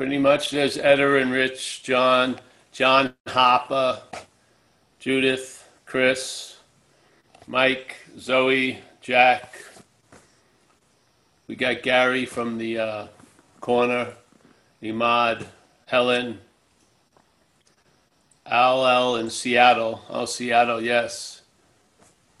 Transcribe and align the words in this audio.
pretty 0.00 0.16
much 0.16 0.50
there's 0.50 0.78
Eder 0.78 1.18
and 1.18 1.30
Rich, 1.30 1.82
John, 1.82 2.40
John 2.72 3.12
Hopper, 3.28 4.00
Judith, 4.98 5.68
Chris, 5.84 6.56
Mike, 7.46 7.96
Zoe, 8.18 8.78
Jack. 9.02 9.62
We 11.48 11.54
got 11.54 11.82
Gary 11.82 12.24
from 12.24 12.56
the 12.56 12.78
uh, 12.78 13.06
corner, 13.60 14.14
Imad, 14.82 15.44
Helen, 15.84 16.38
Al 18.46 18.86
L 18.86 19.16
in 19.16 19.28
Seattle. 19.28 20.00
Oh, 20.08 20.24
Seattle, 20.24 20.80
yes. 20.80 21.42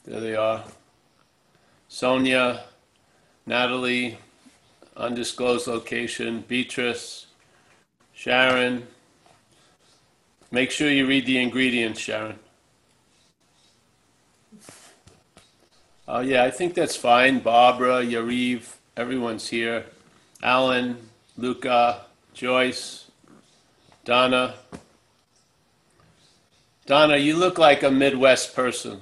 There 0.06 0.20
they 0.20 0.34
are. 0.34 0.64
Sonia, 1.88 2.62
Natalie, 3.44 4.16
undisclosed 4.96 5.66
location, 5.66 6.42
Beatrice, 6.48 7.26
Sharon. 8.20 8.86
Make 10.50 10.70
sure 10.70 10.90
you 10.90 11.06
read 11.06 11.24
the 11.24 11.38
ingredients, 11.38 12.00
Sharon. 12.00 12.38
Oh, 16.06 16.20
yeah, 16.20 16.44
I 16.44 16.50
think 16.50 16.74
that's 16.74 16.94
fine. 16.94 17.38
Barbara, 17.38 18.02
Yariv, 18.04 18.74
everyone's 18.94 19.48
here. 19.48 19.86
Alan, 20.42 20.98
Luca, 21.38 22.02
Joyce, 22.34 23.10
Donna. 24.04 24.56
Donna, 26.84 27.16
you 27.16 27.36
look 27.36 27.56
like 27.56 27.84
a 27.84 27.90
Midwest 27.90 28.54
person. 28.54 29.00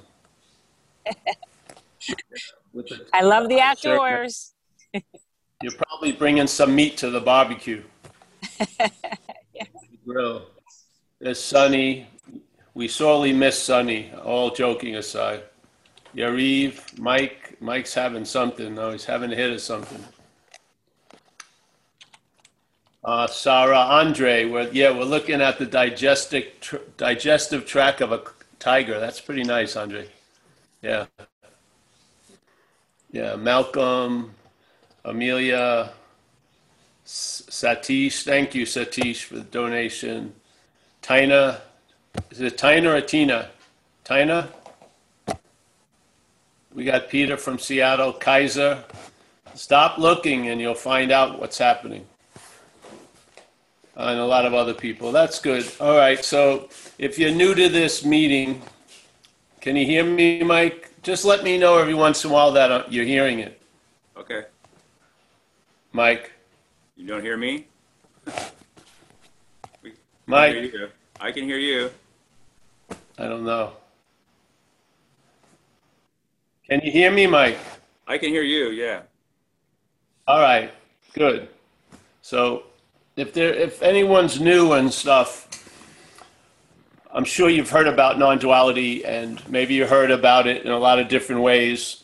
I 3.13 3.23
love 3.23 3.49
the 3.49 3.59
outdoors. 3.59 4.55
You're 5.61 5.73
probably 5.73 6.13
bringing 6.13 6.47
some 6.47 6.73
meat 6.73 6.97
to 6.99 7.11
the 7.11 7.21
barbecue. 7.21 7.83
Grill. 10.07 10.43
There's 11.21 11.43
Sunny. 11.43 12.07
We 12.75 12.89
sorely 12.89 13.33
miss 13.33 13.61
Sunny, 13.61 14.13
all 14.25 14.51
joking 14.51 14.97
aside. 14.97 15.43
Yariv, 16.15 16.99
Mike. 16.99 17.57
Mike's 17.61 17.95
having 17.95 18.25
something. 18.25 18.75
No, 18.75 18.93
he's 18.93 19.05
having 19.05 19.33
a 19.33 19.37
hit 19.37 19.51
or 19.51 19.59
something. 19.59 20.05
Uh, 23.05 23.27
Sarah, 23.27 23.79
Andre, 23.79 24.45
we're, 24.45 24.71
yeah, 24.71 24.91
we're 24.91 25.05
looking 25.05 25.41
at 25.41 25.59
the 25.59 25.67
digestive, 25.67 26.45
tr- 26.61 26.77
digestive 26.97 27.65
tract 27.65 28.01
of 28.01 28.13
a 28.13 28.23
tiger. 28.59 29.01
That's 29.01 29.21
pretty 29.21 29.45
nice, 29.45 29.77
Andre. 29.77 30.09
Yeah. 30.83 31.07
Yeah, 33.11 33.37
Malcolm, 33.37 34.35
Amelia, 35.05 35.91
Satish, 37.09 38.23
thank 38.23 38.55
you, 38.55 38.67
Satish, 38.67 39.25
for 39.25 39.37
the 39.37 39.41
donation. 39.41 40.35
Tina, 41.01 41.63
is 42.31 42.43
it 42.43 42.59
Tina 42.59 42.91
or 42.91 43.01
Tina? 43.01 43.49
Tina? 44.05 44.51
We 46.75 46.85
got 46.85 47.09
Peter 47.09 47.39
from 47.39 47.59
Seattle, 47.59 48.13
Kaiser. 48.13 48.85
Stop 49.55 49.97
looking 49.97 50.49
and 50.49 50.61
you'll 50.61 50.75
find 50.75 51.11
out 51.11 51.41
what's 51.41 51.57
happening. 51.57 52.07
And 53.97 54.21
a 54.21 54.27
lot 54.27 54.45
of 54.45 54.53
other 54.53 54.75
people. 54.75 55.11
That's 55.11 55.41
good. 55.41 55.67
All 55.81 55.97
right, 55.97 56.23
so 56.23 56.69
if 56.99 57.19
you're 57.19 57.33
new 57.33 57.55
to 57.55 57.71
this 57.71 58.05
meeting, 58.05 58.61
can 59.63 59.77
you 59.77 59.87
hear 59.87 60.05
me, 60.05 60.43
Mike? 60.43 60.91
Just 61.03 61.25
let 61.25 61.43
me 61.43 61.57
know 61.57 61.79
every 61.79 61.95
once 61.95 62.23
in 62.23 62.31
a 62.31 62.35
while 62.35 62.53
that 62.53 62.71
uh, 62.71 62.85
you're 62.91 63.07
hearing 63.07 63.39
it. 63.39 63.61
Okay. 64.15 64.45
Mike. 65.93 66.33
You 66.99 67.07
don't 67.07 67.23
hear 67.23 67.37
me? 67.37 67.65
Mike. 70.27 70.51
I 70.51 70.53
can 70.53 70.65
hear 70.65 70.81
you. 70.81 70.89
I 71.21 71.33
can 71.33 71.45
hear 71.45 71.59
you. 71.59 71.91
I 73.17 73.29
don't 73.29 73.45
know. 73.45 73.73
Can 76.69 76.81
you 76.83 76.91
hear 76.91 77.13
me, 77.13 77.29
Mike? 77.29 77.57
I 78.09 78.19
can 78.19 78.31
hear 78.31 78.43
you, 78.43 78.71
yeah. 78.71 79.03
All 80.27 80.41
right, 80.41 80.73
good. 81.13 81.49
So 82.21 82.65
if 83.15 83.33
there 83.33 83.55
if 83.55 83.81
anyone's 83.81 84.41
new 84.41 84.73
and 84.73 84.93
stuff, 84.93 85.47
I'm 87.13 87.25
sure 87.25 87.49
you've 87.49 87.71
heard 87.71 87.87
about 87.87 88.19
non-duality 88.19 89.05
and 89.05 89.41
maybe 89.49 89.75
you 89.75 89.87
heard 89.87 90.11
about 90.11 90.49
it 90.49 90.65
in 90.65 90.73
a 90.73 90.79
lot 90.79 90.99
of 90.99 91.07
different 91.07 91.43
ways. 91.43 92.03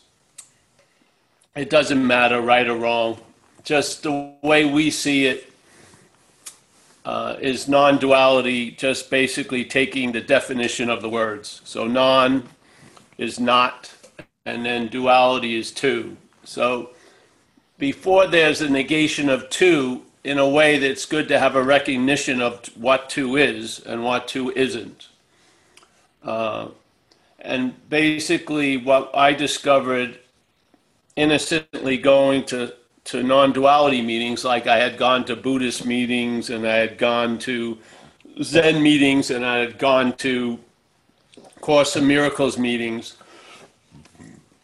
It 1.53 1.69
doesn't 1.69 2.05
matter 2.05 2.39
right 2.41 2.65
or 2.65 2.77
wrong. 2.77 3.19
Just 3.65 4.03
the 4.03 4.33
way 4.41 4.63
we 4.63 4.89
see 4.89 5.25
it 5.25 5.51
uh, 7.03 7.35
is 7.41 7.67
non-duality 7.67 8.71
just 8.71 9.09
basically 9.09 9.65
taking 9.65 10.11
the 10.11 10.21
definition 10.21 10.89
of 10.89 11.01
the 11.01 11.09
words. 11.09 11.61
So 11.65 11.85
non 11.85 12.47
is 13.17 13.39
not 13.39 13.91
and 14.45 14.65
then 14.65 14.87
duality 14.87 15.55
is 15.55 15.71
two. 15.71 16.15
So 16.43 16.91
before 17.77 18.27
there's 18.27 18.61
a 18.61 18.69
negation 18.69 19.27
of 19.29 19.49
two, 19.49 20.03
in 20.23 20.39
a 20.39 20.49
way 20.49 20.79
that's 20.79 21.05
good 21.05 21.27
to 21.27 21.37
have 21.37 21.55
a 21.55 21.61
recognition 21.61 22.41
of 22.41 22.65
what 22.75 23.09
two 23.09 23.35
is 23.35 23.79
and 23.79 24.03
what 24.03 24.27
two 24.27 24.51
isn't. 24.51 25.07
Uh, 26.23 26.69
and 27.39 27.73
basically, 27.89 28.75
what 28.75 29.11
I 29.13 29.33
discovered 29.33 30.19
innocently 31.15 31.97
going 31.99 32.43
to, 32.45 32.73
to 33.05 33.23
non 33.23 33.53
duality 33.53 34.01
meetings, 34.01 34.43
like 34.43 34.67
I 34.67 34.77
had 34.77 34.97
gone 34.97 35.25
to 35.25 35.35
Buddhist 35.35 35.85
meetings 35.85 36.49
and 36.49 36.67
I 36.67 36.75
had 36.75 36.97
gone 36.97 37.37
to 37.39 37.77
Zen 38.41 38.81
meetings 38.81 39.31
and 39.31 39.45
I 39.45 39.59
had 39.59 39.79
gone 39.79 40.13
to 40.17 40.59
Course 41.61 41.95
in 41.95 42.07
Miracles 42.07 42.57
meetings. 42.57 43.17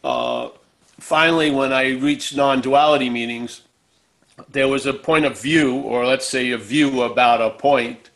Uh, 0.04 0.50
finally, 0.98 1.50
when 1.50 1.72
I 1.72 1.90
reached 1.90 2.36
non 2.36 2.60
duality 2.60 3.10
meetings, 3.10 3.62
there 4.50 4.68
was 4.68 4.86
a 4.86 4.92
point 4.92 5.24
of 5.24 5.40
view, 5.40 5.76
or 5.76 6.06
let's 6.06 6.26
say 6.26 6.50
a 6.50 6.58
view 6.58 7.02
about 7.02 7.40
a 7.40 7.50
point 7.50 8.10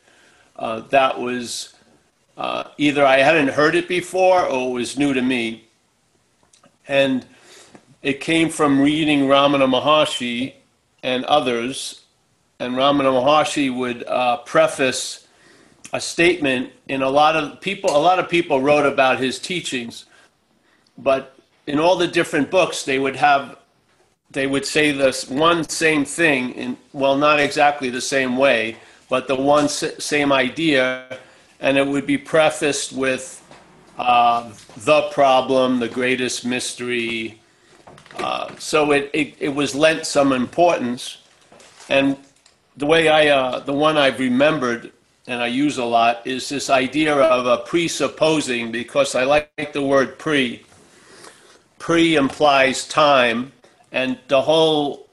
uh, 0.56 0.80
that 0.90 1.18
was 1.18 1.74
uh, 2.36 2.64
either 2.78 3.04
I 3.04 3.18
hadn't 3.18 3.48
heard 3.48 3.74
it 3.74 3.88
before 3.88 4.44
or 4.44 4.70
it 4.70 4.72
was 4.72 4.98
new 4.98 5.14
to 5.14 5.22
me. 5.22 5.64
And 6.88 7.26
it 8.06 8.20
came 8.20 8.48
from 8.48 8.80
reading 8.80 9.22
Ramana 9.22 9.66
Maharshi 9.68 10.54
and 11.02 11.24
others. 11.24 12.04
And 12.60 12.76
Ramana 12.76 13.10
Maharshi 13.10 13.76
would 13.76 14.04
uh, 14.06 14.36
preface 14.44 15.26
a 15.92 16.00
statement 16.00 16.70
in 16.86 17.02
a 17.02 17.10
lot 17.10 17.34
of 17.34 17.60
people, 17.60 17.90
a 17.90 17.98
lot 17.98 18.20
of 18.20 18.28
people 18.28 18.60
wrote 18.60 18.86
about 18.86 19.18
his 19.18 19.40
teachings, 19.40 20.04
but 20.96 21.36
in 21.66 21.80
all 21.80 21.96
the 21.96 22.06
different 22.06 22.48
books, 22.48 22.84
they 22.84 23.00
would 23.00 23.16
have 23.16 23.56
they 24.30 24.46
would 24.46 24.66
say 24.66 24.92
this 24.92 25.28
one 25.28 25.68
same 25.68 26.04
thing 26.04 26.52
in 26.52 26.76
well 26.92 27.16
not 27.16 27.40
exactly 27.40 27.90
the 27.90 28.00
same 28.00 28.36
way 28.36 28.76
but 29.08 29.28
the 29.28 29.36
one 29.36 29.68
same 29.68 30.32
idea 30.32 31.18
and 31.60 31.78
it 31.78 31.86
would 31.86 32.06
be 32.06 32.18
prefaced 32.18 32.92
with 32.92 33.24
uh, 33.98 34.50
the 34.78 35.02
problem 35.10 35.78
the 35.78 35.88
greatest 35.88 36.44
mystery 36.44 37.40
uh, 38.18 38.54
so 38.58 38.92
it, 38.92 39.10
it, 39.12 39.34
it, 39.38 39.48
was 39.48 39.74
lent 39.74 40.06
some 40.06 40.32
importance 40.32 41.18
and 41.88 42.16
the 42.76 42.86
way 42.86 43.08
i 43.08 43.28
uh, 43.28 43.60
the 43.60 43.72
one 43.72 43.96
i've 43.96 44.18
remembered 44.18 44.92
and 45.26 45.42
i 45.42 45.46
use 45.46 45.78
a 45.78 45.84
lot 45.84 46.26
is 46.26 46.48
this 46.48 46.70
idea 46.70 47.14
of 47.14 47.46
a 47.46 47.58
presupposing 47.64 48.70
because 48.72 49.14
i 49.14 49.24
like 49.24 49.72
the 49.72 49.82
word 49.82 50.18
pre 50.18 50.62
pre 51.78 52.16
implies 52.16 52.86
time 52.88 53.52
and 53.92 54.18
the 54.28 54.40
whole 54.40 55.06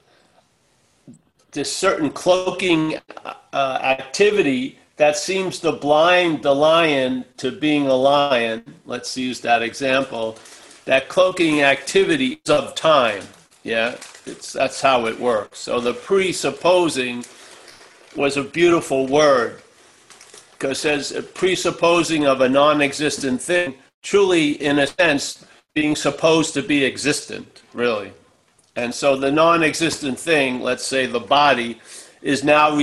this 1.52 1.74
certain 1.74 2.10
cloaking 2.10 2.98
uh, 3.24 3.78
activity 3.82 4.78
that 4.96 5.16
seems 5.16 5.58
to 5.60 5.72
blind 5.72 6.42
the 6.42 6.54
lion 6.54 7.24
to 7.36 7.50
being 7.50 7.86
a 7.86 7.94
lion. 7.94 8.62
Let's 8.86 9.16
use 9.16 9.40
that 9.40 9.62
example. 9.62 10.36
That 10.84 11.08
cloaking 11.08 11.62
activity 11.62 12.40
is 12.44 12.50
of 12.50 12.74
time. 12.74 13.22
Yeah, 13.62 13.96
it's 14.26 14.52
that's 14.52 14.80
how 14.80 15.06
it 15.06 15.18
works. 15.18 15.58
So 15.58 15.80
the 15.80 15.94
presupposing 15.94 17.24
was 18.14 18.36
a 18.36 18.44
beautiful 18.44 19.06
word 19.06 19.62
because 20.52 20.84
as 20.84 21.12
presupposing 21.34 22.26
of 22.26 22.40
a 22.40 22.48
non-existent 22.48 23.40
thing, 23.40 23.74
truly 24.02 24.52
in 24.62 24.78
a 24.78 24.86
sense 24.86 25.44
being 25.74 25.96
supposed 25.96 26.54
to 26.54 26.62
be 26.62 26.84
existent, 26.84 27.62
really. 27.72 28.12
And 28.76 28.94
so 28.94 29.16
the 29.16 29.30
non 29.30 29.62
existent 29.62 30.18
thing, 30.18 30.60
let's 30.60 30.86
say 30.86 31.06
the 31.06 31.20
body, 31.20 31.80
is 32.22 32.44
now 32.44 32.78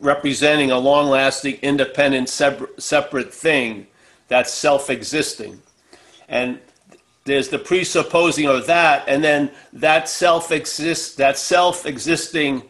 representing 0.00 0.70
a 0.70 0.78
long 0.78 1.08
lasting, 1.08 1.54
independent, 1.62 2.28
separate 2.28 3.32
thing 3.32 3.86
that's 4.28 4.52
self 4.52 4.90
existing. 4.90 5.62
And 6.28 6.60
there's 7.26 7.48
the 7.48 7.58
presupposing 7.58 8.46
of 8.46 8.66
that, 8.66 9.04
and 9.08 9.22
then 9.22 9.50
that 9.72 10.08
self 10.08 10.50
exist 10.52 11.18
that 11.18 11.36
self 11.36 11.84
existing 11.84 12.62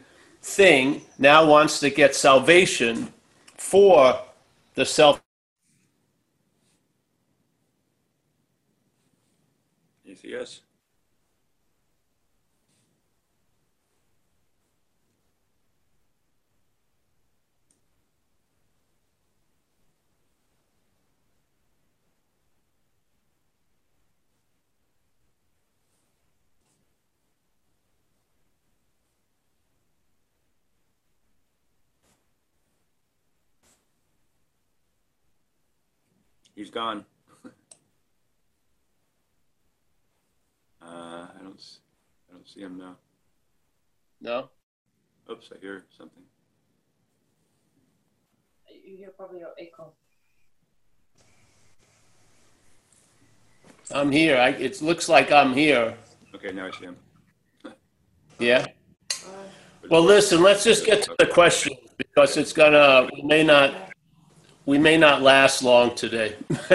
thing 0.42 1.02
now 1.18 1.46
wants 1.46 1.78
to 1.80 1.90
get 1.90 2.14
salvation 2.14 3.12
for 3.56 4.18
the 4.74 4.84
self 4.84 5.20
You 10.04 10.46
gone. 36.76 37.04
Uh, 40.82 41.26
I 41.36 41.42
don't, 41.42 41.56
s- 41.58 41.78
I 42.28 42.34
don't 42.34 42.46
see 42.48 42.60
him 42.60 42.76
now. 42.78 42.94
no 44.20 44.50
Oops, 45.30 45.50
I 45.52 45.58
hear 45.60 45.84
something. 45.98 46.22
You 48.84 48.96
hear 48.98 49.10
probably 49.16 49.40
your 49.40 49.54
echo. 49.58 49.92
i'm 53.92 54.12
here 54.12 54.36
I, 54.36 54.50
it 54.50 54.80
looks 54.82 55.08
like 55.08 55.32
i'm 55.32 55.52
here 55.54 55.96
Okay, 56.34 56.52
now 56.52 56.66
I 56.66 56.70
see 56.78 56.84
him. 56.84 56.96
yeah 58.38 58.66
well 59.90 60.02
listen 60.02 60.42
let's 60.42 60.62
just 60.62 60.84
get 60.86 61.02
to 61.04 61.14
the 61.18 61.26
questions 61.26 61.76
because 61.96 62.36
it's 62.36 62.52
gonna 62.52 63.08
we 63.14 63.22
may 63.22 63.42
not 63.42 63.85
we 64.66 64.78
may 64.78 64.98
not 64.98 65.22
last 65.22 65.62
long 65.62 65.94
today. 65.94 66.34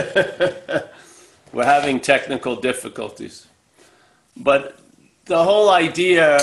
We're 1.54 1.66
having 1.66 2.00
technical 2.00 2.56
difficulties. 2.56 3.48
But 4.38 4.80
the 5.26 5.44
whole 5.44 5.70
idea 5.70 6.40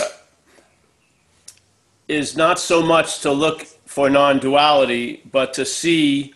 is 2.06 2.36
not 2.36 2.58
so 2.58 2.82
much 2.82 3.20
to 3.20 3.32
look 3.32 3.62
for 3.86 4.08
non-duality 4.10 5.22
but 5.32 5.52
to 5.54 5.64
see 5.64 6.34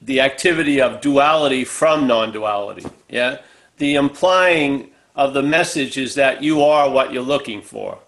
the 0.00 0.20
activity 0.20 0.80
of 0.80 1.00
duality 1.00 1.64
from 1.64 2.06
non-duality 2.06 2.86
yeah? 3.08 3.38
The 3.78 3.96
implying 3.96 4.90
of 5.14 5.34
the 5.34 5.42
message 5.42 5.98
is 5.98 6.14
that 6.14 6.42
you 6.42 6.62
are 6.62 6.90
what 6.90 7.12
you're 7.12 7.22
looking 7.22 7.60
for 7.62 7.98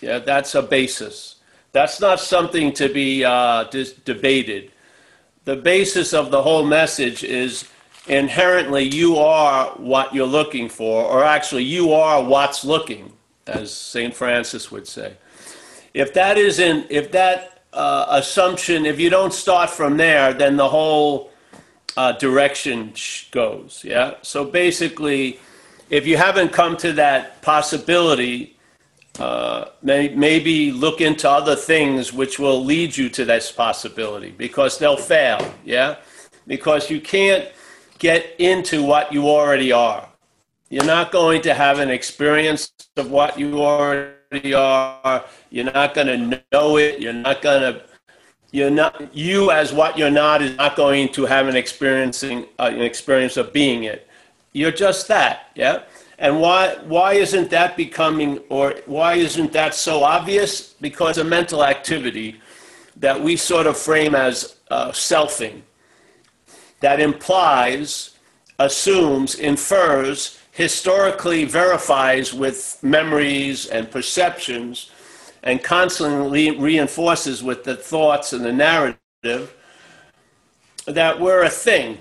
yeah? 0.00 0.18
That's 0.18 0.54
a 0.54 0.62
basis 0.62 1.35
that's 1.76 2.00
not 2.00 2.18
something 2.18 2.72
to 2.72 2.88
be 2.88 3.22
uh, 3.22 3.64
dis- 3.64 3.92
debated. 3.92 4.72
The 5.44 5.56
basis 5.56 6.14
of 6.14 6.30
the 6.30 6.42
whole 6.42 6.64
message 6.64 7.22
is 7.22 7.68
inherently 8.08 8.84
you 8.84 9.18
are 9.18 9.66
what 9.72 10.14
you're 10.14 10.26
looking 10.26 10.70
for 10.70 11.04
or 11.04 11.22
actually 11.22 11.64
you 11.64 11.92
are 11.92 12.24
what's 12.24 12.64
looking 12.64 13.12
as 13.46 13.70
st 13.74 14.14
francis 14.14 14.70
would 14.70 14.88
say. 14.88 15.16
If 15.92 16.14
that 16.14 16.38
isn't 16.38 16.86
if 16.88 17.12
that 17.12 17.64
uh, 17.74 18.06
assumption 18.08 18.86
if 18.86 18.98
you 18.98 19.10
don't 19.10 19.34
start 19.34 19.68
from 19.68 19.98
there 19.98 20.32
then 20.32 20.56
the 20.56 20.68
whole 20.68 21.30
uh, 21.98 22.12
direction 22.12 22.94
goes 23.32 23.82
yeah? 23.84 24.14
So 24.22 24.46
basically 24.46 25.40
if 25.90 26.06
you 26.06 26.16
haven't 26.16 26.52
come 26.52 26.78
to 26.78 26.92
that 26.94 27.42
possibility 27.42 28.55
uh, 29.18 29.70
may, 29.82 30.08
maybe 30.14 30.72
look 30.72 31.00
into 31.00 31.28
other 31.28 31.56
things 31.56 32.12
which 32.12 32.38
will 32.38 32.64
lead 32.64 32.96
you 32.96 33.08
to 33.08 33.24
this 33.24 33.50
possibility 33.50 34.30
because 34.30 34.78
they'll 34.78 34.96
fail 34.96 35.54
yeah? 35.64 35.96
Because 36.46 36.90
you 36.90 37.00
can't 37.00 37.48
get 37.98 38.34
into 38.38 38.82
what 38.82 39.12
you 39.12 39.28
already 39.28 39.72
are. 39.72 40.08
You're 40.68 40.84
not 40.84 41.12
going 41.12 41.42
to 41.42 41.54
have 41.54 41.78
an 41.78 41.90
experience 41.90 42.72
of 42.96 43.10
what 43.10 43.38
you 43.38 43.62
already 43.62 44.54
are. 44.54 45.24
You're 45.50 45.72
not 45.72 45.94
going 45.94 46.06
to 46.08 46.42
know 46.52 46.76
it. 46.76 47.00
You're 47.00 47.12
not 47.12 47.42
going 47.42 47.74
to 47.74 47.82
you're 48.52 48.70
not 48.70 49.14
you 49.14 49.50
as 49.50 49.72
what 49.72 49.98
you're 49.98 50.10
not 50.10 50.40
is 50.40 50.56
not 50.56 50.76
going 50.76 51.12
to 51.12 51.26
have 51.26 51.48
an 51.48 51.56
experiencing 51.56 52.46
uh, 52.58 52.70
an 52.72 52.80
experience 52.80 53.36
of 53.36 53.52
being 53.52 53.84
it. 53.84 54.08
You're 54.52 54.72
just 54.72 55.08
that 55.08 55.50
yeah 55.54 55.82
and 56.18 56.40
why 56.40 56.76
why 56.84 57.14
isn't 57.14 57.50
that 57.50 57.76
becoming 57.76 58.38
or 58.48 58.74
why 58.86 59.14
isn't 59.14 59.52
that 59.52 59.74
so 59.74 60.02
obvious 60.02 60.74
because 60.80 61.18
a 61.18 61.24
mental 61.24 61.64
activity 61.64 62.40
that 62.96 63.20
we 63.20 63.36
sort 63.36 63.66
of 63.66 63.76
frame 63.76 64.14
as 64.14 64.56
uh, 64.70 64.90
selfing 64.90 65.60
that 66.80 67.00
implies 67.00 68.16
assumes 68.58 69.34
infers 69.34 70.38
historically 70.52 71.44
verifies 71.44 72.32
with 72.32 72.78
memories 72.82 73.66
and 73.66 73.90
perceptions 73.90 74.90
and 75.42 75.62
constantly 75.62 76.50
reinforces 76.58 77.42
with 77.42 77.62
the 77.64 77.76
thoughts 77.76 78.32
and 78.32 78.44
the 78.44 78.52
narrative 78.52 79.54
that 80.86 81.20
we're 81.20 81.42
a 81.42 81.50
thing. 81.50 81.98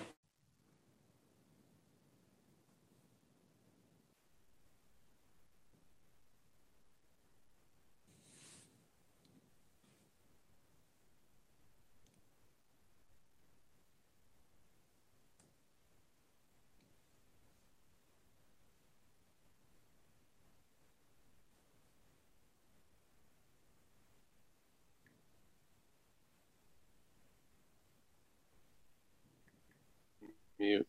Mute. 30.59 30.87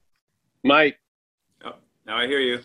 Mike, 0.67 0.99
Oh, 1.65 1.75
now 2.07 2.17
I 2.19 2.27
hear 2.27 2.41
you. 2.41 2.59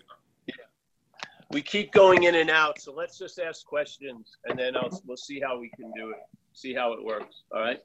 we 1.52 1.62
keep 1.62 1.92
going 1.92 2.24
in 2.24 2.34
and 2.34 2.50
out, 2.50 2.82
so 2.82 2.92
let's 2.92 3.16
just 3.16 3.40
ask 3.40 3.64
questions 3.64 4.38
and 4.46 4.58
then 4.58 4.76
I'll, 4.76 4.90
we'll 5.06 5.18
see 5.18 5.40
how 5.40 5.60
we 5.60 5.70
can 5.76 5.92
do 5.96 6.10
it. 6.10 6.18
See 6.54 6.74
how 6.74 6.94
it 6.94 7.04
works. 7.04 7.44
All 7.54 7.62
right. 7.62 7.80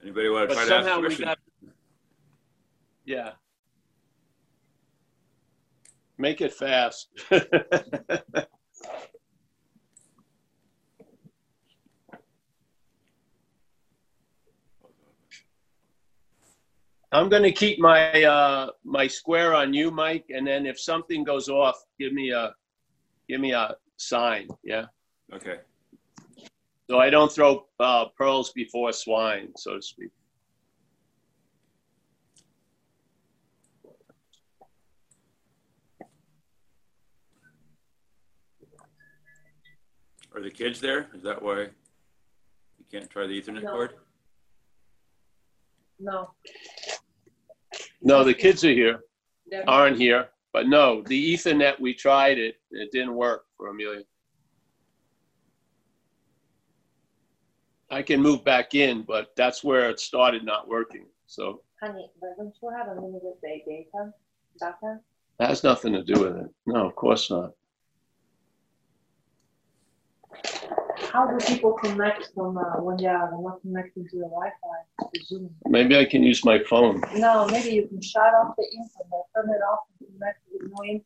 Anybody 0.00 0.28
want 0.28 0.48
to 0.50 0.54
But 0.54 0.66
try 0.66 0.80
to 0.80 0.88
ask 0.88 0.98
a 0.98 1.00
question? 1.00 1.24
got. 1.24 1.38
Yeah. 3.04 3.30
Make 6.18 6.40
it 6.40 6.52
fast. 6.54 7.08
I'm 17.14 17.28
going 17.28 17.44
to 17.44 17.52
keep 17.52 17.78
my 17.78 18.24
uh, 18.24 18.70
my 18.84 19.06
square 19.06 19.54
on 19.54 19.72
you, 19.72 19.92
Mike, 19.92 20.24
and 20.30 20.44
then 20.44 20.66
if 20.66 20.80
something 20.80 21.22
goes 21.22 21.48
off, 21.48 21.76
give 21.96 22.12
me 22.12 22.32
a 22.32 22.52
give 23.28 23.40
me 23.40 23.52
a 23.52 23.76
sign. 23.98 24.48
Yeah. 24.64 24.86
Okay. 25.32 25.58
So 26.90 26.98
I 26.98 27.10
don't 27.10 27.30
throw 27.30 27.66
uh, 27.78 28.06
pearls 28.18 28.50
before 28.50 28.92
swine, 28.92 29.52
so 29.56 29.76
to 29.76 29.82
speak. 29.82 30.10
Are 40.34 40.42
the 40.42 40.50
kids 40.50 40.80
there? 40.80 41.10
Is 41.14 41.22
that 41.22 41.40
why 41.40 41.60
you 41.60 42.84
can't 42.90 43.08
try 43.08 43.28
the 43.28 43.40
Ethernet 43.40 43.62
No. 43.62 43.70
cord? 43.70 43.94
No, 46.00 46.34
No, 48.04 48.22
the 48.22 48.34
kids 48.34 48.62
are 48.64 48.72
here, 48.72 49.00
they're 49.50 49.68
aren't 49.68 49.96
here, 49.96 50.28
but 50.52 50.68
no, 50.68 51.02
the 51.02 51.34
Ethernet 51.34 51.80
we 51.80 51.94
tried 51.94 52.38
it, 52.38 52.56
it 52.70 52.92
didn't 52.92 53.14
work 53.14 53.46
for 53.56 53.68
Amelia. 53.68 54.02
I 57.90 58.02
can 58.02 58.20
move 58.20 58.44
back 58.44 58.74
in, 58.74 59.02
but 59.02 59.32
that's 59.36 59.64
where 59.64 59.88
it 59.88 60.00
started 60.00 60.44
not 60.44 60.68
working. 60.68 61.06
So 61.26 61.62
honey, 61.82 62.10
but 62.20 62.36
don't 62.36 62.54
you 62.62 62.70
have 62.70 62.88
a 62.88 63.00
limited 63.00 63.40
day 63.42 63.62
data? 63.66 64.12
Data? 64.60 65.00
that 65.38 65.48
has 65.48 65.64
nothing 65.64 65.94
to 65.94 66.02
do 66.02 66.20
with 66.20 66.36
it. 66.36 66.50
No, 66.66 66.86
of 66.86 66.94
course 66.94 67.30
not. 67.30 67.52
How 71.12 71.26
do 71.26 71.36
people 71.46 71.72
connect 71.74 72.30
from 72.34 72.58
uh, 72.58 72.80
when 72.82 72.96
they 72.96 73.06
are 73.06 73.30
not 73.40 73.60
connecting 73.62 74.04
to 74.08 74.16
the 74.16 74.24
Wi-Fi? 74.24 75.08
To 75.12 75.24
Zoom? 75.24 75.50
Maybe 75.66 75.96
I 75.98 76.04
can 76.04 76.22
use 76.22 76.44
my 76.44 76.58
phone. 76.70 77.02
No, 77.16 77.46
maybe 77.46 77.70
you 77.70 77.86
can 77.86 78.00
shut 78.02 78.32
off 78.34 78.54
the 78.56 78.64
internet, 78.64 79.24
turn 79.34 79.48
it 79.50 79.62
off, 79.70 79.80
and 80.00 80.08
connect 80.18 80.38
with 80.52 80.70
no 80.72 80.84
internet. 80.84 81.04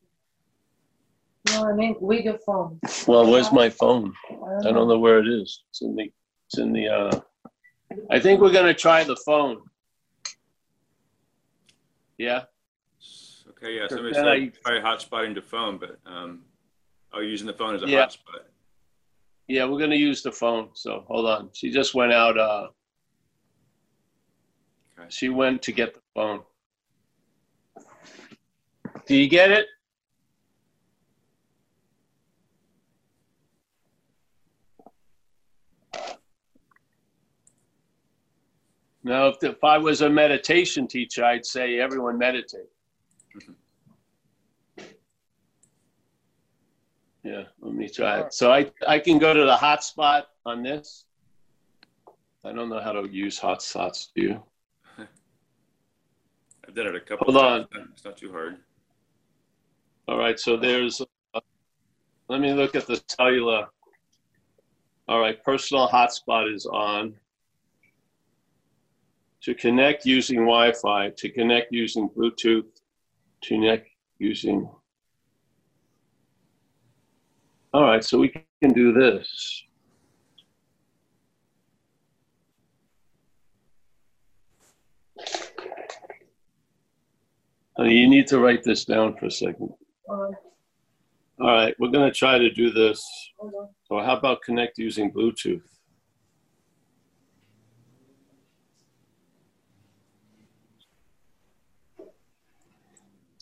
No, 1.50 1.68
I 1.68 1.72
mean 1.74 1.96
with 2.00 2.24
your 2.24 2.38
phone. 2.38 2.78
Well, 3.06 3.30
where's 3.30 3.52
my 3.52 3.70
phone? 3.70 4.12
I 4.30 4.34
don't 4.34 4.66
I 4.66 4.72
don't 4.72 4.88
know 4.88 4.98
where 4.98 5.18
it 5.18 5.28
is. 5.28 5.62
It's 5.70 5.82
in 5.82 5.96
the, 5.96 6.12
it's 6.46 6.58
in 6.58 6.72
the, 6.72 6.88
uh, 6.88 7.20
I 8.10 8.18
think 8.20 8.40
we're 8.40 8.52
gonna 8.52 8.74
try 8.74 9.04
the 9.04 9.16
phone. 9.16 9.62
Yeah, 12.18 12.44
Okay, 13.50 13.76
yeah, 13.76 13.88
somebody 13.88 14.12
Then 14.14 14.28
I- 14.28 14.44
said 14.46 14.54
try 14.64 14.80
hotspotting 14.80 15.34
to 15.36 15.42
phone, 15.42 15.78
but, 15.78 15.98
um, 16.06 16.44
oh, 17.12 17.20
using 17.20 17.46
the 17.46 17.52
phone 17.52 17.74
as 17.74 17.82
a 17.82 17.88
Yeah. 17.88 18.04
hotspot. 18.06 18.42
Yeah, 19.48 19.64
we're 19.64 19.78
gonna 19.78 19.96
use 19.96 20.22
the 20.22 20.30
phone. 20.30 20.68
So 20.74 21.04
hold 21.08 21.26
on. 21.26 21.50
She 21.54 21.70
just 21.70 21.94
went 21.94 22.12
out, 22.12 22.38
uh, 22.38 22.68
Okay. 24.98 25.08
she 25.10 25.28
went 25.28 25.62
to 25.62 25.72
get 25.72 25.94
the 25.94 26.00
phone. 26.14 26.42
Do 29.06 29.16
you 29.16 29.28
get 29.28 29.50
it? 29.50 29.66
Now, 39.04 39.28
if, 39.28 39.36
if 39.42 39.62
I 39.64 39.78
was 39.78 40.02
a 40.02 40.10
meditation 40.10 40.86
teacher, 40.86 41.24
I'd 41.24 41.46
say 41.46 41.78
everyone 41.80 42.18
meditate. 42.18 42.68
Yeah, 47.28 47.42
let 47.60 47.74
me 47.74 47.90
try 47.90 48.20
it. 48.20 48.32
So 48.32 48.50
I, 48.50 48.70
I 48.86 48.98
can 48.98 49.18
go 49.18 49.34
to 49.34 49.44
the 49.44 49.54
hotspot 49.54 50.22
on 50.46 50.62
this. 50.62 51.04
I 52.42 52.52
don't 52.52 52.70
know 52.70 52.80
how 52.80 52.92
to 52.92 53.06
use 53.06 53.38
hotspots. 53.38 54.08
Do 54.14 54.22
you? 54.22 54.42
I've 54.98 56.74
done 56.74 56.86
it 56.86 56.94
a 56.94 57.00
couple 57.00 57.30
Hold 57.30 57.70
times. 57.70 57.88
It's 57.92 58.04
not 58.06 58.16
too 58.16 58.32
hard. 58.32 58.56
All 60.08 60.16
right, 60.16 60.40
so 60.40 60.56
there's, 60.56 61.02
uh, 61.34 61.40
let 62.28 62.40
me 62.40 62.54
look 62.54 62.74
at 62.74 62.86
the 62.86 62.98
cellular. 63.08 63.66
All 65.06 65.20
right, 65.20 65.44
personal 65.44 65.86
hotspot 65.86 66.50
is 66.54 66.64
on. 66.64 67.14
To 69.42 69.54
connect 69.54 70.06
using 70.06 70.38
Wi-Fi, 70.38 71.10
to 71.10 71.28
connect 71.28 71.74
using 71.74 72.08
Bluetooth, 72.08 72.64
to 73.42 73.48
connect 73.48 73.90
using. 74.18 74.70
All 77.74 77.82
right, 77.82 78.02
so 78.02 78.18
we 78.18 78.32
can 78.62 78.72
do 78.72 78.92
this. 78.92 79.64
Honey, 87.76 87.94
you 87.94 88.08
need 88.08 88.26
to 88.28 88.40
write 88.40 88.64
this 88.64 88.84
down 88.84 89.16
for 89.16 89.26
a 89.26 89.30
second. 89.30 89.70
Uh, 90.10 90.14
All 90.14 90.32
right, 91.40 91.74
we're 91.78 91.90
gonna 91.90 92.10
try 92.10 92.38
to 92.38 92.50
do 92.50 92.70
this. 92.70 93.06
So 93.84 94.00
how 94.00 94.16
about 94.16 94.42
connect 94.42 94.78
using 94.78 95.12
Bluetooth? 95.12 95.62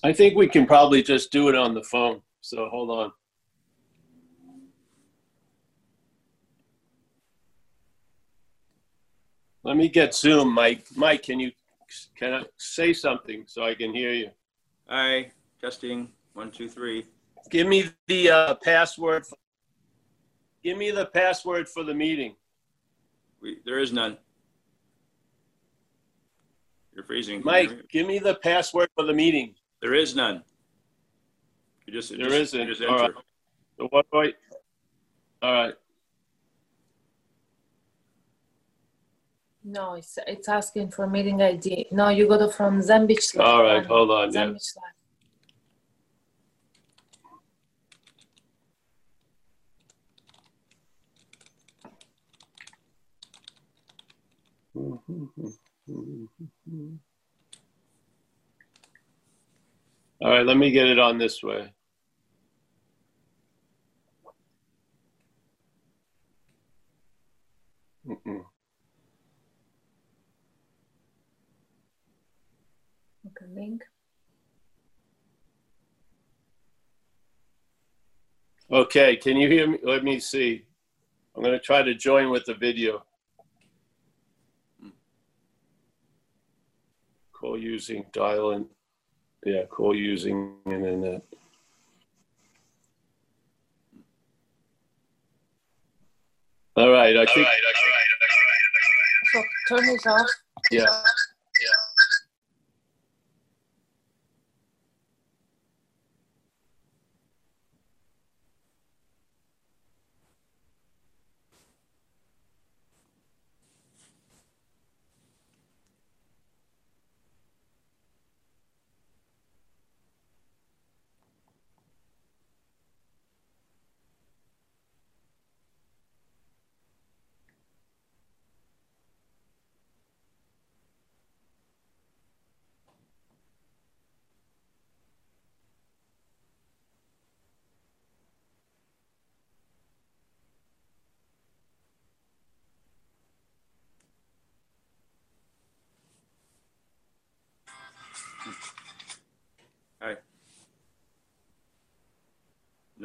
I 0.02 0.12
think 0.12 0.36
we 0.36 0.48
can 0.48 0.66
probably 0.66 1.02
just 1.02 1.32
do 1.32 1.48
it 1.48 1.54
on 1.54 1.74
the 1.74 1.82
phone. 1.82 2.20
So 2.40 2.68
hold 2.68 2.90
on. 2.90 3.12
Let 9.66 9.76
me 9.76 9.88
get 9.88 10.14
Zoom, 10.14 10.52
Mike. 10.54 10.84
Mike, 10.94 11.24
can 11.24 11.40
you 11.40 11.50
can 12.16 12.32
I 12.34 12.42
say 12.56 12.92
something 12.92 13.42
so 13.48 13.64
I 13.64 13.74
can 13.74 13.92
hear 13.92 14.12
you? 14.12 14.30
Hi, 14.88 15.32
testing, 15.60 16.08
one, 16.34 16.52
two, 16.52 16.68
three. 16.68 17.04
Give 17.50 17.66
me 17.66 17.86
the 18.06 18.30
uh, 18.30 18.54
password. 18.62 19.24
Give 20.62 20.78
me 20.78 20.92
the 20.92 21.06
password 21.06 21.68
for 21.68 21.82
the 21.82 21.92
meeting. 21.94 22.36
We, 23.42 23.58
there 23.66 23.80
is 23.80 23.92
none. 23.92 24.16
You're 26.94 27.02
freezing. 27.02 27.42
Can 27.42 27.48
you? 27.64 27.68
Mike, 27.68 27.88
give 27.88 28.06
me 28.06 28.20
the 28.20 28.36
password 28.36 28.88
for 28.94 29.02
the 29.02 29.14
meeting. 29.14 29.56
There 29.82 29.94
is 29.94 30.14
none. 30.14 30.44
You 31.86 31.92
just, 31.92 32.12
you 32.12 32.18
There 32.18 32.28
just- 32.28 32.54
you 32.54 32.60
isn't. 32.62 32.68
just 32.68 32.82
All 32.88 33.00
enter. 33.00 33.14
right. 33.14 33.24
So 33.80 33.88
what 33.90 34.06
do 34.12 34.18
I? 34.20 34.32
All 35.42 35.52
right. 35.52 35.74
No, 39.68 39.94
it's 39.94 40.16
it's 40.28 40.48
asking 40.48 40.92
for 40.92 41.08
meeting 41.08 41.42
ID. 41.42 41.88
No, 41.90 42.08
you 42.08 42.28
got 42.28 42.40
it 42.40 42.52
from 42.54 42.78
Zambich. 42.80 43.36
All 43.40 43.64
right. 43.64 43.84
Hold 43.84 44.12
on. 44.12 44.32
Yeah. 44.32 44.46
Zambich 44.46 44.76
Live. 44.76 44.94
All 60.20 60.30
right. 60.30 60.46
Let 60.46 60.56
me 60.56 60.70
get 60.70 60.86
it 60.86 61.00
on 61.00 61.18
this 61.18 61.42
way. 61.42 61.72
Mm-mm. 68.06 68.44
Okay, 73.36 73.52
link. 73.54 73.82
Okay. 78.70 79.16
Can 79.16 79.36
you 79.36 79.48
hear 79.48 79.66
me? 79.68 79.78
Let 79.82 80.04
me 80.04 80.18
see. 80.20 80.64
I'm 81.34 81.42
going 81.42 81.52
to 81.52 81.60
try 81.60 81.82
to 81.82 81.94
join 81.94 82.30
with 82.30 82.44
the 82.46 82.54
video. 82.54 83.04
Call 87.32 87.58
using 87.58 88.06
dial 88.12 88.52
in. 88.52 88.66
Yeah, 89.44 89.64
call 89.66 89.94
using 89.94 90.56
internet. 90.66 91.22
All 96.76 96.90
right. 96.90 97.16
I 97.16 97.26
think. 97.26 97.46
So 99.32 99.42
turn 99.68 99.86
this 99.86 100.06
off. 100.06 100.26
Yeah. 100.70 100.86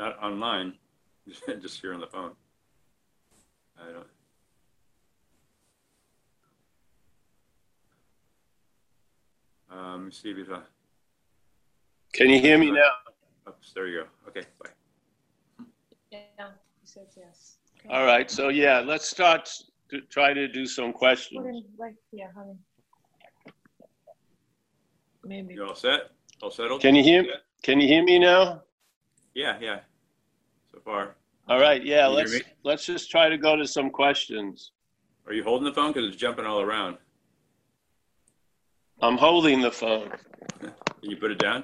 Not 0.01 0.17
online, 0.17 0.73
just 1.61 1.79
here 1.79 1.93
on 1.93 1.99
the 1.99 2.07
phone. 2.07 2.31
I 3.79 3.91
don't. 3.91 4.07
Um, 9.69 9.91
let 9.91 10.05
me 10.05 10.11
see 10.11 10.31
if 10.31 10.49
I, 10.49 10.61
Can 12.13 12.29
you 12.29 12.39
hear 12.39 12.57
me 12.57 12.71
now? 12.71 12.79
oops, 13.47 13.73
there 13.75 13.85
you 13.85 13.99
go. 13.99 14.07
Okay, 14.29 14.41
bye. 14.59 14.71
Yeah, 16.11 16.19
he 16.39 16.87
says 16.87 17.09
yes. 17.15 17.57
Okay. 17.85 17.95
All 17.95 18.03
right. 18.03 18.31
So 18.31 18.47
yeah, 18.49 18.79
let's 18.79 19.07
start 19.07 19.47
to 19.91 20.01
try 20.09 20.33
to 20.33 20.47
do 20.47 20.65
some 20.65 20.93
Put 20.93 20.97
questions. 20.97 21.45
him 21.45 21.63
right 21.77 21.93
here, 22.11 22.31
honey. 22.35 22.57
Maybe. 25.23 25.53
You 25.53 25.67
all 25.67 25.75
set? 25.75 26.09
All 26.41 26.49
settled? 26.49 26.81
Can 26.81 26.95
you 26.95 27.03
hear? 27.03 27.23
Can 27.61 27.79
you 27.79 27.87
hear 27.87 28.03
me 28.03 28.17
now? 28.17 28.63
Yeah, 29.35 29.59
yeah. 29.61 29.81
Far. 30.83 31.15
All 31.47 31.59
right. 31.59 31.83
Yeah. 31.83 32.05
Can 32.07 32.15
Let's 32.15 32.39
let's 32.63 32.85
just 32.85 33.09
try 33.11 33.29
to 33.29 33.37
go 33.37 33.55
to 33.55 33.67
some 33.67 33.89
questions. 33.89 34.71
Are 35.27 35.33
you 35.33 35.43
holding 35.43 35.65
the 35.65 35.73
phone? 35.73 35.91
Because 35.91 36.07
it's 36.09 36.17
jumping 36.17 36.45
all 36.45 36.61
around. 36.61 36.97
I'm 39.01 39.17
holding 39.17 39.61
the 39.61 39.71
phone. 39.71 40.11
Can 40.59 40.71
you 41.09 41.17
put 41.17 41.31
it 41.31 41.39
down? 41.39 41.63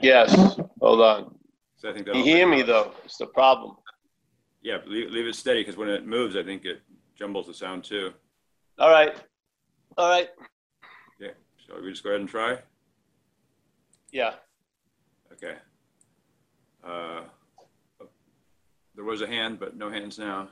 Yes. 0.00 0.34
Hold 0.80 1.00
on. 1.00 1.34
So 1.76 1.90
I 1.90 1.92
think 1.92 2.06
You 2.06 2.22
hear 2.22 2.48
me 2.48 2.62
though? 2.62 2.92
It's 3.04 3.18
the 3.18 3.26
problem. 3.26 3.76
Yeah, 4.62 4.78
leave, 4.86 5.10
leave 5.10 5.26
it 5.26 5.34
steady 5.34 5.60
because 5.60 5.76
when 5.76 5.88
it 5.88 6.06
moves, 6.06 6.36
I 6.36 6.42
think 6.42 6.64
it 6.64 6.80
jumbles 7.14 7.46
the 7.46 7.54
sound 7.54 7.84
too. 7.84 8.12
All 8.78 8.90
right. 8.90 9.14
All 9.98 10.08
right. 10.08 10.28
Yeah. 11.20 11.30
So 11.66 11.80
we 11.80 11.90
just 11.90 12.02
go 12.02 12.10
ahead 12.10 12.20
and 12.20 12.28
try. 12.28 12.58
Yeah. 14.12 14.34
Okay. 15.32 15.56
Uh, 16.82 17.22
there 18.96 19.04
was 19.04 19.20
a 19.22 19.26
hand, 19.26 19.60
but 19.60 19.76
no 19.76 19.90
hands 19.90 20.18
now. 20.18 20.48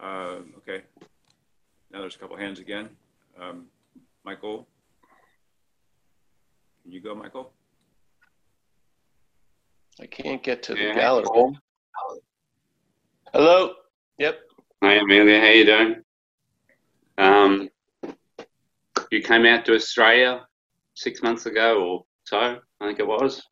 Uh, 0.00 0.38
okay. 0.58 0.82
Now 1.90 2.00
there's 2.00 2.16
a 2.16 2.18
couple 2.18 2.36
hands 2.36 2.58
again. 2.58 2.88
Um, 3.40 3.66
Michael. 4.24 4.66
Can 6.82 6.92
you 6.92 7.00
go, 7.00 7.14
Michael? 7.14 7.52
I 10.00 10.06
can't 10.06 10.42
get 10.42 10.62
to 10.64 10.74
the 10.74 10.80
Yeah, 10.80 10.94
gallery. 10.94 11.24
Paul. 11.24 11.56
Hello. 13.32 13.74
Yep. 14.18 14.38
Hi, 14.82 14.94
Amelia, 14.94 15.40
how 15.40 15.46
you 15.48 15.64
doing? 15.64 15.96
Um, 17.16 17.68
you 19.10 19.22
came 19.22 19.46
out 19.46 19.64
to 19.66 19.74
Australia 19.74 20.46
six 20.94 21.22
months 21.22 21.46
ago 21.46 21.82
or 21.82 22.04
so, 22.24 22.58
I 22.80 22.86
think 22.86 22.98
it 22.98 23.06
was. 23.06 23.42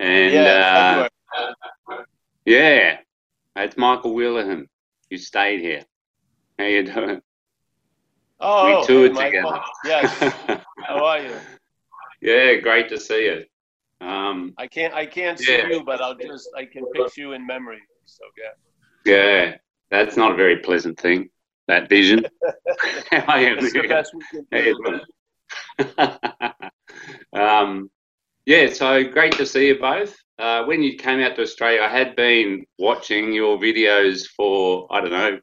And 0.00 0.32
yeah. 0.34 1.08
uh, 1.38 1.96
yeah, 2.44 2.98
it's 3.56 3.76
Michael 3.76 4.14
Wheelerham. 4.14 4.66
You 5.10 5.18
stayed 5.18 5.60
here. 5.60 5.84
How 6.58 6.64
you 6.64 6.84
doing? 6.84 7.20
oh, 8.40 8.80
we 8.80 8.86
toured 8.86 9.12
hey, 9.12 9.30
Michael. 9.30 9.52
together. 9.52 9.62
Yes. 9.84 10.62
How 10.86 11.04
are 11.04 11.20
you? 11.20 11.34
yeah, 12.20 12.54
great 12.56 12.88
to 12.88 12.98
see 12.98 13.24
you. 13.26 14.06
Um, 14.06 14.54
I 14.58 14.66
can't. 14.66 14.92
I 14.94 15.06
can't 15.06 15.38
see 15.38 15.56
Yeah. 15.56 15.68
you, 15.68 15.84
but 15.84 16.00
I'll 16.00 16.16
just. 16.16 16.48
I 16.56 16.64
can 16.64 16.84
picture 16.92 17.20
you 17.20 17.32
in 17.32 17.46
memory. 17.46 17.80
So 18.04 18.24
yeah. 18.36 19.12
yeah, 19.14 19.56
that's 19.90 20.16
not 20.16 20.32
a 20.32 20.34
very 20.34 20.58
pleasant 20.58 20.98
thing. 20.98 21.30
That 21.68 21.88
vision. 21.88 22.26
It's 23.12 23.72
the 23.72 23.88
best 23.88 24.14
we 24.14 24.22
can 24.30 24.46
do. 24.50 25.00
um, 27.38 27.90
yeah, 28.46 28.72
so 28.72 29.04
great 29.04 29.32
to 29.34 29.46
see 29.46 29.68
you 29.68 29.78
both. 29.78 30.16
Uh, 30.38 30.64
when 30.64 30.82
you 30.82 30.96
came 30.96 31.20
out 31.20 31.36
to 31.36 31.42
Australia, 31.42 31.82
I 31.82 31.88
had 31.88 32.16
been 32.16 32.64
watching 32.78 33.32
your 33.32 33.58
videos 33.58 34.26
for, 34.36 34.88
I 34.90 35.00
don't 35.00 35.10
know, 35.10 35.38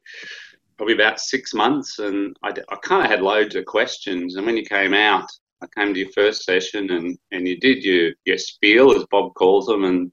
probably 0.77 0.95
about 0.95 1.19
six 1.19 1.53
months, 1.53 1.99
and 1.99 2.35
I, 2.43 2.49
I 2.69 2.75
kind 2.83 3.05
of 3.05 3.09
had 3.09 3.21
loads 3.21 3.55
of 3.55 3.65
questions. 3.65 4.35
And 4.35 4.45
when 4.45 4.57
you 4.57 4.65
came 4.65 4.93
out, 4.93 5.29
I 5.61 5.67
came 5.77 5.93
to 5.93 5.99
your 5.99 6.11
first 6.11 6.43
session 6.43 6.89
and, 6.91 7.17
and 7.31 7.47
you 7.47 7.59
did 7.59 7.83
your, 7.83 8.11
your 8.25 8.37
spiel, 8.37 8.95
as 8.95 9.05
Bob 9.11 9.33
calls 9.35 9.67
them. 9.67 9.83
And 9.83 10.11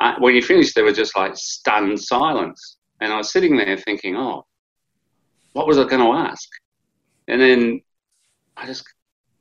uh, 0.00 0.14
when 0.18 0.34
you 0.34 0.42
finished, 0.42 0.74
there 0.74 0.84
was 0.84 0.96
just 0.96 1.16
like 1.16 1.36
stunned 1.36 2.00
silence. 2.00 2.78
And 3.00 3.12
I 3.12 3.16
was 3.16 3.32
sitting 3.32 3.56
there 3.56 3.76
thinking, 3.78 4.16
oh, 4.16 4.44
what 5.52 5.66
was 5.66 5.78
I 5.78 5.84
going 5.84 6.02
to 6.02 6.18
ask? 6.18 6.48
And 7.28 7.40
then 7.40 7.80
I 8.56 8.66
just, 8.66 8.84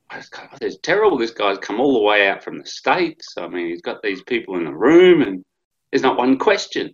I 0.10 0.18
just 0.18 0.32
go, 0.32 0.42
oh, 0.52 0.58
it's 0.62 0.78
terrible. 0.84 1.18
This 1.18 1.32
guy's 1.32 1.58
come 1.58 1.80
all 1.80 1.94
the 1.94 2.06
way 2.06 2.28
out 2.28 2.44
from 2.44 2.60
the 2.60 2.66
States. 2.66 3.36
I 3.38 3.48
mean, 3.48 3.68
he's 3.68 3.82
got 3.82 4.02
these 4.02 4.22
people 4.24 4.58
in 4.58 4.66
the 4.66 4.74
room 4.74 5.22
and 5.22 5.44
there's 5.92 6.04
not 6.04 6.18
one 6.18 6.38
question. 6.38 6.88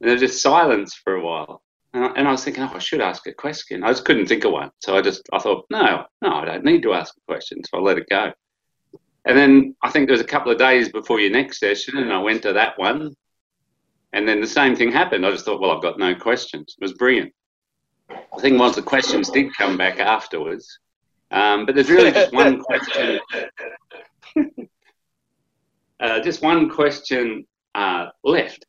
And 0.00 0.10
there's 0.10 0.20
just 0.20 0.42
silence 0.42 0.94
for 0.94 1.14
a 1.14 1.24
while. 1.24 1.62
And 1.92 2.04
I, 2.04 2.08
and 2.16 2.28
I 2.28 2.30
was 2.30 2.44
thinking, 2.44 2.62
oh, 2.62 2.72
I 2.72 2.78
should 2.78 3.00
ask 3.00 3.26
a 3.26 3.32
question. 3.32 3.82
I 3.82 3.88
just 3.88 4.04
couldn't 4.04 4.26
think 4.26 4.44
of 4.44 4.52
one. 4.52 4.70
So 4.78 4.96
I 4.96 5.02
just, 5.02 5.28
I 5.32 5.38
thought, 5.40 5.66
no, 5.70 6.04
no, 6.22 6.32
I 6.32 6.44
don't 6.44 6.64
need 6.64 6.82
to 6.82 6.94
ask 6.94 7.14
a 7.16 7.32
question. 7.32 7.62
So 7.64 7.78
I 7.78 7.80
let 7.80 7.98
it 7.98 8.08
go. 8.08 8.32
And 9.24 9.36
then 9.36 9.74
I 9.82 9.90
think 9.90 10.06
there 10.06 10.14
was 10.14 10.22
a 10.22 10.24
couple 10.24 10.50
of 10.50 10.58
days 10.58 10.90
before 10.90 11.20
your 11.20 11.30
next 11.30 11.58
session 11.58 11.98
and 11.98 12.12
I 12.12 12.18
went 12.18 12.42
to 12.42 12.52
that 12.52 12.78
one. 12.78 13.14
And 14.12 14.26
then 14.26 14.40
the 14.40 14.46
same 14.46 14.74
thing 14.74 14.90
happened. 14.90 15.26
I 15.26 15.30
just 15.30 15.44
thought, 15.44 15.60
well, 15.60 15.72
I've 15.72 15.82
got 15.82 15.98
no 15.98 16.14
questions. 16.14 16.74
It 16.78 16.82
was 16.82 16.94
brilliant. 16.94 17.32
The 18.34 18.40
thing 18.40 18.58
was, 18.58 18.74
the 18.76 18.82
questions 18.82 19.30
did 19.30 19.54
come 19.56 19.76
back 19.76 19.98
afterwards. 19.98 20.78
Um, 21.30 21.64
but 21.66 21.74
there's 21.74 21.90
really 21.90 22.10
just 22.10 22.32
one 22.32 22.60
question. 22.62 23.20
uh, 26.00 26.20
just 26.20 26.42
one 26.42 26.68
question 26.68 27.46
uh, 27.74 28.06
left, 28.24 28.66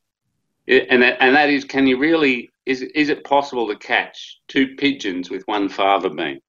and 0.68 1.02
that, 1.02 1.18
and 1.22 1.36
that 1.36 1.50
is, 1.50 1.66
can 1.66 1.88
you 1.88 1.98
really? 1.98 2.50
Is 2.68 2.84
is 2.84 3.10
it 3.10 3.24
possible 3.24 3.68
to 3.70 3.76
catch 3.76 4.40
two 4.48 4.76
pigeons 4.78 5.32
with 5.32 5.42
one 5.48 5.68
fava 5.68 6.10
bean? 6.12 6.40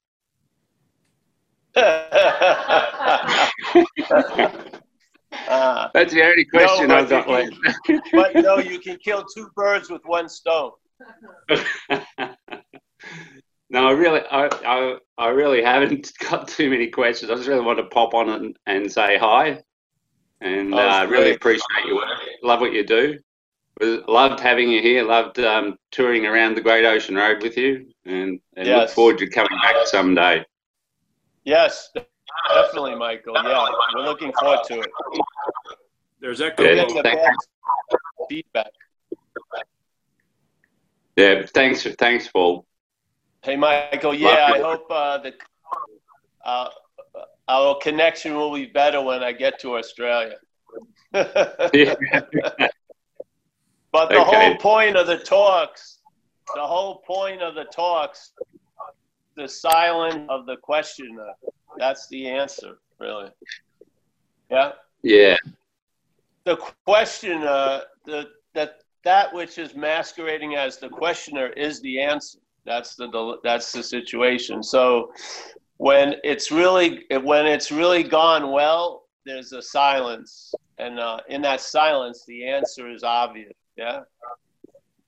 Uh, 5.48 5.88
That's 5.94 6.12
the 6.12 6.22
only 6.22 6.44
question 6.44 6.88
No, 6.88 6.96
I've 6.96 7.08
got 7.08 7.28
left. 7.28 7.56
but 8.12 8.34
no, 8.34 8.58
you 8.58 8.78
can 8.78 8.98
kill 8.98 9.24
two 9.34 9.48
birds 9.56 9.88
with 9.90 10.02
one 10.04 10.28
stone. 10.28 10.72
no, 13.70 13.88
I 13.88 13.92
really, 13.92 14.20
I, 14.30 14.46
I, 14.46 14.96
I 15.18 15.28
really 15.28 15.62
haven't 15.62 16.12
got 16.30 16.48
too 16.48 16.70
many 16.70 16.88
questions. 16.88 17.30
I 17.30 17.34
just 17.34 17.48
really 17.48 17.64
want 17.64 17.78
to 17.78 17.84
pop 17.84 18.14
on 18.14 18.28
and, 18.28 18.56
and 18.66 18.92
say 18.92 19.18
hi, 19.18 19.62
and 20.40 20.74
Oh, 20.74 20.78
uh, 20.78 21.06
really 21.06 21.34
appreciate 21.34 21.86
your 21.86 21.96
work. 21.96 22.08
Love 22.42 22.60
what 22.60 22.72
you 22.72 22.84
do. 22.84 23.18
Loved 23.80 24.38
having 24.40 24.70
you 24.70 24.82
here. 24.82 25.02
Loved 25.02 25.38
um, 25.40 25.76
touring 25.90 26.26
around 26.26 26.54
the 26.54 26.60
Great 26.60 26.84
Ocean 26.84 27.16
Road 27.16 27.42
with 27.42 27.56
you, 27.56 27.86
and, 28.04 28.38
and 28.56 28.68
look 28.68 28.90
forward 28.90 29.18
to 29.18 29.28
coming 29.28 29.58
back 29.62 29.86
someday. 29.86 30.44
Yes, 31.44 31.90
definitely, 32.54 32.94
Michael. 32.94 33.34
Yeah, 33.34 33.66
we're 33.94 34.04
looking 34.04 34.32
forward 34.38 34.60
to 34.68 34.80
it. 34.80 34.90
There's 36.20 36.40
echo. 36.40 36.62
Yeah, 36.62 36.84
Get 36.84 37.04
the 37.04 38.26
feedback. 38.28 38.70
Yeah, 41.16 41.46
thanks, 41.52 41.86
thanks, 41.98 42.28
Paul. 42.28 42.64
Hey, 43.44 43.56
Michael. 43.56 44.14
Yeah, 44.14 44.46
I 44.54 44.58
hope 44.60 44.86
uh, 44.88 45.18
the 45.18 45.34
uh, 46.44 46.68
our 47.48 47.76
connection 47.82 48.36
will 48.36 48.54
be 48.54 48.66
better 48.66 49.02
when 49.02 49.24
I 49.24 49.32
get 49.32 49.58
to 49.60 49.76
Australia. 49.76 50.36
but 51.12 51.72
the 54.10 54.20
Okay. 54.20 54.22
whole 54.22 54.56
point 54.56 54.96
of 54.96 55.08
the 55.08 55.18
talks, 55.18 55.98
the 56.54 56.62
whole 56.62 57.02
point 57.04 57.42
of 57.42 57.56
the 57.56 57.64
talks, 57.64 58.32
the 59.36 59.48
silence 59.48 60.24
of 60.28 60.46
the 60.46 60.56
questioner. 60.62 61.32
That's 61.78 62.06
the 62.08 62.28
answer, 62.28 62.78
really. 63.00 63.30
Yeah. 64.50 64.72
yeah, 65.02 65.36
the 66.44 66.56
questioner, 66.86 67.82
the 68.04 68.28
that 68.54 68.82
that 69.02 69.32
which 69.34 69.58
is 69.58 69.74
masquerading 69.74 70.54
as 70.54 70.78
the 70.78 70.90
questioner 70.90 71.48
is 71.48 71.80
the 71.80 72.00
answer. 72.00 72.38
That's 72.64 72.94
the, 72.94 73.38
that's 73.42 73.72
the 73.72 73.82
situation. 73.82 74.62
So 74.62 75.12
when 75.78 76.14
it's 76.22 76.52
really 76.52 77.04
when 77.22 77.46
it's 77.46 77.72
really 77.72 78.04
gone 78.04 78.52
well, 78.52 79.04
there's 79.26 79.52
a 79.52 79.62
silence, 79.62 80.54
and 80.78 80.98
uh, 80.98 81.18
in 81.28 81.42
that 81.42 81.60
silence, 81.60 82.24
the 82.26 82.46
answer 82.48 82.88
is 82.88 83.02
obvious. 83.02 83.52
Yeah, 83.76 84.00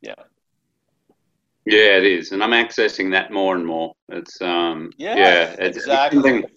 yeah, 0.00 0.14
yeah, 1.64 1.98
it 1.98 2.04
is, 2.04 2.32
and 2.32 2.42
I'm 2.42 2.50
accessing 2.50 3.10
that 3.12 3.32
more 3.32 3.54
and 3.54 3.64
more. 3.64 3.94
It's 4.08 4.40
um, 4.42 4.90
Yeah, 4.98 5.16
yeah, 5.16 5.56
it's, 5.58 5.76
exactly. 5.76 6.18
It's 6.18 6.26
something, 6.26 6.50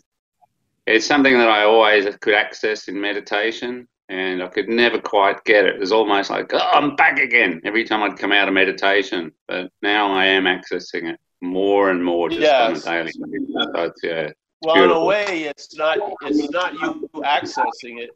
it's 0.87 1.05
something 1.05 1.37
that 1.37 1.49
I 1.49 1.63
always 1.63 2.05
could 2.21 2.33
access 2.33 2.87
in 2.87 2.99
meditation, 2.99 3.87
and 4.09 4.41
I 4.41 4.47
could 4.47 4.69
never 4.69 4.99
quite 4.99 5.43
get 5.43 5.65
it. 5.65 5.75
It 5.75 5.79
was 5.79 5.91
almost 5.91 6.29
like, 6.29 6.53
oh, 6.53 6.57
I'm 6.59 6.95
back 6.95 7.19
again 7.19 7.61
every 7.65 7.83
time 7.83 8.03
I'd 8.03 8.17
come 8.17 8.31
out 8.31 8.47
of 8.47 8.53
meditation. 8.53 9.31
But 9.47 9.71
now 9.81 10.11
I 10.13 10.25
am 10.25 10.43
accessing 10.45 11.11
it 11.11 11.19
more 11.41 11.89
and 11.89 12.03
more 12.03 12.29
just 12.29 12.41
Yes. 12.41 12.85
on 12.87 12.93
a 12.93 13.03
daily. 13.03 13.11
So 13.11 13.91
yeah, 14.03 14.29
Well, 14.61 14.83
in 14.83 14.89
a 14.91 15.03
way, 15.05 15.43
it's 15.43 15.75
not 15.75 15.97
it's 16.21 16.49
not 16.51 16.73
you 16.73 17.09
accessing 17.15 17.99
it. 17.99 18.09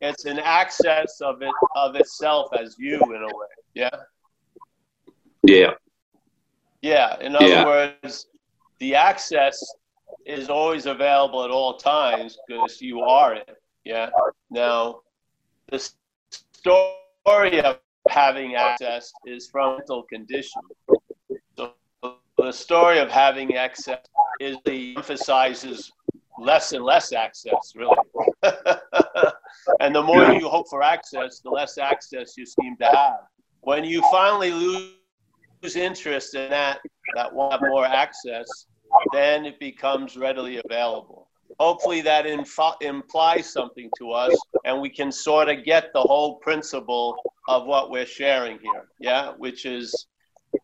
It's 0.00 0.24
an 0.24 0.38
access 0.38 1.20
of 1.20 1.42
it 1.42 1.52
of 1.76 1.94
itself 1.96 2.48
as 2.58 2.76
you 2.78 3.00
in 3.14 3.22
a 3.22 3.26
way. 3.26 3.46
Yeah. 3.74 3.90
yeah, 5.42 5.70
Yeah, 6.82 7.18
in 7.20 7.36
other 7.36 7.46
Yeah. 7.48 7.64
words, 7.66 8.26
the 8.78 8.94
access 8.94 9.62
is 10.24 10.48
always 10.48 10.86
available 10.86 11.44
at 11.44 11.50
all 11.50 11.76
times 11.76 12.38
because 12.46 12.80
you 12.80 13.02
are 13.02 13.34
it. 13.34 13.56
Yeah. 13.84 14.10
Now, 14.50 15.00
the 15.70 15.90
story 16.52 17.60
of 17.60 17.78
having 18.08 18.54
access 18.54 19.12
is 19.26 19.48
from 19.48 19.78
mental 19.78 20.04
condition. 20.04 20.62
So 21.56 21.72
the 22.36 22.52
story 22.52 22.98
of 22.98 23.10
having 23.10 23.56
access 23.56 24.00
is 24.40 24.56
the 24.64 24.96
emphasizes 24.96 25.90
less 26.38 26.72
and 26.72 26.84
less 26.84 27.12
access, 27.12 27.72
really. 27.74 27.96
and 29.80 29.94
the 29.94 30.02
more 30.02 30.32
you 30.32 30.48
hope 30.48 30.68
for 30.70 30.82
access, 30.82 31.40
the 31.40 31.50
less 31.50 31.78
access 31.78 32.36
you 32.36 32.46
seem 32.46 32.76
to 32.76 32.86
have. 32.86 33.20
When 33.60 33.84
you 33.84 34.02
finally 34.10 34.52
lose 34.52 34.92
lose 35.62 35.76
interest 35.76 36.34
in 36.34 36.50
that 36.50 36.80
that 37.14 37.32
want 37.32 37.62
more 37.62 37.84
access, 37.84 38.46
then 39.12 39.44
it 39.44 39.58
becomes 39.58 40.16
readily 40.16 40.60
available. 40.64 41.27
Hopefully 41.58 42.00
that 42.02 42.24
inf- 42.24 42.76
implies 42.80 43.52
something 43.52 43.90
to 43.98 44.12
us 44.12 44.36
and 44.64 44.80
we 44.80 44.88
can 44.88 45.10
sort 45.10 45.48
of 45.48 45.64
get 45.64 45.92
the 45.92 46.00
whole 46.00 46.36
principle 46.36 47.16
of 47.48 47.66
what 47.66 47.90
we're 47.90 48.06
sharing 48.06 48.58
here. 48.60 48.86
Yeah, 49.00 49.32
which 49.38 49.66
is 49.66 50.06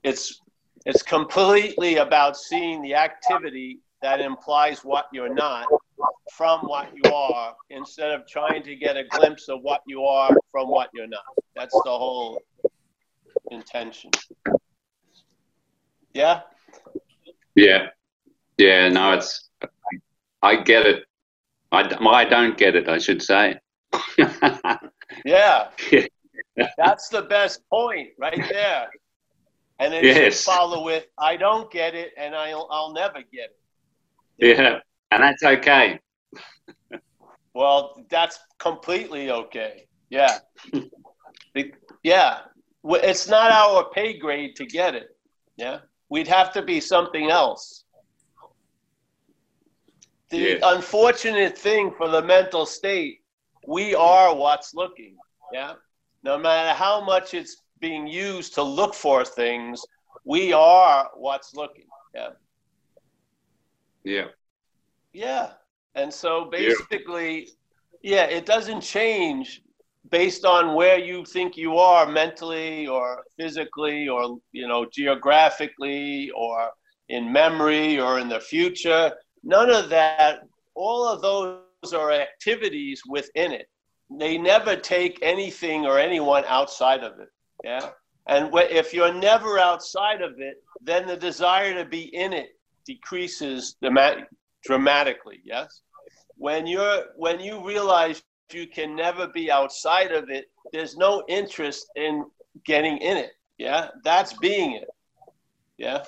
it's 0.02 0.40
it's 0.87 1.02
completely 1.02 1.96
about 1.96 2.37
seeing 2.37 2.83
the 2.83 2.94
activity 2.94 3.80
that 4.02 4.20
implies 4.20 4.85
what 4.85 5.07
you're 5.12 5.33
not 5.33 5.66
from 6.33 6.61
what 6.61 6.88
you 6.94 7.11
are 7.11 7.54
instead 7.70 8.11
of 8.11 8.26
trying 8.26 8.62
to 8.62 8.76
get 8.76 8.96
a 8.96 9.04
glimpse 9.04 9.48
of 9.48 9.62
what 9.62 9.80
you 9.87 10.04
are 10.04 10.30
from 10.52 10.68
what 10.68 10.90
you're 10.94 11.07
not. 11.07 11.24
That's 11.57 11.74
the 11.85 11.90
whole 11.90 12.42
intention. 13.50 14.11
Yeah? 16.12 16.42
Yeah. 17.54 17.87
Yeah, 18.59 18.88
no, 18.88 19.12
it's, 19.14 19.50
I 20.44 20.57
get 20.62 20.87
it. 20.87 21.04
I, 21.72 21.80
I 22.09 22.24
don't 22.24 22.57
get 22.57 22.76
it, 22.76 22.88
I 22.88 22.98
should 22.98 23.22
say. 23.22 23.59
Yeah. 25.24 25.68
Yeah. 25.92 26.07
That's 26.76 27.09
the 27.09 27.22
best 27.22 27.61
point 27.70 28.09
right 28.18 28.42
there. 28.50 28.88
And 29.78 29.92
then 29.92 30.02
Yes. 30.04 30.46
you 30.46 30.52
follow 30.52 30.85
with, 30.85 31.04
I 31.18 31.37
don't 31.37 31.70
get 31.70 31.94
it 31.94 32.12
and 32.16 32.35
I'll, 32.35 32.66
I'll 32.70 32.92
never 32.92 33.20
get 33.33 33.50
it. 34.38 34.59
yeah. 34.59 34.78
And 35.12 35.22
that's 35.22 35.42
okay. 35.42 36.00
Well, 37.54 38.00
that's 38.11 38.38
completely 38.59 39.30
okay. 39.30 39.87
Yeah. 40.11 40.38
Yeah. 42.02 42.38
It's 42.85 43.28
not 43.28 43.50
our 43.52 43.90
pay 43.90 44.18
grade 44.18 44.57
to 44.57 44.66
get 44.66 44.94
it. 44.96 45.16
Yeah. 45.57 45.78
We'd 46.09 46.28
have 46.28 46.52
to 46.54 46.62
be 46.62 46.80
something 46.80 47.30
else. 47.30 47.84
The 50.35 50.40
Yes. 50.40 50.61
unfortunate 50.64 51.57
thing 51.57 51.92
for 51.97 52.09
the 52.09 52.20
mental 52.20 52.66
state, 52.66 53.20
we 53.68 53.94
are 53.94 54.35
what's 54.35 54.75
looking. 54.75 55.16
Yeah. 55.53 55.75
No 56.25 56.37
matter 56.38 56.73
how 56.75 57.01
much 57.05 57.35
it's 57.35 57.62
being 57.79 58.09
used 58.09 58.55
to 58.55 58.62
look 58.62 58.94
for 58.94 59.25
things, 59.25 59.81
we 60.25 60.53
are 60.53 61.09
what's 61.14 61.55
looking. 61.55 61.87
Yeah. 62.14 62.31
Yeah. 64.03 64.29
Yeah. 65.12 65.53
And 65.94 66.12
so 66.12 66.31
Yeah. 66.44 66.51
basically, 66.59 67.51
yeah, 68.03 68.25
it 68.25 68.44
doesn't 68.44 68.81
change 68.81 69.62
based 70.11 70.44
on 70.44 70.75
where 70.75 70.99
you 70.99 71.25
think 71.25 71.57
you 71.57 71.79
are 71.79 72.07
mentally 72.07 72.88
or 72.88 73.25
physically 73.37 74.09
or, 74.09 74.38
you 74.51 74.66
know, 74.66 74.85
geographically 74.87 76.31
or 76.35 76.73
in 77.09 77.33
memory 77.33 78.01
or 78.01 78.18
in 78.18 78.29
the 78.29 78.40
future. 78.40 79.16
None 79.44 79.70
of 79.70 79.90
that, 79.90 80.40
all 80.74 81.07
of 81.07 81.20
those 81.20 81.92
are 81.92 82.12
activities 82.12 83.02
within 83.07 83.52
it. 83.52 83.68
They 84.11 84.38
never 84.38 84.74
take 84.74 85.18
anything 85.22 85.85
or 85.85 85.98
anyone 85.98 86.44
outside 86.46 87.04
of 87.04 87.20
it. 87.20 87.28
Yeah. 87.62 87.90
And 88.26 88.50
if 88.54 88.94
you're 88.94 89.12
never 89.12 89.59
outside 89.59 90.22
of 90.22 90.33
it, 90.38 90.57
then 90.80 91.07
the 91.07 91.16
desire 91.16 91.74
to 91.74 91.85
be 91.85 92.14
in 92.14 92.33
it 92.33 92.57
decreases 92.87 93.76
dramatic, 93.83 94.24
dramatically. 94.64 95.40
Yes. 95.44 95.83
When 96.37 96.66
you're 96.66 97.04
when 97.16 97.38
you 97.38 97.64
realize 97.64 98.22
you 98.52 98.66
can 98.66 98.96
never 98.96 99.28
be 99.28 99.50
outside 99.50 100.12
of 100.12 100.30
it, 100.30 100.46
there's 100.72 100.96
no 100.96 101.22
interest 101.28 101.87
in 101.96 102.24
getting 102.64 102.96
in 102.98 103.18
it. 103.18 103.33
Yeah. 103.59 103.88
That's 104.04 104.33
being 104.38 104.72
it. 104.72 104.88
Yeah. 105.76 106.04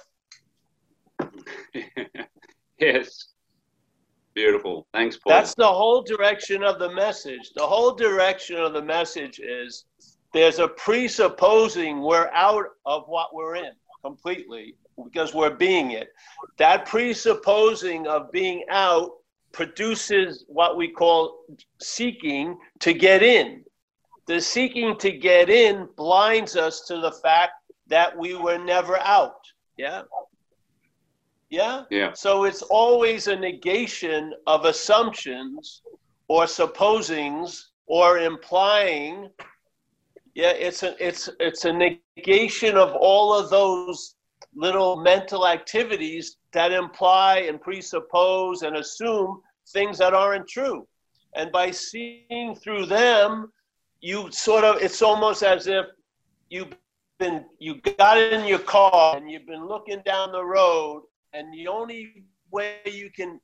yes. 2.79 3.29
Beautiful. 4.35 4.87
Thanks, 4.93 5.17
Paul. 5.17 5.33
That's 5.33 5.55
the 5.55 5.67
whole 5.67 6.03
direction 6.03 6.62
of 6.62 6.79
the 6.79 6.93
message. 6.93 7.53
The 7.57 7.67
whole 7.67 7.95
direction 7.95 8.57
of 8.57 8.75
the 8.75 8.83
message 8.83 9.41
is 9.41 9.87
there's 10.35 10.59
a 10.59 10.69
presupposing 10.69 12.03
we're 12.03 12.29
out 12.35 12.67
of 12.85 13.05
what 13.07 13.35
we're 13.35 13.57
in 13.57 13.73
completely 14.03 14.75
because 15.03 15.35
we're 15.35 15.55
being 15.55 15.93
it. 15.93 16.09
That 16.59 16.85
presupposing 16.85 18.07
of 18.07 18.31
being 18.31 18.65
out 18.69 19.11
produces 19.53 20.45
what 20.49 20.77
we 20.77 20.89
call 20.89 21.39
seeking 21.81 22.59
to 22.81 22.93
get 22.93 23.23
in. 23.23 23.65
The 24.27 24.41
seeking 24.41 24.99
to 24.99 25.12
get 25.12 25.49
in 25.49 25.89
blinds 25.97 26.57
us 26.57 26.83
to 26.89 27.01
the 27.01 27.12
fact 27.12 27.53
that 27.87 28.17
we 28.17 28.35
were 28.35 28.59
never 28.59 28.99
out. 28.99 29.41
Yeah. 29.79 30.03
Yeah. 31.57 31.85
yeah. 31.90 32.12
So 32.12 32.45
it's 32.45 32.61
always 32.61 33.29
a 33.29 33.37
negation 33.37 34.35
of 34.47 34.66
assumptions 34.66 35.81
or 36.29 36.47
supposings 36.47 37.71
or 37.87 38.19
implying. 38.19 39.31
Yeah, 40.35 40.51
it's 40.51 40.83
a 40.83 40.95
it's 41.01 41.31
it's 41.40 41.64
a 41.64 41.73
negation 41.73 42.77
of 42.77 42.95
all 42.95 43.33
of 43.33 43.49
those 43.49 44.16
little 44.55 44.97
mental 44.97 45.49
activities 45.49 46.37
that 46.53 46.73
imply 46.73 47.38
and 47.49 47.59
presuppose 47.59 48.61
and 48.61 48.77
assume 48.77 49.40
things 49.73 49.97
that 49.97 50.12
aren't 50.12 50.47
true. 50.47 50.87
And 51.37 51.51
by 51.53 51.71
seeing 51.71 52.55
through 52.62 52.85
them, 52.85 53.51
you 54.03 54.31
sort 54.31 54.64
of 54.64 54.83
it's 54.83 55.01
almost 55.01 55.42
as 55.42 55.66
if 55.69 55.87
you've 56.51 56.75
been 57.19 57.47
you 57.59 57.81
got 57.99 58.19
in 58.19 58.45
your 58.45 58.59
car 58.59 59.16
and 59.16 59.31
you've 59.31 59.47
been 59.47 59.66
looking 59.66 60.03
down 60.05 60.33
the 60.33 60.45
road 60.45 61.05
and 61.33 61.53
the 61.53 61.69
only 61.69 62.25
way 62.51 62.81
you 62.85 63.11
can 63.11 63.41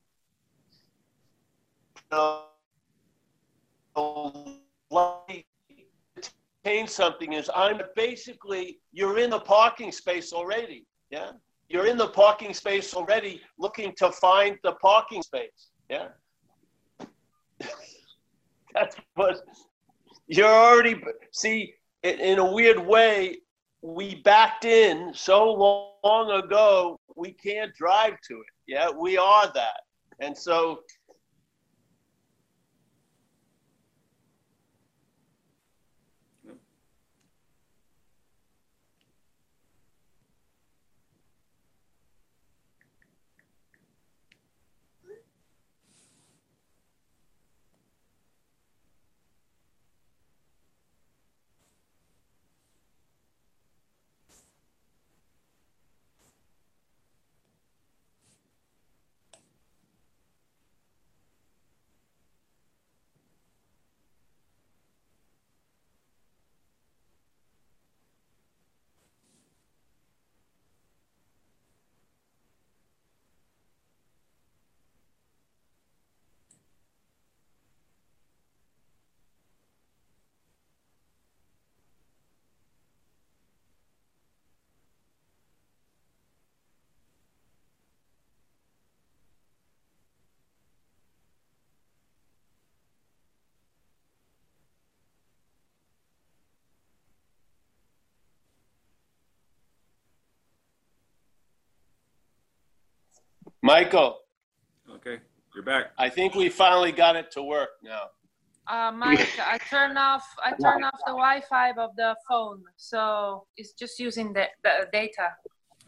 attain 6.65 6.87
something 6.87 7.33
is 7.33 7.49
I'm 7.55 7.81
basically 7.95 8.79
you're 8.91 9.19
in 9.19 9.29
the 9.29 9.39
parking 9.39 9.91
space 9.91 10.33
already. 10.33 10.85
Yeah, 11.09 11.31
you're 11.69 11.87
in 11.87 11.97
the 11.97 12.07
parking 12.07 12.53
space 12.53 12.93
already, 12.93 13.41
looking 13.57 13.93
to 13.97 14.11
find 14.11 14.57
the 14.63 14.73
parking 14.73 15.21
space. 15.21 15.71
Yeah, 15.89 16.07
that's 18.73 18.95
what 19.15 19.37
you're 20.27 20.47
already 20.47 21.01
see. 21.31 21.73
In 22.03 22.37
a 22.39 22.53
weird 22.53 22.85
way, 22.85 23.37
we 23.83 24.15
backed 24.15 24.63
in 24.65 25.11
so 25.13 25.51
long 26.03 26.31
ago 26.31 26.97
we 27.15 27.33
can't 27.33 27.73
drive 27.75 28.13
to 28.27 28.35
it. 28.35 28.53
Yeah 28.65 28.89
we 28.89 29.17
are 29.17 29.51
that. 29.53 29.81
And 30.19 30.37
so 30.37 30.79
michael 103.63 104.19
Okay, 104.95 105.17
you're 105.55 105.63
back. 105.63 105.85
i 105.97 106.09
think 106.09 106.35
we 106.35 106.49
finally 106.49 106.91
got 106.91 107.15
it 107.15 107.31
to 107.31 107.41
work 107.41 107.69
now 107.83 108.03
Uh, 108.75 108.91
Mike, 108.95 109.27
I 109.53 109.57
turn 109.69 109.97
off 109.97 110.23
I 110.47 110.51
turn 110.65 110.81
off 110.89 110.99
the 111.05 111.11
Wi-Fi 111.23 111.67
of 111.85 111.91
the 112.01 112.11
phone, 112.27 112.59
so 112.77 112.99
it's 113.59 113.73
just 113.81 113.95
using 113.99 114.27
the, 114.37 114.45
the 114.63 114.73
data. 114.99 115.27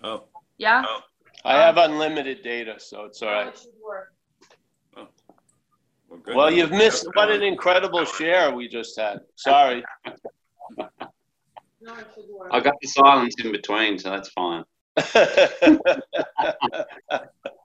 Oh, 0.04 0.20
Yeah? 0.58 0.84
Oh, 0.90 1.00
I 1.46 1.54
have 1.66 1.78
unlimited 1.78 2.38
data, 2.44 2.76
so 2.90 2.96
it's 3.08 3.22
all 3.24 3.32
right. 3.32 3.40
Now 3.40 3.46
right. 3.46 3.56
it 3.56 3.60
should 3.64 3.80
work. 3.92 4.08
well, 6.10 6.20
good. 6.26 6.36
Well, 6.38 6.52
you've 6.58 6.76
missed, 6.84 7.06
what 7.18 7.30
an 7.32 7.44
incredible 7.54 8.04
share 8.18 8.46
we 8.60 8.68
just 8.68 8.94
had. 9.00 9.18
Sorry. 9.50 9.80
Now 11.88 11.96
it 12.04 12.08
should 12.14 12.30
work. 12.38 12.50
I 12.52 12.60
got 12.68 12.76
the 12.82 12.88
silence 13.00 13.36
in 13.44 13.50
between, 13.60 13.94
so 14.00 14.08
that's 14.16 14.32
fine. 14.42 14.64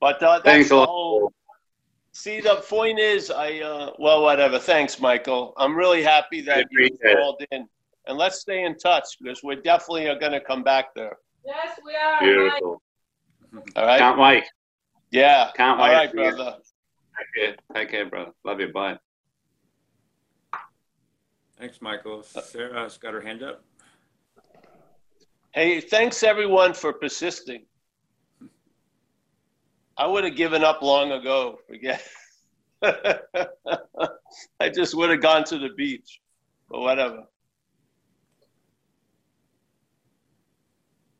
But 0.00 0.22
uh, 0.22 0.40
that's 0.40 0.44
Thanks 0.44 0.70
a 0.70 0.76
lot. 0.76 0.88
whole, 0.88 1.32
see, 2.12 2.40
the 2.40 2.56
point 2.68 2.98
is, 2.98 3.30
I, 3.30 3.60
uh, 3.60 3.92
well, 3.98 4.22
whatever. 4.22 4.58
Thanks, 4.58 5.00
Michael. 5.00 5.54
I'm 5.56 5.74
really 5.76 6.02
happy 6.02 6.40
that 6.42 6.66
you 6.70 6.86
appreciate 6.86 7.12
it. 7.12 7.18
called 7.18 7.42
in. 7.50 7.66
And 8.08 8.16
let's 8.16 8.40
stay 8.40 8.64
in 8.64 8.76
touch 8.78 9.16
because 9.20 9.42
we're 9.42 9.60
definitely 9.62 10.08
are 10.08 10.18
going 10.18 10.32
to 10.32 10.40
come 10.40 10.62
back 10.62 10.94
there. 10.94 11.16
Yes, 11.44 11.78
we 11.84 11.94
are. 11.94 12.20
Mike. 12.20 12.20
Beautiful. 12.20 12.82
All 13.74 13.86
right? 13.86 13.98
Can't 13.98 14.18
wait. 14.18 14.44
Yeah. 15.10 15.50
Can't 15.56 15.80
All 15.80 15.86
wait. 15.86 15.94
right, 15.94 16.08
you. 16.14 16.14
brother. 16.14 16.56
Take 17.16 17.44
care. 17.44 17.56
Take 17.74 17.90
care, 17.90 18.06
brother. 18.06 18.30
Love 18.44 18.60
you. 18.60 18.72
Bye. 18.72 18.98
Thanks, 21.58 21.80
Michael. 21.80 22.22
Sarah's 22.22 22.98
got 22.98 23.14
her 23.14 23.20
hand 23.20 23.42
up. 23.42 23.64
Hey, 25.54 25.80
thanks 25.80 26.22
everyone 26.22 26.74
for 26.74 26.92
persisting. 26.92 27.64
I 29.98 30.06
would 30.06 30.24
have 30.24 30.36
given 30.36 30.62
up 30.62 30.82
long 30.82 31.12
ago. 31.12 31.58
Forget. 31.66 32.02
I 32.82 34.68
just 34.68 34.94
would 34.94 35.10
have 35.10 35.22
gone 35.22 35.44
to 35.44 35.58
the 35.58 35.70
beach, 35.76 36.20
but 36.68 36.80
whatever. 36.80 37.24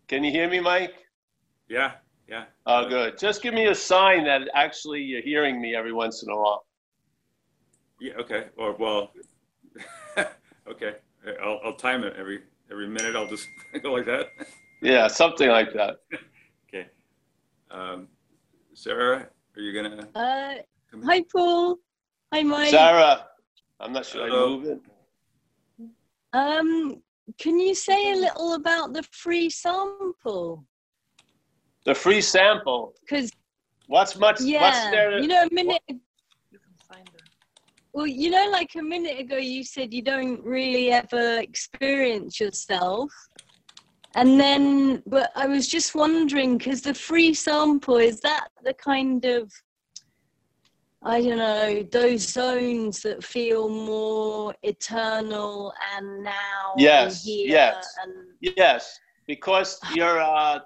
Can 0.09 0.23
you 0.23 0.31
hear 0.31 0.49
me, 0.49 0.61
Mike? 0.61 0.95
Yeah, 1.69 1.93
yeah. 2.29 2.45
Oh, 2.67 2.89
good. 2.89 3.19
Just 3.19 3.43
give 3.43 3.55
me 3.55 3.67
a 3.67 3.75
sign 3.75 4.25
that 4.25 4.43
actually 4.55 5.01
you're 5.03 5.23
hearing 5.23 5.61
me 5.61 5.75
every 5.75 5.93
once 5.93 6.23
in 6.23 6.31
a 6.31 6.37
while. 6.37 6.67
Yeah, 8.01 8.13
okay. 8.21 8.47
Or, 8.57 8.77
well, 8.77 9.13
okay. 10.69 10.97
I'll, 11.43 11.61
I'll 11.65 11.75
time 11.75 12.05
it 12.05 12.15
every, 12.17 12.43
every 12.71 12.87
minute. 12.87 13.17
I'll 13.17 13.27
just 13.27 13.49
go 13.83 13.93
like 13.93 14.07
that. 14.07 14.27
Yeah, 14.83 15.09
something 15.09 15.49
like 15.49 15.73
that. 15.73 15.97
Okay. 16.69 16.87
Um, 17.71 18.09
Sarah, 18.77 19.27
are 19.57 19.61
you 19.63 19.73
gonna? 19.73 20.07
Uh, 20.15 20.55
hi, 21.03 21.25
Paul. 21.33 21.79
Hi, 22.31 22.43
Mike. 22.43 22.69
Sarah, 22.69 23.25
I'm 23.81 23.95
not 23.95 24.05
sure 24.05 24.23
I 24.23 24.29
Hello. 24.29 24.51
move 24.51 24.67
it. 24.67 24.81
Um, 26.35 27.03
can 27.39 27.59
you 27.59 27.75
say 27.75 28.13
a 28.13 28.17
little 28.17 28.53
about 28.53 28.93
the 28.93 29.03
free 29.05 29.49
sample? 29.49 30.67
The 31.87 31.95
free 31.95 32.21
sample. 32.21 32.93
Because 33.01 33.33
What's 33.87 34.15
much? 34.19 34.41
What's 34.41 34.45
yeah, 34.45 34.91
there? 34.91 35.23
you 35.23 35.29
know, 35.29 35.45
a 35.51 35.55
minute. 35.55 35.81
You 35.89 36.59
can 36.59 36.75
find 36.87 37.09
her. 37.15 37.21
Well, 37.95 38.07
you 38.07 38.29
know, 38.29 38.51
like 38.53 38.75
a 38.75 38.83
minute 38.83 39.19
ago, 39.19 39.39
you 39.39 39.65
said 39.65 39.95
you 39.95 40.03
don't 40.03 40.45
really 40.45 40.93
ever 40.93 41.39
experience 41.39 42.39
yourself. 42.41 43.11
And 44.17 44.41
then, 44.41 45.03
but 45.07 45.31
I 45.37 45.47
was 45.47 45.69
just 45.69 45.95
wondering, 45.95 46.57
because 46.57 46.81
the 46.81 46.95
free 46.95 47.35
sample, 47.35 47.99
is 47.99 48.19
that 48.21 48.49
the 48.65 48.73
kind 48.73 49.23
of, 49.27 49.53
I 51.03 51.21
don't 51.21 51.37
know, 51.37 51.83
those 51.93 52.23
zones 52.27 53.03
that 53.03 53.23
feel 53.23 53.69
more 53.69 54.55
eternal 54.63 55.73
and 55.95 56.25
now 56.25 56.73
Yes, 56.79 57.25
and 57.25 57.31
here 57.31 57.49
yes. 57.51 57.95
and 58.03 58.13
Yes, 58.41 58.99
because 59.27 59.79
you're. 59.95 60.19
Uh, 60.21 60.61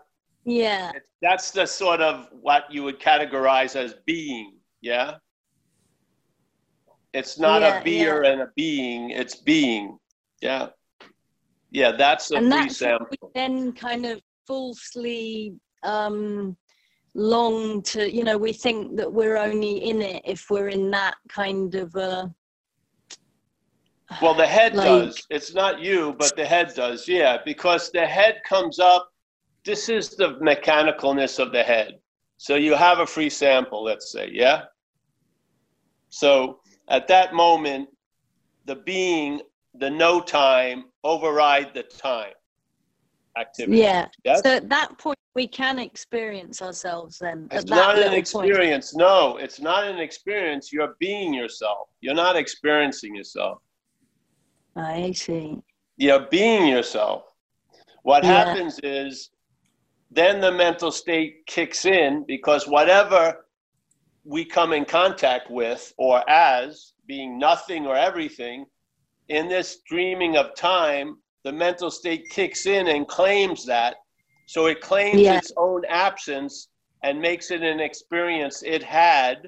yeah, 0.45 0.93
that's 1.21 1.51
the 1.51 1.67
sort 1.67 2.01
of 2.01 2.29
what 2.41 2.73
you 2.73 2.85
would 2.85 3.01
categorize 3.01 3.75
as 3.77 3.95
being. 4.07 4.59
Yeah. 4.81 5.17
It's 7.13 7.37
not 7.39 7.63
Yeah, 7.63 7.81
a 7.81 7.85
beer 7.85 8.23
and 8.23 8.43
a 8.43 8.51
being. 8.57 9.11
It's 9.11 9.35
being. 9.35 9.99
Yeah. 10.41 10.69
Yeah, 11.71 11.93
that's 11.93 12.31
a 12.31 12.37
and 12.37 12.47
free 12.53 12.61
that's 12.63 12.77
sample. 12.79 13.31
then 13.35 13.73
kind 13.73 14.07
of 14.07 14.21
falsely 14.47 15.55
um 15.83 16.57
long 17.15 17.83
to 17.83 18.13
you 18.13 18.23
know 18.25 18.37
we 18.39 18.53
think 18.53 18.97
that 18.97 19.11
we're 19.13 19.37
only 19.37 19.79
in 19.91 20.01
it 20.03 20.23
if 20.25 20.51
we're 20.51 20.69
in 20.69 20.91
that 20.91 21.15
kind 21.29 21.75
of 21.75 21.95
a 21.97 22.33
Well, 24.21 24.35
the 24.35 24.47
head 24.47 24.75
like- 24.75 24.87
does. 24.89 25.27
It's 25.31 25.55
not 25.55 25.81
you, 25.81 26.15
but 26.19 26.35
the 26.37 26.45
head 26.45 26.73
does. 26.75 27.07
Yeah, 27.07 27.39
because 27.45 27.91
the 27.93 28.07
head 28.07 28.41
comes 28.49 28.79
up. 28.81 29.09
This 29.65 29.89
is 29.89 30.11
the 30.17 30.35
mechanicalness 30.41 31.39
of 31.39 31.53
the 31.53 31.63
head. 31.63 32.01
So 32.37 32.55
you 32.57 32.75
have 32.75 32.99
a 33.01 33.07
free 33.07 33.31
sample, 33.31 33.85
let's 33.85 34.11
say, 34.11 34.29
yeah? 34.33 34.63
So 36.09 36.61
at 36.89 37.07
that 37.09 37.35
moment, 37.35 37.89
the 38.65 38.77
being, 38.77 39.43
the 39.75 39.91
no 39.91 40.21
time, 40.21 40.85
override 41.05 41.73
the 41.75 41.83
time 41.85 42.33
activity. 43.39 43.79
yeah 43.79 44.07
Yes? 44.25 44.43
so 44.45 44.51
at 44.57 44.69
that 44.69 44.99
point 44.99 45.17
we 45.35 45.47
can 45.47 45.79
experience 45.79 46.61
ourselves 46.61 47.19
then 47.19 47.47
It's 47.53 47.71
not 47.71 47.95
an 47.95 48.01
little 48.01 48.11
point 48.11 48.49
experience. 48.51 48.95
No, 48.97 49.37
it's 49.37 49.61
not 49.61 49.85
an 49.87 49.99
experience. 49.99 50.73
You're 50.73 50.97
being 50.99 51.33
yourself. 51.33 51.89
You're 52.01 52.15
not 52.15 52.35
experiencing 52.37 53.15
yourself. 53.15 53.59
i 54.77 55.13
see 55.13 55.59
you're 55.97 56.27
being 56.31 56.67
yourself. 56.67 57.23
What 58.03 58.25
Yeah. 58.25 58.31
happens 58.45 58.81
is 58.83 59.31
then 60.11 60.41
the 60.41 60.51
mental 60.51 60.91
state 60.91 61.47
kicks 61.47 61.85
in 61.85 62.25
because 62.27 62.67
whatever 62.67 63.47
we 64.25 64.45
come 64.45 64.73
in 64.73 64.85
contact 64.85 65.51
with 65.51 65.93
or 65.99 66.29
as 66.29 66.95
being 67.07 67.39
nothing 67.39 67.87
or 67.87 67.97
everything 67.97 68.65
in 69.31 69.49
this 69.49 69.81
dreaming 69.89 70.37
of 70.37 70.55
time 70.55 71.17
the 71.45 71.53
mental 71.53 71.91
state 71.91 72.29
kicks 72.31 72.67
in 72.67 72.89
and 72.89 73.09
claims 73.09 73.65
that. 73.65 73.97
So 74.47 74.67
it 74.67 74.83
claims 74.83 75.23
Yeah. 75.23 75.39
its 75.39 75.53
own 75.57 75.83
absence 75.89 76.69
and 77.03 77.19
makes 77.19 77.51
it 77.51 77.63
an 77.63 77.81
experience 77.81 78.63
it 78.63 78.83
had. 78.83 79.39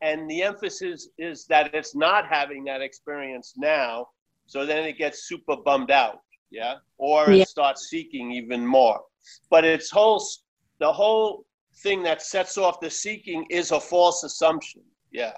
And 0.00 0.30
the 0.30 0.42
emphasis 0.42 1.10
is 1.18 1.44
that 1.48 1.74
it's 1.74 1.94
not 1.94 2.26
having 2.26 2.64
that 2.64 2.80
experience 2.80 3.52
now. 3.58 4.08
So 4.46 4.64
then 4.64 4.84
it 4.84 4.96
gets 4.96 5.28
super 5.28 5.56
bummed 5.56 5.90
out 5.90 6.20
yeah? 6.50 6.76
Or 6.98 7.30
it 7.30 7.38
Yeah. 7.38 7.44
starts 7.44 7.88
seeking 7.88 8.32
even 8.32 8.66
more. 8.66 9.00
But 9.50 9.64
its 9.64 9.90
whole 9.90 10.22
the 10.78 10.92
whole 10.92 11.44
thing 11.82 12.02
that 12.02 12.22
sets 12.22 12.58
off 12.58 12.80
the 12.80 12.90
seeking 12.90 13.46
is 13.50 13.70
a 13.70 13.80
false 13.80 14.24
assumption 14.24 14.82
yeah 15.12 15.34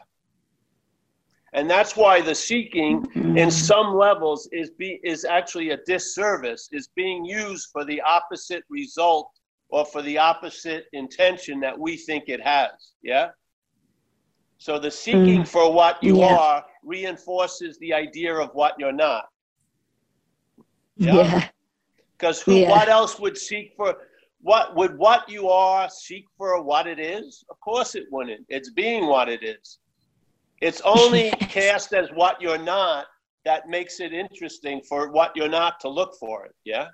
and 1.54 1.68
that's 1.70 1.96
why 1.96 2.20
the 2.20 2.34
seeking 2.34 3.06
in 3.14 3.22
mm-hmm. 3.22 3.50
some 3.50 3.94
levels 3.94 4.48
is 4.52 4.70
be 4.70 5.00
is 5.04 5.24
actually 5.24 5.70
a 5.70 5.78
disservice 5.86 6.68
is 6.72 6.88
being 6.96 7.24
used 7.24 7.68
for 7.72 7.84
the 7.84 8.00
opposite 8.02 8.64
result 8.70 9.30
or 9.68 9.84
for 9.84 10.02
the 10.02 10.18
opposite 10.18 10.86
intention 10.92 11.60
that 11.60 11.78
we 11.78 11.96
think 11.96 12.24
it 12.28 12.40
has 12.40 12.70
yeah? 13.02 13.28
So 14.58 14.78
the 14.78 14.90
seeking 14.92 15.42
mm. 15.42 15.48
for 15.48 15.72
what 15.72 16.00
you 16.02 16.18
Yeah. 16.18 16.36
are 16.36 16.64
reinforces 16.84 17.78
the 17.78 17.92
idea 17.92 18.32
of 18.34 18.54
what 18.54 18.74
you're 18.78 18.92
not. 18.92 19.28
Yeah. 20.96 21.14
yeah. 21.14 21.48
Because 22.12 22.40
who 22.40 22.54
Yeah. 22.54 22.70
what 22.70 22.88
else 22.88 23.18
would 23.18 23.36
seek 23.36 23.74
for 23.76 23.96
what 24.40 24.76
would 24.76 24.96
what 24.98 25.28
you 25.28 25.48
are 25.48 25.88
seek 25.90 26.26
for 26.38 26.62
what 26.62 26.86
it 26.86 27.00
is? 27.00 27.44
Of 27.50 27.58
course 27.58 27.96
it 27.96 28.06
wouldn't. 28.12 28.46
It's 28.48 28.70
being 28.70 29.06
what 29.06 29.28
it 29.28 29.42
is 29.42 29.78
it's 30.62 30.80
only 30.84 31.30
cast 31.40 31.92
as 31.92 32.08
what 32.14 32.40
you're 32.40 32.58
not 32.58 33.06
that 33.44 33.68
makes 33.68 34.00
it 34.00 34.12
interesting 34.12 34.80
for 34.88 35.10
what 35.10 35.32
you're 35.36 35.48
not 35.48 35.80
to 35.80 35.88
look 35.88 36.14
for 36.18 36.46
it 36.46 36.54
yeah? 36.64 36.88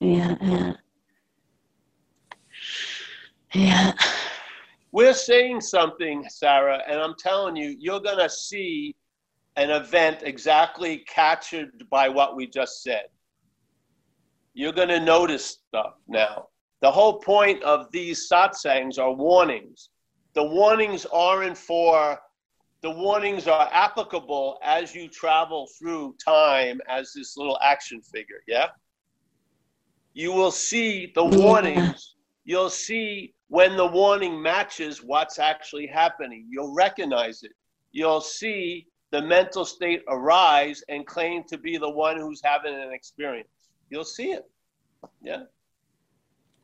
Yeah 0.00 0.34
yeah. 0.40 0.72
Yeah. 3.54 3.92
We're 4.92 5.14
saying 5.14 5.60
something 5.60 6.24
sarah 6.28 6.82
and 6.88 7.00
i'm 7.00 7.14
telling 7.18 7.56
you 7.56 7.76
you're 7.78 8.00
going 8.00 8.18
to 8.18 8.30
see 8.30 8.96
an 9.56 9.70
event 9.70 10.22
exactly 10.22 11.04
captured 11.08 11.84
by 11.90 12.08
what 12.08 12.36
we 12.36 12.46
just 12.46 12.82
said. 12.82 13.06
You're 14.54 14.72
going 14.72 14.88
to 14.88 15.00
notice 15.00 15.44
stuff 15.68 15.94
now 16.08 16.48
the 16.82 16.90
whole 16.90 17.20
point 17.20 17.62
of 17.62 17.90
these 17.92 18.28
satsangs 18.28 18.98
are 18.98 19.12
warnings. 19.12 19.90
The 20.34 20.42
warnings 20.44 21.06
aren't 21.06 21.56
for 21.56 22.18
the 22.82 22.90
warnings 22.90 23.46
are 23.46 23.68
applicable 23.72 24.58
as 24.64 24.92
you 24.92 25.08
travel 25.08 25.68
through 25.78 26.16
time 26.22 26.80
as 26.88 27.12
this 27.14 27.36
little 27.36 27.56
action 27.62 28.02
figure 28.02 28.42
yeah? 28.48 28.66
You 30.14 30.32
will 30.32 30.50
see 30.50 31.12
the 31.14 31.24
warnings. 31.24 32.16
You'll 32.44 32.70
see 32.70 33.34
when 33.46 33.76
the 33.76 33.86
warning 33.86 34.42
matches 34.42 35.04
what's 35.04 35.38
actually 35.38 35.86
happening. 35.86 36.46
You'll 36.50 36.74
recognize 36.74 37.44
it. 37.44 37.52
You'll 37.92 38.20
see 38.20 38.88
the 39.12 39.22
mental 39.22 39.64
state 39.64 40.02
arise 40.08 40.82
and 40.88 41.06
claim 41.06 41.44
to 41.44 41.56
be 41.56 41.76
the 41.76 41.88
one 41.88 42.18
who's 42.18 42.42
having 42.42 42.74
an 42.74 42.92
experience. 42.92 43.48
You'll 43.90 44.04
see 44.04 44.32
it. 44.32 44.44
Yeah. 45.22 45.44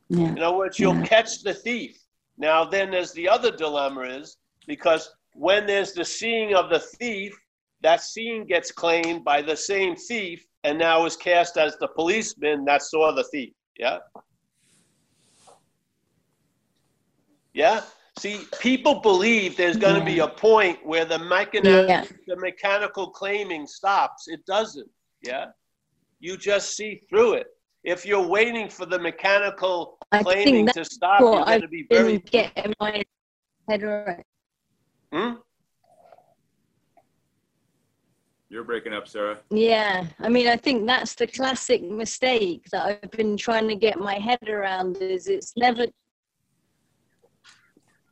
Yeah. 0.09 0.27
In 0.27 0.39
other 0.39 0.57
words, 0.57 0.79
you'll 0.79 0.95
Yeah. 0.95 1.05
catch 1.05 1.41
the 1.43 1.53
thief. 1.53 1.97
Now, 2.37 2.65
then 2.65 2.91
there's 2.91 3.13
the 3.13 3.27
other 3.29 3.51
dilemma 3.51 4.01
is 4.01 4.37
because 4.65 5.09
when 5.33 5.65
there's 5.65 5.93
the 5.93 6.05
seeing 6.05 6.55
of 6.55 6.69
the 6.69 6.79
thief, 6.79 7.37
that 7.81 8.01
seeing 8.01 8.45
gets 8.45 8.71
claimed 8.71 9.23
by 9.23 9.41
the 9.41 9.55
same 9.55 9.95
thief 9.95 10.45
and 10.63 10.77
now 10.77 11.05
is 11.05 11.15
cast 11.15 11.57
as 11.57 11.77
the 11.77 11.87
policeman 11.87 12.65
that 12.65 12.81
saw 12.81 13.11
the 13.13 13.23
thief. 13.25 13.53
Yeah. 13.77 13.99
Yeah. 17.53 17.81
See, 18.17 18.41
people 18.59 18.99
believe 18.99 19.55
there's 19.55 19.77
going 19.77 19.97
to 19.97 20.03
be 20.05 20.19
a 20.19 20.27
point 20.27 20.85
where 20.85 21.05
the 21.05 21.19
mechanical, 21.19 21.85
Yeah. 21.87 22.05
the 22.27 22.35
mechanical 22.35 23.11
claiming 23.11 23.65
stops. 23.65 24.27
It 24.27 24.45
doesn't. 24.45 24.89
Yeah. 25.21 25.51
You 26.19 26.35
just 26.35 26.75
see 26.75 27.03
through 27.09 27.35
it. 27.35 27.47
If 27.85 28.05
you're 28.05 28.27
waiting 28.27 28.69
for 28.69 28.85
the 28.85 28.99
mechanical 28.99 29.98
I 30.11 30.23
claiming 30.23 30.43
think 30.43 30.69
to 30.71 30.79
that's 30.79 30.95
stop, 30.95 31.21
you're 31.21 31.45
going 31.45 31.61
to 31.61 31.67
be 31.67 31.85
very. 31.89 32.17
been 32.17 32.25
getting 32.31 32.73
my 32.79 33.03
head 33.67 33.83
around. 33.83 34.23
Hmm? 35.13 35.33
You're 38.49 38.63
breaking 38.63 38.93
up, 38.93 39.07
Sarah. 39.07 39.37
Yeah, 39.51 40.07
I 40.19 40.27
mean, 40.29 40.47
I 40.47 40.55
think 40.55 40.87
that's 40.87 41.13
the 41.13 41.27
classic 41.27 41.83
mistake 41.83 42.65
that 42.71 42.99
I've 43.03 43.11
been 43.11 43.37
trying 43.37 43.67
to 43.67 43.75
get 43.75 43.99
my 43.99 44.15
head 44.15 44.49
around. 44.49 44.97
Is 44.97 45.27
it's 45.27 45.53
never. 45.55 45.85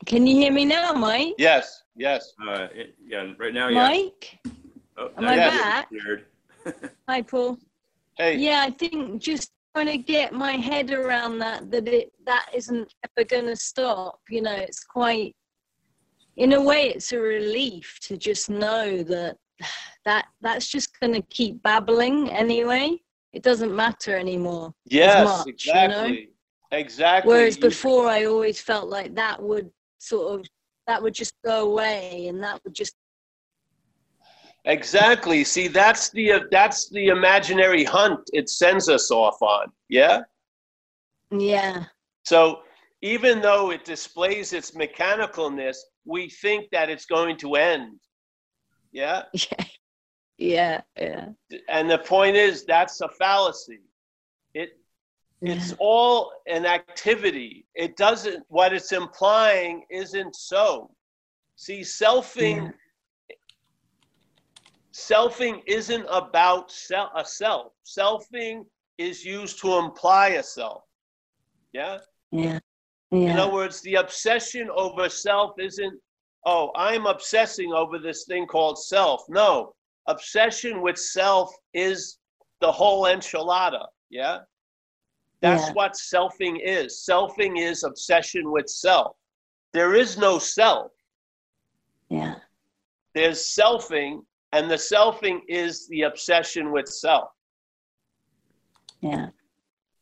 Can 0.06 0.28
you 0.28 0.36
hear 0.36 0.52
me 0.52 0.64
now, 0.64 0.94
Mike? 0.94 1.34
Yes. 1.40 1.82
Yes. 1.96 2.32
Uh, 2.48 2.68
it- 2.74 2.96
yeah, 3.04 3.34
right 3.40 3.54
now, 3.54 3.68
yeah. 3.68 3.88
Mike, 3.88 4.40
Oh, 4.98 5.10
am 5.18 5.24
now 5.24 5.30
I 5.30 5.36
you're 5.92 6.18
back? 6.72 6.92
hi, 7.10 7.22
Paul. 7.24 7.58
Hey. 8.18 8.38
Yeah, 8.38 8.64
I 8.66 8.72
think 8.72 9.22
just 9.22 9.52
trying 9.78 9.98
to 9.98 10.04
get 10.04 10.34
my 10.34 10.54
head 10.54 10.92
around 10.92 11.38
that 11.38 11.70
that 11.70 11.88
it 11.88 12.12
that 12.26 12.48
isn't 12.54 12.94
ever 13.06 13.28
going 13.28 13.46
to 13.46 13.56
stop. 13.56 14.20
You 14.30 14.42
know, 14.42 14.56
it's 14.56 14.84
quite. 14.84 15.36
In 16.38 16.54
a 16.54 16.62
way, 16.62 16.90
it's 16.90 17.12
a 17.14 17.20
relief 17.20 18.00
to 18.04 18.18
just 18.18 18.50
know 18.50 19.04
that 19.04 19.38
that 20.06 20.26
that's 20.42 20.68
just 20.68 21.00
going 21.00 21.14
to 21.14 21.22
keep 21.30 21.62
babbling 21.64 22.30
anyway. 22.32 22.98
It 23.34 23.44
doesn't 23.44 23.76
matter 23.76 24.16
anymore. 24.16 24.74
Yes. 24.86 25.46
much, 25.46 25.66
you 25.66 25.74
know? 25.74 26.06
exactly. 26.06 26.30
Exactly. 26.72 27.34
Whereas 27.34 27.58
before, 27.58 28.08
I 28.08 28.26
always 28.26 28.60
felt 28.60 28.90
like 28.90 29.16
that 29.16 29.42
would 29.42 29.70
sort 30.00 30.40
of 30.40 30.48
that 30.88 31.02
would 31.02 31.14
just 31.14 31.34
go 31.46 31.70
away, 31.72 32.28
and 32.28 32.42
that 32.44 32.62
would 32.64 32.74
just 32.74 32.96
Exactly. 34.68 35.46
See, 35.46 35.70
that's 35.70 36.10
the 36.10 36.42
that's 36.52 36.90
the 36.90 37.08
imaginary 37.08 37.86
hunt 37.86 38.20
it 38.34 38.50
sends 38.50 38.90
us 38.90 39.10
off 39.12 39.42
on. 39.42 39.72
Yeah. 39.88 40.22
yeah, 41.32 41.86
So 42.24 42.60
even 43.02 43.42
though 43.42 43.72
it 43.72 43.86
displays 43.86 44.52
its 44.52 44.72
mechanicalness, 44.72 45.78
we 46.04 46.30
think 46.30 46.70
that 46.72 46.90
it's 46.90 47.06
going 47.06 47.38
to 47.38 47.56
end. 47.56 47.98
Yeah. 48.92 49.24
yeah, 49.34 49.66
yeah, 50.38 50.82
yeah. 50.98 51.30
And 51.70 51.90
the 51.90 52.00
point 52.00 52.36
is, 52.36 52.66
that's 52.66 53.00
a 53.00 53.08
fallacy. 53.08 53.80
It 54.54 54.72
it's 55.42 55.76
all 55.80 56.34
an 56.48 56.66
activity. 56.66 57.68
It 57.74 57.96
doesn't. 57.96 58.44
What 58.50 58.74
it's 58.74 58.92
implying 58.92 59.86
isn't 59.90 60.36
so. 60.36 60.92
See, 61.56 61.82
selfing. 61.82 62.74
Selfing 64.98 65.62
isn't 65.68 66.08
about 66.10 66.72
sel- 66.72 67.12
a 67.16 67.24
self. 67.24 67.72
Selfing 67.86 68.66
is 68.98 69.24
used 69.24 69.60
to 69.62 69.76
imply 69.78 70.30
a 70.30 70.44
self. 70.44 70.82
Yeah. 71.72 72.00
yeah, 72.32 72.58
In 73.12 73.38
other 73.38 73.54
words, 73.54 73.80
the 73.82 73.96
obsession 73.96 74.72
over 74.74 75.08
self 75.08 75.60
isn't, 75.60 76.02
oh, 76.48 76.72
I'm 76.76 77.06
obsessing 77.06 77.74
over 77.74 78.00
this 78.00 78.26
thing 78.26 78.48
called 78.48 78.80
self. 78.80 79.22
No, 79.30 79.76
obsession 80.08 80.82
with 80.82 80.98
self 80.98 81.54
is 81.76 82.18
the 82.60 82.72
whole 82.72 83.04
enchilada. 83.04 83.86
Yeah. 84.10 84.40
That's 85.42 85.68
Yeah. 85.68 85.74
what 85.74 85.92
selfing 85.94 86.58
is. 86.64 87.06
Selfing 87.08 87.60
is 87.60 87.84
obsession 87.84 88.50
with 88.52 88.68
self. 88.68 89.16
There 89.74 89.94
is 89.94 90.18
no 90.18 90.40
self. 90.40 90.92
yeah, 92.10 92.40
There's 93.14 93.46
selfing, 93.46 94.26
and 94.54 94.70
the 94.70 94.76
selfing 94.76 95.40
is 95.48 95.88
the 95.90 96.04
obsession 96.04 96.72
with 96.72 96.88
self. 96.88 97.30
yeah, 99.02 99.30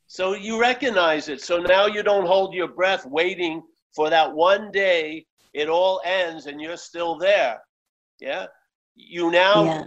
So 0.08 0.34
you 0.34 0.60
recognize 0.60 1.30
it. 1.30 1.42
So 1.42 1.58
now 1.60 1.88
you 1.88 2.04
don't 2.04 2.28
hold 2.28 2.54
your 2.54 2.68
breath 2.68 3.06
waiting 3.06 3.64
for 3.96 4.10
that 4.10 4.32
one 4.32 4.72
day 4.72 5.26
it 5.54 5.70
all 5.70 6.02
ends 6.04 6.48
and 6.48 6.60
you're 6.62 6.78
still 6.78 7.18
there. 7.18 7.62
Yeah? 8.20 8.48
You 8.96 9.32
now 9.32 9.64
yeah, 9.64 9.84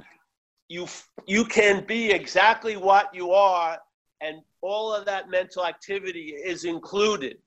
you 0.68 0.86
you 1.26 1.44
can 1.44 1.84
be 1.86 2.10
exactly 2.10 2.76
what 2.76 3.14
you 3.14 3.32
are 3.32 3.78
and 4.20 4.40
all 4.60 4.92
of 4.92 5.04
that 5.06 5.30
mental 5.30 5.64
activity 5.64 6.34
is 6.44 6.64
included. 6.64 7.38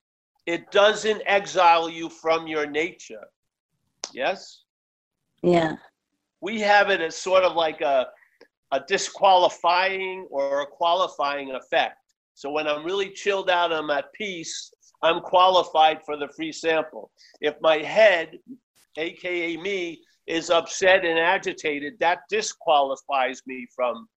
It 0.45 0.71
doesn't 0.71 1.21
exile 1.25 1.89
you 1.89 2.09
from 2.09 2.47
your 2.47 2.65
nature. 2.65 3.27
Yes? 4.13 4.63
yeah, 5.43 5.75
we 6.41 6.59
have 6.59 6.89
it 6.89 7.01
as 7.01 7.15
sort 7.15 7.43
of 7.43 7.55
like 7.55 7.81
a, 7.81 8.07
a 8.71 8.81
disqualifying 8.87 10.27
or 10.29 10.61
a 10.61 10.65
qualifying 10.65 11.51
effect. 11.51 11.97
So 12.33 12.51
when 12.51 12.67
I'm 12.67 12.83
really 12.83 13.11
chilled 13.11 13.49
out, 13.49 13.71
I'm 13.71 13.91
at 13.91 14.11
peace, 14.13 14.71
I'm 15.03 15.21
qualified 15.21 15.99
for 16.05 16.17
the 16.17 16.27
free 16.29 16.51
sample. 16.51 17.11
If 17.39 17.55
my 17.61 17.77
head, 17.77 18.37
aka 18.97 19.57
me, 19.57 20.01
is 20.27 20.49
upset 20.49 21.05
and 21.05 21.19
agitated, 21.19 21.93
that 21.99 22.19
disqualifies 22.29 23.41
me 23.45 23.67
from 23.75 24.07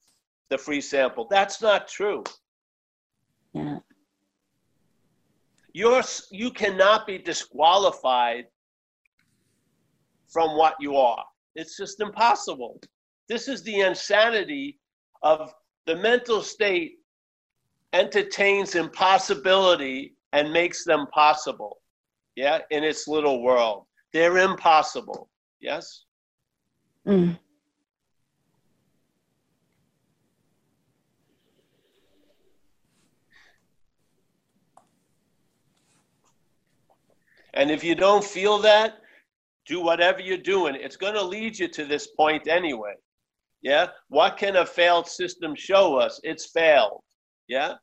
the 0.50 0.58
free 0.58 0.80
sample. 0.80 1.26
That's 1.30 1.60
not 1.60 1.88
true. 1.88 2.24
yeah, 3.54 3.78
You're, 5.72 6.02
you 6.30 6.50
cannot 6.50 7.06
be 7.06 7.18
disqualified 7.18 8.46
from 10.28 10.56
what 10.56 10.74
you 10.80 10.96
are. 10.96 11.24
It's 11.54 11.76
just 11.76 12.00
impossible. 12.00 12.80
This 13.28 13.48
is 13.48 13.62
the 13.62 13.80
insanity 13.80 14.78
of 15.22 15.52
the 15.86 15.96
mental 15.96 16.42
state 16.42 16.96
entertains 17.92 18.74
impossibility 18.74 20.14
and 20.32 20.52
makes 20.52 20.84
them 20.84 21.06
possible. 21.12 21.78
Yeah, 22.36 22.58
in 22.70 22.82
its 22.82 23.06
little 23.06 23.42
world. 23.42 23.86
They're 24.12 24.38
impossible. 24.38 25.28
Yes? 25.60 26.04
mm, 27.06 27.38
And 37.54 37.70
if 37.70 37.84
you 37.84 37.94
don't 37.94 38.24
feel 38.24 38.58
that, 38.58 38.98
do 39.66 39.81
whatever 39.81 40.20
you're 40.20 40.37
doing. 40.38 40.74
It's 40.74 40.96
going 40.96 41.14
to 41.14 41.22
lead 41.22 41.59
you 41.59 41.68
to 41.68 41.85
this 41.85 42.09
point 42.09 42.48
anyway. 42.48 42.94
Yeah? 43.62 43.88
What 44.09 44.37
can 44.37 44.57
a 44.57 44.66
failed 44.66 45.09
system 45.09 45.55
show 45.55 45.96
us? 45.96 46.20
It's 46.22 46.50
failed. 46.50 47.03
Yeah? 47.48 47.74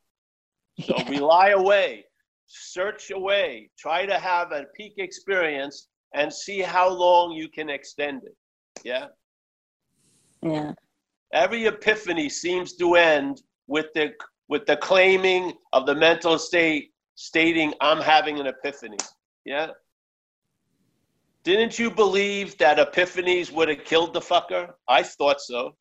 So 0.80 0.94
yeah, 0.96 1.08
rely 1.10 1.48
away, 1.50 2.04
search 2.46 3.10
away, 3.10 3.70
try 3.78 4.06
to 4.06 4.18
have 4.18 4.52
a 4.52 4.64
peak 4.76 4.94
experience 4.98 5.88
and 6.14 6.32
see 6.32 6.60
how 6.60 6.88
long 6.88 7.32
you 7.32 7.48
can 7.48 7.68
extend 7.68 8.22
it. 8.24 8.36
Yeah? 8.84 9.06
yeah, 10.42 10.72
Every 11.32 11.66
epiphany 11.66 12.28
seems 12.28 12.74
to 12.76 12.94
end 12.94 13.42
with 13.66 13.86
the 13.94 14.12
with 14.48 14.66
the 14.66 14.76
claiming 14.76 15.52
of 15.72 15.86
the 15.86 15.94
mental 15.94 16.38
state 16.38 16.90
stating 17.14 17.72
I'm 17.80 18.00
having 18.00 18.38
an 18.38 18.46
epiphany. 18.46 18.98
Yeah? 19.44 19.68
Didn't 21.44 21.78
you 21.78 21.90
believe 21.90 22.56
that 22.58 22.78
epiphanies 22.78 23.50
would 23.52 23.68
have 23.68 23.84
killed 23.84 24.14
the 24.14 24.20
fucker? 24.20 24.72
I 24.88 25.02
thought 25.02 25.40
so. 25.40 25.76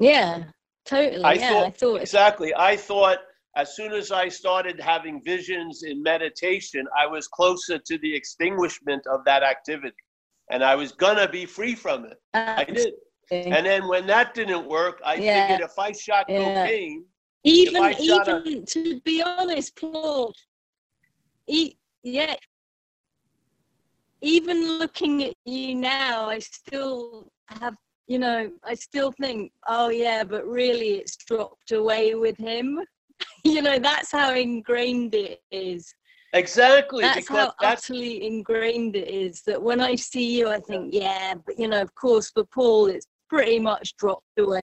yeah, 0.00 0.44
totally. 0.84 1.24
I 1.24 1.34
yeah, 1.34 1.48
thought- 1.50 1.66
I 1.66 1.70
thought 1.70 2.00
Exactly. 2.00 2.52
I 2.56 2.76
thought 2.76 3.18
as 3.56 3.74
soon 3.74 3.92
as 3.92 4.12
I 4.12 4.28
started 4.28 4.78
having 4.78 5.20
visions 5.24 5.82
in 5.82 6.02
meditation, 6.02 6.86
I 6.96 7.06
was 7.06 7.26
closer 7.26 7.78
to 7.78 7.98
the 7.98 8.14
extinguishment 8.14 9.04
of 9.06 9.24
that 9.24 9.42
activity. 9.42 9.96
And 10.50 10.62
I 10.64 10.74
was 10.76 10.92
going 10.92 11.16
to 11.16 11.28
be 11.28 11.44
free 11.44 11.74
from 11.74 12.04
it. 12.04 12.16
I 12.34 12.64
did. 12.64 12.94
And 13.30 13.66
then 13.66 13.86
when 13.88 14.06
that 14.06 14.32
didn't 14.34 14.66
work, 14.66 15.00
I 15.04 15.14
Yeah. 15.16 15.48
figured 15.48 15.70
if 15.70 15.78
I 15.78 15.92
shot 15.92 16.26
Yeah. 16.28 16.38
cocaine, 16.64 17.04
even 17.44 17.82
shot 17.94 18.28
a- 18.28 18.42
even 18.44 18.64
to 18.66 19.00
be 19.02 19.22
honest 19.22 19.76
paul 19.76 20.32
e- 21.46 21.74
yeah 22.02 22.34
even 24.20 24.78
looking 24.78 25.24
at 25.24 25.34
you 25.44 25.74
now 25.74 26.28
i 26.28 26.38
still 26.38 27.28
have 27.48 27.74
you 28.06 28.18
know 28.18 28.50
i 28.64 28.74
still 28.74 29.12
think 29.20 29.52
oh 29.68 29.88
yeah 29.88 30.24
but 30.24 30.46
really 30.46 30.94
it's 30.96 31.16
dropped 31.16 31.72
away 31.72 32.14
with 32.14 32.36
him 32.36 32.80
you 33.44 33.62
know, 33.62 33.78
that's 33.78 34.12
how 34.12 34.34
ingrained 34.34 35.14
it 35.14 35.40
is. 35.50 35.92
Exactly. 36.34 37.02
That's 37.02 37.28
how 37.28 37.52
that's 37.60 37.90
utterly 37.90 38.26
ingrained 38.26 38.96
it 38.96 39.08
is 39.08 39.42
that 39.46 39.60
when 39.60 39.80
I 39.80 39.94
see 39.94 40.38
you, 40.38 40.48
I 40.48 40.60
think, 40.60 40.92
yeah, 40.92 41.34
but 41.46 41.58
you 41.58 41.68
know, 41.68 41.80
of 41.80 41.94
course, 41.94 42.30
for 42.30 42.44
Paul, 42.44 42.86
it's 42.86 43.06
pretty 43.30 43.58
much 43.58 43.96
dropped 43.96 44.26
away. 44.38 44.60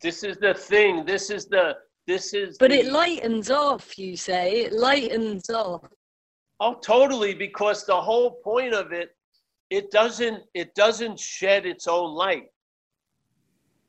this 0.00 0.22
is 0.22 0.36
the 0.38 0.54
thing. 0.54 1.04
This 1.04 1.30
is 1.30 1.46
the 1.46 1.76
this 2.06 2.32
is 2.32 2.58
But 2.58 2.70
the, 2.70 2.80
it 2.80 2.92
lightens 2.92 3.50
off, 3.50 3.98
you 3.98 4.16
say. 4.16 4.62
It 4.62 4.72
lightens 4.72 5.50
off. 5.50 5.82
Oh, 6.64 6.74
totally, 6.74 7.34
because 7.34 7.84
the 7.84 8.00
whole 8.00 8.30
point 8.30 8.72
of 8.72 8.92
it, 8.92 9.16
it 9.68 9.90
doesn't 9.90 10.44
it 10.54 10.72
doesn't 10.76 11.18
shed 11.18 11.66
its 11.66 11.88
own 11.88 12.14
light. 12.14 12.46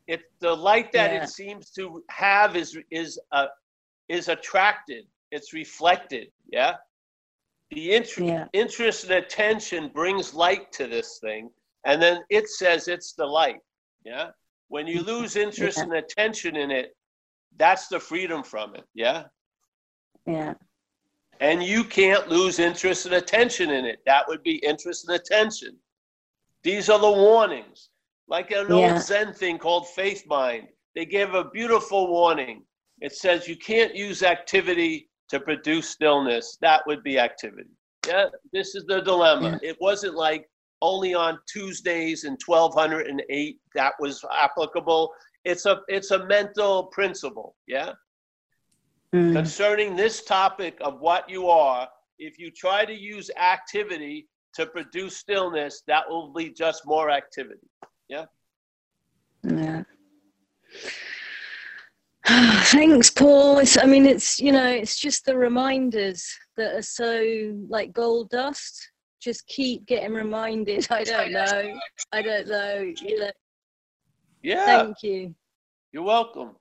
It 0.07 0.21
the 0.39 0.55
light 0.55 0.91
that 0.93 1.11
Yeah. 1.11 1.23
it 1.23 1.29
seems 1.29 1.69
to 1.77 2.03
have 2.09 2.55
is 2.55 2.75
is 2.89 3.19
uh, 3.31 3.49
is 4.09 4.27
attracted. 4.27 5.03
It's 5.29 5.53
reflected. 5.53 6.31
Yeah. 6.51 6.73
The 7.69 7.91
interest 7.91 8.27
Yeah. 8.33 8.47
interest 8.53 9.03
and 9.03 9.13
attention 9.23 9.89
brings 9.89 10.33
light 10.33 10.71
to 10.77 10.87
this 10.87 11.19
thing, 11.19 11.51
and 11.85 12.01
then 12.01 12.23
it 12.29 12.49
says 12.49 12.87
it's 12.87 13.13
the 13.13 13.25
light. 13.39 13.61
Yeah. 14.03 14.31
When 14.69 14.87
you 14.87 14.99
lose 15.13 15.35
interest 15.35 15.77
Yeah. 15.77 15.83
and 15.83 15.93
attention 15.93 16.55
in 16.55 16.71
it, 16.71 16.97
that's 17.57 17.87
the 17.87 17.99
freedom 17.99 18.41
from 18.43 18.73
it. 18.73 18.85
Yeah. 18.95 19.25
Yeah. 20.25 20.55
And 21.39 21.63
you 21.63 21.83
can't 21.83 22.29
lose 22.29 22.59
interest 22.59 23.05
and 23.05 23.15
attention 23.15 23.69
in 23.71 23.85
it. 23.85 23.99
That 24.05 24.27
would 24.27 24.43
be 24.43 24.55
interest 24.57 25.07
and 25.07 25.15
attention. 25.19 25.77
These 26.63 26.89
are 26.89 26.99
the 26.99 27.11
warnings. 27.11 27.89
Like 28.27 28.51
an 28.51 28.67
Yeah. 28.69 28.93
old 28.93 29.01
Zen 29.01 29.33
thing 29.33 29.57
called 29.57 29.89
Faith 29.89 30.25
Mind. 30.27 30.69
They 30.95 31.05
gave 31.05 31.33
a 31.33 31.45
beautiful 31.49 32.07
warning. 32.07 32.65
It 33.01 33.13
says 33.13 33.47
you 33.47 33.57
can't 33.57 33.93
use 33.95 34.23
activity 34.23 35.09
to 35.29 35.39
produce 35.39 35.89
stillness. 35.89 36.57
That 36.61 36.85
would 36.87 37.03
be 37.03 37.19
activity. 37.19 37.71
Yeah, 38.07 38.27
this 38.51 38.75
is 38.75 38.85
the 38.85 39.01
dilemma. 39.01 39.59
It 39.61 39.77
wasn't 39.81 40.15
like 40.15 40.49
only 40.81 41.13
on 41.13 41.39
Tuesdays 41.47 42.23
in 42.25 42.37
1208 42.45 43.59
that 43.75 43.93
was 43.99 44.23
applicable. 44.31 45.13
It's 45.45 45.65
a 45.65 45.81
it's 45.87 46.11
a 46.11 46.25
mental 46.25 46.85
principle. 46.87 47.55
Yeah 47.67 47.93
Mm. 49.13 49.33
concerning 49.33 49.95
this 49.95 50.23
topic 50.23 50.75
of 50.81 50.99
what 50.99 51.29
you 51.29 51.47
are, 51.47 51.87
if 52.17 52.39
you 52.39 52.49
try 52.49 52.83
to 52.83 52.93
use 52.93 53.29
activity 53.39 54.27
to 54.55 54.65
produce 54.65 55.17
stillness, 55.17 55.83
that 55.85 56.09
will 56.09 56.33
be 56.33 56.49
just 56.49 56.83
more 56.87 57.11
activity. 57.11 57.67
Yeah. 58.09 58.25
Yeah. 59.43 59.83
Thanks, 62.25 63.11
Paul. 63.11 63.59
It's, 63.59 63.77
I 63.77 63.85
mean, 63.85 64.07
it's 64.07 64.39
you 64.39 64.51
know, 64.51 64.67
it's 64.67 64.99
just 64.99 65.25
the 65.25 65.37
reminders 65.37 66.25
that 66.57 66.73
are 66.75 66.81
so 66.81 67.55
like 67.69 67.93
gold 67.93 68.29
dust. 68.31 68.89
Just 69.21 69.45
keep 69.47 69.85
getting 69.85 70.13
reminded. 70.13 70.87
I 70.91 71.03
don't 71.03 71.31
know. 71.31 71.73
I 72.11 72.21
don't 72.23 72.47
know. 72.47 72.93
You 73.01 73.19
know. 73.19 73.31
Yeah, 74.41 74.65
Thank 74.65 75.03
you. 75.03 75.35
you're 75.91 76.03
welcome. 76.03 76.55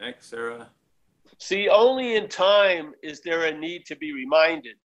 Thanks, 0.00 0.26
Sarah. 0.26 0.66
See, 1.38 1.68
only 1.68 2.16
in 2.16 2.26
time 2.28 2.94
is 3.02 3.20
there 3.20 3.44
a 3.44 3.52
need 3.52 3.84
to 3.86 3.96
be 3.96 4.14
reminded. 4.14 4.76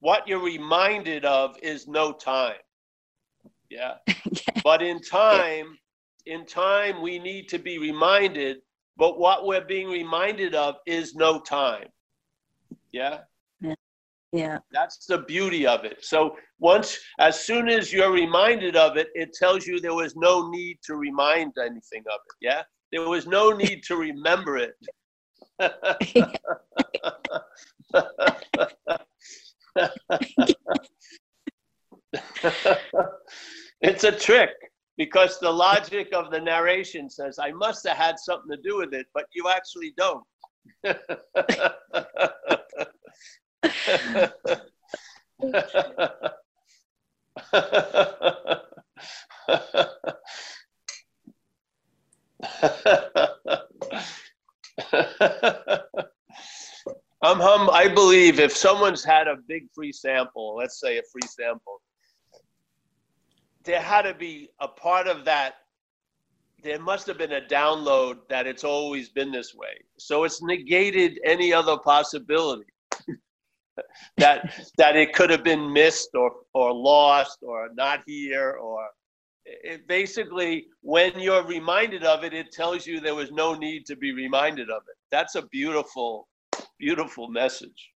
What 0.00 0.26
you're 0.26 0.42
reminded 0.42 1.26
of 1.26 1.56
is 1.62 1.86
no 1.86 2.12
time. 2.12 2.56
Yeah. 3.68 3.94
yeah. 4.08 4.60
But 4.64 4.80
in 4.80 5.00
time, 5.00 5.76
in 6.24 6.46
time, 6.46 7.02
we 7.02 7.18
need 7.18 7.48
to 7.50 7.58
be 7.58 7.78
reminded, 7.78 8.58
but 8.96 9.18
what 9.18 9.46
we're 9.46 9.64
being 9.64 9.88
reminded 9.88 10.54
of 10.54 10.76
is 10.86 11.14
no 11.14 11.38
time. 11.38 11.88
Yeah. 12.92 13.18
Yeah. 14.32 14.58
That's 14.72 15.04
the 15.04 15.18
beauty 15.18 15.66
of 15.66 15.84
it. 15.84 15.98
So 16.02 16.36
once, 16.58 16.98
as 17.18 17.44
soon 17.44 17.68
as 17.68 17.92
you're 17.92 18.12
reminded 18.12 18.76
of 18.76 18.96
it, 18.96 19.08
it 19.14 19.34
tells 19.34 19.66
you 19.66 19.78
there 19.78 19.94
was 19.94 20.16
no 20.16 20.48
need 20.48 20.78
to 20.84 20.96
remind 20.96 21.52
anything 21.58 22.02
of 22.10 22.20
it. 22.26 22.36
Yeah, 22.40 22.62
there 22.92 23.08
was 23.08 23.26
no 23.26 23.50
need 23.50 23.82
to 23.84 23.96
remember 23.96 24.58
it. 24.58 24.76
it's 33.80 34.04
a 34.04 34.12
trick 34.12 34.50
because 34.98 35.40
the 35.40 35.50
logic 35.50 36.10
of 36.12 36.30
the 36.30 36.40
narration 36.40 37.08
says 37.08 37.38
I 37.38 37.52
must 37.52 37.88
have 37.88 37.96
had 37.96 38.18
something 38.18 38.54
to 38.54 38.62
do 38.62 38.76
with 38.78 38.92
it, 38.92 39.06
but 39.14 39.24
you 39.32 39.48
actually 39.48 39.94
don't. 39.96 40.22
I'm 57.24 57.38
hum. 57.38 57.70
I 57.70 57.86
believe 57.88 58.40
if 58.40 58.56
someone's 58.56 59.04
had 59.04 59.28
a 59.28 59.36
big 59.46 59.68
free 59.72 59.92
sample, 59.92 60.56
let's 60.56 60.80
say 60.80 60.98
a 60.98 61.02
free 61.12 61.28
sample, 61.28 61.80
there 63.64 63.80
had 63.80 64.02
to 64.02 64.14
be 64.14 64.48
a 64.60 64.66
part 64.66 65.06
of 65.06 65.24
that. 65.24 65.54
There 66.64 66.80
must 66.80 67.06
have 67.06 67.18
been 67.18 67.32
a 67.32 67.40
download 67.40 68.28
that 68.28 68.46
it's 68.46 68.64
always 68.64 69.08
been 69.08 69.30
this 69.30 69.54
way. 69.54 69.74
So 69.98 70.24
it's 70.24 70.42
negated 70.42 71.20
any 71.24 71.52
other 71.52 71.76
possibility 71.78 72.72
that 74.16 74.52
that 74.78 74.96
it 74.96 75.12
could 75.12 75.30
have 75.30 75.44
been 75.44 75.72
missed 75.72 76.10
or 76.14 76.32
or 76.54 76.72
lost 76.72 77.38
or 77.42 77.68
not 77.74 78.02
here 78.06 78.58
or 78.60 78.88
it 79.44 79.86
basically 79.88 80.66
when 80.80 81.18
you're 81.18 81.44
reminded 81.44 82.04
of 82.04 82.24
it 82.24 82.32
it 82.32 82.52
tells 82.52 82.86
you 82.86 83.00
there 83.00 83.14
was 83.14 83.30
no 83.30 83.54
need 83.54 83.86
to 83.86 83.96
be 83.96 84.12
reminded 84.12 84.70
of 84.70 84.82
it. 84.88 84.96
That's 85.10 85.34
a 85.34 85.42
beautiful 85.42 86.28
beautiful 86.78 87.28
message. 87.28 87.90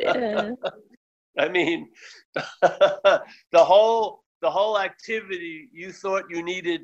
Yeah. 0.00 0.50
i 1.38 1.48
mean 1.48 1.88
the 2.62 3.20
whole 3.54 4.24
the 4.42 4.50
whole 4.50 4.78
activity 4.78 5.68
you 5.72 5.92
thought 5.92 6.24
you 6.30 6.42
needed 6.42 6.82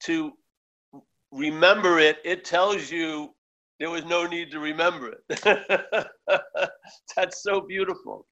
to 0.00 0.32
remember 1.30 1.98
it 1.98 2.18
it 2.24 2.44
tells 2.44 2.90
you 2.90 3.30
there 3.78 3.90
was 3.90 4.04
no 4.04 4.26
need 4.26 4.50
to 4.50 4.58
remember 4.58 5.14
it 5.28 6.06
that's 7.16 7.42
so 7.42 7.60
beautiful 7.60 8.26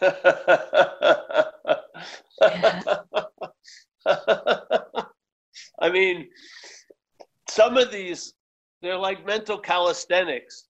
I 5.80 5.90
mean, 5.90 6.28
some 7.48 7.76
of 7.76 7.90
these, 7.90 8.34
they're 8.82 8.98
like 8.98 9.24
mental 9.26 9.58
calisthenics. 9.58 10.68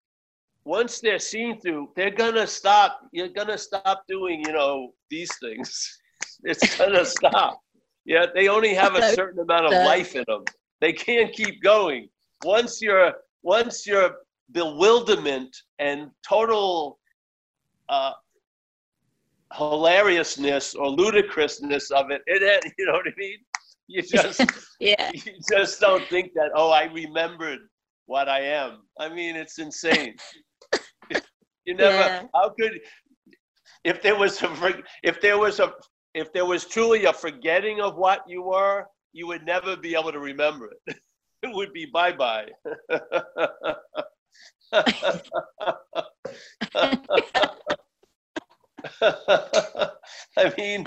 Once 0.65 1.01
they're 1.01 1.19
seen 1.19 1.61
through, 1.61 1.91
they're 1.97 2.11
gonna 2.11 2.47
stop. 2.47 3.01
You're 3.13 3.29
gonna 3.29 3.59
stop 3.59 4.05
doing, 4.09 4.43
you 4.47 4.53
know, 4.53 4.93
these 5.11 5.31
things. 5.39 5.99
It's 6.45 6.77
gonna 6.77 7.05
stop. 7.05 7.61
Yeah, 8.05 8.27
they 8.35 8.49
only 8.49 8.75
have 8.75 8.95
a 8.95 9.03
certain 9.15 9.39
amount 9.41 9.67
of 9.67 9.73
life 9.73 10.15
in 10.15 10.25
them. 10.29 10.45
They 10.81 10.93
can't 10.93 11.33
keep 11.33 11.63
going. 11.63 12.09
Once 12.45 12.83
your 12.83 13.15
once 13.43 13.87
your 13.87 14.17
bewilderment 14.53 15.57
and 15.79 16.11
total 16.29 16.99
uh, 17.89 18.13
hilariousness 19.55 20.75
or 20.75 20.89
ludicrousness 20.89 21.91
of 21.91 22.11
it, 22.11 22.23
it 22.27 22.73
you 22.79 22.87
know 22.87 22.93
what 22.93 23.07
I 23.07 23.13
mean? 23.17 23.39
You 23.89 24.03
just 24.03 24.45
Yeah. 24.81 25.11
you 25.13 25.33
just 25.51 25.81
don't 25.81 26.09
think 26.11 26.33
that 26.35 26.51
oh 26.55 26.71
i 26.71 26.85
remembered 26.85 27.61
what 28.07 28.29
i 28.29 28.41
am 28.41 28.83
i 28.99 29.09
mean 29.09 29.37
it's 29.37 29.59
insane 29.59 30.15
you 31.65 31.75
never 31.75 32.09
Yeah. 32.09 32.23
how 32.35 32.51
could 32.59 32.73
if 33.85 34.03
there 34.03 34.17
was 34.17 34.43
a 34.43 34.51
if 35.03 35.21
there 35.21 35.39
was 35.39 35.61
a 35.61 35.73
if 36.15 36.33
there 36.33 36.45
was 36.47 36.65
truly 36.65 37.05
a 37.05 37.13
forgetting 37.13 37.81
of 37.81 37.97
what 37.97 38.23
you 38.29 38.43
were 38.43 38.85
you 39.13 39.27
would 39.27 39.45
never 39.45 39.77
be 39.77 39.95
able 39.95 40.13
to 40.13 40.19
remember 40.21 40.69
it 40.87 40.97
it 41.43 41.51
would 41.55 41.73
be 41.73 41.87
bye-bye 41.93 42.47
i 50.37 50.53
mean 50.59 50.87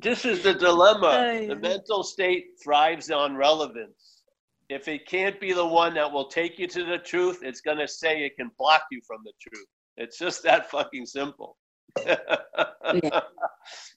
this 0.00 0.24
is 0.24 0.42
the 0.42 0.54
dilemma. 0.54 1.46
The 1.48 1.56
mental 1.56 2.04
state 2.04 2.50
thrives 2.62 3.10
on 3.10 3.34
relevance. 3.36 4.22
If 4.68 4.88
it 4.88 5.06
can't 5.06 5.40
be 5.40 5.52
the 5.52 5.66
one 5.66 5.94
that 5.94 6.12
will 6.12 6.28
take 6.28 6.58
you 6.58 6.66
to 6.68 6.84
the 6.84 6.98
truth, 6.98 7.40
it's 7.42 7.60
going 7.60 7.78
to 7.78 7.88
say 7.88 8.24
it 8.24 8.36
can 8.36 8.50
block 8.58 8.82
you 8.90 9.00
from 9.06 9.22
the 9.24 9.32
truth. 9.40 9.66
It's 9.96 10.18
just 10.18 10.42
that 10.42 10.70
fucking 10.70 11.06
simple. 11.06 11.56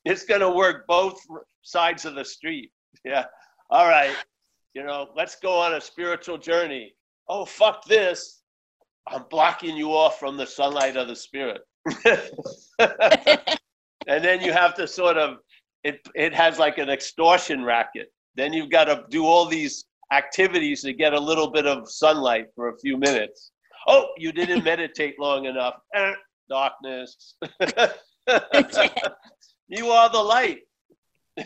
It's 0.04 0.26
going 0.26 0.42
to 0.42 0.50
work 0.50 0.88
both 0.88 1.22
sides 1.62 2.06
of 2.06 2.16
the 2.16 2.26
street. 2.26 2.72
Yeah. 3.06 3.26
All 3.70 3.88
right. 3.88 4.16
You 4.74 4.84
know, 4.84 5.10
let's 5.16 5.36
go 5.36 5.60
on 5.60 5.76
a 5.76 5.82
spiritual 5.82 6.40
journey. 6.40 6.94
Oh, 7.28 7.46
fuck 7.46 7.86
this. 7.86 8.39
I'm 9.08 9.26
blocking 9.30 9.76
you 9.76 9.94
off 9.94 10.20
from 10.20 10.38
the 10.38 10.46
sunlight 10.46 10.98
of 10.98 11.08
the 11.08 11.16
spirit. 11.16 11.62
and 14.08 14.24
then 14.24 14.42
you 14.42 14.52
have 14.52 14.76
to 14.76 14.88
sort 14.88 15.18
of 15.18 15.38
it 15.84 16.00
it 16.16 16.34
has 16.34 16.60
like 16.60 16.78
an 16.78 16.90
extortion 16.90 17.64
racket. 17.64 18.12
Then 18.36 18.54
you've 18.54 18.70
got 18.70 18.86
to 18.86 19.04
do 19.10 19.26
all 19.26 19.46
these 19.46 19.86
activities 20.12 20.82
to 20.84 20.94
get 20.94 21.14
a 21.14 21.20
little 21.20 21.50
bit 21.50 21.66
of 21.66 21.90
sunlight 21.90 22.48
for 22.56 22.70
a 22.70 22.78
few 22.80 22.98
minutes. 22.98 23.52
Oh, 23.88 24.10
you 24.18 24.32
didn't 24.32 24.64
meditate 24.64 25.20
long 25.20 25.46
enough. 25.46 25.76
Eh, 25.96 26.14
darkness. 26.50 27.36
you 29.68 29.90
are 29.90 30.10
the 30.10 30.22
light. 30.22 30.60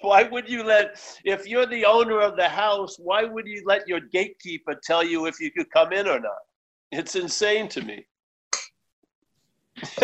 why 0.00 0.22
would 0.24 0.48
you 0.48 0.62
let 0.62 1.00
if 1.24 1.46
you're 1.46 1.66
the 1.66 1.84
owner 1.84 2.20
of 2.20 2.36
the 2.36 2.48
house, 2.48 2.96
why 2.98 3.24
would 3.24 3.46
you 3.46 3.62
let 3.66 3.88
your 3.88 4.00
gatekeeper 4.00 4.74
tell 4.82 5.04
you 5.04 5.26
if 5.26 5.40
you 5.40 5.50
could 5.50 5.70
come 5.70 5.92
in 5.92 6.06
or 6.06 6.20
not? 6.20 6.38
It's 6.92 7.14
insane 7.14 7.68
to 7.68 7.82
me. 7.82 8.06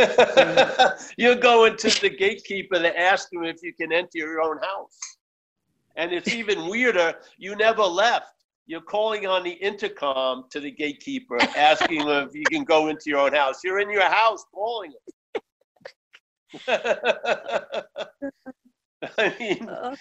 You're 1.16 1.36
going 1.36 1.76
to 1.76 2.00
the 2.00 2.10
gatekeeper 2.10 2.78
to 2.78 3.00
ask 3.00 3.32
him 3.32 3.44
if 3.44 3.62
you 3.62 3.72
can 3.72 3.92
enter 3.92 4.18
your 4.18 4.42
own 4.42 4.58
house. 4.58 4.98
And 5.96 6.12
it's 6.12 6.34
even 6.34 6.68
weirder, 6.68 7.14
you 7.38 7.56
never 7.56 7.82
left. 7.82 8.26
You're 8.66 8.80
calling 8.80 9.26
on 9.26 9.42
the 9.42 9.50
intercom 9.50 10.44
to 10.50 10.60
the 10.60 10.70
gatekeeper, 10.70 11.38
asking 11.56 12.08
if 12.08 12.34
you 12.34 12.44
can 12.50 12.64
go 12.64 12.88
into 12.88 13.04
your 13.06 13.20
own 13.20 13.34
house. 13.34 13.64
You're 13.64 13.80
in 13.80 13.90
your 13.90 14.08
house 14.08 14.44
calling 14.52 14.90
him. 14.90 15.14
I 19.18 19.34
mean, 19.38 19.68
Uh, 19.68 19.96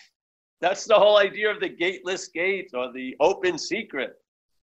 that's 0.59 0.85
the 0.85 0.95
whole 0.95 1.17
idea 1.17 1.49
of 1.49 1.59
the 1.59 1.69
gateless 1.69 2.27
gate 2.27 2.69
or 2.75 2.93
the 2.93 3.15
open 3.19 3.57
secret. 3.57 4.13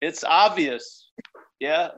It's 0.01 0.23
obvious. 0.23 1.09
Yeah. 1.59 1.89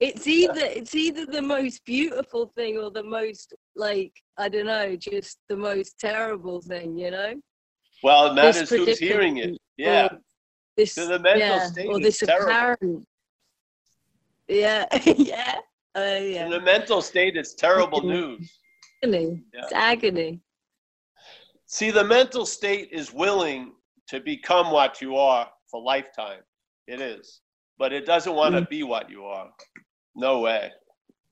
it's 0.00 0.26
either 0.26 0.64
it's 0.64 0.94
either 0.94 1.26
the 1.26 1.42
most 1.42 1.84
beautiful 1.84 2.46
thing 2.56 2.78
or 2.78 2.90
the 2.90 3.02
most 3.02 3.52
like 3.76 4.12
I 4.38 4.48
don't 4.48 4.66
know, 4.66 4.96
just 4.96 5.38
the 5.48 5.56
most 5.56 5.98
terrible 5.98 6.60
thing, 6.62 6.96
you 6.96 7.10
know? 7.10 7.34
Well, 8.02 8.26
it 8.26 8.34
This 8.36 8.56
matters 8.56 8.70
who's 8.70 8.98
hearing 8.98 9.38
it. 9.38 9.58
Yeah. 9.76 10.08
This 10.76 10.94
To 10.94 11.06
the 11.06 11.18
mental 11.18 11.40
yeah, 11.40 11.66
state, 11.66 11.88
or 11.88 12.00
this 12.00 12.18
terrible. 12.18 12.50
apparent. 12.50 13.08
Yeah, 14.48 14.86
yeah. 15.04 15.56
Uh, 15.98 16.44
In 16.44 16.50
the 16.50 16.60
mental 16.60 17.02
state, 17.02 17.36
it's 17.36 17.54
terrible 17.54 18.02
news. 18.02 18.50
Agony. 19.02 19.42
Yeah. 19.52 19.60
It's 19.64 19.72
agony. 19.72 20.40
See, 21.66 21.90
the 21.90 22.04
mental 22.04 22.46
state 22.46 22.88
is 22.92 23.12
willing 23.12 23.72
to 24.08 24.20
become 24.20 24.70
what 24.70 25.00
you 25.02 25.16
are 25.16 25.48
for 25.70 25.82
lifetime. 25.82 26.40
It 26.86 27.00
is. 27.00 27.40
But 27.78 27.92
it 27.92 28.06
doesn't 28.06 28.34
want 28.34 28.54
to 28.54 28.62
be 28.62 28.82
what 28.82 29.10
you 29.10 29.24
are. 29.24 29.50
No 30.14 30.40
way. 30.40 30.70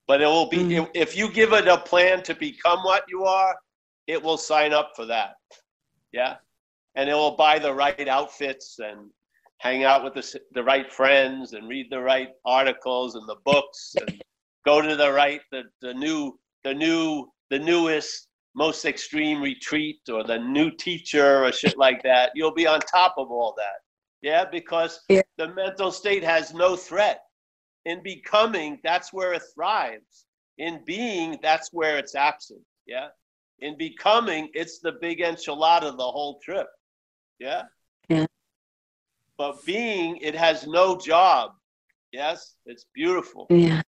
But 0.06 0.20
it 0.20 0.26
will 0.26 0.48
be, 0.48 0.58
Mm. 0.58 0.82
if, 0.82 0.88
if 0.94 1.16
you 1.16 1.30
give 1.32 1.52
it 1.52 1.66
a 1.68 1.78
plan 1.78 2.22
to 2.24 2.34
become 2.34 2.80
what 2.84 3.04
you 3.08 3.24
are, 3.24 3.56
it 4.06 4.22
will 4.22 4.36
sign 4.36 4.72
up 4.72 4.92
for 4.94 5.06
that. 5.06 5.34
Yeah. 6.12 6.36
And 6.94 7.08
it 7.10 7.14
will 7.14 7.36
buy 7.36 7.58
the 7.58 7.72
right 7.74 8.06
outfits 8.08 8.78
and 8.78 9.10
hang 9.58 9.84
out 9.84 10.04
with 10.04 10.14
the, 10.14 10.40
the 10.52 10.62
right 10.62 10.92
friends 10.92 11.52
and 11.54 11.68
read 11.68 11.86
the 11.90 12.00
right 12.00 12.28
articles 12.44 13.16
and 13.16 13.26
the 13.28 13.36
books 13.44 13.94
and 14.00 14.22
go 14.66 14.82
to 14.82 14.96
the 14.96 15.10
right, 15.12 15.40
the, 15.52 15.62
the 15.80 15.94
new, 15.94 16.38
the 16.64 16.74
new, 16.74 17.26
the 17.50 17.58
newest 17.58 18.28
most 18.54 18.84
extreme 18.84 19.40
retreat 19.40 20.00
or 20.12 20.24
the 20.24 20.38
new 20.38 20.70
teacher 20.70 21.44
or 21.44 21.52
shit 21.52 21.78
like 21.78 22.02
that. 22.02 22.32
You'll 22.34 22.54
be 22.54 22.66
on 22.66 22.80
top 22.80 23.14
of 23.16 23.30
all 23.30 23.54
that. 23.56 23.78
Yeah, 24.22 24.44
because 24.50 25.00
Yeah. 25.08 25.22
the 25.38 25.48
mental 25.54 25.92
state 25.92 26.24
has 26.24 26.52
no 26.52 26.74
threat. 26.74 27.20
In 27.84 28.02
becoming, 28.02 28.80
that's 28.82 29.12
where 29.12 29.32
it 29.34 29.42
thrives. 29.54 30.24
In 30.58 30.82
being, 30.84 31.38
that's 31.42 31.68
where 31.72 31.98
it's 31.98 32.14
absent. 32.14 32.62
Yeah. 32.86 33.08
In 33.60 33.76
becoming, 33.78 34.48
it's 34.54 34.80
the 34.80 34.92
big 35.00 35.20
enchilada 35.20 35.90
the 35.96 36.10
whole 36.16 36.40
trip. 36.42 36.66
Yeah. 37.38 37.64
Yeah. 38.08 38.26
But 39.38 39.64
being, 39.64 40.16
it 40.16 40.34
has 40.34 40.66
no 40.66 40.96
job. 40.96 41.52
Yes. 42.10 42.56
It's 42.64 42.86
beautiful. 42.94 43.46
Yeah, 43.50 43.82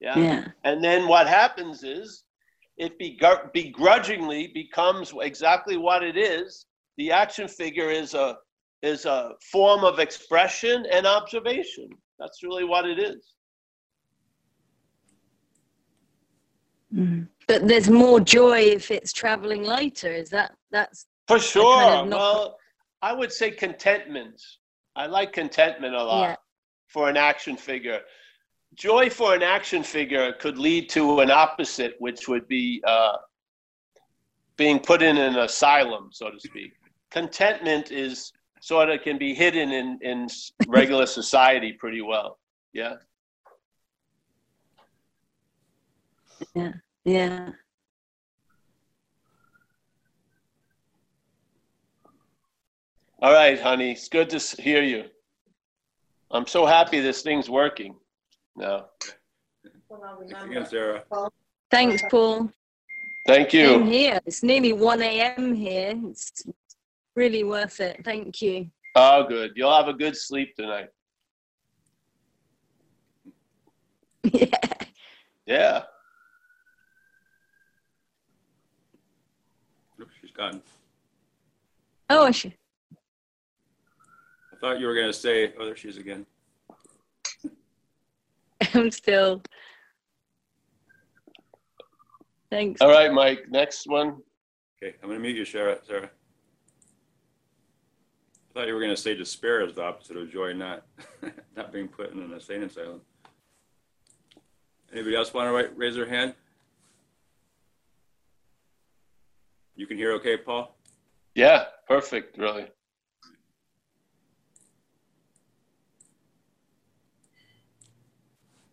Yeah. 0.00 0.18
yeah. 0.18 0.44
And 0.64 0.82
then 0.82 1.08
what 1.08 1.26
happens 1.26 1.82
is 1.82 2.24
it 2.76 2.98
begr- 2.98 3.52
begrudgingly 3.52 4.48
becomes 4.48 5.12
exactly 5.20 5.76
what 5.76 6.02
it 6.02 6.16
is. 6.16 6.66
The 6.98 7.12
action 7.12 7.48
figure 7.48 7.90
is 7.90 8.14
a 8.14 8.36
is 8.82 9.06
a 9.06 9.32
form 9.50 9.84
of 9.84 9.98
expression 9.98 10.84
and 10.92 11.06
observation. 11.06 11.88
That's 12.18 12.42
really 12.42 12.64
what 12.64 12.86
it 12.86 12.98
is. 12.98 13.34
Mm. 16.94 17.28
But 17.48 17.66
there's 17.66 17.90
more 17.90 18.20
joy 18.20 18.58
if 18.60 18.90
it's 18.90 19.12
traveling 19.12 19.62
later. 19.64 20.08
Is 20.12 20.30
that 20.30 20.52
that's 20.70 21.06
For 21.26 21.38
sure. 21.38 21.76
kind 21.76 21.94
of 22.02 22.08
not- 22.08 22.18
well, 22.18 22.58
I 23.02 23.12
would 23.12 23.32
say 23.32 23.50
contentment. 23.50 24.40
I 24.94 25.06
like 25.06 25.32
contentment 25.32 25.94
a 25.94 26.02
lot 26.02 26.22
Yeah. 26.30 26.36
for 26.88 27.08
an 27.08 27.16
action 27.16 27.56
figure. 27.56 28.00
Joy 28.76 29.08
for 29.08 29.34
an 29.34 29.42
action 29.42 29.82
figure 29.82 30.34
could 30.34 30.58
lead 30.58 30.90
to 30.90 31.20
an 31.20 31.30
opposite, 31.30 31.96
which 31.98 32.28
would 32.28 32.46
be 32.46 32.82
uh, 32.86 33.16
being 34.58 34.78
put 34.78 35.02
in 35.02 35.16
an 35.16 35.36
asylum, 35.38 36.10
so 36.12 36.30
to 36.30 36.38
speak. 36.38 36.72
Contentment 37.10 37.90
is 37.90 38.32
sort 38.60 38.90
of 38.90 39.00
can 39.02 39.16
be 39.16 39.34
hidden 39.34 39.72
in, 39.72 39.98
in 40.02 40.28
regular 40.68 41.06
society 41.06 41.72
pretty 41.72 42.02
well. 42.02 42.38
Yeah. 42.74 42.96
yeah. 46.54 46.72
Yeah. 47.04 47.50
All 53.22 53.32
right, 53.32 53.58
honey. 53.58 53.92
It's 53.92 54.08
good 54.08 54.28
to 54.30 54.62
hear 54.62 54.82
you. 54.82 55.04
I'm 56.30 56.46
so 56.46 56.66
happy 56.66 57.00
this 57.00 57.22
thing's 57.22 57.48
working. 57.48 57.94
No. 58.56 58.86
Thanks 59.90 60.44
again, 60.44 60.66
Sarah. 60.66 61.04
Thanks, 61.70 62.02
Paul. 62.10 62.50
Thank 63.26 63.52
you. 63.52 63.66
Same 63.66 63.84
you. 63.84 63.90
here. 63.90 64.20
It's 64.24 64.42
nearly 64.42 64.72
1 64.72 65.02
a.m. 65.02 65.54
here. 65.54 65.94
It's 66.04 66.44
really 67.14 67.44
worth 67.44 67.80
it. 67.80 68.02
Thank 68.04 68.40
you. 68.40 68.70
Oh, 68.94 69.24
good. 69.24 69.52
You'll 69.56 69.74
have 69.74 69.88
a 69.88 69.92
good 69.92 70.16
sleep 70.16 70.56
tonight. 70.56 70.88
yeah. 74.32 74.46
Yeah. 75.44 75.82
Oops, 80.00 80.10
she's 80.20 80.30
gone. 80.30 80.62
Oh, 82.08 82.24
I 82.24 82.30
should. 82.30 82.54
I 84.52 84.56
thought 84.60 84.80
you 84.80 84.86
were 84.86 84.94
going 84.94 85.08
to 85.08 85.12
say, 85.12 85.52
oh, 85.58 85.66
there 85.66 85.76
she 85.76 85.88
is 85.88 85.98
again. 85.98 86.24
I'm 88.76 88.90
still. 88.90 89.42
Thanks. 92.50 92.80
All 92.80 92.88
right, 92.88 93.12
Mike. 93.12 93.46
Next 93.50 93.88
one. 93.88 94.18
Okay, 94.82 94.94
I'm 95.02 95.08
going 95.08 95.18
to 95.18 95.22
mute 95.22 95.36
you, 95.36 95.44
Sarah. 95.44 95.78
Sarah. 95.86 96.10
I 98.50 98.52
thought 98.52 98.68
you 98.68 98.74
were 98.74 98.80
going 98.80 98.94
to 98.94 99.00
say 99.00 99.14
despair 99.14 99.64
is 99.64 99.74
the 99.74 99.82
opposite 99.82 100.16
of 100.16 100.30
joy, 100.30 100.52
not 100.52 100.84
not 101.56 101.72
being 101.72 101.88
put 101.88 102.12
in 102.12 102.20
an 102.20 102.32
insane 102.32 102.62
asylum. 102.62 103.00
Anybody 104.92 105.16
else 105.16 105.34
want 105.34 105.48
to 105.48 105.74
raise 105.74 105.94
their 105.94 106.08
hand? 106.08 106.34
You 109.74 109.86
can 109.86 109.96
hear 109.96 110.12
okay, 110.12 110.36
Paul? 110.36 110.74
Yeah, 111.34 111.64
perfect, 111.86 112.38
really. 112.38 112.66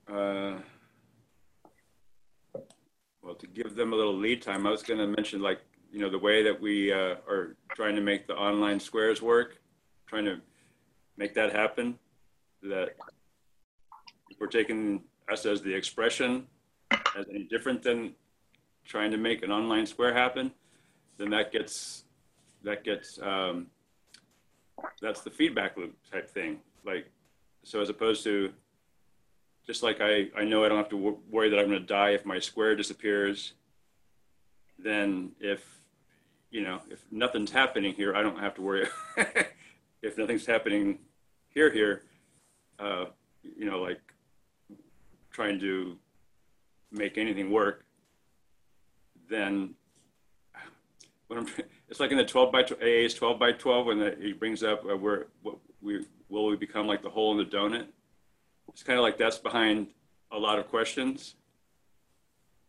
Uh, 0.07 0.57
well, 3.21 3.35
to 3.35 3.47
give 3.47 3.75
them 3.75 3.93
a 3.93 3.95
little 3.95 4.17
lead 4.17 4.41
time, 4.41 4.67
I 4.67 4.71
was 4.71 4.83
going 4.83 4.99
to 4.99 5.07
mention, 5.07 5.41
like, 5.41 5.61
you 5.91 5.99
know, 5.99 6.09
the 6.09 6.19
way 6.19 6.43
that 6.43 6.59
we 6.59 6.91
uh, 6.91 7.15
are 7.27 7.55
trying 7.75 7.95
to 7.95 8.01
make 8.01 8.27
the 8.27 8.35
online 8.35 8.79
squares 8.79 9.21
work, 9.21 9.61
trying 10.07 10.25
to 10.25 10.41
make 11.17 11.33
that 11.35 11.53
happen. 11.53 11.97
That 12.63 12.95
we're 14.39 14.47
taking 14.47 15.03
us 15.31 15.45
as 15.45 15.61
the 15.61 15.73
expression 15.73 16.47
as 16.91 17.25
any 17.29 17.43
different 17.43 17.83
than 17.83 18.13
trying 18.85 19.11
to 19.11 19.17
make 19.17 19.43
an 19.43 19.51
online 19.51 19.85
square 19.85 20.13
happen, 20.13 20.51
then 21.17 21.29
that 21.29 21.51
gets 21.51 22.03
that 22.63 22.83
gets 22.83 23.19
um, 23.21 23.67
that's 25.01 25.21
the 25.21 25.29
feedback 25.29 25.77
loop 25.77 25.95
type 26.11 26.29
thing. 26.29 26.59
Like, 26.85 27.09
so 27.63 27.81
as 27.81 27.89
opposed 27.89 28.23
to 28.23 28.51
just 29.65 29.83
like 29.83 30.01
I, 30.01 30.27
I 30.37 30.43
know 30.43 30.63
I 30.63 30.69
don't 30.69 30.77
have 30.77 30.89
to 30.89 30.97
wor- 30.97 31.17
worry 31.29 31.49
that 31.49 31.59
I'm 31.59 31.67
going 31.67 31.79
to 31.79 31.85
die 31.85 32.11
if 32.11 32.25
my 32.25 32.39
square 32.39 32.75
disappears, 32.75 33.53
then 34.77 35.31
if, 35.39 35.63
you 36.51 36.61
know, 36.61 36.81
if 36.89 37.03
nothing's 37.11 37.51
happening 37.51 37.93
here, 37.93 38.15
I 38.15 38.21
don't 38.21 38.39
have 38.39 38.55
to 38.55 38.61
worry. 38.61 38.87
if 40.01 40.17
nothing's 40.17 40.45
happening 40.45 40.99
here, 41.49 41.71
here, 41.71 42.03
uh, 42.79 43.05
you 43.43 43.65
know, 43.65 43.81
like 43.81 44.01
trying 45.31 45.59
to 45.59 45.97
make 46.91 47.17
anything 47.17 47.49
work, 47.49 47.85
then 49.29 49.75
when 51.27 51.39
I'm, 51.39 51.47
it's 51.89 51.99
like 51.99 52.11
in 52.11 52.17
the 52.17 52.25
12 52.25 52.51
by 52.51 52.63
12, 52.63 52.81
AA 52.81 52.85
is 52.85 53.13
12 53.13 53.39
by 53.39 53.51
12 53.53 53.85
when 53.85 53.99
the, 53.99 54.17
he 54.19 54.33
brings 54.33 54.63
up 54.63 54.83
uh, 54.85 54.95
where 54.95 55.27
we 55.81 56.05
will 56.29 56.45
we 56.45 56.55
become 56.55 56.87
like 56.87 57.01
the 57.01 57.09
hole 57.09 57.31
in 57.31 57.37
the 57.37 57.45
donut. 57.45 57.87
It's 58.69 58.83
kind 58.83 58.97
of 58.97 59.03
like 59.03 59.17
that's 59.17 59.37
behind 59.37 59.87
a 60.31 60.37
lot 60.37 60.59
of 60.59 60.67
questions. 60.67 61.35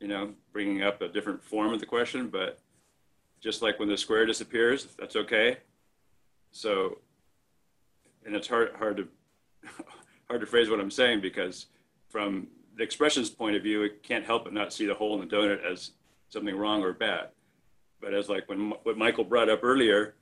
You 0.00 0.08
know, 0.08 0.32
bringing 0.52 0.82
up 0.82 1.00
a 1.00 1.08
different 1.08 1.42
form 1.42 1.72
of 1.72 1.80
the 1.80 1.86
question, 1.86 2.28
but 2.28 2.58
just 3.40 3.62
like 3.62 3.78
when 3.78 3.88
the 3.88 3.96
square 3.96 4.26
disappears, 4.26 4.86
that's 4.98 5.16
okay. 5.16 5.58
So, 6.50 6.98
and 8.24 8.34
it's 8.34 8.48
hard 8.48 8.72
hard 8.76 8.96
to 8.98 9.08
hard 10.28 10.40
to 10.40 10.46
phrase 10.46 10.68
what 10.68 10.80
I'm 10.80 10.90
saying 10.90 11.20
because 11.20 11.66
from 12.08 12.48
the 12.76 12.82
expression's 12.82 13.30
point 13.30 13.56
of 13.56 13.62
view, 13.62 13.82
it 13.82 14.02
can't 14.02 14.24
help 14.24 14.44
but 14.44 14.52
not 14.52 14.72
see 14.72 14.86
the 14.86 14.94
hole 14.94 15.20
in 15.20 15.26
the 15.26 15.34
donut 15.34 15.64
as 15.64 15.92
something 16.28 16.56
wrong 16.56 16.82
or 16.82 16.92
bad. 16.92 17.28
But 18.00 18.14
as 18.14 18.28
like 18.28 18.48
when 18.48 18.70
what 18.82 18.98
Michael 18.98 19.24
brought 19.24 19.48
up 19.48 19.60
earlier, 19.62 20.14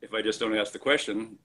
if 0.00 0.14
I 0.14 0.22
just 0.22 0.40
don't 0.40 0.56
ask 0.56 0.72
the 0.72 0.78
question, 0.78 1.38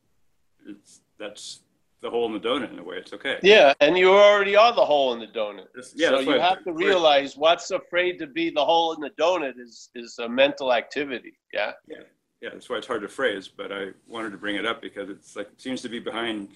it's 0.67 1.01
that's 1.17 1.59
the 2.03 2.09
hole 2.09 2.25
in 2.27 2.33
the 2.33 2.39
donut 2.39 2.71
in 2.71 2.77
a 2.77 2.83
way. 2.83 2.97
It's 2.97 3.13
okay. 3.13 3.39
Yeah, 3.41 3.73
and 3.79 3.97
you 3.97 4.11
already 4.11 4.55
are 4.57 4.75
the 4.75 4.85
hole 4.85 5.13
in 5.13 5.19
the 5.19 5.27
donut. 5.27 5.67
Yeah, 5.95 6.09
so 6.09 6.19
you 6.19 6.39
have 6.39 6.63
to 6.65 6.73
realize 6.73 7.37
what's 7.37 7.71
afraid 7.71 8.19
to 8.19 8.27
be 8.27 8.51
the 8.51 8.63
hole 8.63 8.93
in 8.93 8.99
the 8.99 9.09
donut 9.11 9.53
is 9.57 9.89
is 9.95 10.19
a 10.19 10.27
mental 10.27 10.73
activity. 10.73 11.33
Yeah. 11.53 11.71
Yeah, 11.87 12.49
that's 12.51 12.69
why 12.69 12.75
it's 12.75 12.87
hard 12.87 13.03
to 13.03 13.07
phrase, 13.07 13.47
but 13.47 13.71
I 13.71 13.91
wanted 14.05 14.31
to 14.31 14.37
bring 14.37 14.57
it 14.57 14.65
up 14.65 14.81
because 14.81 15.09
it's 15.09 15.37
like 15.37 15.47
it 15.47 15.61
seems 15.61 15.81
to 15.81 15.87
be 15.87 15.99
behind 15.99 16.49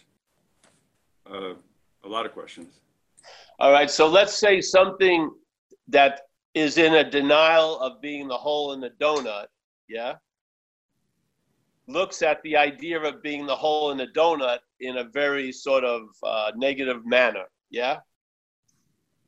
uh, 1.31 1.53
a 2.03 2.07
lot 2.07 2.25
of 2.25 2.33
questions. 2.33 2.81
All 3.57 3.71
right. 3.71 3.89
So 3.89 4.05
let's 4.05 4.37
say 4.37 4.59
something 4.59 5.31
that 5.87 6.23
is 6.53 6.77
in 6.77 6.95
a 6.95 7.09
denial 7.09 7.79
of 7.79 8.01
being 8.01 8.27
the 8.27 8.35
hole 8.35 8.73
in 8.73 8.81
the 8.81 8.89
donut. 8.99 9.45
Yeah. 9.87 10.15
Looks 11.87 12.21
at 12.21 12.43
the 12.43 12.57
idea 12.57 12.99
of 13.01 13.23
being 13.23 13.45
the 13.45 13.55
hole 13.55 13.91
in 13.91 13.97
the 13.97 14.07
donut 14.07 14.59
in 14.79 14.97
a 14.97 15.03
very 15.03 15.51
sort 15.51 15.83
of 15.83 16.01
uh, 16.23 16.51
negative 16.55 17.05
manner. 17.05 17.45
Yeah. 17.69 17.97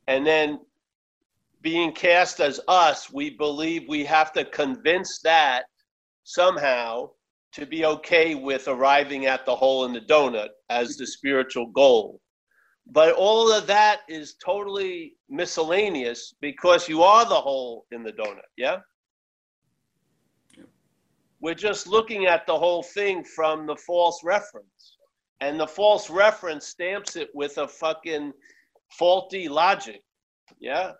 And 0.06 0.26
then 0.26 0.60
being 1.62 1.92
cast 1.92 2.40
as 2.40 2.60
us, 2.68 3.12
we 3.12 3.30
believe 3.30 3.84
we 3.88 4.04
have 4.04 4.32
to 4.32 4.44
convince 4.44 5.20
that 5.20 5.64
somehow 6.24 7.10
to 7.52 7.66
be 7.66 7.84
okay 7.84 8.34
with 8.34 8.68
arriving 8.68 9.26
at 9.26 9.44
the 9.44 9.54
hole 9.54 9.84
in 9.84 9.92
the 9.92 10.00
donut 10.00 10.50
as 10.68 10.96
the 10.96 11.06
spiritual 11.06 11.66
goal. 11.66 12.20
But 12.86 13.14
all 13.14 13.52
of 13.52 13.66
that 13.66 14.00
is 14.08 14.36
totally 14.44 15.14
miscellaneous 15.28 16.34
because 16.40 16.88
you 16.88 17.02
are 17.02 17.24
the 17.24 17.40
hole 17.40 17.86
in 17.92 18.02
the 18.02 18.12
donut, 18.12 18.50
yeah? 18.56 18.78
We're 21.40 21.54
just 21.54 21.86
looking 21.86 22.26
at 22.26 22.46
the 22.46 22.58
whole 22.58 22.82
thing 22.82 23.24
from 23.24 23.66
the 23.66 23.76
false 23.76 24.22
reference. 24.22 24.98
And 25.40 25.58
the 25.58 25.66
false 25.66 26.10
reference 26.10 26.66
stamps 26.66 27.16
it 27.16 27.30
with 27.34 27.58
a 27.58 27.66
fucking 27.66 28.32
faulty 28.90 29.48
logic, 29.48 30.02
yeah? 30.58 30.92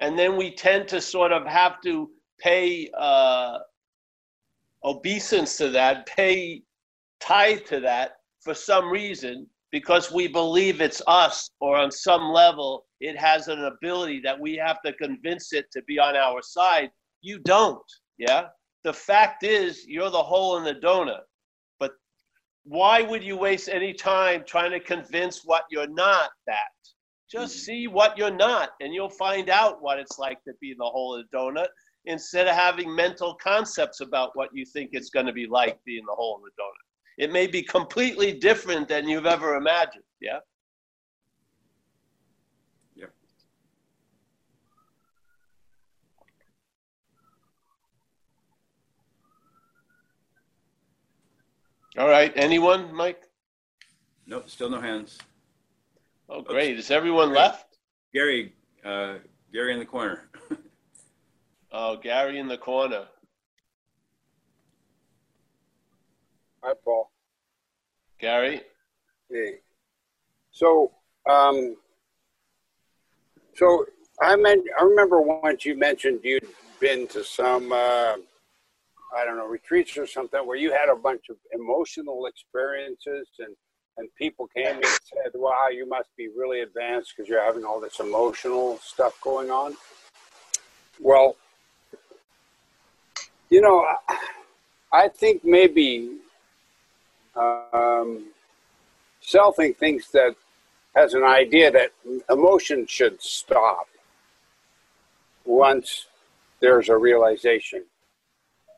And 0.00 0.18
then 0.18 0.36
we 0.36 0.54
tend 0.54 0.88
to 0.88 1.00
sort 1.00 1.32
of 1.32 1.46
have 1.46 1.80
to 1.82 2.10
pay 2.40 2.90
uh, 2.98 3.58
obeisance 4.82 5.56
to 5.58 5.68
that, 5.70 6.06
pay 6.06 6.62
tithe 7.20 7.64
to 7.66 7.80
that 7.80 8.16
for 8.40 8.54
some 8.54 8.90
reason 8.90 9.46
because 9.70 10.12
we 10.12 10.28
believe 10.28 10.80
it's 10.80 11.02
us 11.06 11.50
or 11.60 11.76
on 11.76 11.90
some 11.90 12.30
level 12.30 12.86
it 13.00 13.18
has 13.18 13.48
an 13.48 13.64
ability 13.64 14.20
that 14.20 14.38
we 14.38 14.54
have 14.56 14.80
to 14.82 14.92
convince 14.94 15.52
it 15.52 15.70
to 15.72 15.82
be 15.82 15.98
on 15.98 16.16
our 16.16 16.42
side. 16.42 16.90
You 17.22 17.38
don't, 17.40 17.82
yeah? 18.18 18.46
The 18.84 18.92
fact 18.92 19.44
is, 19.44 19.86
you're 19.86 20.10
the 20.10 20.22
hole 20.22 20.58
in 20.58 20.64
the 20.64 20.74
donut. 20.74 21.22
Why 22.64 23.02
would 23.02 23.22
you 23.22 23.36
waste 23.36 23.68
any 23.68 23.92
time 23.92 24.42
trying 24.46 24.70
to 24.72 24.80
convince 24.80 25.42
what 25.44 25.64
you're 25.70 25.86
not 25.88 26.30
that? 26.46 26.58
Just 27.30 27.56
mm-hmm. 27.56 27.64
see 27.64 27.86
what 27.86 28.16
you're 28.16 28.30
not, 28.34 28.70
and 28.80 28.94
you'll 28.94 29.10
find 29.10 29.50
out 29.50 29.82
what 29.82 29.98
it's 29.98 30.18
like 30.18 30.42
to 30.44 30.52
be 30.60 30.74
the 30.76 30.84
hole 30.84 31.16
in 31.16 31.24
the 31.30 31.36
donut 31.36 31.68
instead 32.06 32.46
of 32.46 32.54
having 32.54 32.94
mental 32.94 33.34
concepts 33.34 34.00
about 34.00 34.30
what 34.34 34.50
you 34.52 34.64
think 34.64 34.90
it's 34.92 35.10
going 35.10 35.26
to 35.26 35.32
be 35.32 35.46
like 35.46 35.78
being 35.84 36.04
the 36.06 36.14
hole 36.14 36.36
in 36.36 36.42
the 36.42 36.62
donut. 36.62 36.84
It 37.16 37.32
may 37.32 37.46
be 37.46 37.62
completely 37.62 38.32
different 38.32 38.88
than 38.88 39.08
you've 39.08 39.26
ever 39.26 39.54
imagined. 39.56 40.04
Yeah. 40.20 40.40
Yep. 42.96 43.12
All 51.96 52.08
right. 52.08 52.32
Anyone, 52.34 52.92
Mike? 52.92 53.22
Nope, 54.26 54.50
still 54.50 54.70
no 54.70 54.80
hands. 54.80 55.18
Oh, 56.28 56.42
great. 56.42 56.78
Is 56.78 56.90
everyone 56.90 57.32
left? 57.32 57.78
Gary, 58.12 58.54
uh, 58.84 59.16
Gary 59.52 59.72
in 59.72 59.78
the 59.78 59.86
corner. 59.86 60.28
Oh, 61.76 61.96
Gary 61.96 62.38
in 62.38 62.46
the 62.46 62.56
corner. 62.56 63.06
Hi, 66.62 66.72
Paul. 66.84 67.10
Gary? 68.20 68.60
Hey. 69.28 69.56
So, 70.52 70.92
um, 71.28 71.74
so 73.56 73.86
I 74.20 74.36
meant 74.36 74.64
I 74.78 74.84
remember 74.84 75.20
once 75.20 75.64
you 75.64 75.76
mentioned 75.76 76.20
you'd 76.22 76.46
been 76.78 77.08
to 77.08 77.24
some 77.24 77.72
uh, 77.72 78.14
I 79.16 79.24
don't 79.24 79.36
know 79.36 79.46
retreats 79.46 79.96
or 79.96 80.06
something 80.06 80.40
where 80.46 80.56
you 80.56 80.72
had 80.72 80.88
a 80.88 80.96
bunch 80.96 81.24
of 81.30 81.36
emotional 81.52 82.26
experiences 82.26 83.28
and 83.38 83.54
and 83.96 84.08
people 84.16 84.48
came 84.48 84.74
and 84.74 84.84
said, 84.84 85.32
"Wow, 85.34 85.68
you 85.68 85.88
must 85.88 86.08
be 86.16 86.28
really 86.28 86.60
advanced 86.60 87.12
because 87.16 87.28
you're 87.28 87.44
having 87.44 87.64
all 87.64 87.80
this 87.80 88.00
emotional 88.00 88.78
stuff 88.78 89.20
going 89.20 89.50
on." 89.50 89.76
Well, 91.00 91.36
you 93.50 93.60
know, 93.60 93.86
I, 94.92 95.08
think 95.08 95.44
maybe 95.44 96.16
um, 97.36 98.26
Selfing 99.22 99.76
thinks 99.76 100.08
that 100.10 100.34
has 100.94 101.14
an 101.14 101.24
idea 101.24 101.70
that 101.70 101.92
emotion 102.30 102.86
should 102.86 103.20
stop 103.22 103.88
once 105.44 106.06
there's 106.60 106.88
a 106.88 106.96
realization. 106.96 107.84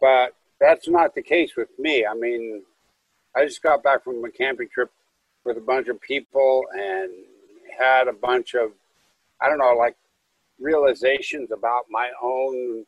But 0.07 0.37
that's 0.61 0.87
not 0.87 1.17
the 1.17 1.23
case 1.23 1.57
with 1.57 1.77
me. 1.81 2.07
I 2.07 2.15
mean, 2.15 2.63
I 3.35 3.45
just 3.45 3.61
got 3.61 3.83
back 3.83 4.05
from 4.05 4.25
a 4.25 4.31
camping 4.31 4.69
trip 4.69 4.93
with 5.45 5.57
a 5.57 5.61
bunch 5.61 5.89
of 5.89 6.01
people 6.01 6.63
and 6.73 7.11
had 7.77 8.07
a 8.07 8.13
bunch 8.13 8.55
of, 8.55 8.71
I 9.41 9.49
don't 9.49 9.59
know, 9.59 9.75
like 9.77 9.97
realizations 10.61 11.51
about 11.51 11.87
my 11.91 12.09
own, 12.23 12.87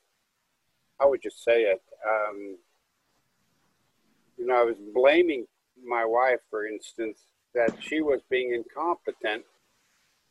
how 1.01 1.11
would 1.11 1.25
you 1.25 1.33
say 1.33 1.63
it? 1.63 1.83
Um, 2.09 2.57
you 4.39 4.47
know, 4.47 4.61
I 4.61 4.65
was 4.65 4.77
blaming 4.95 5.45
my 5.85 6.05
wife, 6.05 6.39
for 6.49 6.69
instance, 6.69 7.19
that 7.53 7.83
she 7.83 8.01
was 8.01 8.21
being 8.31 8.55
incompetent 8.55 9.43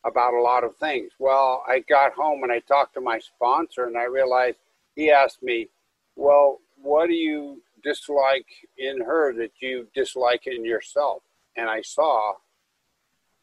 about 0.06 0.32
a 0.32 0.40
lot 0.40 0.64
of 0.64 0.74
things. 0.76 1.12
Well, 1.18 1.62
I 1.68 1.80
got 1.80 2.14
home 2.14 2.44
and 2.44 2.50
I 2.50 2.60
talked 2.60 2.94
to 2.94 3.02
my 3.02 3.18
sponsor 3.18 3.84
and 3.84 3.98
I 3.98 4.04
realized 4.04 4.56
he 4.96 5.10
asked 5.10 5.42
me, 5.42 5.68
Well, 6.16 6.60
what 6.82 7.06
do 7.08 7.14
you 7.14 7.62
dislike 7.82 8.46
in 8.76 9.00
her 9.00 9.32
that 9.34 9.52
you 9.60 9.86
dislike 9.94 10.46
in 10.46 10.64
yourself? 10.64 11.22
And 11.56 11.68
I 11.68 11.82
saw 11.82 12.34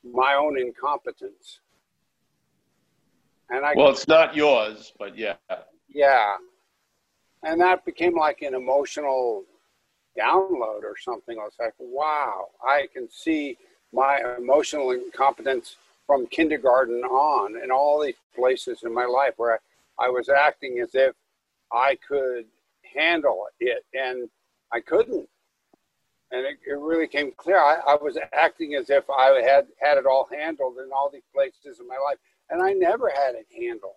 my 0.03 0.35
own 0.35 0.59
incompetence. 0.59 1.59
And 3.49 3.65
I 3.65 3.73
Well, 3.75 3.89
it's 3.89 4.07
not 4.07 4.35
yours, 4.35 4.93
but 4.97 5.17
yeah. 5.17 5.35
yeah. 5.89 6.35
And 7.43 7.61
that 7.61 7.85
became 7.85 8.15
like 8.15 8.41
an 8.41 8.55
emotional 8.55 9.43
download 10.17 10.83
or 10.83 10.95
something. 10.99 11.37
I 11.39 11.43
was 11.43 11.55
like, 11.59 11.73
wow, 11.77 12.47
I 12.63 12.87
can 12.93 13.09
see 13.11 13.57
my 13.93 14.19
emotional 14.37 14.91
incompetence 14.91 15.75
from 16.07 16.27
kindergarten 16.27 17.03
on 17.03 17.61
in 17.61 17.71
all 17.71 18.01
these 18.01 18.15
places 18.35 18.83
in 18.83 18.93
my 18.93 19.05
life 19.05 19.33
where 19.37 19.59
I, 19.99 20.05
I 20.05 20.09
was 20.09 20.29
acting 20.29 20.79
as 20.79 20.89
if 20.93 21.15
I 21.71 21.97
could 22.07 22.45
handle 22.95 23.45
it 23.59 23.83
and 23.93 24.29
I 24.71 24.79
couldn't. 24.79 25.27
and 26.31 26.45
it, 26.45 26.57
it 26.67 26.77
really 26.77 27.07
came 27.07 27.31
clear. 27.37 27.57
I, 27.57 27.77
I 27.87 27.95
was 27.95 28.17
acting 28.33 28.75
as 28.75 28.89
if 28.89 29.03
I 29.09 29.41
had 29.41 29.67
had 29.81 29.97
it 29.97 30.05
all 30.05 30.27
handled 30.31 30.77
in 30.83 30.91
all 30.91 31.09
these 31.11 31.27
places 31.33 31.79
in 31.79 31.87
my 31.87 31.97
life, 31.97 32.17
and 32.49 32.61
I 32.61 32.73
never 32.73 33.09
had 33.09 33.35
it 33.35 33.47
handled. 33.57 33.93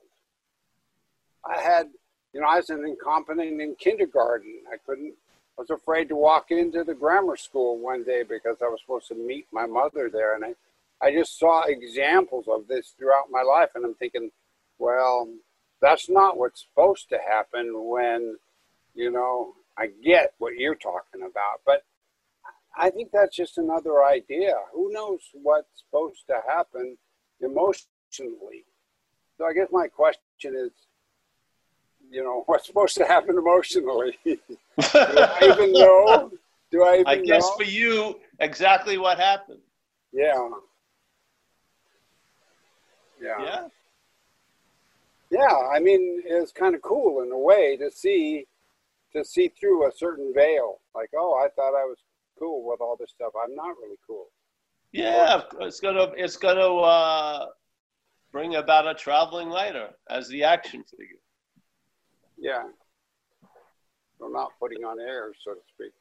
I 1.44 1.60
had, 1.60 1.88
you 2.32 2.40
know, 2.40 2.46
I 2.46 2.56
was 2.56 2.70
an 2.70 2.84
incompetent 2.84 3.60
in 3.60 3.74
kindergarten. 3.76 4.60
I 4.72 4.76
couldn't. 4.86 5.14
I 5.58 5.62
was 5.62 5.70
afraid 5.70 6.08
to 6.10 6.14
walk 6.16 6.50
into 6.50 6.84
the 6.84 6.94
grammar 6.94 7.36
school 7.36 7.78
one 7.78 8.04
day 8.04 8.22
because 8.22 8.58
I 8.62 8.66
was 8.66 8.80
supposed 8.80 9.08
to 9.08 9.14
meet 9.14 9.46
my 9.52 9.66
mother 9.66 10.08
there, 10.12 10.34
and 10.36 10.44
I, 10.44 10.54
I 11.04 11.12
just 11.12 11.38
saw 11.38 11.62
examples 11.64 12.46
of 12.48 12.68
this 12.68 12.94
throughout 12.96 13.30
my 13.30 13.42
life, 13.42 13.70
and 13.74 13.84
I'm 13.84 13.94
thinking, 13.94 14.30
well, 14.78 15.28
that's 15.80 16.08
not 16.08 16.36
what's 16.36 16.62
supposed 16.62 17.08
to 17.08 17.18
happen 17.18 17.72
when, 17.88 18.36
you 18.98 19.12
know, 19.12 19.54
I 19.78 19.90
get 20.04 20.34
what 20.38 20.56
you're 20.56 20.74
talking 20.74 21.22
about, 21.22 21.60
but 21.64 21.84
I 22.76 22.90
think 22.90 23.10
that's 23.12 23.34
just 23.34 23.56
another 23.56 24.04
idea. 24.04 24.54
Who 24.74 24.92
knows 24.92 25.20
what's 25.32 25.68
supposed 25.84 26.26
to 26.26 26.34
happen 26.48 26.98
emotionally? 27.40 28.64
So 29.36 29.46
I 29.46 29.52
guess 29.52 29.68
my 29.70 29.86
question 29.86 30.56
is, 30.56 30.72
you 32.10 32.24
know, 32.24 32.42
what's 32.46 32.66
supposed 32.66 32.96
to 32.96 33.04
happen 33.04 33.38
emotionally? 33.38 34.18
Do 34.24 34.38
I 34.76 35.38
even 35.42 35.72
know? 35.72 36.32
Do 36.72 36.82
I 36.82 36.94
even 36.94 37.06
I 37.06 37.16
guess 37.18 37.44
know? 37.44 37.56
for 37.56 37.70
you, 37.70 38.18
exactly 38.40 38.98
what 38.98 39.18
happened. 39.18 39.60
Yeah. 40.12 40.48
Yeah. 43.22 43.44
Yeah. 43.44 43.68
Yeah, 45.30 45.56
I 45.72 45.78
mean, 45.78 46.22
it's 46.24 46.50
kind 46.50 46.74
of 46.74 46.82
cool 46.82 47.22
in 47.22 47.30
a 47.30 47.38
way 47.38 47.76
to 47.76 47.90
see 47.92 48.46
to 49.12 49.24
see 49.24 49.48
through 49.48 49.88
a 49.88 49.92
certain 49.94 50.32
veil. 50.34 50.80
Like, 50.94 51.10
oh, 51.16 51.34
I 51.34 51.48
thought 51.54 51.74
I 51.74 51.84
was 51.84 51.98
cool 52.38 52.66
with 52.68 52.80
all 52.80 52.96
this 52.98 53.10
stuff. 53.10 53.32
I'm 53.42 53.54
not 53.54 53.76
really 53.82 53.98
cool. 54.06 54.26
Yeah, 54.92 55.42
it's 55.60 55.80
gonna 55.80 56.08
it's 56.16 56.36
gonna 56.36 56.74
uh, 56.76 57.46
bring 58.32 58.54
about 58.54 58.86
a 58.88 58.94
traveling 58.94 59.50
lighter 59.50 59.90
as 60.08 60.28
the 60.28 60.44
action 60.44 60.82
figure. 60.84 61.20
Yeah. 62.38 62.64
I'm 64.22 64.32
not 64.32 64.52
putting 64.58 64.84
on 64.84 64.98
airs, 65.00 65.36
so 65.44 65.54
to 65.54 65.60
speak. 65.74 65.92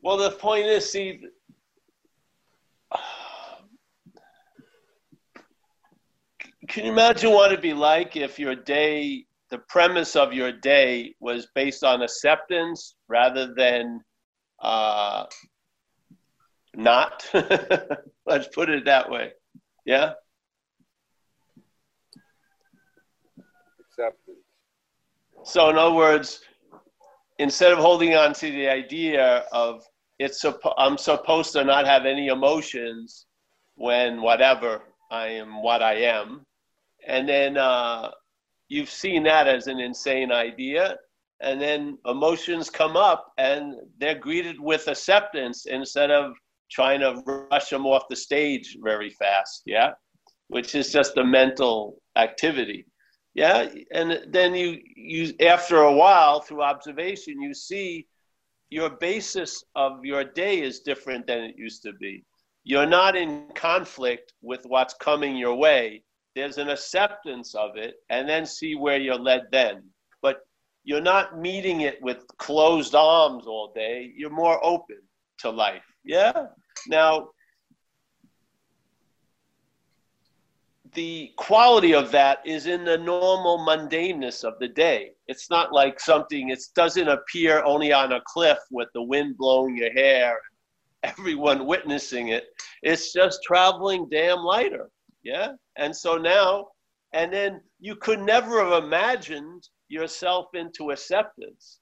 Well, 0.00 0.16
the 0.16 0.30
point 0.30 0.66
is, 0.66 0.90
see, 0.90 1.26
can 6.68 6.84
you 6.84 6.92
imagine 6.92 7.32
what 7.32 7.52
it'd 7.52 7.62
be 7.62 7.74
like 7.74 8.16
if 8.16 8.38
your 8.38 8.54
day, 8.54 9.26
the 9.50 9.58
premise 9.58 10.16
of 10.16 10.32
your 10.32 10.52
day, 10.52 11.14
was 11.20 11.48
based 11.54 11.84
on 11.84 12.02
acceptance 12.02 12.96
rather 13.08 13.54
than 13.54 14.00
uh, 14.60 15.24
not? 16.74 17.28
Let's 18.26 18.48
put 18.48 18.68
it 18.68 18.84
that 18.84 19.10
way. 19.10 19.32
Yeah. 19.84 20.12
Acceptance. 23.80 24.38
So, 25.44 25.70
in 25.70 25.78
other 25.78 25.94
words, 25.94 26.40
instead 27.38 27.72
of 27.72 27.78
holding 27.78 28.14
on 28.14 28.34
to 28.34 28.50
the 28.50 28.68
idea 28.68 29.44
of 29.52 29.82
it's 30.18 30.44
I'm 30.76 30.98
supposed 30.98 31.52
to 31.52 31.64
not 31.64 31.86
have 31.86 32.04
any 32.04 32.26
emotions 32.26 33.26
when 33.76 34.20
whatever 34.20 34.82
I 35.10 35.28
am 35.28 35.62
what 35.62 35.82
I 35.82 35.94
am, 35.94 36.44
and 37.06 37.28
then 37.28 37.56
uh, 37.56 38.10
you've 38.68 38.90
seen 38.90 39.22
that 39.24 39.46
as 39.46 39.66
an 39.66 39.80
insane 39.80 40.30
idea, 40.30 40.96
and 41.40 41.60
then 41.60 41.98
emotions 42.06 42.68
come 42.70 42.96
up 42.96 43.32
and 43.38 43.74
they're 43.98 44.18
greeted 44.18 44.58
with 44.60 44.88
acceptance 44.88 45.66
instead 45.66 46.10
of 46.10 46.32
trying 46.70 47.00
to 47.00 47.22
rush 47.50 47.70
them 47.70 47.86
off 47.86 48.08
the 48.10 48.16
stage 48.16 48.76
very 48.82 49.10
fast. 49.10 49.62
Yeah, 49.64 49.92
which 50.48 50.74
is 50.74 50.92
just 50.92 51.16
a 51.16 51.24
mental 51.24 52.00
activity. 52.16 52.86
Yeah. 53.34 53.68
And 53.92 54.20
then 54.28 54.54
you 54.54 54.78
you 54.96 55.34
after 55.46 55.76
a 55.82 55.92
while 55.92 56.40
through 56.40 56.62
observation 56.62 57.40
you 57.40 57.54
see 57.54 58.06
your 58.70 58.90
basis 58.90 59.64
of 59.76 60.04
your 60.04 60.24
day 60.24 60.60
is 60.60 60.80
different 60.80 61.26
than 61.26 61.38
it 61.38 61.54
used 61.56 61.82
to 61.84 61.92
be. 61.94 62.24
You're 62.64 62.86
not 62.86 63.16
in 63.16 63.48
conflict 63.54 64.34
with 64.42 64.62
what's 64.66 64.94
coming 64.94 65.36
your 65.36 65.54
way 65.54 66.02
there's 66.38 66.58
an 66.58 66.70
acceptance 66.70 67.56
of 67.56 67.76
it 67.76 67.96
and 68.10 68.28
then 68.28 68.46
see 68.46 68.76
where 68.76 68.98
you're 68.98 69.18
led 69.18 69.42
then 69.50 69.82
but 70.22 70.46
you're 70.84 71.00
not 71.00 71.36
meeting 71.36 71.80
it 71.80 72.00
with 72.00 72.24
closed 72.38 72.94
arms 72.94 73.46
all 73.48 73.72
day 73.74 74.12
you're 74.16 74.30
more 74.30 74.64
open 74.64 74.98
to 75.36 75.50
life 75.50 75.82
yeah 76.04 76.46
now 76.86 77.28
the 80.94 81.32
quality 81.36 81.92
of 81.92 82.12
that 82.12 82.38
is 82.46 82.66
in 82.66 82.84
the 82.84 82.96
normal 82.96 83.58
mundaneness 83.58 84.42
of 84.42 84.58
the 84.58 84.68
day. 84.68 85.12
It's 85.26 85.50
not 85.50 85.72
like 85.72 86.00
something, 86.00 86.48
it 86.48 86.62
doesn't 86.74 87.08
appear 87.08 87.62
only 87.64 87.92
on 87.92 88.12
a 88.12 88.22
cliff 88.26 88.58
with 88.70 88.88
the 88.94 89.02
wind 89.02 89.36
blowing 89.36 89.76
your 89.76 89.92
hair, 89.92 90.38
everyone 91.02 91.66
witnessing 91.66 92.28
it. 92.28 92.46
It's 92.82 93.12
just 93.12 93.42
traveling 93.44 94.08
damn 94.10 94.38
lighter. 94.38 94.88
Yeah. 95.32 95.52
And 95.76 95.94
so 95.94 96.16
now, 96.16 96.68
and 97.12 97.32
then 97.32 97.60
you 97.78 97.96
could 97.96 98.20
never 98.20 98.64
have 98.64 98.84
imagined 98.84 99.62
yourself 99.88 100.46
into 100.54 100.90
acceptance. 100.90 101.80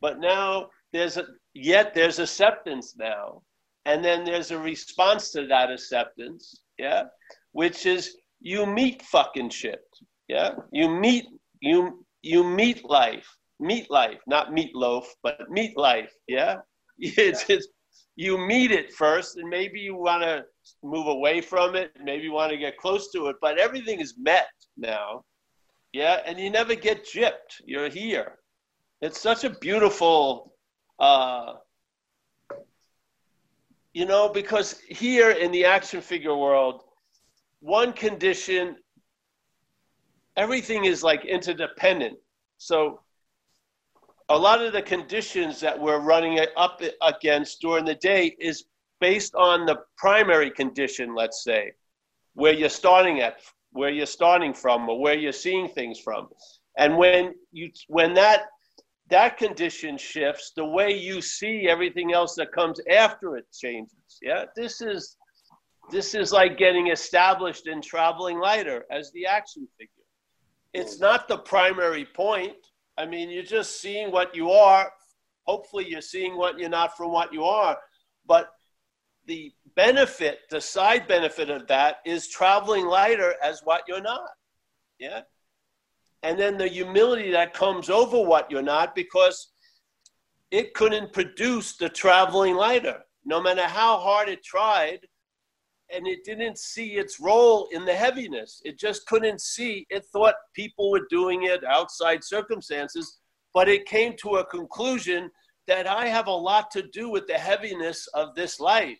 But 0.00 0.18
now 0.18 0.68
there's 0.92 1.16
a, 1.16 1.24
yet 1.54 1.94
there's 1.94 2.18
acceptance 2.18 2.94
now. 2.98 3.42
And 3.84 4.04
then 4.04 4.24
there's 4.24 4.50
a 4.50 4.58
response 4.58 5.30
to 5.32 5.46
that 5.46 5.70
acceptance. 5.70 6.62
Yeah. 6.78 7.04
Which 7.52 7.86
is 7.86 8.16
you 8.40 8.66
meet 8.66 9.02
fucking 9.02 9.50
shit. 9.50 9.84
Yeah, 10.28 10.50
you 10.72 10.88
meet 10.88 11.26
you 11.60 12.04
you 12.22 12.44
meet 12.44 12.88
life, 12.88 13.26
meet 13.58 13.90
life, 13.90 14.20
not 14.26 14.52
meatloaf, 14.52 15.04
but 15.22 15.50
meet 15.50 15.76
life. 15.76 16.12
Yeah, 16.28 16.56
it's, 16.98 17.48
it's 17.48 17.68
you 18.16 18.38
meet 18.38 18.70
it 18.70 18.92
first, 18.92 19.36
and 19.36 19.48
maybe 19.48 19.80
you 19.80 19.96
want 19.96 20.22
to 20.22 20.44
move 20.82 21.06
away 21.06 21.40
from 21.40 21.74
it, 21.76 21.92
maybe 22.02 22.28
want 22.28 22.50
to 22.50 22.58
get 22.58 22.76
close 22.76 23.10
to 23.12 23.26
it, 23.28 23.36
but 23.40 23.58
everything 23.58 24.00
is 24.00 24.14
met 24.18 24.48
now. 24.76 25.24
Yeah, 25.92 26.20
and 26.24 26.38
you 26.38 26.50
never 26.50 26.74
get 26.74 27.04
gypped. 27.04 27.60
You're 27.64 27.88
here. 27.88 28.38
It's 29.00 29.20
such 29.20 29.44
a 29.44 29.50
beautiful. 29.50 30.54
Uh, 30.98 31.54
you 33.92 34.06
know, 34.06 34.28
because 34.28 34.80
here 34.88 35.32
in 35.32 35.50
the 35.50 35.64
action 35.64 36.00
figure 36.00 36.36
world, 36.36 36.84
one 37.60 37.92
condition, 37.92 38.76
everything 40.36 40.84
is 40.84 41.02
like 41.02 41.24
interdependent. 41.24 42.16
So 42.58 43.00
a 44.28 44.38
lot 44.38 44.62
of 44.62 44.72
the 44.72 44.82
conditions 44.82 45.60
that 45.60 45.78
we're 45.78 45.98
running 45.98 46.38
up 46.56 46.80
against 47.02 47.60
during 47.60 47.84
the 47.84 47.96
day 47.96 48.36
is 48.38 48.64
based 49.00 49.34
on 49.34 49.66
the 49.66 49.80
primary 49.96 50.50
condition, 50.50 51.14
let's 51.14 51.42
say, 51.42 51.72
where 52.34 52.52
you're 52.52 52.68
starting 52.68 53.20
at, 53.20 53.38
where 53.72 53.90
you're 53.90 54.06
starting 54.06 54.54
from, 54.54 54.88
or 54.88 55.00
where 55.00 55.16
you're 55.16 55.32
seeing 55.32 55.68
things 55.68 55.98
from. 55.98 56.28
And 56.78 56.96
when 56.96 57.34
you 57.52 57.70
when 57.88 58.14
that 58.14 58.42
that 59.08 59.36
condition 59.36 59.98
shifts, 59.98 60.52
the 60.54 60.64
way 60.64 60.96
you 60.96 61.20
see 61.20 61.68
everything 61.68 62.12
else 62.12 62.34
that 62.36 62.52
comes 62.52 62.80
after 62.90 63.36
it 63.36 63.46
changes. 63.52 64.18
Yeah, 64.22 64.44
this 64.54 64.80
is 64.80 65.16
this 65.90 66.14
is 66.14 66.32
like 66.32 66.56
getting 66.56 66.88
established 66.88 67.66
in 67.66 67.82
traveling 67.82 68.38
lighter 68.38 68.84
as 68.90 69.10
the 69.12 69.26
action 69.26 69.66
figure. 69.76 69.90
It's 70.72 71.00
not 71.00 71.26
the 71.26 71.38
primary 71.38 72.06
point. 72.14 72.54
I 72.96 73.06
mean, 73.06 73.30
you're 73.30 73.42
just 73.42 73.80
seeing 73.80 74.12
what 74.12 74.34
you 74.34 74.50
are. 74.50 74.92
Hopefully, 75.46 75.86
you're 75.88 76.00
seeing 76.00 76.36
what 76.36 76.58
you're 76.58 76.68
not 76.68 76.96
from 76.96 77.10
what 77.10 77.32
you 77.32 77.44
are. 77.44 77.76
But 78.26 78.50
the 79.30 79.52
benefit, 79.76 80.40
the 80.50 80.60
side 80.60 81.06
benefit 81.06 81.50
of 81.50 81.68
that 81.68 81.98
is 82.04 82.26
traveling 82.26 82.84
lighter 82.84 83.34
as 83.40 83.60
what 83.62 83.82
you're 83.86 84.02
not. 84.02 84.30
Yeah. 84.98 85.20
And 86.24 86.36
then 86.36 86.58
the 86.58 86.66
humility 86.66 87.30
that 87.30 87.54
comes 87.54 87.88
over 87.88 88.20
what 88.20 88.50
you're 88.50 88.60
not 88.60 88.92
because 88.96 89.52
it 90.50 90.74
couldn't 90.74 91.12
produce 91.12 91.76
the 91.76 91.88
traveling 91.88 92.56
lighter. 92.56 93.04
No 93.24 93.40
matter 93.40 93.62
how 93.62 93.98
hard 93.98 94.28
it 94.28 94.42
tried, 94.42 95.06
and 95.94 96.08
it 96.08 96.24
didn't 96.24 96.58
see 96.58 96.94
its 96.94 97.20
role 97.20 97.68
in 97.70 97.84
the 97.84 97.94
heaviness. 97.94 98.60
It 98.64 98.80
just 98.80 99.06
couldn't 99.06 99.40
see. 99.40 99.86
It 99.90 100.04
thought 100.06 100.34
people 100.54 100.90
were 100.90 101.06
doing 101.08 101.44
it 101.44 101.62
outside 101.64 102.24
circumstances, 102.24 103.20
but 103.54 103.68
it 103.68 103.86
came 103.86 104.16
to 104.22 104.36
a 104.36 104.46
conclusion 104.46 105.30
that 105.68 105.86
I 105.86 106.06
have 106.06 106.26
a 106.26 106.42
lot 106.50 106.72
to 106.72 106.82
do 106.82 107.08
with 107.10 107.28
the 107.28 107.38
heaviness 107.38 108.08
of 108.08 108.34
this 108.34 108.58
life. 108.58 108.98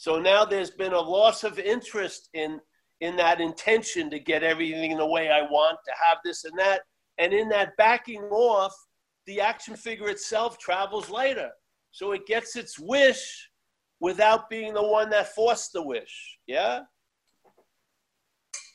So 0.00 0.18
now 0.18 0.46
there's 0.46 0.70
been 0.70 0.94
a 0.94 0.98
loss 0.98 1.44
of 1.44 1.58
interest 1.58 2.30
in 2.32 2.58
in 3.02 3.16
that 3.16 3.38
intention 3.38 4.08
to 4.08 4.18
get 4.18 4.42
everything 4.42 4.96
the 4.96 5.04
way 5.04 5.28
I 5.30 5.42
want, 5.42 5.76
to 5.84 5.92
have 6.08 6.16
this 6.24 6.44
and 6.44 6.58
that. 6.58 6.80
And 7.18 7.34
in 7.34 7.50
that 7.50 7.76
backing 7.76 8.22
off, 8.22 8.72
the 9.26 9.42
action 9.42 9.76
figure 9.76 10.08
itself 10.08 10.58
travels 10.58 11.10
later. 11.10 11.50
so 11.90 12.12
it 12.12 12.26
gets 12.26 12.56
its 12.56 12.78
wish 12.78 13.50
without 14.00 14.48
being 14.48 14.72
the 14.72 14.82
one 14.82 15.10
that 15.10 15.34
forced 15.34 15.74
the 15.74 15.82
wish. 15.82 16.38
Yeah? 16.46 16.80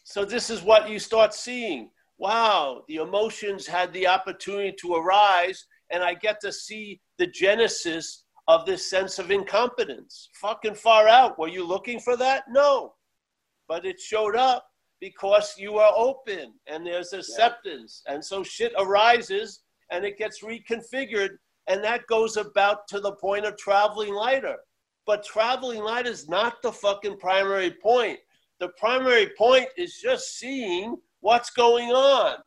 So 0.03 0.25
this 0.25 0.51
is 0.51 0.61
what 0.61 0.89
you 0.89 0.99
start 0.99 1.33
seeing. 1.33 1.89
Wow, 2.19 2.83
the 2.87 2.97
emotions 2.97 3.65
had 3.65 3.91
the 3.93 4.05
opportunity 4.05 4.75
to 4.81 4.93
arise, 4.93 5.65
and 5.89 6.03
I 6.03 6.13
get 6.13 6.39
to 6.41 6.51
see 6.51 7.01
the 7.17 7.25
genesis 7.25 8.24
of 8.47 8.65
this 8.65 8.89
sense 8.89 9.17
of 9.19 9.31
incompetence. 9.31 10.29
Fucking 10.33 10.75
far 10.75 11.07
out. 11.07 11.37
Were 11.39 11.47
you 11.47 11.65
looking 11.65 11.99
for 11.99 12.15
that? 12.17 12.43
No. 12.49 12.93
But 13.67 13.85
it 13.85 13.99
showed 13.99 14.35
up 14.35 14.67
because 15.01 15.55
you 15.57 15.77
are 15.77 15.91
open 15.95 16.53
and 16.67 16.85
there's 16.85 17.13
acceptance. 17.13 18.03
And 18.07 18.23
so 18.23 18.43
shit 18.43 18.73
arises 18.77 19.61
and 19.91 20.05
it 20.05 20.17
gets 20.17 20.43
reconfigured, 20.43 21.37
and 21.67 21.83
that 21.83 22.07
goes 22.07 22.37
about 22.37 22.87
to 22.89 22.99
the 22.99 23.13
point 23.13 23.45
of 23.45 23.57
traveling 23.57 24.13
lighter. 24.13 24.57
But 25.05 25.23
traveling 25.23 25.83
light 25.83 26.07
is 26.07 26.27
not 26.27 26.61
the 26.61 26.71
fucking 26.71 27.17
primary 27.17 27.71
point. 27.71 28.19
The 28.59 28.69
primary 28.79 29.29
point 29.37 29.67
is 29.77 29.99
just 30.01 30.37
seeing 30.39 30.95
what's 31.19 31.49
going 31.51 31.89
on. 31.89 32.37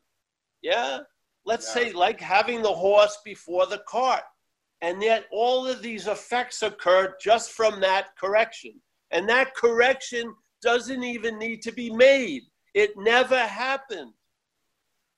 Yeah? 0.62 1.00
Let's 1.44 1.66
Yeah. 1.68 1.74
say, 1.84 1.92
like 1.92 2.20
having 2.20 2.62
the 2.62 2.72
horse 2.74 3.18
before 3.24 3.66
the 3.66 3.82
cart. 3.88 4.24
And 4.80 5.02
yet, 5.02 5.24
all 5.32 5.66
of 5.66 5.82
these 5.82 6.06
effects 6.06 6.62
occur 6.62 7.14
just 7.20 7.52
from 7.52 7.80
that 7.80 8.16
correction. 8.16 8.80
And 9.10 9.28
that 9.28 9.54
correction 9.54 10.34
doesn't 10.62 11.02
even 11.02 11.38
need 11.38 11.62
to 11.62 11.72
be 11.72 11.90
made, 11.90 12.42
it 12.74 12.90
never 12.96 13.38
happened. 13.38 14.12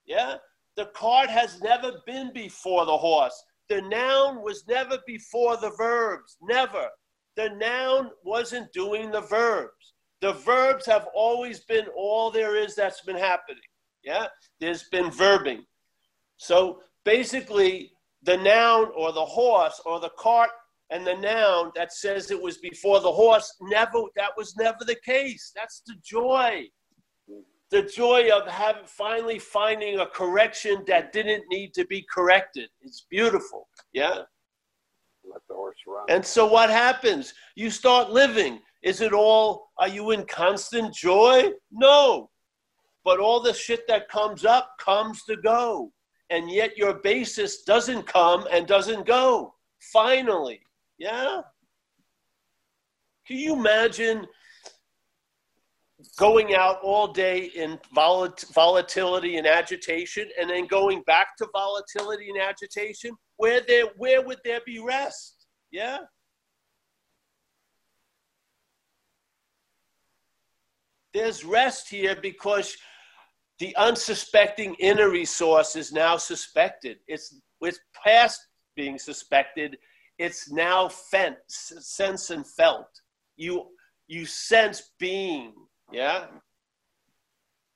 Yeah? 0.06 0.36
The 0.76 0.86
cart 0.86 1.28
has 1.28 1.60
never 1.60 2.00
been 2.06 2.32
before 2.32 2.86
the 2.86 2.96
horse. 2.96 3.42
The 3.68 3.82
noun 3.82 4.42
was 4.42 4.64
never 4.66 4.98
before 5.06 5.56
the 5.56 5.70
verbs, 5.76 6.36
never. 6.42 6.88
The 7.36 7.50
noun 7.50 8.10
wasn't 8.24 8.72
doing 8.72 9.10
the 9.10 9.20
verbs. 9.20 9.94
The 10.20 10.32
verbs 10.32 10.86
have 10.86 11.06
always 11.14 11.60
been 11.60 11.86
all 11.96 12.30
there 12.30 12.56
is 12.56 12.74
that's 12.74 13.02
been 13.02 13.16
happening. 13.16 13.62
Yeah? 14.02 14.26
There's 14.58 14.84
been 14.90 15.10
verbing. 15.10 15.60
So 16.36 16.80
basically, 17.04 17.92
the 18.22 18.36
noun 18.36 18.90
or 18.96 19.12
the 19.12 19.24
horse 19.24 19.80
or 19.86 20.00
the 20.00 20.10
cart 20.18 20.50
and 20.90 21.06
the 21.06 21.16
noun 21.16 21.70
that 21.74 21.92
says 21.92 22.30
it 22.30 22.40
was 22.40 22.58
before 22.58 23.00
the 23.00 23.10
horse 23.10 23.54
never 23.62 24.02
that 24.16 24.30
was 24.36 24.56
never 24.56 24.84
the 24.84 24.96
case. 25.04 25.52
That's 25.54 25.82
the 25.86 25.94
joy. 26.04 26.66
The 27.70 27.82
joy 27.82 28.30
of 28.34 28.48
having 28.48 28.84
finally 28.84 29.38
finding 29.38 30.00
a 30.00 30.06
correction 30.06 30.82
that 30.88 31.12
didn't 31.12 31.44
need 31.48 31.72
to 31.74 31.86
be 31.86 32.04
corrected. 32.12 32.68
It's 32.80 33.06
beautiful. 33.08 33.68
Yeah. 33.92 34.22
Let 35.24 35.42
the 35.48 35.54
horse 35.54 35.76
run. 35.86 36.06
and 36.08 36.24
so 36.24 36.46
what 36.46 36.70
happens? 36.70 37.32
You 37.54 37.70
start 37.70 38.10
living. 38.10 38.58
Is 38.82 39.00
it 39.00 39.12
all 39.12 39.70
are 39.78 39.88
you 39.88 40.10
in 40.10 40.24
constant 40.24 40.92
joy? 40.92 41.50
No. 41.70 42.30
But 43.04 43.20
all 43.20 43.40
the 43.40 43.54
shit 43.54 43.86
that 43.86 44.08
comes 44.08 44.44
up 44.44 44.72
comes 44.78 45.22
to 45.24 45.36
go 45.36 45.92
and 46.30 46.50
yet 46.50 46.78
your 46.78 46.94
basis 46.94 47.62
doesn't 47.62 48.06
come 48.06 48.46
and 48.50 48.66
doesn't 48.66 49.04
go. 49.04 49.54
Finally. 49.92 50.60
Yeah? 50.98 51.40
Can 53.26 53.36
you 53.36 53.54
imagine 53.54 54.26
going 56.18 56.54
out 56.54 56.78
all 56.82 57.08
day 57.12 57.50
in 57.54 57.78
volat- 57.94 58.52
volatility 58.54 59.36
and 59.36 59.46
agitation 59.46 60.28
and 60.40 60.48
then 60.48 60.66
going 60.66 61.02
back 61.02 61.36
to 61.38 61.48
volatility 61.52 62.30
and 62.30 62.38
agitation? 62.38 63.12
Where 63.36 63.60
there 63.66 63.86
where 63.96 64.22
would 64.22 64.38
there 64.44 64.60
be 64.64 64.78
rest? 64.78 65.46
Yeah? 65.70 65.98
There's 71.12 71.44
rest 71.44 71.88
here 71.88 72.16
because 72.20 72.76
the 73.60 73.76
unsuspecting 73.76 74.74
inner 74.76 75.10
resource 75.10 75.76
is 75.76 75.92
now 75.92 76.16
suspected. 76.16 76.96
It's 77.06 77.38
it's 77.60 77.78
past 78.04 78.40
being 78.74 78.98
suspected. 78.98 79.76
It's 80.18 80.50
now 80.50 80.88
felt 80.88 81.36
sense 81.46 82.30
and 82.30 82.46
felt. 82.46 82.88
You 83.36 83.66
you 84.08 84.24
sense 84.24 84.92
being 84.98 85.52
yeah? 85.92 86.26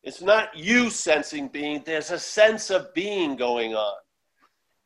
It's 0.02 0.22
not 0.22 0.56
you 0.56 0.88
sensing 0.90 1.48
being. 1.48 1.82
There's 1.84 2.10
a 2.10 2.18
sense 2.18 2.70
of 2.70 2.92
being 2.94 3.36
going 3.36 3.74
on. 3.74 3.96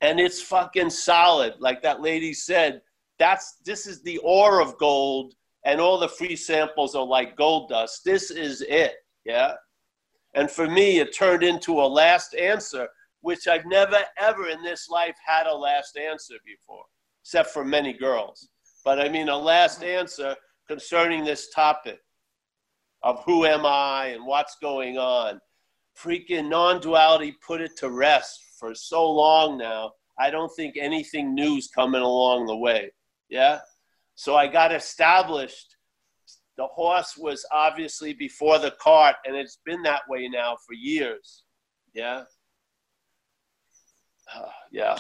And 0.01 0.21
it's 0.21 0.41
fucking 0.41 0.91
solid. 0.91 1.55
Like 1.59 1.83
that 1.83 2.01
lady 2.01 2.33
said 2.35 2.83
that's 3.21 3.59
this 3.65 3.87
is 3.87 4.03
the 4.03 4.19
ore 4.19 4.61
of 4.61 4.77
gold 4.79 5.35
and 5.65 5.81
all 5.81 5.99
the 5.99 6.09
free 6.09 6.37
samples 6.37 6.97
are 6.97 7.07
like 7.07 7.37
gold 7.37 7.69
dust. 7.69 8.03
This 8.05 8.33
is 8.33 8.63
it 8.63 8.95
yeah 9.25 9.55
and 10.39 10.51
for 10.51 10.69
me 10.69 10.99
it 10.99 11.15
turned 11.15 11.43
into 11.43 11.81
a 11.81 11.95
last 12.03 12.35
answer 12.35 12.89
which 13.21 13.47
i've 13.47 13.67
never 13.67 13.99
ever 14.19 14.49
in 14.49 14.63
this 14.63 14.89
life 14.89 15.17
had 15.27 15.47
a 15.47 15.55
last 15.55 15.97
answer 15.97 16.35
before 16.45 16.85
except 17.23 17.51
for 17.51 17.65
many 17.65 17.93
girls 17.93 18.49
but 18.85 19.01
i 19.01 19.09
mean 19.09 19.29
a 19.29 19.37
last 19.37 19.83
answer 19.83 20.35
concerning 20.69 21.25
this 21.25 21.51
topic 21.51 21.99
of 23.03 23.23
who 23.25 23.45
am 23.47 23.65
I 23.65 24.07
and 24.15 24.27
what's 24.27 24.57
going 24.61 24.99
on. 24.99 25.41
Freaking 25.99 26.49
non 26.49 26.81
duality 26.81 27.35
put 27.45 27.61
it 27.61 27.77
to 27.79 27.91
rest 27.91 28.41
for 28.59 28.75
so 28.75 29.11
long 29.11 29.59
now. 29.59 29.93
I 30.19 30.31
don't 30.31 30.55
think 30.55 30.77
anything 30.77 31.35
new's 31.35 31.69
coming 31.69 32.03
along 32.03 32.47
the 32.47 32.57
way. 32.57 32.91
Yeah? 33.29 33.61
So 34.15 34.37
I 34.37 34.49
got 34.49 34.75
established. 34.75 35.77
The 36.59 36.67
horse 36.67 37.17
was 37.17 37.47
obviously 37.53 38.13
before 38.15 38.59
the 38.59 38.73
cart, 38.73 39.15
and 39.25 39.37
it's 39.37 39.59
been 39.65 39.81
that 39.83 40.03
way 40.09 40.29
now 40.29 40.57
for 40.67 40.75
years. 40.75 41.45
Yeah? 41.95 42.25
Uh, 44.35 44.49
yeah. 44.73 44.99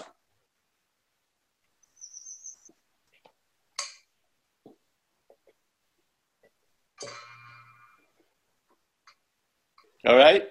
All 10.07 10.17
right. 10.17 10.45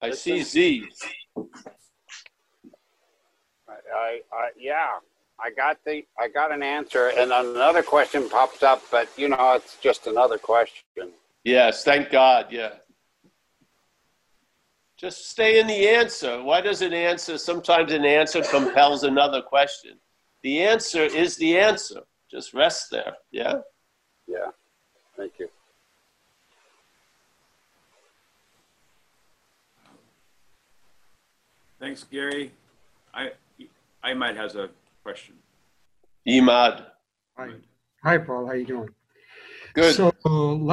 I 0.00 0.12
see 0.12 0.42
Z. 0.42 0.88
I, 3.68 4.20
I, 4.32 4.48
yeah, 4.58 4.92
I 5.40 5.50
got 5.50 5.78
the, 5.84 6.04
I 6.18 6.28
got 6.28 6.52
an 6.52 6.62
answer, 6.62 7.08
and 7.16 7.32
another 7.32 7.82
question 7.82 8.28
pops 8.28 8.62
up, 8.62 8.82
but 8.90 9.08
you 9.16 9.28
know, 9.28 9.54
it's 9.54 9.76
just 9.80 10.06
another 10.06 10.36
question. 10.36 11.12
Yes, 11.44 11.84
thank 11.84 12.10
God. 12.10 12.46
Yeah. 12.50 12.70
Just 14.98 15.30
stay 15.30 15.60
in 15.60 15.68
the 15.68 15.88
answer. 15.88 16.42
Why 16.42 16.60
does 16.60 16.82
an 16.82 16.92
answer? 16.92 17.38
Sometimes 17.38 17.92
an 17.92 18.04
answer 18.04 18.42
compels 18.42 19.04
another 19.04 19.40
question. 19.40 19.92
The 20.42 20.60
answer 20.60 21.04
is 21.04 21.36
the 21.36 21.56
answer. 21.56 22.00
Just 22.28 22.52
rest 22.52 22.90
there. 22.90 23.14
Yeah. 23.30 23.60
Yeah, 24.26 24.50
thank 25.16 25.32
you. 25.38 25.48
Thanks, 31.78 32.02
Gary. 32.02 32.50
I, 33.14 33.30
I 34.02 34.14
might 34.14 34.36
have 34.36 34.56
a 34.56 34.68
question. 35.08 35.36
Imad. 36.28 36.84
Hi, 37.38 37.48
hi, 38.04 38.18
Paul. 38.18 38.46
How 38.46 38.52
you 38.52 38.66
doing? 38.66 38.90
Good. 39.72 39.94
So 39.94 40.12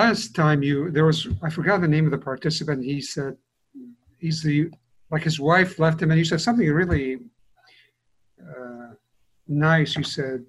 last 0.02 0.36
time 0.36 0.62
you 0.62 0.92
there 0.92 1.06
was 1.06 1.20
I 1.42 1.50
forgot 1.50 1.80
the 1.80 1.88
name 1.88 2.04
of 2.04 2.12
the 2.12 2.24
participant. 2.32 2.84
He 2.84 3.00
said 3.00 3.38
he's 4.18 4.44
the 4.44 4.70
like 5.10 5.24
his 5.24 5.40
wife 5.40 5.80
left 5.80 6.02
him, 6.02 6.12
and 6.12 6.20
you 6.20 6.26
said 6.26 6.42
something 6.42 6.70
really 6.70 7.20
uh, 8.42 8.90
nice. 9.48 9.96
You 9.96 10.04
said 10.04 10.44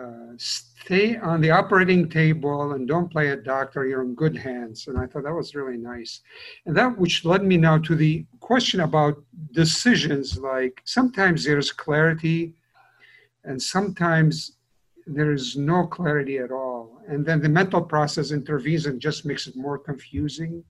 uh, 0.00 0.32
stay 0.36 1.16
on 1.16 1.40
the 1.40 1.50
operating 1.50 2.08
table 2.08 2.72
and 2.74 2.86
don't 2.86 3.10
play 3.10 3.30
a 3.30 3.36
doctor. 3.36 3.84
You're 3.84 4.02
in 4.02 4.14
good 4.14 4.36
hands, 4.36 4.86
and 4.86 4.96
I 4.96 5.06
thought 5.06 5.24
that 5.24 5.34
was 5.34 5.56
really 5.56 5.78
nice. 5.78 6.20
And 6.66 6.76
that 6.76 6.96
which 6.96 7.24
led 7.24 7.42
me 7.42 7.56
now 7.56 7.78
to 7.78 7.96
the 7.96 8.24
question 8.38 8.78
about 8.80 9.16
decisions. 9.52 10.38
Like 10.38 10.82
sometimes 10.84 11.42
there's 11.42 11.72
clarity, 11.72 12.54
and 13.46 13.60
sometimes 13.60 14.58
there 15.06 15.32
is 15.32 15.56
no 15.56 15.86
clarity 15.86 16.38
at 16.38 16.50
all. 16.50 17.00
And 17.08 17.24
then 17.24 17.40
the 17.40 17.48
mental 17.48 17.80
process 17.80 18.32
intervenes 18.32 18.86
and 18.86 19.00
just 19.00 19.24
makes 19.24 19.46
it 19.46 19.56
more 19.56 19.78
confusing. 19.78 20.64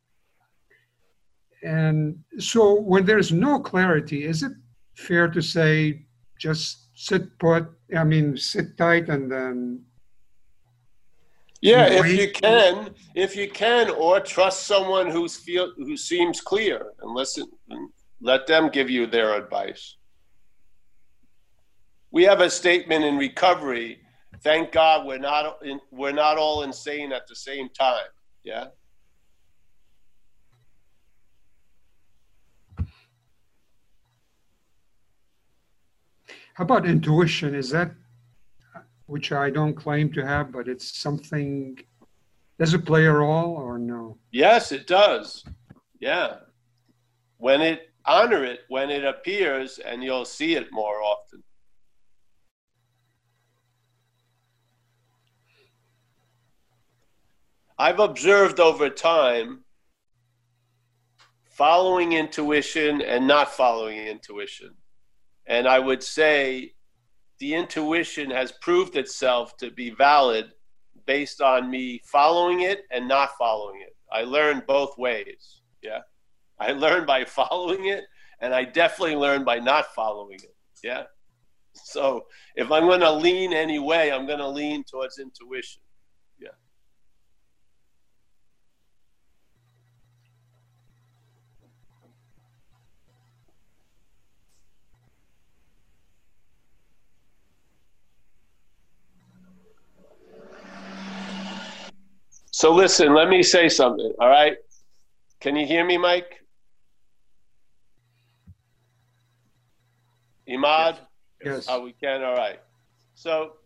And 1.62 2.18
so 2.38 2.78
when 2.78 3.06
there's 3.06 3.32
no 3.32 3.58
clarity, 3.58 4.24
is 4.24 4.42
it 4.42 4.52
fair 4.94 5.26
to 5.28 5.40
say 5.40 6.04
just 6.38 6.90
sit 6.94 7.38
put, 7.38 7.66
I 7.96 8.04
mean, 8.04 8.36
sit 8.36 8.76
tight 8.76 9.08
and 9.08 9.32
then, 9.32 9.80
Yeah, 11.62 11.88
if 11.88 12.06
you 12.06 12.30
can, 12.30 12.94
if 13.14 13.34
you 13.34 13.50
can, 13.50 13.90
or 13.90 14.20
trust 14.20 14.64
someone 14.64 15.10
who's 15.10 15.36
feel 15.36 15.72
who 15.76 15.96
seems 15.96 16.42
clear 16.42 16.92
and 17.00 17.14
listen 17.14 17.46
and 17.70 17.88
let 18.20 18.46
them 18.46 18.68
give 18.68 18.90
you 18.90 19.06
their 19.06 19.34
advice. 19.34 19.95
We 22.16 22.22
have 22.22 22.40
a 22.40 22.48
statement 22.48 23.04
in 23.04 23.18
recovery. 23.18 23.98
Thank 24.40 24.72
God 24.72 25.06
we're 25.06 25.18
not 25.18 25.58
in, 25.62 25.78
we're 25.90 26.12
not 26.12 26.38
all 26.38 26.62
insane 26.62 27.12
at 27.12 27.26
the 27.26 27.36
same 27.36 27.68
time. 27.68 28.08
Yeah. 28.42 28.68
How 36.54 36.64
about 36.64 36.86
intuition? 36.86 37.54
Is 37.54 37.68
that, 37.68 37.92
which 39.04 39.30
I 39.32 39.50
don't 39.50 39.74
claim 39.74 40.10
to 40.14 40.26
have, 40.26 40.50
but 40.52 40.68
it's 40.68 40.96
something, 40.96 41.78
does 42.58 42.72
it 42.72 42.86
play 42.86 43.04
a 43.04 43.12
role 43.12 43.56
or 43.56 43.76
no? 43.76 44.16
Yes, 44.32 44.72
it 44.72 44.86
does. 44.86 45.44
Yeah. 46.00 46.36
When 47.36 47.60
it 47.60 47.90
honor 48.06 48.42
it 48.44 48.60
when 48.68 48.88
it 48.88 49.04
appears 49.04 49.78
and 49.80 50.02
you'll 50.02 50.24
see 50.24 50.54
it 50.54 50.68
more 50.72 51.02
often. 51.02 51.42
I've 57.78 58.00
observed 58.00 58.58
over 58.58 58.88
time 58.88 59.64
following 61.50 62.14
intuition 62.14 63.02
and 63.02 63.26
not 63.26 63.52
following 63.52 63.98
intuition. 63.98 64.74
And 65.46 65.68
I 65.68 65.78
would 65.78 66.02
say 66.02 66.72
the 67.38 67.54
intuition 67.54 68.30
has 68.30 68.52
proved 68.60 68.96
itself 68.96 69.56
to 69.58 69.70
be 69.70 69.90
valid 69.90 70.52
based 71.06 71.40
on 71.40 71.70
me 71.70 72.00
following 72.04 72.60
it 72.60 72.82
and 72.90 73.06
not 73.06 73.30
following 73.38 73.80
it. 73.82 73.94
I 74.10 74.22
learned 74.22 74.66
both 74.66 74.96
ways. 74.96 75.62
Yeah. 75.82 76.00
I 76.58 76.72
learned 76.72 77.06
by 77.06 77.24
following 77.26 77.86
it, 77.86 78.04
and 78.40 78.54
I 78.54 78.64
definitely 78.64 79.16
learned 79.16 79.44
by 79.44 79.58
not 79.58 79.94
following 79.94 80.38
it. 80.42 80.54
Yeah. 80.82 81.04
So 81.74 82.26
if 82.54 82.72
I'm 82.72 82.84
going 82.84 83.00
to 83.00 83.12
lean 83.12 83.52
any 83.52 83.78
way, 83.78 84.10
I'm 84.10 84.26
going 84.26 84.38
to 84.38 84.48
lean 84.48 84.84
towards 84.84 85.18
intuition. 85.18 85.82
So 102.56 102.72
listen, 102.72 103.12
let 103.12 103.28
me 103.28 103.42
say 103.42 103.68
something. 103.68 104.14
All 104.18 104.30
right. 104.30 104.56
Can 105.40 105.56
you 105.56 105.66
hear 105.66 105.84
me, 105.84 105.98
Mike? 105.98 106.42
Imad? 110.48 110.96
Yes. 111.44 111.66
Oh, 111.68 111.82
we 111.82 111.92
can. 111.92 112.22
All 112.22 112.34
right. 112.34 112.58
So, 113.14 113.56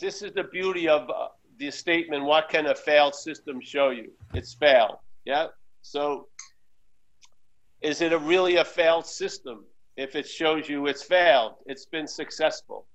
this 0.00 0.22
is 0.22 0.32
the 0.32 0.42
beauty 0.42 0.88
of 0.88 1.08
uh, 1.08 1.28
the 1.58 1.70
statement 1.70 2.24
what 2.24 2.48
can 2.48 2.66
a 2.66 2.74
failed 2.74 3.14
system 3.14 3.60
show 3.60 3.90
you? 3.90 4.10
It's 4.34 4.54
failed. 4.54 4.96
Yeah. 5.24 5.46
So, 5.82 6.26
is 7.80 8.00
it 8.00 8.12
a 8.12 8.18
really 8.18 8.56
a 8.56 8.64
failed 8.64 9.06
system 9.06 9.64
if 9.96 10.16
it 10.16 10.26
shows 10.26 10.68
you 10.68 10.88
it's 10.88 11.04
failed? 11.04 11.52
It's 11.64 11.86
been 11.86 12.08
successful. 12.08 12.86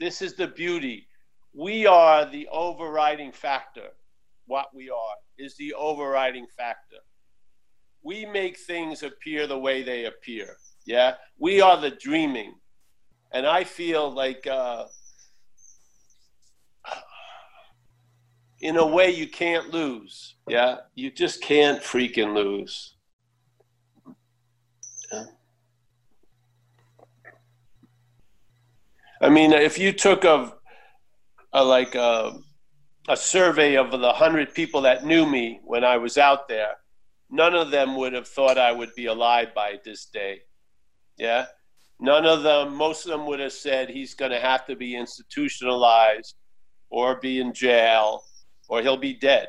This 0.00 0.22
is 0.22 0.34
the 0.34 0.48
beauty. 0.48 1.06
We 1.54 1.86
are 1.86 2.28
the 2.28 2.48
overriding 2.50 3.30
factor. 3.30 3.90
What 4.46 4.66
we 4.74 4.88
are 4.90 5.16
is 5.38 5.56
the 5.56 5.74
overriding 5.74 6.46
factor. 6.56 6.96
We 8.02 8.24
make 8.24 8.56
things 8.56 9.02
appear 9.02 9.46
the 9.46 9.58
way 9.58 9.82
they 9.82 10.04
appear. 10.04 10.56
Yeah, 10.86 11.14
we 11.38 11.60
are 11.60 11.80
the 11.80 11.90
dreaming, 11.90 12.54
and 13.32 13.44
I 13.44 13.64
feel 13.64 14.10
like, 14.10 14.46
uh, 14.46 14.84
in 18.60 18.76
a 18.76 18.86
way, 18.86 19.10
you 19.10 19.28
can't 19.28 19.70
lose. 19.70 20.36
Yeah, 20.48 20.76
you 20.94 21.10
just 21.10 21.42
can't 21.42 21.82
freaking 21.82 22.34
lose. 22.34 22.94
Yeah. 25.12 25.24
I 29.20 29.28
mean, 29.28 29.52
if 29.52 29.78
you 29.78 29.92
took 29.92 30.24
a, 30.24 30.54
a 31.52 31.64
like 31.64 31.94
a, 31.94 32.38
a 33.08 33.16
survey 33.16 33.76
of 33.76 33.90
the 33.90 34.12
hundred 34.12 34.54
people 34.54 34.82
that 34.82 35.04
knew 35.04 35.26
me 35.26 35.60
when 35.64 35.84
I 35.84 35.96
was 35.96 36.18
out 36.18 36.48
there, 36.48 36.74
none 37.30 37.54
of 37.54 37.70
them 37.70 37.96
would 37.96 38.12
have 38.12 38.26
thought 38.26 38.58
I 38.58 38.72
would 38.72 38.94
be 38.96 39.06
alive 39.06 39.54
by 39.54 39.78
this 39.84 40.06
day. 40.06 40.40
Yeah. 41.16 41.46
None 41.98 42.26
of 42.26 42.42
them, 42.42 42.74
most 42.74 43.06
of 43.06 43.12
them 43.12 43.26
would 43.26 43.40
have 43.40 43.52
said 43.52 43.88
he's 43.88 44.14
going 44.14 44.32
to 44.32 44.40
have 44.40 44.66
to 44.66 44.76
be 44.76 44.96
institutionalized 44.96 46.34
or 46.90 47.20
be 47.20 47.40
in 47.40 47.54
jail 47.54 48.24
or 48.68 48.82
he'll 48.82 48.96
be 48.96 49.14
dead. 49.14 49.48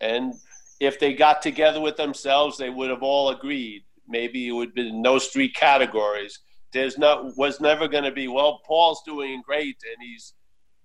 And 0.00 0.34
if 0.80 0.98
they 0.98 1.14
got 1.14 1.42
together 1.42 1.80
with 1.80 1.96
themselves, 1.96 2.58
they 2.58 2.70
would 2.70 2.90
have 2.90 3.02
all 3.02 3.28
agreed. 3.28 3.84
Maybe 4.08 4.48
it 4.48 4.52
would 4.52 4.74
be 4.74 4.88
in 4.88 5.02
those 5.02 5.28
three 5.28 5.48
categories. 5.48 6.40
There's 6.72 6.98
not 6.98 7.36
was 7.36 7.60
never 7.60 7.86
going 7.86 8.04
to 8.04 8.10
be 8.10 8.28
well. 8.28 8.60
Paul's 8.66 9.02
doing 9.06 9.42
great 9.46 9.76
and 9.84 9.96
he's 10.00 10.34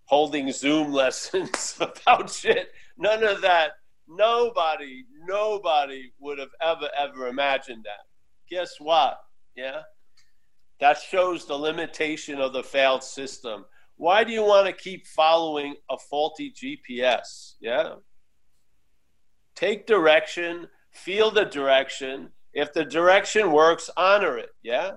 holding 0.07 0.51
Zoom 0.51 0.91
lessons 1.03 1.77
about 1.79 2.31
shit. 2.31 2.69
None 2.97 3.23
of 3.23 3.41
that. 3.41 3.71
Nobody, 4.09 5.05
nobody 5.25 6.11
would 6.19 6.39
have 6.39 6.49
ever, 6.61 6.89
ever 6.97 7.27
imagined 7.27 7.83
that. 7.83 8.05
Guess 8.49 8.75
what? 8.79 9.19
Yeah. 9.55 9.81
That 10.79 10.97
shows 10.97 11.45
the 11.45 11.55
limitation 11.55 12.39
of 12.39 12.53
the 12.53 12.63
failed 12.63 13.03
system. 13.03 13.65
Why 13.97 14.23
do 14.23 14.31
you 14.31 14.43
want 14.43 14.67
to 14.67 14.73
keep 14.73 15.07
following 15.07 15.75
a 15.89 15.97
faulty 15.97 16.53
GPS? 16.53 17.55
Yeah. 17.59 17.95
Take 19.55 19.87
direction, 19.87 20.67
feel 20.91 21.31
the 21.31 21.45
direction. 21.45 22.29
If 22.53 22.73
the 22.73 22.85
direction 22.85 23.51
works, 23.51 23.89
honor 23.97 24.37
it. 24.37 24.49
Yeah. 24.63 24.91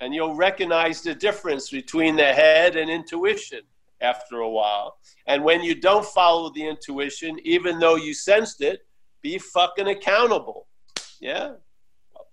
And 0.00 0.14
you'll 0.14 0.34
recognize 0.34 1.02
the 1.02 1.14
difference 1.14 1.70
between 1.70 2.16
the 2.16 2.32
head 2.32 2.76
and 2.76 2.90
intuition 2.90 3.60
after 4.00 4.38
a 4.40 4.50
while. 4.50 4.96
And 5.26 5.42
when 5.44 5.62
you 5.62 5.74
don't 5.74 6.04
follow 6.04 6.50
the 6.50 6.66
intuition, 6.66 7.38
even 7.44 7.78
though 7.78 7.96
you 7.96 8.12
sensed 8.12 8.60
it, 8.60 8.80
be 9.22 9.38
fucking 9.38 9.88
accountable. 9.88 10.66
Yeah 11.20 11.52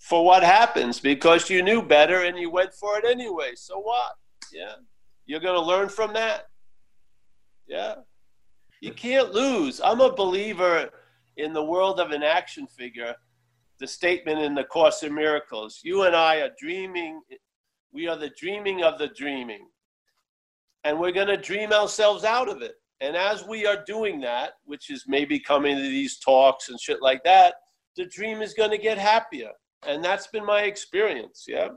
for 0.02 0.26
what 0.26 0.44
happens 0.44 1.00
because 1.00 1.50
you 1.50 1.62
knew 1.62 1.82
better 1.82 2.24
and 2.24 2.38
you 2.38 2.50
went 2.50 2.74
for 2.74 2.98
it 2.98 3.06
anyway. 3.06 3.52
So 3.56 3.80
what? 3.80 4.14
Yeah. 4.52 4.74
You're 5.28 5.40
going 5.40 5.56
to 5.56 5.66
learn 5.66 5.90
from 5.90 6.12
that. 6.14 6.48
Yeah. 7.68 7.96
You 8.82 8.94
can't 8.94 9.32
lose. 9.32 9.80
I'm 9.80 10.02
a 10.02 10.12
believer 10.12 10.90
in 11.38 11.54
the 11.54 11.64
world 11.64 12.00
of 12.00 12.12
an 12.12 12.24
action 12.24 12.66
figure. 12.66 13.16
The 13.80 13.88
statement 13.88 14.40
in 14.40 14.56
the 14.56 14.64
Course 14.64 15.04
in 15.04 15.14
Miracles 15.14 15.82
you 15.84 16.04
and 16.04 16.16
I 16.16 16.38
are 16.38 16.50
dreaming, 16.60 17.22
we 17.94 18.08
are 18.08 18.18
the 18.18 18.32
dreaming 18.38 18.84
of 18.84 18.98
the 18.98 19.10
dreaming. 19.10 19.68
And 20.84 21.00
we're 21.00 21.12
going 21.12 21.28
to 21.28 21.38
dream 21.38 21.72
ourselves 21.72 22.24
out 22.24 22.50
of 22.50 22.62
it. 22.62 22.74
And 23.02 23.16
as 23.16 23.46
we 23.46 23.66
are 23.66 23.84
doing 23.86 24.20
that, 24.22 24.54
which 24.64 24.90
is 24.90 25.06
maybe 25.08 25.40
coming 25.40 25.76
to 25.76 25.82
these 25.82 26.20
talks 26.20 26.70
and 26.70 26.80
shit 26.80 27.02
like 27.02 27.24
that, 27.24 27.56
the 27.98 28.06
dream 28.06 28.42
is 28.42 28.54
going 28.54 28.72
to 28.72 28.78
get 28.78 28.98
happier 28.98 29.52
and 29.88 30.04
that's 30.04 30.28
been 30.28 30.46
my 30.46 30.62
experience, 30.62 31.46
yeah. 31.48 31.70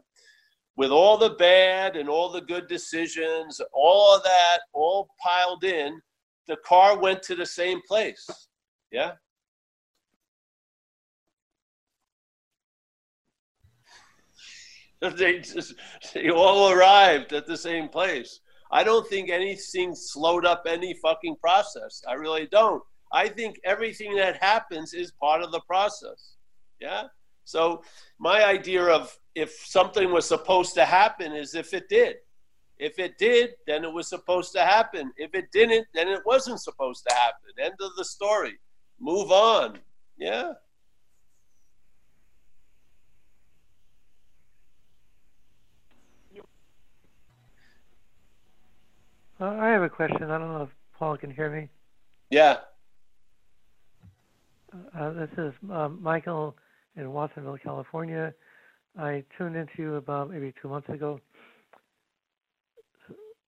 With 0.77 0.91
all 0.91 1.17
the 1.17 1.31
bad 1.31 1.97
and 1.97 2.09
all 2.09 2.31
the 2.31 2.41
good 2.41 2.67
decisions, 2.67 3.61
all 3.73 4.17
of 4.17 4.23
that, 4.25 4.59
all 4.73 5.09
piled 5.23 5.65
in, 5.65 6.01
the 6.49 6.57
car 6.67 6.99
went 6.99 7.23
to 7.25 7.35
the 7.35 7.47
same 7.47 7.81
place. 7.87 8.29
Yeah. 8.91 9.13
They 15.17 15.41
just 15.41 15.75
they 16.15 16.31
all 16.31 16.71
arrived 16.71 17.33
at 17.33 17.47
the 17.47 17.57
same 17.57 17.89
place. 17.89 18.41
I 18.71 18.83
don't 18.83 19.07
think 19.07 19.29
anything 19.29 19.95
slowed 19.95 20.47
up 20.47 20.65
any 20.67 20.95
fucking 20.95 21.37
process. 21.37 22.03
I 22.09 22.15
really 22.15 22.47
don't. 22.51 22.83
I 23.13 23.29
think 23.29 23.61
everything 23.65 24.17
that 24.17 24.43
happens 24.43 24.95
is 24.95 25.13
part 25.13 25.43
of 25.43 25.53
the 25.53 25.61
process. 25.61 26.35
Yeah. 26.81 27.05
So 27.45 27.83
my 28.19 28.45
idea 28.45 28.83
of 28.85 29.17
if 29.35 29.51
something 29.65 30.11
was 30.11 30.27
supposed 30.27 30.75
to 30.75 30.85
happen 30.85 31.33
is 31.33 31.55
if 31.55 31.75
it 31.75 31.89
did. 31.89 32.17
If 32.79 32.99
it 32.99 33.19
did, 33.19 33.51
then 33.67 33.85
it 33.85 33.93
was 33.93 34.09
supposed 34.09 34.53
to 34.55 34.63
happen. 34.63 35.13
If 35.17 35.35
it 35.35 35.53
didn't, 35.53 35.87
then 35.95 36.09
it 36.09 36.23
wasn't 36.27 36.61
supposed 36.61 37.05
to 37.09 37.15
happen. 37.15 37.51
End 37.59 37.75
of 37.81 37.95
the 37.97 38.05
story. 38.05 38.59
Move 38.99 39.31
on. 39.31 39.79
Yeah. 40.17 40.53
Uh, 49.41 49.47
I 49.47 49.69
have 49.69 49.83
a 49.83 49.89
question. 49.89 50.23
I 50.25 50.39
don't 50.39 50.53
know 50.53 50.63
if 50.63 50.69
Paul 50.99 51.17
can 51.17 51.31
hear 51.31 51.51
me. 51.51 51.69
Yeah. 52.31 52.59
Uh, 54.99 55.11
this 55.13 55.31
is 55.39 55.53
um, 55.71 55.99
Michael 56.03 56.57
in 56.97 57.13
Watsonville, 57.13 57.59
California. 57.63 58.33
I 58.99 59.25
tuned 59.37 59.57
into 59.57 59.73
you 59.79 59.95
about 59.97 60.31
maybe 60.31 60.53
two 60.61 60.69
months 60.69 60.89
ago, 60.89 61.21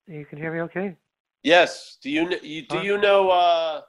You 0.09 0.25
can 0.27 0.39
hear 0.39 0.53
me 0.53 0.61
okay? 0.63 0.97
Yes. 1.43 1.99
Do 2.03 2.11
you, 2.11 2.29
you 2.43 2.63
do 2.67 2.79
you 2.79 2.99
know 2.99 3.31
uh 3.31 3.83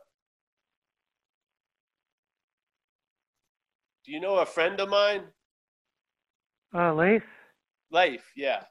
Do 4.05 4.11
you 4.11 4.19
know 4.19 4.37
a 4.37 4.45
friend 4.45 4.79
of 4.79 4.89
mine? 4.89 5.23
Uh, 6.73 6.93
Lace? 6.93 7.21
Leif, 7.91 8.21
yeah. 8.35 8.63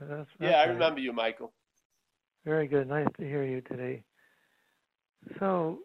That's, 0.00 0.28
Yeah, 0.40 0.48
I 0.50 0.66
right. 0.66 0.68
remember 0.70 1.00
you, 1.00 1.12
Michael. 1.12 1.52
Very 2.44 2.66
good. 2.66 2.88
Nice 2.88 3.06
to 3.18 3.24
hear 3.24 3.44
you 3.44 3.60
today. 3.62 4.02
So, 5.38 5.78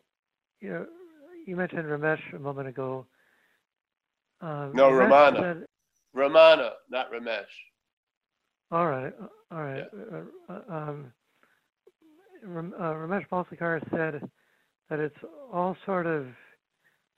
you 0.59 0.69
know, 0.69 0.85
you 1.45 1.55
mentioned 1.55 1.85
Ramesh 1.85 2.33
a 2.33 2.39
moment 2.39 2.67
ago. 2.67 3.05
Um, 4.41 4.71
No, 4.73 4.89
Ramesh 4.89 5.09
Ramana. 5.11 5.39
said- 5.39 5.67
Ramana, 6.15 6.73
not 6.89 7.11
Ramesh. 7.11 7.45
all 8.71 8.87
right, 8.87 9.13
uh, 9.21 9.27
all 9.51 9.61
right. 9.63 9.87
Uh, 9.93 10.23
uh, 10.53 10.61
um, 10.73 11.13
Ram- 12.43 12.73
uh, 12.77 12.93
Ramesh 12.93 13.27
Balsekar 13.29 13.79
said 13.91 14.29
that 14.89 14.99
it's 14.99 15.17
all 15.51 15.75
sort 15.85 16.05
of, 16.07 16.27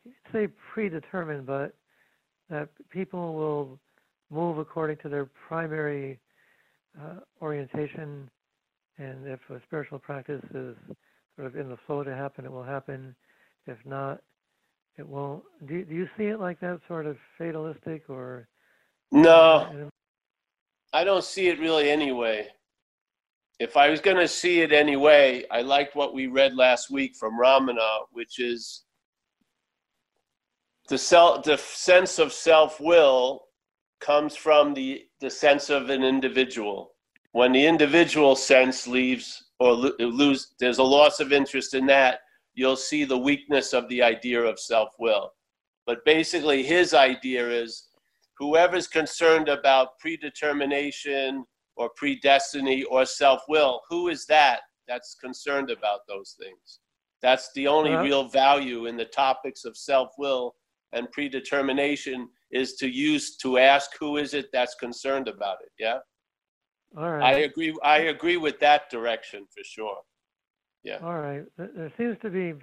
he'd 0.03 0.13
say 0.31 0.47
predetermined, 0.73 1.45
but 1.45 1.75
that 2.49 2.69
people 2.89 3.33
will 3.35 3.79
move 4.29 4.57
according 4.57 4.97
to 4.97 5.09
their 5.09 5.25
primary 5.25 6.19
uh, 6.99 7.19
orientation, 7.41 8.29
and 8.99 9.25
if 9.27 9.39
a 9.49 9.61
spiritual 9.65 9.97
practice 9.97 10.43
is 10.53 10.75
sort 11.35 11.47
of 11.47 11.55
in 11.55 11.69
the 11.69 11.77
flow 11.87 12.03
to 12.03 12.13
happen, 12.13 12.45
it 12.45 12.51
will 12.51 12.63
happen. 12.63 13.15
If 13.65 13.77
not, 13.85 14.19
it 14.97 15.07
won't. 15.07 15.43
Do 15.65 15.75
you, 15.75 15.85
do 15.85 15.95
you 15.95 16.09
see 16.17 16.25
it 16.25 16.39
like 16.39 16.59
that, 16.59 16.81
sort 16.87 17.05
of 17.05 17.17
fatalistic, 17.37 18.03
or? 18.09 18.47
Uh, 19.13 19.17
no, 19.17 19.89
I 20.93 21.03
don't 21.03 21.23
see 21.23 21.47
it 21.47 21.59
really 21.59 21.89
anyway. 21.89 22.47
If 23.59 23.77
I 23.77 23.89
was 23.89 23.99
going 24.01 24.17
to 24.17 24.27
see 24.27 24.61
it 24.61 24.71
anyway, 24.71 25.45
I 25.51 25.61
liked 25.61 25.95
what 25.95 26.13
we 26.13 26.27
read 26.27 26.55
last 26.55 26.89
week 26.91 27.15
from 27.15 27.39
Ramana, 27.39 28.05
which 28.11 28.39
is 28.39 28.83
the 30.89 30.97
self, 30.97 31.43
the 31.43 31.57
sense 31.57 32.19
of 32.19 32.33
self-will 32.33 33.45
comes 33.99 34.35
from 34.35 34.73
the 34.73 35.05
the 35.19 35.29
sense 35.29 35.69
of 35.69 35.89
an 35.89 36.03
individual. 36.03 36.95
When 37.31 37.51
the 37.51 37.65
individual 37.65 38.35
sense 38.35 38.87
leaves 38.87 39.43
or 39.59 39.73
lo- 39.73 39.93
lose, 39.99 40.55
there's 40.59 40.79
a 40.79 40.83
loss 40.83 41.19
of 41.19 41.31
interest 41.31 41.73
in 41.73 41.85
that. 41.87 42.21
You'll 42.55 42.75
see 42.75 43.03
the 43.05 43.17
weakness 43.17 43.73
of 43.73 43.87
the 43.89 44.01
idea 44.01 44.41
of 44.41 44.59
self-will. 44.59 45.31
But 45.85 46.03
basically, 46.05 46.63
his 46.63 46.93
idea 46.93 47.47
is 47.49 47.89
whoever's 48.37 48.87
concerned 48.87 49.47
about 49.49 49.99
predetermination 49.99 51.45
or 51.75 51.89
predestiny 52.01 52.83
or 52.89 53.05
self-will, 53.05 53.81
who 53.89 54.09
is 54.09 54.25
that 54.25 54.61
that's 54.87 55.15
concerned 55.15 55.69
about 55.69 56.01
those 56.07 56.35
things? 56.39 56.79
That's 57.21 57.51
the 57.53 57.67
only 57.67 57.93
Uh-huh. 57.93 58.03
real 58.03 58.23
value 58.27 58.85
in 58.87 58.97
the 58.97 59.05
topics 59.05 59.65
of 59.65 59.77
self-will 59.77 60.55
and 60.93 61.11
predetermination 61.11 62.29
is 62.51 62.75
to 62.75 62.87
use 62.89 63.37
to 63.37 63.57
ask 63.59 63.91
who 63.99 64.17
is 64.17 64.33
it 64.33 64.51
that's 64.51 64.75
concerned 64.75 65.27
about 65.27 65.57
it. 65.61 65.71
Yeah, 65.77 65.99
All 66.97 67.09
I 67.23 67.31
agree. 67.33 67.77
I 67.83 67.97
agree 67.99 68.37
with 68.37 68.59
that 68.59 68.89
direction 68.89 69.45
for 69.49 69.63
sure. 69.63 69.97
Yeah. 70.83 70.99
All 71.03 71.19
right. 71.19 71.43
There 71.57 71.93
seems 71.97 72.17
to 72.21 72.29
be 72.29 72.53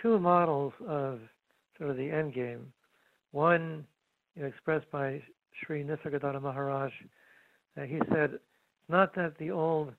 two 0.00 0.18
models 0.18 0.72
of 0.86 1.20
sort 1.76 1.90
of 1.90 1.96
the 1.96 2.10
end 2.10 2.34
game. 2.34 2.72
One, 3.32 3.86
you 4.34 4.42
know, 4.42 4.48
expressed 4.48 4.90
by 4.90 5.22
Sri 5.60 5.84
Nisargadatta 5.84 6.40
Maharaj, 6.40 6.92
uh, 7.76 7.82
he 7.82 8.00
said, 8.12 8.38
not 8.88 9.14
that 9.14 9.36
the 9.38 9.50
old 9.50 9.92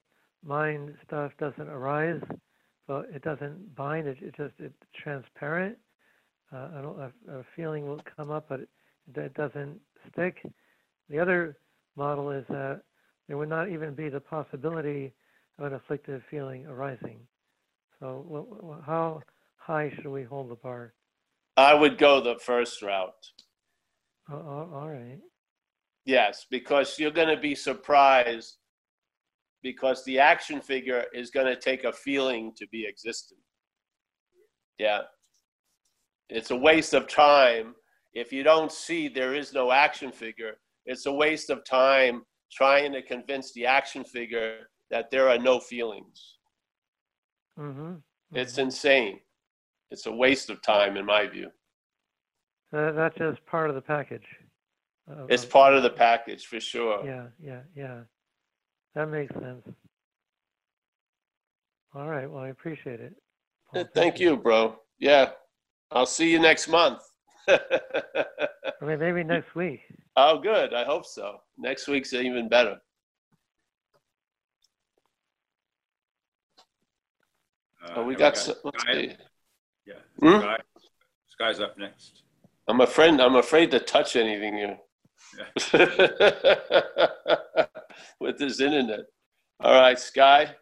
mind 0.43 0.95
stuff 1.05 1.32
doesn't 1.39 1.70
arise, 1.70 2.22
but 2.88 3.07
it 3.14 3.22
doesn't 3.22 3.76
bind. 3.76 4.07
It, 4.07 4.18
it 4.22 4.36
just 4.36 4.53
it's 4.59 4.74
transparent. 5.01 5.78
Uh, 6.53 6.70
I 6.78 6.82
don't, 6.82 6.99
a, 6.99 7.39
a 7.39 7.45
feeling 7.55 7.88
will 7.88 8.01
come 8.18 8.32
up, 8.32 8.47
but 8.49 8.62
it, 8.62 8.70
it 9.16 9.34
doesn't 9.36 9.80
stick. 10.12 10.38
The 11.09 11.20
other 11.20 11.57
model 11.95 12.32
is 12.32 12.45
that 12.49 12.82
there 13.28 13.38
would 13.38 13.50
not 13.50 13.70
even 13.70 13.94
be 13.94 14.10
the 14.10 14.20
possibility 14.20 15.14
of 15.58 15.66
an 15.66 15.74
afflictive 15.74 16.24
feeling 16.30 16.66
arising. 16.66 17.20
So, 18.00 18.26
wh- 18.28 18.66
wh- 18.66 18.86
how 18.86 19.22
high 19.58 19.92
should 19.96 20.08
we 20.08 20.24
hold 20.24 20.50
the 20.50 20.56
bar? 20.56 20.94
I 21.58 21.74
would 21.74 21.98
go 21.98 22.22
the 22.22 22.40
first 22.40 22.82
route. 22.82 23.14
Oh, 24.30 24.70
all 24.74 24.90
right. 24.90 25.20
Yes, 26.06 26.46
because 26.50 26.98
you're 26.98 27.12
going 27.12 27.34
to 27.34 27.42
be 27.42 27.54
surprised 27.54 28.58
because 29.62 30.04
the 30.06 30.20
action 30.20 30.62
figure 30.62 31.06
is 31.14 31.30
going 31.30 31.46
to 31.46 31.56
take 31.56 31.84
a 31.84 31.94
feeling 31.94 32.52
to 32.58 32.68
be 32.70 32.88
existent. 32.88 33.40
Yeah. 34.80 35.02
It's 36.30 36.50
a 36.50 36.56
waste 36.56 36.94
of 36.94 37.08
time. 37.08 37.76
If 38.14 38.34
you 38.34 38.42
don't 38.44 38.72
see 38.72 39.08
there 39.08 39.36
is 39.36 39.54
no 39.54 39.72
action 39.72 40.12
figure, 40.12 40.56
it's 40.86 41.06
a 41.06 41.14
waste 41.14 41.50
of 41.50 41.64
time 41.64 42.24
trying 42.52 42.91
to 42.93 43.02
convince 43.02 43.52
the 43.54 43.66
action 43.66 44.04
figure 44.04 44.70
that 44.89 45.10
there 45.10 45.30
are 45.30 45.38
no 45.38 45.60
feelings. 45.60 46.38
Mm-hmm. 47.60 47.93
It's 48.34 48.58
insane. 48.58 49.20
It's 49.89 50.06
a 50.06 50.12
waste 50.12 50.49
of 50.49 50.62
time, 50.62 50.97
in 50.97 51.06
my 51.06 51.28
view. 51.28 51.49
That, 52.72 52.95
that's 52.95 53.18
just 53.18 53.45
part 53.45 53.70
of 53.70 53.76
the 53.76 53.82
package. 53.82 54.26
of- 55.08 55.30
It's 55.30 55.45
part 55.45 55.74
of 55.74 55.84
the 55.84 55.89
package 55.89 56.45
for 56.45 56.60
sure. 56.60 57.06
Yeah, 57.06 57.28
yeah, 57.41 57.62
yeah. 57.76 57.99
That 58.95 59.10
makes 59.10 59.34
sense. 59.34 59.66
All 61.93 62.08
right. 62.08 62.30
Well, 62.30 62.43
I 62.43 62.49
appreciate 62.49 62.99
it. 63.02 63.14
Paul, 63.74 63.86
Thank 63.93 64.20
you, 64.20 64.38
bro. 64.38 64.78
Yeah. 64.99 65.32
I'll 65.91 66.06
see 66.06 66.32
you 66.32 66.39
next 66.39 66.68
month. 66.68 67.02
Or 68.82 68.88
may- 68.88 68.95
maybe 68.95 69.24
next 69.24 69.54
week. 69.56 69.82
Oh, 70.16 70.39
good. 70.39 70.74
I 70.74 70.84
hope 70.84 71.05
so. 71.05 71.38
Next 71.57 71.88
week's 71.88 72.14
even 72.14 72.49
better. 72.49 72.78
Uh, 77.84 77.93
Oh, 77.95 78.03
we 78.03 78.14
have 78.14 78.20
got. 78.20 78.38
s- 78.38 78.51
let's 78.64 78.84
see. 78.91 79.16
Yeah. 79.86 79.95
Hmm? 80.20 80.39
Sky. 80.39 80.57
Sky's 81.28 81.59
up 81.59 81.78
next. 81.78 82.24
I'm 82.68 82.82
afraid. 82.82 83.20
I'm 83.20 83.36
afraid 83.36 83.72
to 83.72 83.80
touch 83.80 84.16
anything 84.16 84.55
here 84.55 84.78
with 88.20 88.38
this 88.38 88.59
internet. 88.62 89.01
All 89.59 89.74
right, 89.74 90.00
Sky. 90.00 90.55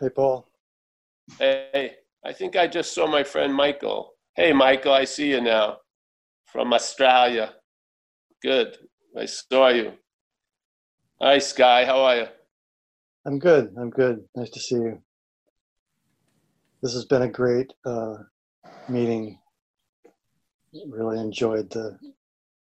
Hey, 0.00 0.10
Paul. 0.10 0.46
Hey, 1.38 1.96
I 2.24 2.32
think 2.32 2.56
I 2.56 2.66
just 2.66 2.92
saw 2.94 3.06
my 3.06 3.24
friend 3.24 3.52
Michael. 3.54 4.12
Hey, 4.34 4.52
Michael, 4.52 4.92
I 4.92 5.04
see 5.04 5.30
you 5.30 5.40
now 5.40 5.78
from 6.46 6.72
Australia. 6.72 7.52
Good. 8.42 8.78
I 9.16 9.26
saw 9.26 9.68
you. 9.68 9.92
Hi, 11.20 11.38
Sky. 11.38 11.84
How 11.84 12.00
are 12.00 12.16
you? 12.16 12.26
I'm 13.24 13.38
good. 13.38 13.74
I'm 13.78 13.90
good. 13.90 14.24
Nice 14.34 14.50
to 14.50 14.60
see 14.60 14.76
you. 14.76 15.02
This 16.82 16.94
has 16.94 17.04
been 17.04 17.22
a 17.22 17.28
great 17.28 17.72
uh, 17.84 18.16
meeting. 18.88 19.38
Really 20.88 21.18
enjoyed 21.18 21.70
the 21.70 21.98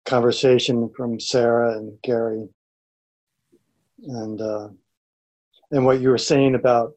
conversation 0.05 0.91
from 0.97 1.21
Sarah 1.21 1.79
and 1.79 1.97
Gary, 2.03 2.49
and 4.03 4.41
uh, 4.41 4.69
and 5.71 5.87
what 5.87 6.01
you 6.01 6.11
were 6.11 6.19
saying 6.19 6.57
about 6.57 6.93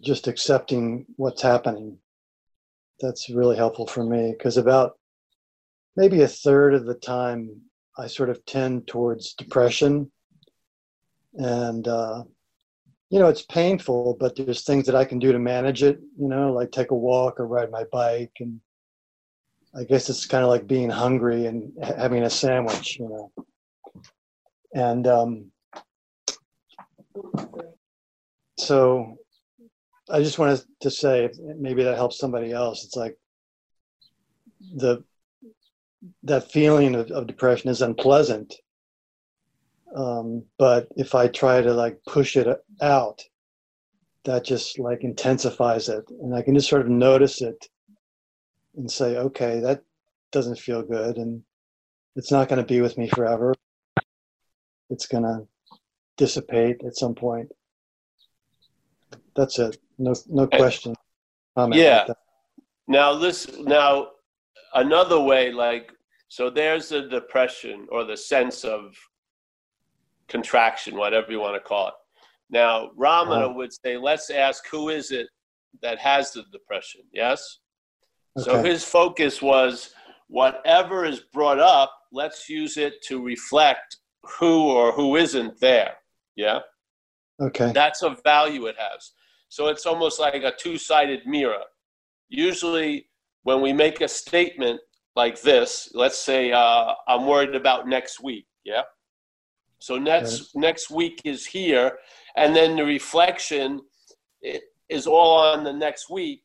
just 0.00 0.26
accepting 0.26 1.04
what's 1.16 1.42
happening. 1.42 1.98
That's 3.00 3.28
really 3.28 3.56
helpful 3.56 3.86
for 3.86 4.04
me 4.04 4.34
because 4.36 4.56
about 4.56 4.98
maybe 5.96 6.22
a 6.22 6.28
third 6.28 6.74
of 6.74 6.86
the 6.86 6.94
time 6.94 7.60
I 7.96 8.06
sort 8.06 8.30
of 8.30 8.44
tend 8.44 8.86
towards 8.88 9.34
depression. 9.34 10.10
And 11.34 11.86
uh, 11.86 12.24
you 13.14 13.20
know 13.20 13.28
it's 13.28 13.42
painful 13.42 14.16
but 14.18 14.34
there's 14.34 14.64
things 14.64 14.86
that 14.86 14.96
i 14.96 15.04
can 15.04 15.20
do 15.20 15.30
to 15.30 15.38
manage 15.38 15.84
it 15.84 16.00
you 16.18 16.26
know 16.26 16.52
like 16.52 16.72
take 16.72 16.90
a 16.90 16.96
walk 16.96 17.38
or 17.38 17.46
ride 17.46 17.70
my 17.70 17.84
bike. 17.92 18.32
And 18.40 18.60
i 19.78 19.84
guess 19.84 20.10
it's 20.10 20.26
kind 20.26 20.42
of 20.42 20.50
like 20.50 20.66
being 20.66 20.90
hungry 20.90 21.46
and 21.46 21.72
having 21.82 22.24
a 22.24 22.30
sandwich 22.30 22.98
you 22.98 23.08
know. 23.08 23.32
And 24.74 25.06
um, 25.06 25.52
so 28.58 29.16
i 30.10 30.20
just 30.20 30.40
wanted 30.40 30.62
to 30.80 30.90
say 30.90 31.30
maybe 31.56 31.84
that 31.84 31.96
helps 31.96 32.18
somebody 32.18 32.50
else. 32.50 32.84
It's 32.84 32.96
like 32.96 33.16
the 34.76 35.04
that 36.22 36.50
feeling 36.50 36.94
of, 36.94 37.10
of 37.10 37.26
depression 37.26 37.70
is 37.70 37.82
unpleasant 37.82 38.54
um, 39.94 40.44
but 40.58 40.88
if 40.96 41.14
I 41.14 41.28
try 41.28 41.62
to 41.62 41.72
like 41.72 41.98
push 42.06 42.36
it 42.36 42.48
out, 42.82 43.22
that 44.24 44.44
just 44.44 44.78
like 44.78 45.04
intensifies 45.04 45.88
it, 45.88 46.04
and 46.20 46.34
I 46.34 46.42
can 46.42 46.54
just 46.54 46.68
sort 46.68 46.82
of 46.82 46.88
notice 46.88 47.42
it 47.42 47.68
and 48.76 48.90
say, 48.90 49.16
okay, 49.18 49.60
that 49.60 49.82
doesn't 50.32 50.58
feel 50.58 50.82
good, 50.82 51.16
and 51.16 51.42
it's 52.16 52.32
not 52.32 52.48
going 52.48 52.60
to 52.60 52.66
be 52.66 52.80
with 52.80 52.98
me 52.98 53.08
forever. 53.08 53.54
It's 54.90 55.06
going 55.06 55.22
to 55.22 55.46
dissipate 56.16 56.82
at 56.84 56.96
some 56.96 57.14
point. 57.14 57.50
That's 59.36 59.58
it. 59.58 59.78
No, 59.98 60.14
no 60.28 60.46
question. 60.48 60.94
Comment 61.56 61.80
Yeah. 61.80 62.04
like. 62.08 62.16
Now 62.88 63.14
this 63.14 63.46
now 63.58 64.08
another 64.74 65.20
way 65.20 65.50
like 65.52 65.92
so 66.28 66.50
there's 66.50 66.88
the 66.88 67.02
depression 67.02 67.86
or 67.90 68.04
the 68.04 68.16
sense 68.16 68.64
of 68.64 68.96
contraction, 70.28 70.96
whatever 70.96 71.30
you 71.30 71.40
want 71.40 71.54
to 71.54 71.60
call 71.60 71.88
it. 71.88 71.94
Now 72.50 72.90
Ramana 72.98 73.44
Uh-huh. 73.46 73.52
would 73.54 73.72
say, 73.72 73.96
let's 73.96 74.30
ask 74.30 74.66
who 74.68 74.88
is 74.88 75.10
it 75.10 75.28
that 75.82 75.98
has 75.98 76.32
the 76.32 76.44
depression? 76.52 77.02
Yes. 77.12 77.58
So 78.38 78.62
his 78.62 78.84
focus 78.84 79.40
was 79.40 79.94
whatever 80.28 81.04
is 81.04 81.20
brought 81.20 81.60
up, 81.60 81.92
let's 82.10 82.48
use 82.48 82.76
it 82.78 82.94
to 83.08 83.22
reflect 83.22 83.98
who 84.38 84.68
or 84.70 84.90
who 84.92 85.16
isn't 85.16 85.60
there. 85.60 85.94
Yeah. 86.34 86.60
Okay. 87.40 87.70
That's 87.72 88.02
a 88.02 88.16
value 88.24 88.66
it 88.66 88.76
has. 88.78 89.12
So 89.50 89.68
it's 89.68 89.86
almost 89.86 90.18
like 90.18 90.42
a 90.42 90.52
two 90.56 90.78
sided 90.78 91.26
mirror. 91.26 91.62
Usually, 92.28 93.06
when 93.44 93.60
we 93.60 93.72
make 93.72 94.00
a 94.00 94.08
statement 94.08 94.80
like 95.16 95.40
this, 95.40 95.90
let's 95.94 96.18
say, 96.18 96.52
uh, 96.52 96.94
I'm 97.06 97.26
worried 97.26 97.54
about 97.54 97.86
next 97.86 98.22
week. 98.22 98.46
Yeah. 98.64 98.82
So 99.78 99.96
next, 99.96 100.56
next 100.56 100.90
week 100.90 101.20
is 101.24 101.46
here. 101.46 101.98
And 102.36 102.56
then 102.56 102.76
the 102.76 102.84
reflection 102.84 103.80
is 104.88 105.06
all 105.06 105.38
on 105.38 105.62
the 105.62 105.72
next 105.72 106.10
week 106.10 106.42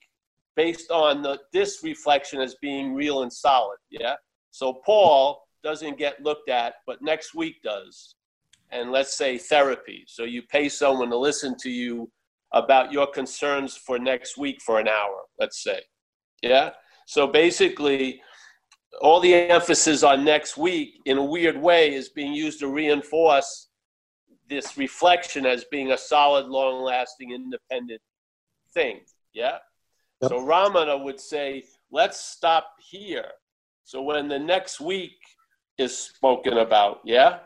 based 0.56 0.92
on 0.92 1.22
the, 1.22 1.40
this 1.54 1.80
reflection 1.84 2.42
as 2.42 2.56
being 2.62 2.94
real 2.94 3.24
and 3.24 3.32
solid. 3.32 3.78
Yeah. 3.90 4.16
So 4.52 4.82
Paul 4.86 5.42
doesn't 5.64 5.98
get 5.98 6.22
looked 6.22 6.50
at, 6.50 6.76
but 6.86 7.02
next 7.02 7.34
week 7.34 7.56
does 7.64 8.16
and 8.72 8.92
let's 8.92 9.18
say 9.18 9.38
therapy. 9.38 10.04
So 10.08 10.24
you 10.24 10.44
pay 10.44 10.70
someone 10.70 11.10
to 11.10 11.18
listen 11.18 11.56
to 11.60 11.70
you 11.70 12.12
about 12.54 12.92
your 12.92 13.08
concerns 13.08 13.76
for 13.76 14.00
next 14.00 14.38
week 14.38 14.62
for 14.62 14.80
an 14.80 14.88
hour, 14.88 15.24
let's 15.40 15.64
say. 15.64 15.82
Yeah? 16.42 16.72
So 17.10 17.26
basically, 17.26 18.22
all 19.02 19.20
the 19.20 19.34
emphasis 19.34 20.04
on 20.04 20.24
next 20.24 20.58
week 20.58 21.00
in 21.06 21.18
a 21.18 21.24
weird 21.24 21.60
way 21.60 21.92
is 21.92 22.10
being 22.10 22.34
used 22.34 22.60
to 22.60 22.68
reinforce 22.68 23.70
this 24.48 24.78
reflection 24.78 25.44
as 25.48 25.66
being 25.72 25.92
a 25.92 25.98
solid, 25.98 26.46
long 26.46 26.84
lasting, 26.84 27.32
independent 27.32 28.00
thing. 28.76 29.00
Yeah? 29.34 29.58
Yep. 30.22 30.30
So 30.30 30.42
Ramana 30.42 31.04
would 31.04 31.20
say, 31.20 31.64
let's 31.92 32.20
stop 32.20 32.74
here. 32.80 33.32
So 33.86 34.04
when 34.04 34.28
the 34.28 34.38
next 34.38 34.80
week 34.80 35.18
is 35.80 35.98
spoken 35.98 36.60
about, 36.60 37.00
yeah? 37.06 37.40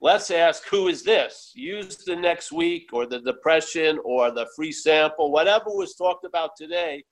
let's 0.00 0.32
ask 0.32 0.66
who 0.68 0.88
is 0.88 1.04
this 1.04 1.52
use 1.54 1.96
the 1.98 2.16
next 2.16 2.50
week 2.50 2.88
or 2.92 3.06
the 3.06 3.20
depression 3.20 3.98
or 4.04 4.32
the 4.32 4.46
free 4.54 4.72
sample 4.72 5.30
whatever 5.30 5.66
was 5.68 5.94
talked 5.94 6.26
about 6.26 6.50
today 6.56 7.02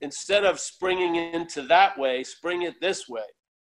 instead 0.00 0.44
of 0.44 0.58
springing 0.60 1.14
into 1.16 1.62
that 1.62 1.98
way 1.98 2.22
spring 2.24 2.62
it 2.62 2.74
this 2.80 3.08
way 3.08 3.24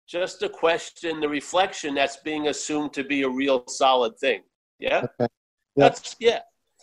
just 0.08 0.40
to 0.40 0.48
question 0.48 1.20
the 1.20 1.28
reflection 1.28 1.94
that's 1.94 2.18
being 2.18 2.48
assumed 2.48 2.92
to 2.92 3.04
be 3.04 3.22
a 3.22 3.28
real 3.28 3.64
solid 3.68 4.16
thing 4.18 4.42
yeah 4.78 4.98
Okay. 4.98 5.10
Yep. 5.20 5.28
that's 5.76 6.16
yeah 6.18 6.40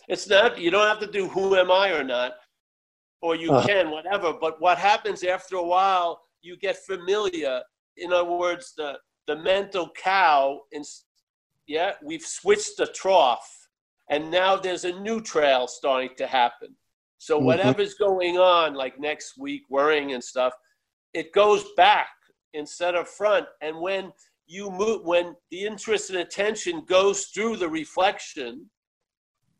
it's 0.08 0.28
not 0.28 0.58
you 0.58 0.70
don't 0.70 0.86
have 0.86 1.00
to 1.00 1.10
do 1.10 1.28
who 1.28 1.56
am 1.56 1.70
i 1.70 1.90
or 1.90 2.04
not 2.04 2.32
or 3.22 3.34
you 3.36 3.50
Uh-huh. 3.52 3.66
can 3.66 3.90
whatever 3.90 4.32
but 4.32 4.60
what 4.60 4.78
happens 4.78 5.22
after 5.24 5.56
a 5.56 5.62
while 5.74 6.20
you 6.42 6.56
get 6.56 6.76
familiar 6.92 7.62
in 7.96 8.12
other 8.12 8.30
words 8.44 8.72
the 8.76 8.98
the 9.26 9.36
mental 9.36 9.90
cow 9.94 10.60
in, 10.72 10.82
yeah 11.66 11.92
we've 12.02 12.22
switched 12.38 12.76
the 12.78 12.86
trough 12.86 13.48
and 14.08 14.28
now 14.30 14.56
there's 14.56 14.84
a 14.84 14.98
new 15.00 15.20
trail 15.20 15.68
starting 15.68 16.10
to 16.16 16.26
happen 16.26 16.74
so 17.20 17.38
Mhm. 17.38 17.44
whatever's 17.44 17.94
going 17.94 18.38
on 18.38 18.72
like 18.74 18.98
next 18.98 19.36
week 19.36 19.62
worrying 19.68 20.14
and 20.14 20.24
stuff 20.24 20.54
it 21.12 21.32
goes 21.32 21.64
back 21.76 22.08
instead 22.54 22.94
of 22.94 23.08
front 23.08 23.46
and 23.60 23.78
when 23.78 24.12
you 24.46 24.70
move 24.70 25.04
when 25.04 25.36
the 25.50 25.64
interest 25.64 26.08
and 26.10 26.18
attention 26.18 26.80
goes 26.86 27.26
through 27.26 27.56
the 27.56 27.68
reflection 27.68 28.70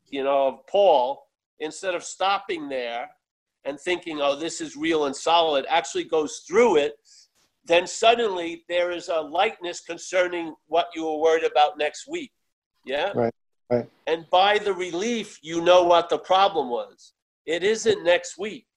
you 0.07 0.23
know 0.23 0.47
of 0.47 0.67
paul 0.67 1.27
instead 1.59 1.93
of 1.93 2.03
stopping 2.03 2.67
there 2.67 3.09
and 3.65 3.79
thinking 3.79 4.19
oh 4.21 4.35
this 4.35 4.59
is 4.59 4.75
real 4.75 5.05
and 5.05 5.15
solid 5.15 5.63
actually 5.69 6.03
goes 6.03 6.39
through 6.47 6.77
it 6.77 6.97
then 7.65 7.85
suddenly 7.85 8.65
there 8.67 8.89
is 8.91 9.07
a 9.07 9.21
lightness 9.21 9.81
concerning 9.81 10.55
what 10.65 10.87
you 10.95 11.05
were 11.05 11.19
worried 11.19 11.43
about 11.43 11.77
next 11.77 12.07
week. 12.07 12.31
Yeah? 12.85 13.11
Right, 13.13 13.33
right. 13.69 13.87
And 14.07 14.27
by 14.31 14.57
the 14.57 14.73
relief, 14.73 15.37
you 15.43 15.61
know 15.61 15.83
what 15.83 16.09
the 16.09 16.17
problem 16.17 16.69
was. 16.69 17.13
It 17.45 17.63
isn't 17.63 18.03
next 18.03 18.37
week. 18.37 18.67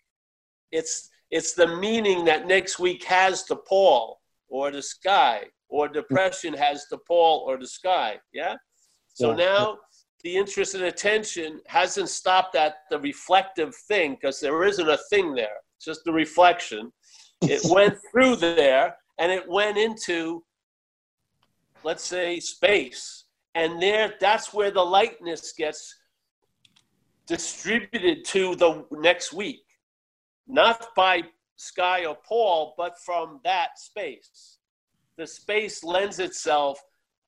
It's 0.72 1.10
it's 1.30 1.54
the 1.54 1.76
meaning 1.76 2.24
that 2.26 2.46
next 2.46 2.78
week 2.78 3.04
has 3.04 3.44
to 3.44 3.56
Paul 3.56 4.20
or 4.48 4.70
the 4.70 4.82
sky, 4.82 5.44
or 5.68 5.88
depression 5.88 6.54
has 6.54 6.86
to 6.86 6.98
Paul 7.08 7.44
or 7.46 7.56
the 7.56 7.66
sky. 7.66 8.18
Yeah? 8.32 8.56
So 9.14 9.30
Yeah, 9.30 9.36
now 9.36 9.78
the 10.22 10.36
interest 10.36 10.74
and 10.74 10.84
attention 10.84 11.60
hasn't 11.66 12.08
stopped 12.08 12.54
at 12.56 12.76
the 12.90 12.98
reflective 13.00 13.74
thing 13.88 14.14
because 14.14 14.40
there 14.40 14.64
isn't 14.64 14.88
a 14.88 14.98
thing 15.10 15.34
there. 15.34 15.56
It's 15.76 15.84
just 15.84 16.04
the 16.04 16.12
reflection 16.12 16.92
it 17.42 17.62
went 17.70 17.98
through 18.10 18.36
there 18.36 18.96
and 19.18 19.30
it 19.30 19.48
went 19.48 19.76
into 19.76 20.42
let's 21.82 22.04
say 22.04 22.40
space 22.40 23.24
and 23.54 23.80
there 23.80 24.14
that's 24.20 24.54
where 24.54 24.70
the 24.70 24.82
lightness 24.82 25.52
gets 25.52 25.94
distributed 27.26 28.24
to 28.26 28.54
the 28.56 28.84
next 28.92 29.32
week. 29.32 29.64
Not 30.46 30.88
by 30.94 31.22
sky 31.56 32.04
or 32.04 32.16
paul 32.26 32.74
but 32.76 32.98
from 32.98 33.40
that 33.44 33.78
space. 33.78 34.58
The 35.16 35.26
space 35.26 35.84
lends 35.84 36.18
itself 36.18 36.80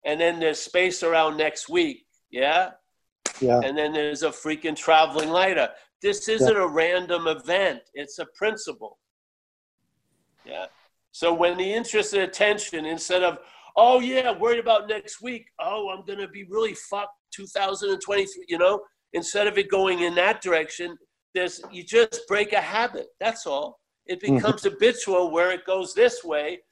and 0.05 0.21
then 0.21 0.41
there's 0.41 0.59
space 0.59 1.03
around 1.03 1.37
next 1.37 1.69
week 1.69 2.07
yeah? 2.31 2.71
Yeah. 3.41 3.61
and 3.63 3.77
then 3.77 3.93
there's 3.93 4.23
a 4.23 4.31
freaking 4.31 4.77
traveling 4.77 5.31
lighter. 5.31 5.69
This 6.03 6.29
isn't 6.29 6.57
a 6.57 6.67
random 6.67 7.27
event. 7.27 7.81
It's 7.95 8.19
a 8.19 8.27
principle. 8.35 8.99
Yeah. 10.45 10.67
So 11.13 11.33
when 11.35 11.57
the 11.57 11.73
interest 11.73 12.13
and 12.13 12.23
attention, 12.23 12.85
instead 12.87 13.23
of, 13.23 13.39
oh 13.77 14.01
yeah, 14.01 14.31
worried 14.31 14.59
about 14.59 14.89
next 14.89 15.21
week, 15.21 15.47
oh, 15.59 15.91
I'm 15.91 16.05
gonna 16.05 16.29
be 16.29 16.45
really 16.45 16.75
fucked 16.75 17.15
2023, 17.33 18.45
you 18.49 18.59
know, 18.59 18.83
instead 19.17 19.47
of 19.47 19.57
it 19.59 19.69
going 19.71 20.01
in 20.01 20.15
that 20.15 20.43
direction, 20.43 20.97
there's 21.35 21.61
you 21.73 21.83
just 21.83 22.21
break 22.29 22.53
a 22.53 22.61
habit. 22.61 23.09
That's 23.19 23.47
all. 23.47 23.81
It 24.05 24.21
Mhm. 24.21 24.37
becomes 24.37 24.63
habitual 24.63 25.31
where 25.31 25.51
it 25.51 25.65
goes 25.65 25.95
this 25.95 26.23
way, 26.23 26.63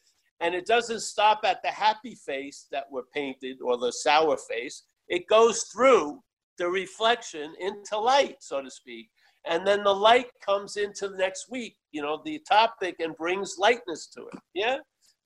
and 0.41 0.55
it 0.55 0.67
doesn't 0.67 1.01
stop 1.01 1.41
at 1.45 1.63
the 1.63 1.71
happy 1.71 2.15
face 2.15 2.67
that 2.71 2.87
we're 2.91 3.11
painted 3.21 3.61
or 3.61 3.77
the 3.77 3.93
sour 3.93 4.37
face. 4.37 4.77
It 5.09 5.27
goes 5.27 5.65
through 5.73 6.23
the 6.59 6.69
reflection 6.69 7.55
into 7.59 7.99
light, 7.99 8.43
so 8.43 8.63
to 8.63 8.71
speak. 8.71 9.11
And 9.47 9.67
then 9.67 9.83
the 9.83 9.95
light 9.95 10.31
comes 10.41 10.77
into 10.77 11.09
the 11.09 11.19
next 11.19 11.51
week, 11.51 11.77
you 11.93 12.03
know, 12.03 12.23
the 12.25 12.39
topic 12.41 13.01
and 13.01 13.17
brings 13.17 13.59
lightness 13.59 14.07
to 14.15 14.21
it. 14.29 14.39
Yeah? 14.55 14.79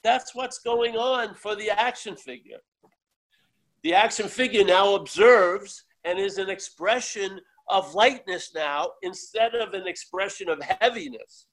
That's 0.03 0.35
what's 0.35 0.59
going 0.59 0.97
on 0.97 1.35
for 1.35 1.55
the 1.55 1.71
action 1.71 2.17
figure. 2.17 2.63
The 3.83 3.95
action 3.95 4.29
figure 4.29 4.65
now 4.65 4.95
observes 4.95 5.85
and 6.09 6.19
is 6.19 6.39
an 6.39 6.49
expression 6.49 7.41
of 7.69 7.95
lightness 7.95 8.55
now 8.55 8.91
instead 9.03 9.55
of 9.55 9.75
an 9.75 9.87
expression 9.87 10.49
of 10.49 10.59
heaviness. 10.63 11.47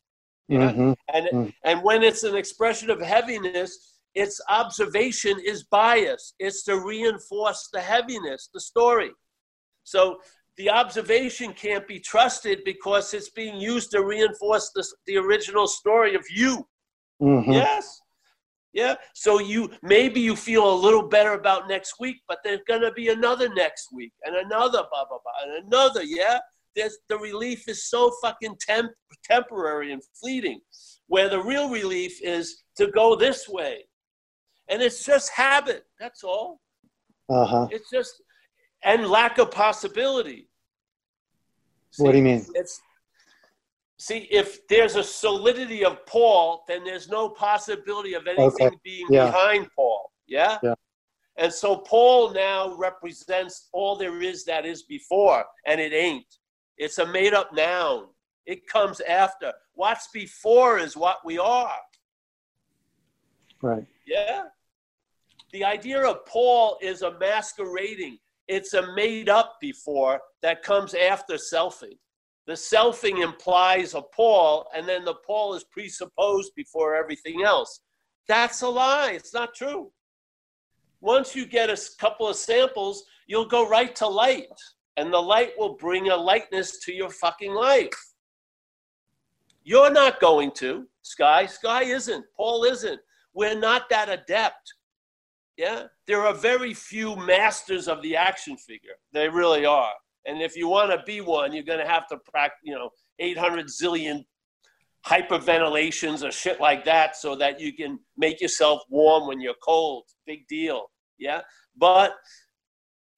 Yeah? 0.48 0.72
Mhm. 0.72 0.95
And, 1.14 1.27
Mm. 1.27 1.53
and 1.64 1.84
when 1.84 2.03
it's 2.03 2.23
an 2.23 2.36
expression 2.36 2.90
of 2.90 3.02
heaviness, 3.02 3.72
its 4.14 4.40
observation 4.48 5.38
is 5.53 5.64
biased. 5.65 6.36
It's 6.40 6.64
to 6.64 6.80
reinforce 6.80 7.68
the 7.73 7.82
heaviness, 7.82 8.49
the 8.53 8.61
story. 8.61 9.11
So 9.84 10.22
the 10.56 10.69
observation 10.69 11.53
can't 11.53 11.86
be 11.86 11.99
trusted 11.99 12.64
because 12.64 13.14
it's 13.14 13.30
being 13.30 13.57
used 13.60 13.91
to 13.91 14.06
reinforce 14.06 14.72
the, 14.73 14.84
the 15.06 15.18
original 15.18 15.68
story 15.68 16.15
of 16.15 16.26
you. 16.30 16.65
Mhm. 17.22 17.53
Yes. 17.53 18.02
Yeah. 18.76 18.95
So 19.14 19.39
you 19.39 19.72
maybe 19.81 20.19
you 20.19 20.35
feel 20.35 20.72
a 20.72 20.76
little 20.76 21.07
better 21.07 21.31
about 21.31 21.69
next 21.69 21.95
week, 21.97 22.18
but 22.27 22.39
there's 22.43 22.60
gonna 22.68 22.91
be 22.91 23.07
another 23.07 23.47
next 23.56 23.88
week 23.93 24.11
and 24.23 24.35
another 24.35 24.84
blah 24.91 25.06
blah 25.06 25.18
blah 25.23 25.43
and 25.43 25.65
another. 25.65 26.03
Yeah. 26.03 26.39
There's 26.76 26.97
the 27.07 27.18
relief 27.18 27.69
is 27.69 27.89
so 27.89 28.11
fucking 28.22 28.57
temp, 28.60 28.91
temporary 29.23 29.93
and 29.93 30.02
fleeting, 30.22 30.60
where 31.07 31.30
the 31.30 31.41
real 31.41 31.69
relief 31.69 32.22
is 32.22 32.64
to 32.76 32.88
go 32.88 33.15
this 33.15 33.47
way, 33.47 33.85
and 34.68 34.81
it's 34.81 35.06
just 35.06 35.31
habit. 35.31 35.85
That's 35.97 36.26
all. 36.26 36.60
Uh-huh. 37.30 37.69
It's 37.72 37.89
just 37.89 38.22
and 38.84 39.07
lack 39.07 39.38
of 39.38 39.52
possibility. 39.52 40.49
What 41.97 42.11
do 42.11 42.18
you 42.18 42.23
mean? 42.26 42.45
It's 42.56 42.81
see 43.97 44.19
if 44.31 44.67
there's 44.67 44.95
a 44.95 45.03
solidity 45.03 45.85
of 45.85 46.05
Paul, 46.05 46.63
then 46.67 46.84
there's 46.84 47.07
no 47.07 47.30
possibility 47.30 48.13
of 48.13 48.27
anything 48.27 48.67
Okay. 48.67 48.80
being 48.84 49.07
Yeah. 49.09 49.26
behind 49.27 49.69
Paul. 49.76 50.11
Yeah. 50.27 50.57
Yeah. 50.63 50.76
And 51.38 51.53
so 51.53 51.77
Paul 51.77 52.30
now 52.31 52.73
represents 52.76 53.69
all 53.73 53.95
there 53.95 54.22
is 54.22 54.45
that 54.45 54.65
is 54.65 54.84
before, 54.84 55.45
and 55.65 55.80
it 55.81 55.93
ain't. 55.93 56.38
It's 56.77 56.97
a 56.97 57.05
made 57.05 57.34
up 57.34 57.53
noun. 57.53 58.09
It 58.45 58.67
comes 58.67 58.99
after. 59.01 59.53
What's 59.73 60.07
before 60.09 60.77
is 60.77 60.95
what 60.95 61.26
we 61.26 61.38
are. 61.38 61.80
Right. 63.61 63.85
Yeah. 64.05 64.49
The 65.51 65.63
idea 65.63 66.01
of 66.05 66.26
Paul 66.26 66.77
is 66.81 67.01
a 67.01 67.17
masquerading. 67.17 68.19
It's 68.47 68.73
a 68.73 68.93
made 68.93 69.30
up 69.30 69.57
before 69.59 70.22
that 70.41 70.63
comes 70.63 70.93
after 70.93 71.35
selfing. 71.35 71.97
The 72.47 72.53
selfing 72.53 73.23
implies 73.23 73.95
a 73.95 74.01
Paul, 74.01 74.67
and 74.76 74.88
then 74.88 75.03
the 75.03 75.15
Paul 75.26 75.55
is 75.55 75.63
presupposed 75.63 76.51
before 76.55 76.95
everything 76.95 77.43
else. 77.43 77.81
That's 78.27 78.61
a 78.61 78.69
lie. 78.69 79.11
It's 79.11 79.34
not 79.34 79.55
true. 79.55 79.91
Once 81.01 81.35
you 81.35 81.45
get 81.45 81.69
a 81.69 81.80
couple 81.99 82.27
of 82.27 82.35
samples, 82.35 83.03
you'll 83.27 83.47
go 83.47 83.67
right 83.67 83.95
to 83.95 84.07
light, 84.07 84.47
and 84.97 85.11
the 85.11 85.22
light 85.22 85.51
will 85.57 85.76
bring 85.76 86.09
a 86.09 86.15
lightness 86.15 86.80
to 86.85 86.93
your 86.93 87.09
fucking 87.09 87.53
life. 87.53 87.89
You're 89.63 89.91
not 89.91 90.19
going 90.19 90.51
to, 90.57 90.88
Sky. 91.01 91.47
Sky 91.47 91.84
isn't. 91.84 92.26
Paul 92.38 92.63
isn't. 92.65 92.99
We're 93.34 93.59
not 93.59 93.89
that 93.89 94.09
adept. 94.09 94.73
Yeah? 95.57 95.84
There 96.05 96.22
are 96.22 96.34
very 96.34 96.73
few 96.73 97.15
masters 97.15 97.88
of 97.88 98.01
the 98.01 98.15
action 98.15 98.57
figure. 98.57 98.95
They 99.13 99.27
really 99.27 99.65
are. 99.65 99.93
And 100.26 100.41
if 100.41 100.56
you 100.56 100.68
want 100.68 100.91
to 100.91 101.03
be 101.06 101.22
one, 101.22 101.53
you're 101.53 101.64
going 101.64 101.80
to 101.80 101.88
have 101.88 102.07
to 102.07 102.18
practice, 102.18 102.60
you 102.64 102.73
know, 102.73 102.89
800 103.19 103.68
zillion 103.68 104.26
hyperventilations 105.06 106.27
or 106.27 106.31
shit 106.31 106.60
like 106.60 106.84
that 106.85 107.15
so 107.15 107.35
that 107.35 107.60
you 107.60 107.73
can 107.73 107.99
make 108.18 108.41
yourself 108.41 108.81
warm 108.89 109.27
when 109.27 109.39
you're 109.39 109.53
cold. 109.64 110.06
Big 110.26 110.47
deal. 110.47 110.88
Yeah. 111.19 111.41
But 111.77 112.14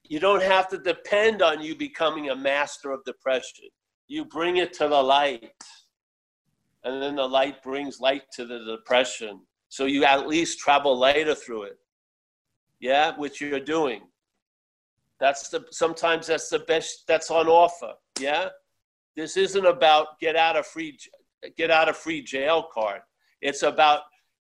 you 0.03 0.19
don't 0.19 0.43
have 0.43 0.67
to 0.69 0.77
depend 0.77 1.41
on 1.41 1.61
you 1.61 1.75
becoming 1.75 2.29
a 2.29 2.35
master 2.35 2.91
of 2.91 3.03
depression. 3.05 3.65
You 4.07 4.25
bring 4.25 4.57
it 4.57 4.73
to 4.73 4.87
the 4.87 5.01
light. 5.01 5.51
And 6.83 7.01
then 7.01 7.15
the 7.15 7.27
light 7.27 7.63
brings 7.63 7.99
light 7.99 8.23
to 8.33 8.45
the 8.45 8.59
depression. 8.65 9.41
So 9.69 9.85
you 9.85 10.03
at 10.05 10.27
least 10.27 10.59
travel 10.59 10.97
lighter 10.97 11.35
through 11.35 11.63
it. 11.63 11.77
Yeah, 12.79 13.15
which 13.17 13.41
you're 13.41 13.59
doing. 13.59 14.01
That's 15.19 15.49
the 15.49 15.65
sometimes 15.71 16.27
that's 16.27 16.49
the 16.49 16.59
best 16.59 17.03
that's 17.07 17.31
on 17.31 17.47
offer. 17.47 17.93
Yeah. 18.19 18.49
This 19.15 19.35
isn't 19.35 19.65
about 19.65 20.19
get 20.19 20.35
out 20.35 20.55
of 20.55 20.67
free 20.67 20.97
get 21.57 21.71
out 21.71 21.89
of 21.89 21.97
free 21.97 22.21
jail 22.21 22.67
card. 22.73 23.01
It's 23.41 23.63
about 23.63 24.01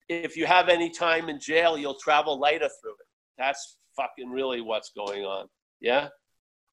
if 0.08 0.36
you 0.36 0.46
have 0.46 0.68
any 0.68 0.90
time 0.90 1.28
in 1.28 1.40
jail, 1.40 1.76
you'll 1.76 1.98
travel 1.98 2.38
lighter 2.38 2.68
through 2.80 2.92
it. 2.92 3.06
That's 3.38 3.78
fucking 3.96 4.30
really 4.30 4.60
what's 4.60 4.90
going 4.90 5.24
on. 5.24 5.48
Yeah? 5.80 6.08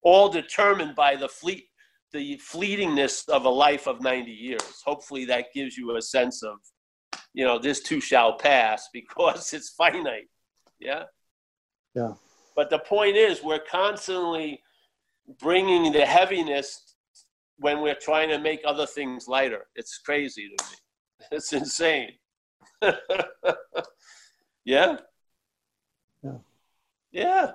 All 0.02 0.28
determined 0.28 0.94
by 0.94 1.16
the 1.16 1.28
fleet 1.28 1.64
the 2.12 2.38
fleetingness 2.38 3.28
of 3.28 3.44
a 3.44 3.48
life 3.48 3.88
of 3.88 4.00
90 4.00 4.30
years. 4.30 4.82
Hopefully 4.84 5.24
that 5.24 5.46
gives 5.52 5.76
you 5.76 5.96
a 5.96 6.00
sense 6.00 6.44
of, 6.44 6.58
you 7.32 7.44
know, 7.44 7.58
this 7.58 7.80
too 7.82 8.00
shall 8.00 8.38
pass 8.38 8.88
because 8.92 9.52
it's 9.52 9.70
finite. 9.70 10.28
Yeah? 10.78 11.04
Yeah. 11.94 12.12
But 12.54 12.70
the 12.70 12.78
point 12.78 13.16
is, 13.16 13.42
we're 13.42 13.64
constantly 13.70 14.62
bringing 15.40 15.92
the 15.92 16.06
heaviness 16.06 16.94
when 17.58 17.80
we're 17.80 17.94
trying 17.94 18.28
to 18.28 18.38
make 18.38 18.60
other 18.64 18.86
things 18.86 19.26
lighter. 19.28 19.66
It's 19.74 19.98
crazy 19.98 20.48
to 20.56 20.64
me. 20.64 20.76
It's 21.30 21.54
insane. 21.54 22.10
yeah? 24.64 24.96
Yeah. 26.22 26.38
Yeah. 27.12 27.52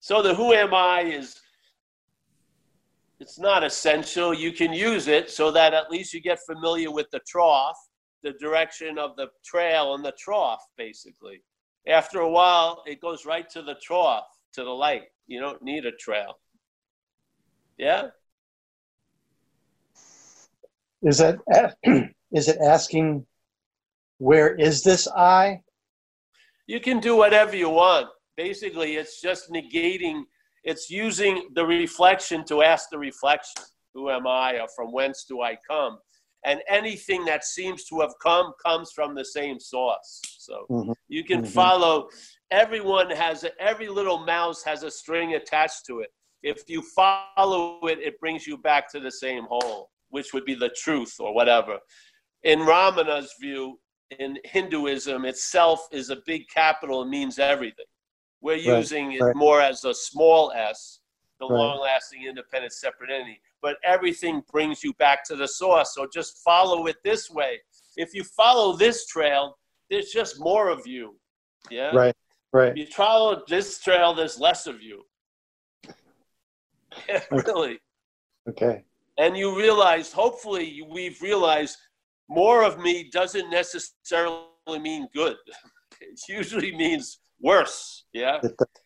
So 0.00 0.22
the 0.22 0.34
who 0.34 0.52
am 0.52 0.74
I 0.74 1.02
is 1.02 1.40
it's 3.20 3.38
not 3.38 3.62
essential. 3.62 4.34
You 4.34 4.52
can 4.52 4.72
use 4.72 5.06
it 5.06 5.30
so 5.30 5.50
that 5.50 5.74
at 5.74 5.90
least 5.90 6.12
you 6.12 6.20
get 6.20 6.40
familiar 6.40 6.90
with 6.90 7.10
the 7.10 7.20
trough, 7.26 7.78
the 8.22 8.32
direction 8.32 8.98
of 8.98 9.14
the 9.16 9.28
trail 9.44 9.94
and 9.94 10.04
the 10.04 10.12
trough, 10.18 10.62
basically. 10.76 11.42
After 11.88 12.20
a 12.20 12.28
while, 12.28 12.82
it 12.86 13.00
goes 13.00 13.24
right 13.24 13.48
to 13.50 13.62
the 13.62 13.74
trough, 13.82 14.26
to 14.54 14.64
the 14.64 14.70
light. 14.70 15.04
You 15.26 15.40
don't 15.40 15.62
need 15.62 15.86
a 15.86 15.92
trail. 15.92 16.38
Yeah? 17.78 18.08
Is 21.02 21.18
that 21.18 21.38
is 22.32 22.48
it 22.48 22.58
asking 22.58 23.26
where 24.18 24.54
is 24.54 24.82
this 24.82 25.08
I? 25.08 25.62
You 26.66 26.78
can 26.78 27.00
do 27.00 27.16
whatever 27.16 27.56
you 27.56 27.70
want. 27.70 28.08
Basically, 28.36 28.96
it's 28.96 29.20
just 29.20 29.50
negating, 29.50 30.22
it's 30.62 30.90
using 30.90 31.48
the 31.54 31.64
reflection 31.64 32.44
to 32.46 32.62
ask 32.62 32.90
the 32.90 32.98
reflection 32.98 33.64
Who 33.94 34.10
am 34.10 34.26
I, 34.26 34.60
or 34.60 34.68
from 34.76 34.92
whence 34.92 35.24
do 35.24 35.40
I 35.40 35.56
come? 35.68 35.98
And 36.44 36.62
anything 36.68 37.24
that 37.26 37.44
seems 37.44 37.84
to 37.86 38.00
have 38.00 38.14
come 38.22 38.52
comes 38.64 38.92
from 38.92 39.14
the 39.14 39.24
same 39.24 39.60
source. 39.60 40.20
So 40.38 40.66
Mhm. 40.70 40.94
you 41.08 41.22
can 41.24 41.42
Mhm. 41.42 41.52
follow, 41.52 42.08
everyone 42.50 43.10
has, 43.10 43.44
a, 43.44 43.50
every 43.60 43.88
little 43.88 44.18
mouse 44.18 44.62
has 44.62 44.82
a 44.82 44.90
string 44.90 45.34
attached 45.34 45.84
to 45.86 46.00
it. 46.00 46.12
If 46.42 46.68
you 46.68 46.80
follow 46.82 47.80
it, 47.86 47.98
it 47.98 48.18
brings 48.20 48.46
you 48.46 48.56
back 48.56 48.90
to 48.92 49.00
the 49.00 49.10
same 49.10 49.44
hole, 49.44 49.90
which 50.08 50.32
would 50.32 50.46
be 50.46 50.54
the 50.54 50.70
truth 50.70 51.16
or 51.20 51.34
whatever. 51.34 51.78
In 52.42 52.60
Ramana's 52.60 53.34
view, 53.38 53.78
in 54.18 54.38
Hinduism 54.44 55.26
itself 55.26 55.86
is 55.92 56.08
a 56.08 56.16
big 56.24 56.48
capital 56.48 57.02
and 57.02 57.10
means 57.10 57.38
everything. 57.38 57.84
We're 58.40 58.54
Right, 58.54 58.78
using 58.78 59.12
it 59.12 59.20
right. 59.22 59.36
more 59.36 59.60
as 59.60 59.84
a 59.84 59.92
small 59.92 60.50
s, 60.52 61.00
the 61.38 61.46
Right. 61.46 61.58
long 61.58 61.80
lasting, 61.80 62.24
independent, 62.24 62.72
separate 62.72 63.10
entity. 63.10 63.42
But 63.62 63.76
everything 63.84 64.42
brings 64.50 64.82
you 64.82 64.92
back 64.94 65.24
to 65.24 65.36
the 65.36 65.46
source. 65.48 65.94
So 65.94 66.06
just 66.12 66.38
follow 66.38 66.86
it 66.86 66.96
this 67.04 67.30
way. 67.30 67.60
If 67.96 68.14
you 68.14 68.24
follow 68.24 68.76
this 68.76 69.06
trail, 69.06 69.58
there's 69.90 70.10
just 70.10 70.40
more 70.40 70.68
of 70.68 70.86
you. 70.86 71.16
Yeah. 71.70 71.90
Right. 71.94 72.14
Right. 72.52 72.72
If 72.72 72.76
you 72.78 72.86
follow 72.86 73.42
this 73.48 73.80
trail, 73.80 74.14
there's 74.14 74.38
less 74.38 74.66
of 74.66 74.82
you. 74.82 75.02
Yeah, 77.08 77.22
really. 77.30 77.78
Okay. 78.48 78.82
And 79.16 79.36
you 79.36 79.56
realize, 79.56 80.12
hopefully, 80.12 80.82
we've 80.90 81.22
realized 81.22 81.76
more 82.28 82.64
of 82.64 82.80
me 82.80 83.08
doesn't 83.12 83.48
necessarily 83.48 84.78
mean 84.80 85.06
good. 85.14 85.36
It 86.00 86.18
usually 86.28 86.74
means 86.74 87.20
worse. 87.40 88.06
Yeah. 88.14 88.40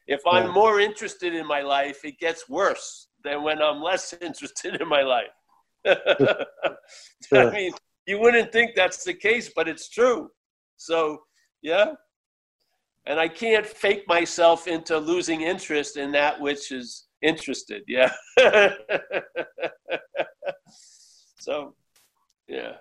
If 0.08 0.20
I'm 0.26 0.50
more 0.50 0.80
interested 0.80 1.32
in 1.32 1.46
my 1.46 1.62
life, 1.62 2.04
it 2.04 2.18
gets 2.18 2.48
worse 2.48 3.08
than 3.24 3.42
when 3.42 3.60
I'm 3.60 3.82
less 3.82 4.14
interested 4.20 4.80
in 4.80 4.88
my 4.88 5.02
life. 5.02 5.32
I 5.86 7.50
mean, 7.50 7.72
you 8.06 8.18
wouldn't 8.20 8.52
think 8.52 8.74
that's 8.74 9.04
the 9.04 9.14
case, 9.14 9.50
but 9.54 9.68
it's 9.68 9.88
true. 9.88 10.30
So, 10.76 11.22
yeah. 11.62 11.92
And 13.06 13.18
I 13.18 13.28
can't 13.28 13.66
fake 13.66 14.04
myself 14.06 14.66
into 14.66 14.96
losing 14.98 15.42
interest 15.42 15.96
in 15.96 16.12
that 16.12 16.40
which 16.40 16.72
is 16.72 17.06
interested. 17.22 17.82
Yeah. 17.86 18.12
so, 21.38 21.74
yeah. 22.46 22.74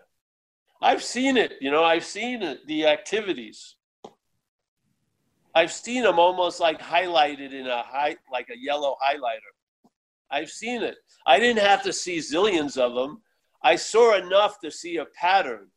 I've 0.82 1.04
seen 1.04 1.38
it, 1.38 1.54
you 1.62 1.72
know, 1.72 1.84
I've 1.84 2.04
seen 2.04 2.44
it, 2.44 2.68
the 2.68 2.88
activities. 2.88 3.76
I've 5.56 5.72
seen 5.72 6.04
them 6.04 6.20
almost 6.20 6.60
like 6.60 6.82
highlighted 6.82 7.54
in 7.54 7.68
a 7.68 7.84
high, 7.84 8.18
like 8.32 8.50
a 8.50 8.58
yellow 8.58 8.98
highlighter. 9.02 9.53
I've 10.34 10.50
seen 10.50 10.82
it. 10.82 10.96
I 11.28 11.40
didn't 11.40 11.64
have 11.64 11.84
to 11.84 11.94
see 11.94 12.18
zillions 12.18 12.78
of 12.78 12.96
them. 12.96 13.22
I 13.64 13.76
saw 13.76 14.18
enough 14.18 14.60
to 14.62 14.72
see 14.72 14.98
a 14.98 15.06
pattern. 15.06 15.68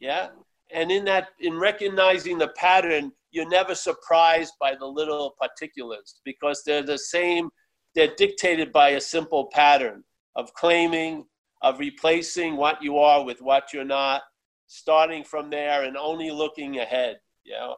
Yeah. 0.00 0.28
And 0.72 0.90
in 0.90 1.04
that, 1.04 1.28
in 1.40 1.58
recognizing 1.58 2.36
the 2.36 2.48
pattern, 2.48 3.12
you're 3.30 3.48
never 3.48 3.74
surprised 3.74 4.54
by 4.60 4.74
the 4.74 4.86
little 4.86 5.34
particulars 5.40 6.20
because 6.24 6.62
they're 6.64 6.82
the 6.82 6.98
same, 6.98 7.48
they're 7.94 8.14
dictated 8.16 8.72
by 8.72 8.90
a 8.90 9.00
simple 9.00 9.48
pattern 9.52 10.02
of 10.36 10.52
claiming, 10.54 11.24
of 11.62 11.78
replacing 11.78 12.56
what 12.56 12.82
you 12.82 12.98
are 12.98 13.24
with 13.24 13.40
what 13.40 13.72
you're 13.72 13.84
not, 13.84 14.22
starting 14.66 15.24
from 15.24 15.48
there 15.48 15.84
and 15.84 15.96
only 15.96 16.30
looking 16.30 16.78
ahead. 16.80 17.18
You 17.44 17.52
know? 17.52 17.76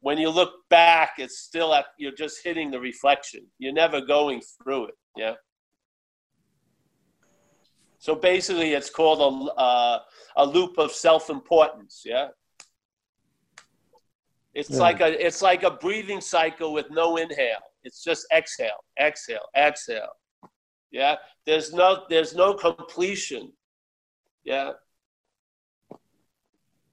When 0.00 0.18
you 0.18 0.30
look 0.30 0.52
back, 0.70 1.14
it's 1.18 1.40
still 1.40 1.74
at, 1.74 1.86
you're 1.98 2.12
just 2.12 2.42
hitting 2.42 2.70
the 2.70 2.80
reflection. 2.80 3.46
You're 3.58 3.74
never 3.74 4.00
going 4.00 4.40
through 4.62 4.86
it. 4.86 4.94
Yeah. 5.16 5.34
So 7.98 8.14
basically, 8.14 8.72
it's 8.72 8.88
called 8.88 9.20
a, 9.20 9.52
uh, 9.60 9.98
a 10.36 10.46
loop 10.46 10.78
of 10.78 10.92
self-importance. 10.92 12.02
Yeah. 12.04 12.28
It's 14.54 14.70
Yeah. 14.70 14.78
like 14.78 15.00
a 15.00 15.26
it's 15.26 15.42
like 15.42 15.62
a 15.62 15.70
breathing 15.70 16.20
cycle 16.20 16.72
with 16.72 16.90
no 16.90 17.16
inhale. 17.18 17.62
It's 17.84 18.02
just 18.02 18.26
exhale, 18.32 18.84
exhale, 18.98 19.46
exhale. 19.56 20.12
Yeah. 20.90 21.16
There's 21.46 21.72
no 21.72 22.04
there's 22.08 22.34
no 22.34 22.54
completion. 22.54 23.52
Yeah. 24.44 24.72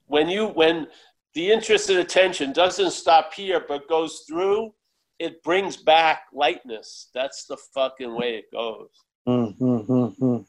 When 0.06 0.30
you 0.30 0.48
when 0.48 0.88
the 1.34 1.52
interest 1.52 1.89
and 1.89 1.99
attention 1.99 2.52
doesn't 2.53 2.91
stop 2.91 3.34
here, 3.34 3.64
but 3.68 3.88
goes 3.88 4.23
through, 4.27 4.73
it 5.19 5.44
brings 5.44 5.77
back 5.77 6.23
lightness. 6.34 7.10
That's 7.14 7.45
the 7.45 7.57
fucking 7.73 8.15
way 8.15 8.35
it 8.35 8.45
goes. 8.52 8.89
Mm, 9.27 9.57
mm, 9.57 9.88
mm, 9.88 10.18
mm. 10.18 10.45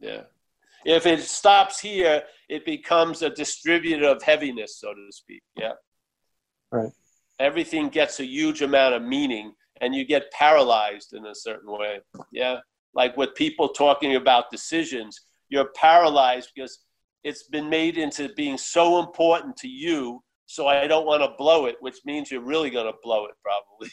Yeah. 0.00 0.22
If 0.84 1.06
it 1.06 1.20
stops 1.22 1.80
here, 1.80 2.22
it 2.48 2.64
becomes 2.64 3.22
a 3.22 3.30
distributor 3.30 4.06
of 4.06 4.22
heaviness, 4.22 4.78
so 4.78 4.94
to 4.94 5.06
speak. 5.10 5.42
Yeah. 5.56 5.72
Right. 6.70 6.92
Everything 7.40 7.88
gets 7.88 8.20
a 8.20 8.26
huge 8.26 8.62
amount 8.62 8.94
of 8.94 9.02
meaning 9.02 9.52
and 9.80 9.94
you 9.94 10.04
get 10.04 10.30
paralyzed 10.32 11.14
in 11.14 11.26
a 11.26 11.34
certain 11.34 11.70
way. 11.70 12.00
Yeah. 12.32 12.58
Like 12.94 13.16
with 13.16 13.34
people 13.34 13.68
talking 13.68 14.16
about 14.16 14.50
decisions, 14.50 15.20
you're 15.48 15.70
paralyzed 15.74 16.50
because 16.54 16.80
it's 17.24 17.44
been 17.44 17.68
made 17.68 17.98
into 17.98 18.28
being 18.34 18.58
so 18.58 18.98
important 19.00 19.56
to 19.58 19.68
you. 19.68 20.22
So 20.50 20.66
I 20.66 20.86
don't 20.86 21.04
want 21.04 21.22
to 21.22 21.34
blow 21.36 21.66
it, 21.66 21.76
which 21.80 21.98
means 22.06 22.30
you're 22.30 22.40
really 22.40 22.70
going 22.70 22.86
to 22.86 22.98
blow 23.02 23.26
it 23.26 23.34
probably. 23.44 23.90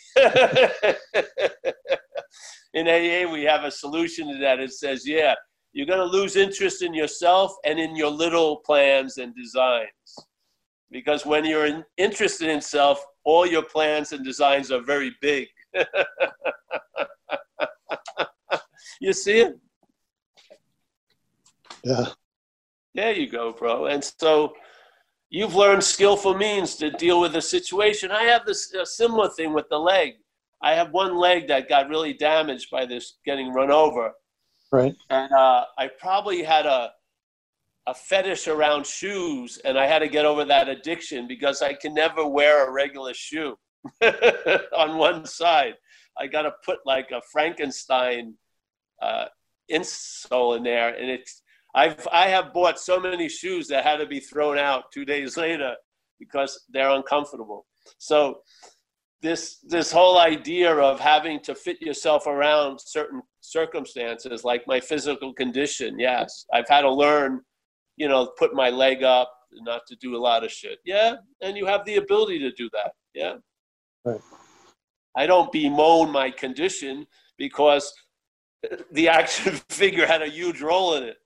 in 2.73 2.87
AA, 2.87 3.29
we 3.29 3.43
have 3.43 3.65
a 3.65 3.71
solution 3.71 4.31
to 4.31 4.37
that. 4.39 4.61
It 4.61 4.71
says, 4.71 5.05
yeah, 5.05 5.35
you're 5.73 5.85
going 5.85 5.99
to 5.99 6.05
lose 6.05 6.37
interest 6.37 6.81
in 6.81 6.93
yourself 6.93 7.53
and 7.65 7.77
in 7.77 7.93
your 7.93 8.09
little 8.09 8.61
plans 8.65 9.17
and 9.17 9.35
designs. 9.35 9.89
Because 10.89 11.25
when 11.25 11.43
you're 11.43 11.65
in, 11.65 11.83
interested 11.97 12.47
in 12.47 12.61
self, 12.61 13.05
all 13.25 13.45
your 13.45 13.63
plans 13.63 14.13
and 14.13 14.23
designs 14.23 14.71
are 14.71 14.81
very 14.81 15.13
big. 15.21 15.49
you 19.01 19.11
see 19.11 19.39
it? 19.39 19.59
Yeah. 21.83 22.05
There 22.93 23.11
you 23.11 23.29
go, 23.29 23.51
bro. 23.51 23.87
And 23.87 24.01
so 24.01 24.53
you've 25.29 25.55
learned 25.55 25.83
skillful 25.83 26.35
means 26.35 26.75
to 26.75 26.91
deal 26.91 27.19
with 27.19 27.35
a 27.35 27.41
situation. 27.41 28.11
I 28.11 28.23
have 28.23 28.45
this 28.45 28.73
a 28.73 28.85
similar 28.85 29.29
thing 29.29 29.53
with 29.53 29.67
the 29.69 29.77
leg. 29.77 30.13
I 30.61 30.73
have 30.73 30.91
one 30.91 31.17
leg 31.17 31.47
that 31.47 31.69
got 31.69 31.89
really 31.89 32.13
damaged 32.13 32.69
by 32.71 32.85
this 32.85 33.17
getting 33.25 33.53
run 33.53 33.71
over. 33.71 34.11
Right. 34.71 34.95
And 35.09 35.31
uh, 35.31 35.65
I 35.77 35.89
probably 35.99 36.43
had 36.43 36.65
a, 36.65 36.91
a 37.87 37.93
fetish 37.93 38.47
around 38.47 38.85
shoes, 38.85 39.59
and 39.63 39.77
I 39.77 39.85
had 39.85 39.99
to 39.99 40.07
get 40.07 40.25
over 40.25 40.43
that 40.45 40.69
addiction 40.69 41.27
because 41.27 41.61
I 41.61 41.73
can 41.73 41.93
never 41.93 42.27
wear 42.27 42.67
a 42.67 42.71
regular 42.71 43.13
shoe 43.13 43.55
on 44.77 44.97
one 44.97 45.25
side. 45.25 45.75
I 46.17 46.27
got 46.27 46.43
to 46.43 46.53
put 46.63 46.79
like 46.85 47.11
a 47.11 47.21
Frankenstein 47.31 48.35
uh, 49.01 49.25
insole 49.71 50.57
in 50.57 50.63
there, 50.63 50.95
and 50.95 51.09
it's 51.09 51.41
I've 51.75 52.07
I 52.11 52.27
have 52.29 52.53
bought 52.53 52.79
so 52.79 52.99
many 52.99 53.27
shoes 53.27 53.67
that 53.67 53.83
had 53.83 53.97
to 53.97 54.05
be 54.07 54.19
thrown 54.19 54.57
out 54.57 54.85
two 54.93 55.05
days 55.05 55.37
later 55.45 55.75
because 56.19 56.65
they're 56.69 56.89
uncomfortable. 56.89 57.65
So 57.97 58.39
this 59.21 59.59
this 59.67 59.91
whole 59.91 60.17
idea 60.19 60.73
of 60.73 60.99
having 60.99 61.39
to 61.41 61.53
fit 61.53 61.81
yourself 61.81 62.27
around 62.27 62.79
certain 62.81 63.21
circumstances, 63.41 64.43
like 64.43 64.63
my 64.67 64.79
physical 64.79 65.33
condition, 65.33 65.99
yes, 65.99 66.45
I've 66.53 66.69
had 66.69 66.81
to 66.81 66.91
learn, 66.91 67.41
you 67.97 68.07
know, 68.07 68.31
put 68.37 68.53
my 68.53 68.69
leg 68.69 69.03
up, 69.03 69.31
not 69.51 69.81
to 69.87 69.95
do 69.97 70.15
a 70.15 70.21
lot 70.29 70.43
of 70.43 70.51
shit. 70.51 70.79
Yeah, 70.85 71.15
and 71.41 71.57
you 71.57 71.65
have 71.65 71.85
the 71.85 71.97
ability 71.97 72.39
to 72.39 72.51
do 72.51 72.69
that. 72.73 72.91
Yeah. 73.13 73.35
Right. 74.05 74.21
I 75.17 75.25
don't 75.25 75.51
bemoan 75.51 76.11
my 76.11 76.29
condition 76.29 77.07
because 77.37 77.91
the 78.91 79.09
action 79.09 79.53
figure 79.69 80.05
had 80.05 80.21
a 80.21 80.29
huge 80.29 80.61
role 80.61 80.95
in 80.95 81.03
it. 81.03 81.17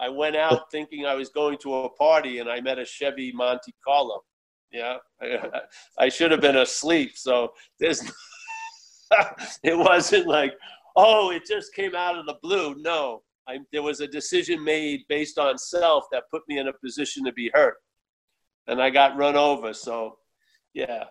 I 0.00 0.08
went 0.08 0.36
out 0.36 0.70
thinking 0.70 1.06
I 1.06 1.14
was 1.14 1.28
going 1.28 1.58
to 1.58 1.74
a 1.74 1.90
party 1.90 2.38
and 2.38 2.48
I 2.48 2.60
met 2.60 2.78
a 2.78 2.84
Chevy 2.84 3.32
Monte 3.32 3.74
Carlo. 3.84 4.22
Yeah, 4.72 4.96
I, 5.22 5.60
I 5.98 6.08
should 6.08 6.30
have 6.30 6.40
been 6.40 6.56
asleep. 6.56 7.12
So 7.16 7.52
there's, 7.78 8.02
it 9.62 9.76
wasn't 9.76 10.26
like, 10.26 10.54
oh, 10.96 11.30
it 11.30 11.46
just 11.46 11.74
came 11.74 11.94
out 11.94 12.18
of 12.18 12.26
the 12.26 12.36
blue. 12.42 12.74
No, 12.78 13.22
I, 13.48 13.58
there 13.72 13.82
was 13.82 14.00
a 14.00 14.08
decision 14.08 14.62
made 14.62 15.02
based 15.08 15.38
on 15.38 15.58
self 15.58 16.04
that 16.12 16.24
put 16.30 16.42
me 16.48 16.58
in 16.58 16.68
a 16.68 16.72
position 16.72 17.24
to 17.24 17.32
be 17.32 17.50
hurt, 17.54 17.76
and 18.66 18.82
I 18.82 18.90
got 18.90 19.16
run 19.16 19.36
over. 19.36 19.72
So, 19.72 20.16
yeah, 20.72 21.04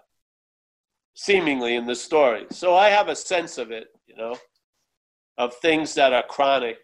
seemingly 1.14 1.76
in 1.76 1.86
the 1.86 1.96
story. 1.96 2.46
So 2.52 2.76
I 2.76 2.90
have 2.90 3.08
a 3.08 3.16
sense 3.16 3.58
of 3.58 3.72
it, 3.72 3.88
you 4.08 4.16
know, 4.16 4.36
of 5.38 5.54
things 5.56 5.94
that 5.96 6.14
are 6.14 6.24
chronic 6.24 6.78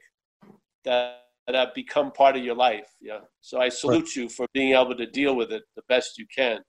that 0.86 1.24
that 1.50 1.58
have 1.58 1.74
become 1.74 2.12
part 2.12 2.38
of 2.38 2.44
your 2.44 2.56
life. 2.56 2.86
Yeah. 3.02 3.22
So 3.42 3.60
I 3.60 3.70
salute 3.70 4.04
right. 4.04 4.16
you 4.16 4.30
for 4.30 4.46
being 4.54 4.74
able 4.74 4.96
to 4.96 5.08
deal 5.08 5.36
with 5.36 5.52
it 5.52 5.64
the 5.76 5.82
best 5.90 6.20
you 6.20 6.28
can. 6.36 6.60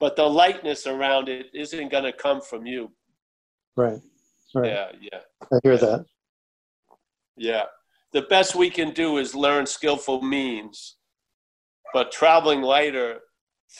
But 0.00 0.16
the 0.16 0.24
lightness 0.24 0.88
around 0.88 1.28
it 1.28 1.46
isn't 1.54 1.92
going 1.92 2.02
to 2.02 2.12
come 2.12 2.40
from 2.40 2.66
you. 2.66 2.90
Right. 3.76 4.00
Right. 4.52 4.68
Yeah. 4.68 4.86
Yeah. 5.00 5.20
I 5.52 5.60
hear 5.62 5.76
that. 5.76 6.04
Yeah. 7.36 7.62
The 8.12 8.22
best 8.22 8.56
we 8.56 8.68
can 8.68 8.90
do 8.90 9.18
is 9.18 9.32
learn 9.32 9.64
skillful 9.64 10.22
means, 10.22 10.96
but 11.94 12.10
traveling 12.10 12.62
lighter 12.62 13.20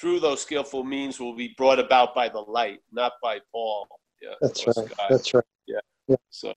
through 0.00 0.20
those 0.20 0.42
skillful 0.42 0.84
means 0.84 1.18
will 1.18 1.34
be 1.34 1.54
brought 1.58 1.80
about 1.80 2.14
by 2.14 2.28
the 2.28 2.38
light, 2.38 2.78
not 2.92 3.14
by 3.20 3.40
Paul. 3.50 3.88
Yeah. 4.22 4.34
That's 4.40 4.64
right. 4.64 4.76
Sky. 4.76 5.06
That's 5.10 5.34
right. 5.34 5.44
Yeah. 5.66 5.80
yeah. 6.06 6.16
So. 6.30 6.54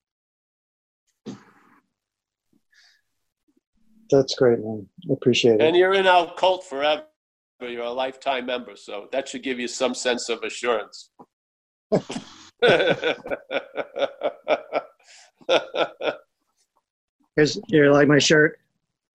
That's 4.09 4.35
great, 4.35 4.59
man. 4.59 4.87
Appreciate 5.09 5.55
it. 5.55 5.61
And 5.61 5.75
you're 5.75 5.93
in 5.93 6.07
our 6.07 6.33
cult 6.35 6.63
forever. 6.65 7.03
You're 7.61 7.83
a 7.83 7.91
lifetime 7.91 8.45
member, 8.45 8.75
so 8.75 9.07
that 9.11 9.27
should 9.29 9.43
give 9.43 9.59
you 9.59 9.67
some 9.67 9.95
sense 9.95 10.29
of 10.29 10.43
assurance. 10.43 11.09
Here's 17.35 17.59
you 17.67 17.91
like 17.91 18.07
my 18.07 18.19
shirt. 18.19 18.59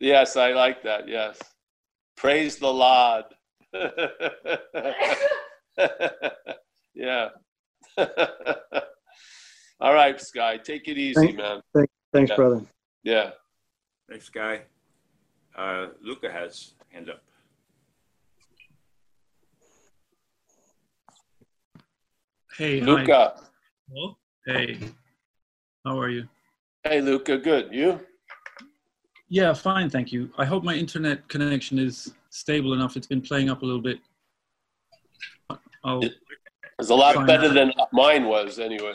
Yes, 0.00 0.36
I 0.36 0.52
like 0.52 0.82
that. 0.84 1.06
Yes, 1.08 1.38
praise 2.16 2.56
the 2.56 2.72
Lord. 2.72 3.24
yeah. 6.94 7.28
All 9.80 9.94
right, 9.94 10.20
Sky, 10.20 10.56
take 10.56 10.88
it 10.88 10.98
easy, 10.98 11.14
thanks, 11.14 11.36
man. 11.36 11.60
Thanks, 11.74 11.92
thanks 12.12 12.30
yeah. 12.30 12.36
brother. 12.36 12.62
Yeah. 13.02 13.30
Thanks, 14.10 14.28
Guy. 14.28 14.62
Uh, 15.60 15.88
Luca 16.02 16.32
has 16.32 16.72
hand 16.88 17.10
up. 17.10 17.22
Hey, 22.56 22.80
Luca. 22.80 23.34
Hi. 23.36 23.42
Hello? 23.90 24.16
Hey, 24.46 24.78
how 25.84 26.00
are 26.00 26.08
you? 26.08 26.26
Hey, 26.84 27.02
Luca. 27.02 27.36
Good. 27.36 27.68
You? 27.72 28.00
Yeah, 29.28 29.52
fine, 29.52 29.90
thank 29.90 30.12
you. 30.12 30.30
I 30.38 30.46
hope 30.46 30.64
my 30.64 30.74
internet 30.74 31.28
connection 31.28 31.78
is 31.78 32.14
stable 32.30 32.72
enough. 32.72 32.96
It's 32.96 33.06
been 33.06 33.20
playing 33.20 33.50
up 33.50 33.60
a 33.60 33.66
little 33.66 33.82
bit. 33.82 33.98
I'll 35.84 36.02
it's 36.78 36.88
a 36.88 36.94
lot 36.94 37.26
better 37.26 37.48
out. 37.48 37.54
than 37.54 37.72
mine 37.92 38.24
was, 38.24 38.58
anyway. 38.58 38.94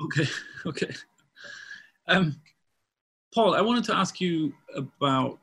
Okay, 0.00 0.30
okay. 0.66 0.94
Um, 2.06 2.36
Paul, 3.34 3.56
I 3.56 3.60
wanted 3.60 3.82
to 3.84 3.96
ask 3.96 4.20
you 4.20 4.54
about 4.76 5.40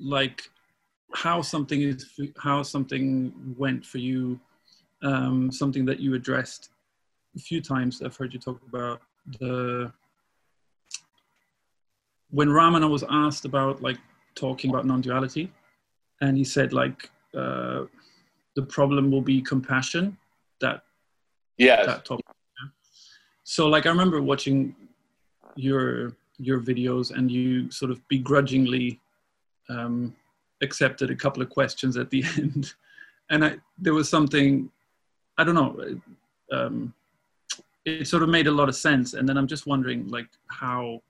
like 0.00 0.48
how 1.12 1.42
something 1.42 1.82
is 1.82 2.18
how 2.38 2.62
something 2.62 3.32
went 3.58 3.84
for 3.84 3.98
you 3.98 4.40
um, 5.02 5.50
something 5.50 5.84
that 5.86 6.00
you 6.00 6.14
addressed 6.14 6.70
a 7.36 7.38
few 7.38 7.60
times. 7.60 8.02
I've 8.02 8.16
heard 8.16 8.32
you 8.34 8.40
talk 8.40 8.60
about 8.68 9.00
the 9.38 9.92
when 12.30 12.48
ramana 12.48 12.88
was 12.88 13.04
asked 13.10 13.44
about 13.44 13.82
like 13.82 13.98
talking 14.34 14.70
about 14.70 14.86
non-duality 14.86 15.52
and 16.20 16.36
he 16.36 16.44
said 16.44 16.72
like 16.72 17.10
uh, 17.36 17.84
the 18.54 18.62
problem 18.62 19.10
will 19.10 19.20
be 19.20 19.42
compassion 19.42 20.16
that 20.60 20.82
yeah 21.58 21.84
that 21.84 22.04
topic 22.04 22.24
so 23.42 23.66
like 23.66 23.86
i 23.86 23.88
remember 23.88 24.22
watching 24.22 24.74
your 25.56 26.12
your 26.38 26.60
videos 26.60 27.10
and 27.10 27.30
you 27.30 27.70
sort 27.70 27.90
of 27.90 28.06
begrudgingly 28.08 28.98
um, 29.70 30.14
accepted 30.60 31.10
a 31.10 31.16
couple 31.16 31.42
of 31.42 31.48
questions 31.48 31.96
at 31.96 32.10
the 32.10 32.24
end, 32.36 32.74
and 33.30 33.44
I, 33.44 33.56
there 33.78 33.94
was 33.94 34.08
something, 34.08 34.70
I 35.38 35.44
don't 35.44 35.54
know, 35.54 36.00
um, 36.52 36.92
it 37.84 38.06
sort 38.06 38.22
of 38.22 38.28
made 38.28 38.46
a 38.46 38.50
lot 38.50 38.68
of 38.68 38.76
sense. 38.76 39.14
And 39.14 39.28
then 39.28 39.36
I'm 39.36 39.46
just 39.46 39.66
wondering, 39.66 40.08
like, 40.08 40.28
how 40.48 41.02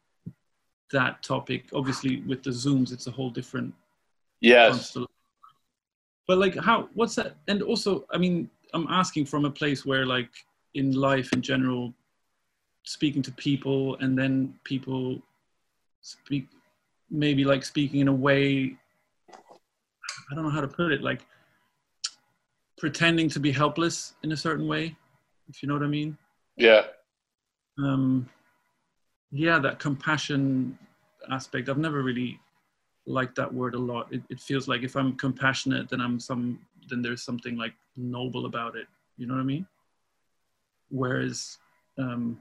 that 0.93 1.23
topic, 1.23 1.65
obviously 1.73 2.23
with 2.23 2.43
the 2.43 2.51
zooms, 2.51 2.93
it's 2.93 3.07
a 3.07 3.11
whole 3.11 3.31
different. 3.31 3.74
Yes. 4.41 4.97
But 6.27 6.39
like, 6.39 6.57
how? 6.57 6.89
What's 6.95 7.16
that? 7.16 7.37
And 7.49 7.62
also, 7.62 8.07
I 8.12 8.19
mean, 8.19 8.49
I'm 8.73 8.87
asking 8.89 9.27
from 9.27 9.45
a 9.45 9.51
place 9.51 9.85
where, 9.85 10.07
like, 10.07 10.31
in 10.74 10.93
life 10.93 11.32
in 11.32 11.43
general, 11.43 11.93
speaking 12.85 13.23
to 13.23 13.32
people, 13.32 13.97
and 13.97 14.16
then 14.16 14.55
people 14.65 15.20
speak 16.03 16.47
maybe 17.11 17.45
like 17.45 17.65
speaking 17.65 18.01
in 18.01 18.09
a 18.09 18.12
way 18.12 18.77
I 20.31 20.35
don't 20.35 20.45
know 20.45 20.51
how 20.51 20.61
to 20.61 20.69
put 20.69 20.93
it, 20.93 21.03
like 21.03 21.27
pretending 22.78 23.28
to 23.31 23.41
be 23.41 23.51
helpless 23.51 24.15
in 24.23 24.32
a 24.32 24.37
certain 24.37 24.69
way, 24.69 24.97
if 25.49 25.62
you 25.62 25.69
know 25.69 25.74
what 25.74 25.82
I 25.82 25.89
mean. 25.89 26.16
Yeah. 26.57 26.82
Um, 27.78 28.28
yeah, 29.32 29.59
that 29.59 29.78
compassion 29.78 30.78
aspect. 31.31 31.69
I've 31.69 31.78
never 31.78 32.03
really 32.03 32.39
liked 33.07 33.35
that 33.37 33.53
word 33.53 33.74
a 33.74 33.78
lot. 33.78 34.12
It, 34.12 34.23
it 34.31 34.41
feels 34.41 34.69
like 34.69 34.82
if 34.82 34.95
I'm 34.97 35.16
compassionate, 35.16 35.89
then 35.89 36.01
I'm 36.01 36.20
some, 36.20 36.61
then 36.89 37.03
there's 37.03 37.23
something 37.23 37.57
like 37.57 37.74
noble 37.97 38.47
about 38.47 38.77
it. 38.77 38.87
You 39.16 39.27
know 39.27 39.35
what 39.35 39.41
I 39.41 39.45
mean? 39.45 39.66
Whereas, 40.91 41.59
um, 41.99 42.41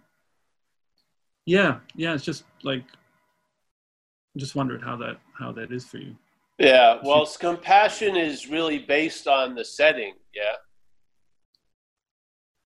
yeah, 1.46 1.80
yeah, 1.96 2.14
it's 2.14 2.24
just 2.24 2.44
like, 2.64 2.84
just 4.38 4.56
wondered 4.56 4.82
how 4.82 4.96
that 4.98 5.18
how 5.38 5.52
that 5.54 5.72
is 5.72 5.86
for 5.86 5.98
you. 5.98 6.16
Yeah. 6.58 6.98
Well, 7.04 7.26
compassion 7.26 8.16
is 8.18 8.48
really 8.48 8.80
based 8.80 9.28
on 9.28 9.56
the 9.56 9.64
setting. 9.64 10.14
Yeah. 10.36 10.56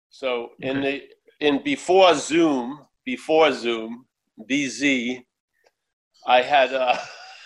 So 0.10 0.52
in 0.60 0.82
the 0.82 1.04
in 1.40 1.62
before 1.64 2.16
Zoom, 2.16 2.80
before 3.06 3.52
Zoom, 3.52 4.06
BZ, 4.50 5.24
I 6.26 6.42
had 6.42 6.74
a, 6.74 7.00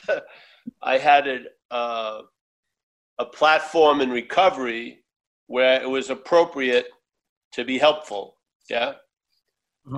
I 0.81 0.97
had 0.97 1.27
a, 1.27 1.39
uh, 1.73 2.21
a 3.19 3.25
platform 3.25 4.01
in 4.01 4.09
recovery 4.09 4.99
where 5.47 5.81
it 5.81 5.89
was 5.89 6.09
appropriate 6.09 6.87
to 7.53 7.65
be 7.65 7.77
helpful. 7.77 8.37
Yeah. 8.69 8.93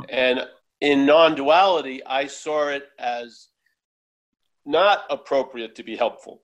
And 0.10 0.48
in 0.80 1.06
non 1.06 1.36
duality, 1.36 2.04
I 2.06 2.26
saw 2.26 2.70
it 2.70 2.86
as 2.98 3.50
not 4.66 5.04
appropriate 5.10 5.76
to 5.76 5.84
be 5.84 5.96
helpful 5.96 6.42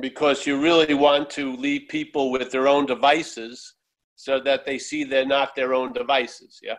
because 0.00 0.46
you 0.46 0.60
really 0.60 0.94
want 0.94 1.30
to 1.30 1.56
leave 1.56 1.88
people 1.88 2.30
with 2.30 2.50
their 2.50 2.68
own 2.68 2.86
devices 2.86 3.74
so 4.16 4.40
that 4.40 4.66
they 4.66 4.78
see 4.78 5.04
they're 5.04 5.24
not 5.24 5.54
their 5.54 5.72
own 5.72 5.92
devices. 5.92 6.58
Yeah. 6.62 6.74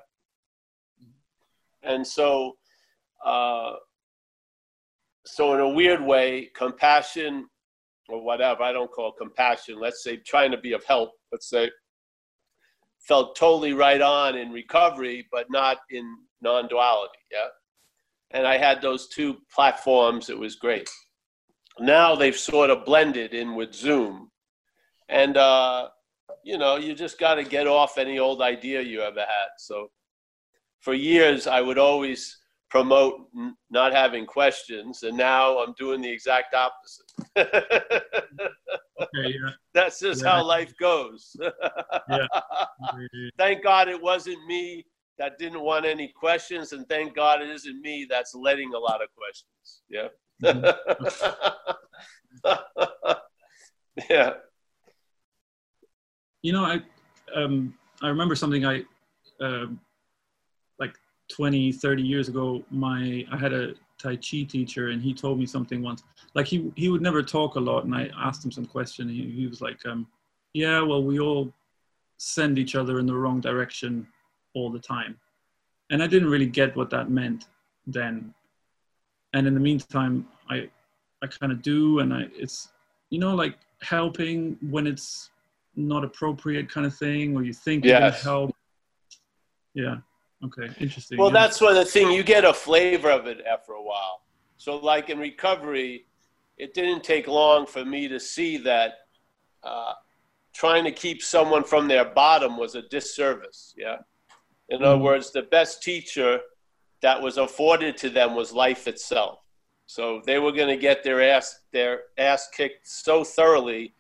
And 1.83 2.05
so, 2.05 2.57
uh, 3.25 3.73
so 5.25 5.53
in 5.53 5.59
a 5.61 5.69
weird 5.69 6.03
way, 6.03 6.49
compassion 6.55 7.47
or 8.09 8.23
whatever, 8.23 8.63
I 8.63 8.73
don't 8.73 8.91
call 8.91 9.11
compassion, 9.11 9.79
let's 9.79 10.03
say 10.03 10.17
trying 10.17 10.51
to 10.51 10.57
be 10.57 10.73
of 10.73 10.83
help, 10.83 11.11
let's 11.31 11.49
say, 11.49 11.71
felt 12.99 13.35
totally 13.35 13.73
right 13.73 14.01
on 14.01 14.37
in 14.37 14.51
recovery, 14.51 15.27
but 15.31 15.47
not 15.49 15.77
in 15.89 16.15
non 16.41 16.67
duality. 16.67 17.19
Yeah. 17.31 17.47
And 18.31 18.45
I 18.47 18.57
had 18.57 18.81
those 18.81 19.07
two 19.07 19.37
platforms. 19.53 20.29
It 20.29 20.37
was 20.37 20.55
great. 20.55 20.89
Now 21.79 22.15
they've 22.15 22.35
sort 22.35 22.69
of 22.69 22.85
blended 22.85 23.33
in 23.33 23.55
with 23.55 23.73
Zoom. 23.73 24.29
And, 25.07 25.37
uh, 25.37 25.89
you 26.43 26.57
know, 26.57 26.75
you 26.77 26.93
just 26.93 27.19
got 27.19 27.35
to 27.35 27.43
get 27.43 27.67
off 27.67 27.97
any 27.97 28.19
old 28.19 28.41
idea 28.41 28.81
you 28.81 29.01
ever 29.01 29.21
had. 29.21 29.49
So 29.57 29.89
for 30.81 30.93
years, 30.93 31.47
I 31.47 31.61
would 31.61 31.77
always 31.79 32.37
promote 32.69 33.27
n- 33.35 33.55
not 33.71 33.91
having 33.93 34.27
questions, 34.27 35.01
and 35.01 35.17
now 35.17 35.57
I'm 35.57 35.73
doing 35.73 36.01
the 36.01 36.09
exact 36.11 36.53
opposite. 36.53 37.11
Okay, 39.01 39.29
yeah. 39.33 39.49
That's 39.73 39.99
just 39.99 40.23
Yeah. 40.23 40.29
how 40.29 40.43
life 40.43 40.73
goes. 40.79 41.35
Yeah. 42.09 42.27
thank 43.37 43.63
God 43.63 43.87
it 43.87 44.01
wasn't 44.01 44.43
me 44.47 44.85
that 45.19 45.37
didn't 45.37 45.61
want 45.61 45.85
any 45.85 46.07
questions, 46.07 46.71
and 46.71 46.87
thank 46.87 47.13
God 47.13 47.41
it 47.41 47.49
isn't 47.49 47.81
me 47.81 48.07
that's 48.09 48.33
letting 48.33 48.73
a 48.73 48.79
lot 48.79 49.01
of 49.03 49.09
questions. 49.13 49.81
Yeah. 49.89 50.07
yeah. 54.09 54.35
You 56.41 56.53
know, 56.53 56.63
I 56.63 56.79
um, 57.35 57.73
I 58.01 58.07
remember 58.07 58.33
something 58.33 58.65
I 58.65 58.85
um, 59.41 59.81
like 60.79 60.95
20, 61.33 61.73
30 61.73 62.01
years 62.01 62.29
ago. 62.29 62.63
My 62.71 63.25
I 63.29 63.37
had 63.37 63.51
a 63.51 63.73
Tai 64.01 64.15
Chi 64.15 64.43
teacher, 64.43 64.87
and 64.87 65.01
he 65.01 65.13
told 65.13 65.37
me 65.37 65.45
something 65.45 65.83
once. 65.83 66.01
Like 66.33 66.47
he 66.47 66.71
he 66.77 66.87
would 66.87 67.01
never 67.01 67.21
talk 67.21 67.55
a 67.55 67.59
lot, 67.59 67.83
and 67.83 67.93
I 67.93 68.09
asked 68.17 68.45
him 68.45 68.53
some 68.53 68.65
question. 68.65 69.09
And 69.09 69.17
he, 69.17 69.29
he 69.29 69.47
was 69.47 69.59
like, 69.59 69.85
um, 69.85 70.07
"Yeah, 70.53 70.81
well, 70.81 71.03
we 71.03 71.19
all 71.19 71.51
send 72.17 72.57
each 72.57 72.75
other 72.75 72.99
in 72.99 73.05
the 73.05 73.15
wrong 73.15 73.41
direction 73.41 74.07
all 74.53 74.69
the 74.71 74.79
time," 74.79 75.17
and 75.89 76.01
I 76.01 76.07
didn't 76.07 76.29
really 76.29 76.47
get 76.47 76.75
what 76.75 76.89
that 76.91 77.09
meant 77.09 77.45
then. 77.87 78.33
And 79.33 79.47
in 79.47 79.53
the 79.53 79.59
meantime, 79.59 80.27
I 80.49 80.69
I 81.21 81.27
kind 81.27 81.51
of 81.51 81.61
do, 81.61 81.99
and 81.99 82.13
I 82.13 82.27
it's 82.35 82.69
you 83.09 83.19
know 83.19 83.35
like 83.35 83.57
helping 83.81 84.57
when 84.61 84.87
it's 84.87 85.29
not 85.75 86.03
appropriate 86.03 86.69
kind 86.69 86.85
of 86.85 86.95
thing, 86.95 87.35
or 87.35 87.43
you 87.43 87.53
think 87.53 87.85
you're 87.85 87.99
gonna 87.99 88.11
help. 88.11 88.55
Yeah. 89.73 89.97
Okay. 90.43 90.73
Interesting. 90.79 91.17
Well, 91.17 91.27
yeah. 91.29 91.33
that's 91.33 91.59
what 91.59 91.73
the 91.73 91.85
thing. 91.85 92.11
You 92.11 92.23
get 92.23 92.45
a 92.45 92.53
flavor 92.53 93.11
of 93.11 93.27
it 93.27 93.41
after 93.49 93.73
a 93.73 93.81
while. 93.81 94.21
So, 94.57 94.77
like 94.77 95.09
in 95.09 95.19
recovery, 95.19 96.05
it 96.57 96.73
didn't 96.73 97.03
take 97.03 97.27
long 97.27 97.65
for 97.65 97.83
me 97.85 98.07
to 98.07 98.19
see 98.19 98.57
that 98.57 98.93
uh, 99.63 99.93
trying 100.53 100.83
to 100.85 100.91
keep 100.91 101.21
someone 101.21 101.63
from 101.63 101.87
their 101.87 102.05
bottom 102.05 102.57
was 102.57 102.75
a 102.75 102.83
disservice. 102.83 103.73
Yeah. 103.77 103.97
In 104.69 104.83
other 104.83 104.97
Mhm. 104.97 105.01
words, 105.03 105.31
the 105.31 105.41
best 105.43 105.81
teacher 105.83 106.41
that 107.01 107.21
was 107.21 107.37
afforded 107.37 107.97
to 107.97 108.09
them 108.09 108.35
was 108.35 108.51
life 108.53 108.87
itself. 108.87 109.39
So 109.85 110.21
they 110.25 110.37
were 110.37 110.51
going 110.51 110.67
to 110.67 110.77
get 110.77 111.03
their 111.03 111.21
ass 111.21 111.59
their 111.71 112.05
ass 112.17 112.47
kicked 112.49 112.87
so 112.87 113.23
thoroughly, 113.23 113.95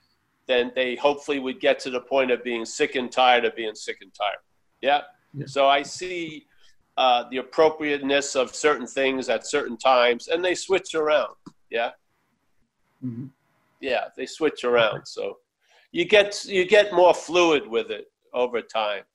then 0.45 0.71
they 0.75 0.95
hopefully 0.95 1.39
would 1.39 1.59
get 1.59 1.79
to 1.79 1.89
the 1.89 2.01
point 2.01 2.31
of 2.31 2.43
being 2.43 2.65
sick 2.65 2.95
and 2.95 3.11
tired 3.11 3.45
of 3.45 3.55
being 3.55 3.75
sick 3.75 3.97
and 4.01 4.13
tired. 4.13 4.39
Yeah. 4.81 5.03
Yeah. 5.33 5.45
So 5.47 5.67
I 5.67 5.83
see 5.83 6.45
uh, 6.97 7.23
the 7.29 7.37
appropriateness 7.37 8.35
of 8.35 8.53
certain 8.53 8.85
things 8.85 9.29
at 9.29 9.47
certain 9.47 9.77
times, 9.77 10.27
and 10.27 10.43
they 10.43 10.53
switch 10.53 10.95
around. 10.95 11.33
Yeah, 11.69 11.91
Mhm. 13.01 13.29
yeah, 13.79 14.09
they 14.17 14.25
switch 14.25 14.65
around. 14.65 15.05
So 15.05 15.39
you 15.91 16.03
get 16.03 16.43
you 16.45 16.65
get 16.65 16.91
more 16.91 17.13
fluid 17.13 17.65
with 17.65 17.89
it 17.89 18.11
over 18.33 18.61
time 18.61 19.05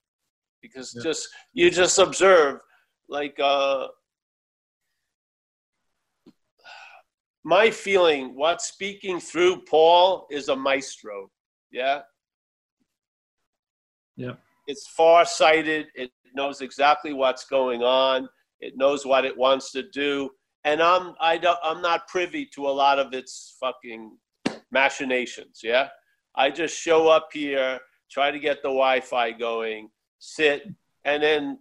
because 0.67 0.93
Yeah. 0.95 1.03
just 1.03 1.29
you 1.53 1.69
just 1.69 1.97
observe 1.99 2.59
like 3.07 3.39
uh, 3.39 3.87
my 7.43 7.69
feeling. 7.69 8.35
What's 8.35 8.65
speaking 8.67 9.19
through 9.19 9.61
Paul 9.65 10.27
is 10.31 10.49
a 10.49 10.55
maestro. 10.55 11.29
Yeah, 11.71 12.01
Yeah. 14.15 14.35
it's 14.67 14.87
far-sighted 14.87 15.87
it 15.95 16.11
knows 16.33 16.61
exactly 16.61 17.13
what's 17.13 17.45
going 17.45 17.81
on 17.83 18.27
it 18.59 18.73
knows 18.77 19.05
what 19.05 19.25
it 19.25 19.35
wants 19.37 19.71
to 19.71 19.83
do 19.89 20.29
and 20.63 20.81
i'm 20.81 21.15
i 21.19 21.37
don't 21.37 21.59
i'm 21.63 21.81
not 21.81 22.07
privy 22.07 22.45
to 22.45 22.67
a 22.67 22.75
lot 22.83 22.97
of 22.99 23.13
its 23.13 23.57
fucking 23.59 24.17
machinations 24.71 25.61
yeah 25.63 25.87
i 26.35 26.49
just 26.49 26.77
show 26.77 27.07
up 27.07 27.29
here 27.33 27.79
try 28.11 28.31
to 28.31 28.39
get 28.39 28.57
the 28.63 28.69
wi-fi 28.69 29.31
going 29.31 29.89
sit 30.25 30.63
and 31.03 31.21
then 31.21 31.59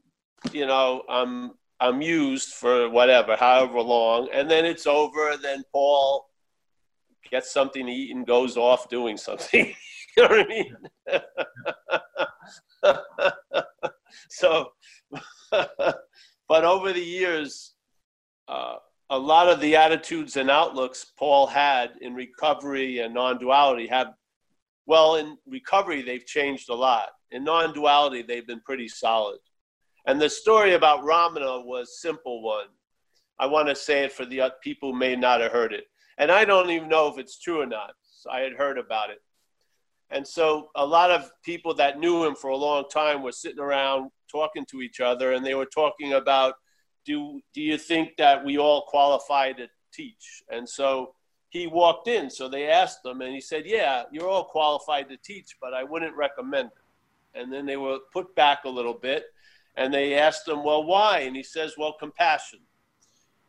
you 0.53 0.67
know 0.67 1.03
i'm 1.09 1.53
i'm 1.81 2.01
used 2.01 2.55
for 2.55 2.89
whatever 2.91 3.37
however 3.37 3.81
long 3.81 4.29
and 4.33 4.51
then 4.51 4.65
it's 4.65 4.87
over 4.87 5.37
then 5.41 5.63
paul 5.73 6.29
gets 7.31 7.53
something 7.53 7.87
to 7.87 7.93
eat 7.93 8.15
and 8.15 8.27
goes 8.27 8.57
off 8.57 8.89
doing 8.89 9.17
something 9.17 9.67
you 10.17 10.23
know 10.23 10.29
what 10.29 10.41
i 10.41 10.49
mean 10.49 10.77
so, 14.29 14.73
but 15.51 16.65
over 16.65 16.93
the 16.93 17.01
years, 17.01 17.75
uh, 18.49 18.77
a 19.11 19.19
lot 19.19 19.49
of 19.49 19.61
the 19.61 19.77
attitudes 19.77 20.37
and 20.37 20.51
outlooks 20.51 21.07
Paul 21.19 21.47
had 21.47 21.93
in 22.01 22.15
recovery 22.15 23.01
and 23.01 23.15
non 23.15 23.39
duality 23.39 23.87
have, 23.89 24.15
well, 24.87 25.17
in 25.17 25.37
recovery, 25.47 26.03
they've 26.03 26.27
changed 26.27 26.69
a 26.69 26.75
lot. 26.75 27.09
In 27.35 27.43
non 27.43 27.75
duality, 27.75 28.23
they've 28.23 28.47
been 28.47 28.61
pretty 28.61 28.89
solid. 28.89 29.41
And 30.07 30.21
the 30.21 30.31
story 30.31 30.75
about 30.75 31.03
Ramana 31.03 31.65
was 31.65 32.01
simple 32.01 32.43
one. 32.43 32.69
I 33.41 33.47
want 33.47 33.69
to 33.69 33.75
say 33.75 34.05
it 34.05 34.13
for 34.13 34.25
the 34.25 34.53
people 34.63 34.93
who 34.93 34.99
may 34.99 35.17
not 35.17 35.41
have 35.41 35.51
heard 35.51 35.73
it. 35.73 35.85
And 36.17 36.31
I 36.31 36.45
don't 36.45 36.71
even 36.71 36.89
know 36.89 37.09
if 37.09 37.19
it's 37.19 37.41
true 37.41 37.61
or 37.61 37.67
not. 37.67 37.95
So 38.05 38.31
I 38.31 38.41
had 38.41 38.53
heard 38.53 38.79
about 38.79 39.11
it. 39.11 39.21
And 40.11 40.27
so 40.27 40.71
a 40.77 40.87
lot 40.87 41.11
of 41.11 41.29
people 41.43 41.75
that 41.75 41.99
knew 41.99 42.25
him 42.25 42.37
for 42.37 42.51
a 42.51 42.57
long 42.57 42.85
time 42.89 43.21
were 43.21 43.33
sitting 43.33 43.59
around 43.59 44.13
talking 44.31 44.65
to 44.67 44.81
each 44.81 45.01
other, 45.01 45.33
and 45.33 45.45
they 45.45 45.57
were 45.57 45.67
talking 45.67 46.13
about, 46.13 46.55
do 47.05 47.41
do 47.53 47.61
you 47.61 47.77
think 47.77 48.17
that 48.17 48.45
we 48.45 48.59
all 48.59 48.83
qualify 48.83 49.53
to 49.53 49.67
teach? 49.93 50.45
And 50.51 50.69
so 50.69 51.15
he 51.51 51.67
walked 51.67 52.07
in, 52.07 52.31
so 52.31 52.49
they 52.49 52.69
asked 52.69 53.05
him, 53.05 53.21
and 53.23 53.35
he 53.35 53.41
said, 53.41 53.65
"Yeah, 53.67 54.05
you're 54.13 54.29
all 54.29 54.45
qualified 54.45 55.09
to 55.09 55.17
teach, 55.17 55.57
but 55.61 55.75
I 55.75 55.83
wouldn't 55.83 56.17
recommend 56.17 56.69
it." 56.69 56.84
And 57.35 57.53
then 57.53 57.67
they 57.67 57.77
were 57.77 57.99
put 58.13 58.35
back 58.35 58.65
a 58.65 58.69
little 58.69 58.95
bit, 58.95 59.25
and 59.77 59.93
they 59.93 60.15
asked 60.15 60.49
him, 60.49 60.63
"Well, 60.63 60.85
why?" 60.85 61.21
And 61.21 61.35
he 61.35 61.43
says, 61.43 61.75
"Well, 61.77 61.95
compassion." 61.95 62.61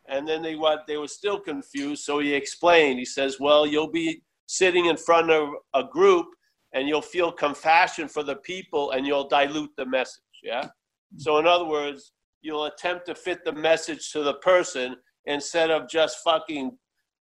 And 0.08 0.26
then 0.26 0.42
they 0.42 0.56
they 0.86 0.96
were 0.96 1.08
still 1.08 1.40
confused, 1.40 2.04
so 2.04 2.18
he 2.18 2.34
explained. 2.34 2.98
He 2.98 3.04
says, 3.04 3.38
"Well, 3.40 3.66
you'll 3.66 3.90
be 3.90 4.22
sitting 4.46 4.86
in 4.86 4.96
front 4.96 5.30
of 5.30 5.50
a 5.74 5.84
group 5.84 6.26
and 6.72 6.88
you'll 6.88 7.02
feel 7.02 7.32
compassion 7.32 8.08
for 8.08 8.22
the 8.22 8.36
people 8.36 8.92
and 8.92 9.06
you'll 9.06 9.28
dilute 9.28 9.70
the 9.76 9.86
message. 9.86 10.22
Yeah. 10.42 10.68
So, 11.16 11.38
in 11.38 11.46
other 11.46 11.64
words, 11.64 12.12
you'll 12.42 12.66
attempt 12.66 13.06
to 13.06 13.14
fit 13.14 13.44
the 13.44 13.52
message 13.52 14.12
to 14.12 14.22
the 14.22 14.34
person 14.34 14.96
instead 15.24 15.70
of 15.70 15.88
just 15.88 16.18
fucking, 16.22 16.76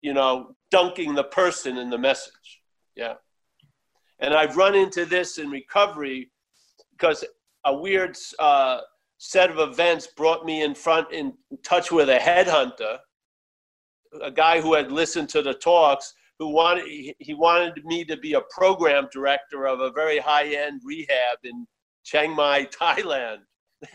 you 0.03 0.13
know, 0.13 0.55
dunking 0.71 1.15
the 1.15 1.25
person 1.25 1.79
in 1.79 1.91
the 1.91 1.99
message. 1.99 2.63
Yeah. 2.95 3.15
And 4.21 4.35
I've 4.35 4.57
run 4.57 4.75
into 4.75 5.05
this 5.05 5.39
in 5.39 5.51
recovery 5.51 6.31
because 6.99 7.25
a 7.65 7.77
weird 7.77 8.17
uh, 8.39 8.81
set 9.19 9.51
of 9.51 9.59
events 9.59 10.09
brought 10.17 10.45
me 10.45 10.63
in 10.63 10.75
front 10.75 11.13
in 11.13 11.35
touch 11.63 11.91
with 11.93 12.09
a 12.09 12.19
headhunter, 12.19 12.99
a 14.23 14.31
guy 14.31 14.61
who 14.61 14.75
had 14.75 14.91
listened 14.91 15.29
to 15.29 15.43
the 15.43 15.55
talks, 15.55 16.13
who 16.39 16.49
wanted 16.49 16.85
he 17.19 17.35
wanted 17.35 17.85
me 17.85 18.05
to 18.05 18.17
be 18.17 18.35
a 18.35 18.41
program 18.51 19.09
director 19.13 19.67
of 19.67 19.81
a 19.81 19.91
very 19.91 20.19
high 20.19 20.47
end 20.47 20.81
rehab 20.85 21.39
in 21.45 21.67
Chiang 22.05 22.35
Mai, 22.35 22.65
Thailand. 22.81 23.39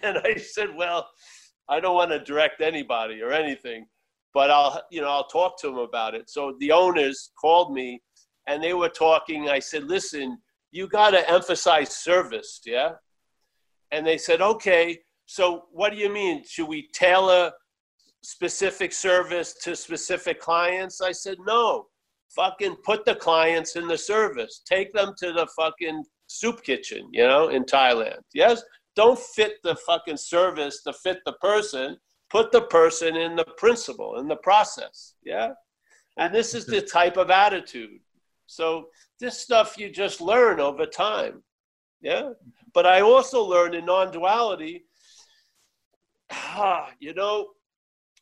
And 0.02 0.18
I 0.20 0.36
said, 0.36 0.70
well, 0.76 1.10
I 1.68 1.80
don't 1.80 1.96
want 1.96 2.12
to 2.12 2.20
direct 2.20 2.62
anybody 2.62 3.22
or 3.22 3.32
anything, 3.32 3.86
but 4.34 4.52
I'll 4.52 4.82
you 4.92 5.02
know 5.02 5.10
I'll 5.10 5.28
talk 5.28 5.60
to 5.62 5.70
him 5.70 5.78
about 5.78 6.16
it. 6.16 6.30
So 6.30 6.56
the 6.60 6.72
owners 6.72 7.32
called 7.40 7.74
me, 7.74 8.02
and 8.48 8.62
they 8.62 8.74
were 8.74 8.90
talking. 8.90 9.50
I 9.50 9.60
said, 9.60 9.86
listen, 9.86 10.38
you 10.74 10.88
got 10.88 11.12
to 11.12 11.30
emphasize 11.30 11.96
service, 11.96 12.60
yeah. 12.66 12.94
And 13.92 14.06
they 14.06 14.18
said, 14.18 14.42
okay. 14.42 15.00
So 15.28 15.66
what 15.72 15.92
do 15.92 15.98
you 15.98 16.12
mean? 16.12 16.44
Should 16.46 16.68
we 16.68 16.90
tailor 16.94 17.52
specific 18.24 18.92
service 18.92 19.54
to 19.62 19.76
specific 19.76 20.42
clients? 20.42 21.00
I 21.00 21.12
said, 21.12 21.38
no. 21.46 21.86
Fucking 22.36 22.78
put 22.84 23.06
the 23.06 23.14
clients 23.14 23.76
in 23.76 23.88
the 23.88 23.98
service. 23.98 24.64
Take 24.66 24.92
them 24.94 25.14
to 25.20 25.32
the 25.32 25.48
fucking 25.56 26.04
soup 26.26 26.64
kitchen, 26.64 27.08
you 27.12 27.28
know, 27.28 27.50
in 27.50 27.66
Thailand. 27.66 28.22
Yes? 28.34 28.64
Don't 28.96 29.20
fit 29.20 29.58
the 29.64 29.76
fucking 29.86 30.18
service 30.18 30.82
to 30.84 30.94
fit 30.94 31.20
the 31.24 31.34
person. 31.34 31.98
Put 32.32 32.52
the 32.52 32.62
person 32.62 33.16
in 33.16 33.36
the 33.36 33.46
principle, 33.58 34.18
in 34.18 34.28
the 34.28 34.38
process. 34.38 35.14
Yeah? 35.24 35.50
And 36.18 36.34
this 36.34 36.56
is 36.56 36.66
the 36.66 36.82
type 36.82 37.18
of 37.18 37.30
attitude. 37.30 38.00
So 38.46 38.88
this 39.20 39.40
stuff 39.40 39.78
you 39.78 39.90
just 39.90 40.22
learn 40.22 40.60
over 40.60 40.86
time. 40.86 41.44
Yeah? 42.02 42.32
But 42.74 42.86
I 42.86 43.02
also 43.02 43.44
learned 43.44 43.76
in 43.76 43.86
non 43.86 44.12
duality, 44.12 44.86
ah, 46.32 46.90
you 47.00 47.14
know, 47.14 47.50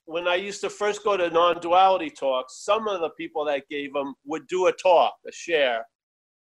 when 0.06 0.27
I 0.27 0.35
used 0.35 0.61
to 0.61 0.69
first 0.69 1.03
go 1.03 1.18
to 1.18 1.30
non 1.30 1.60
duality 1.60 2.10
talks, 2.10 2.64
some 2.64 2.88
of 2.88 3.02
the 3.02 3.10
people 3.11 3.45
that 3.45 3.68
gave 3.69 3.93
them 3.93 4.14
would 4.26 4.48
do 4.48 4.68
a 4.68 4.73
talk, 4.73 5.14
a 5.27 5.31
share, 5.31 5.85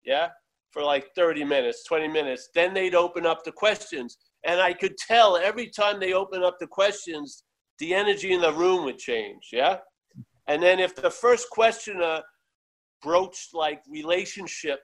yeah, 0.04 0.30
for 0.72 0.84
like 0.84 1.10
30 1.16 1.44
minutes, 1.44 1.84
20 1.86 2.08
minutes. 2.08 2.50
Then 2.56 2.74
they'd 2.74 2.96
open 2.96 3.26
up 3.26 3.44
the 3.44 3.52
questions. 3.52 4.18
And 4.44 4.60
I 4.60 4.74
could 4.74 4.98
tell 4.98 5.38
every 5.38 5.70
time 5.70 6.00
they 6.00 6.14
open 6.14 6.44
up 6.44 6.58
the 6.60 6.68
questions, 6.68 7.44
the 7.78 7.94
energy 7.94 8.34
in 8.34 8.42
the 8.42 8.54
room 8.54 8.86
would 8.86 8.98
change, 8.98 9.50
yeah? 9.52 9.78
And 10.48 10.62
then 10.62 10.80
if 10.80 10.96
the 10.96 11.12
first 11.12 11.50
questioner 11.50 12.22
broached 13.02 13.54
like 13.54 13.82
relationship 13.90 14.82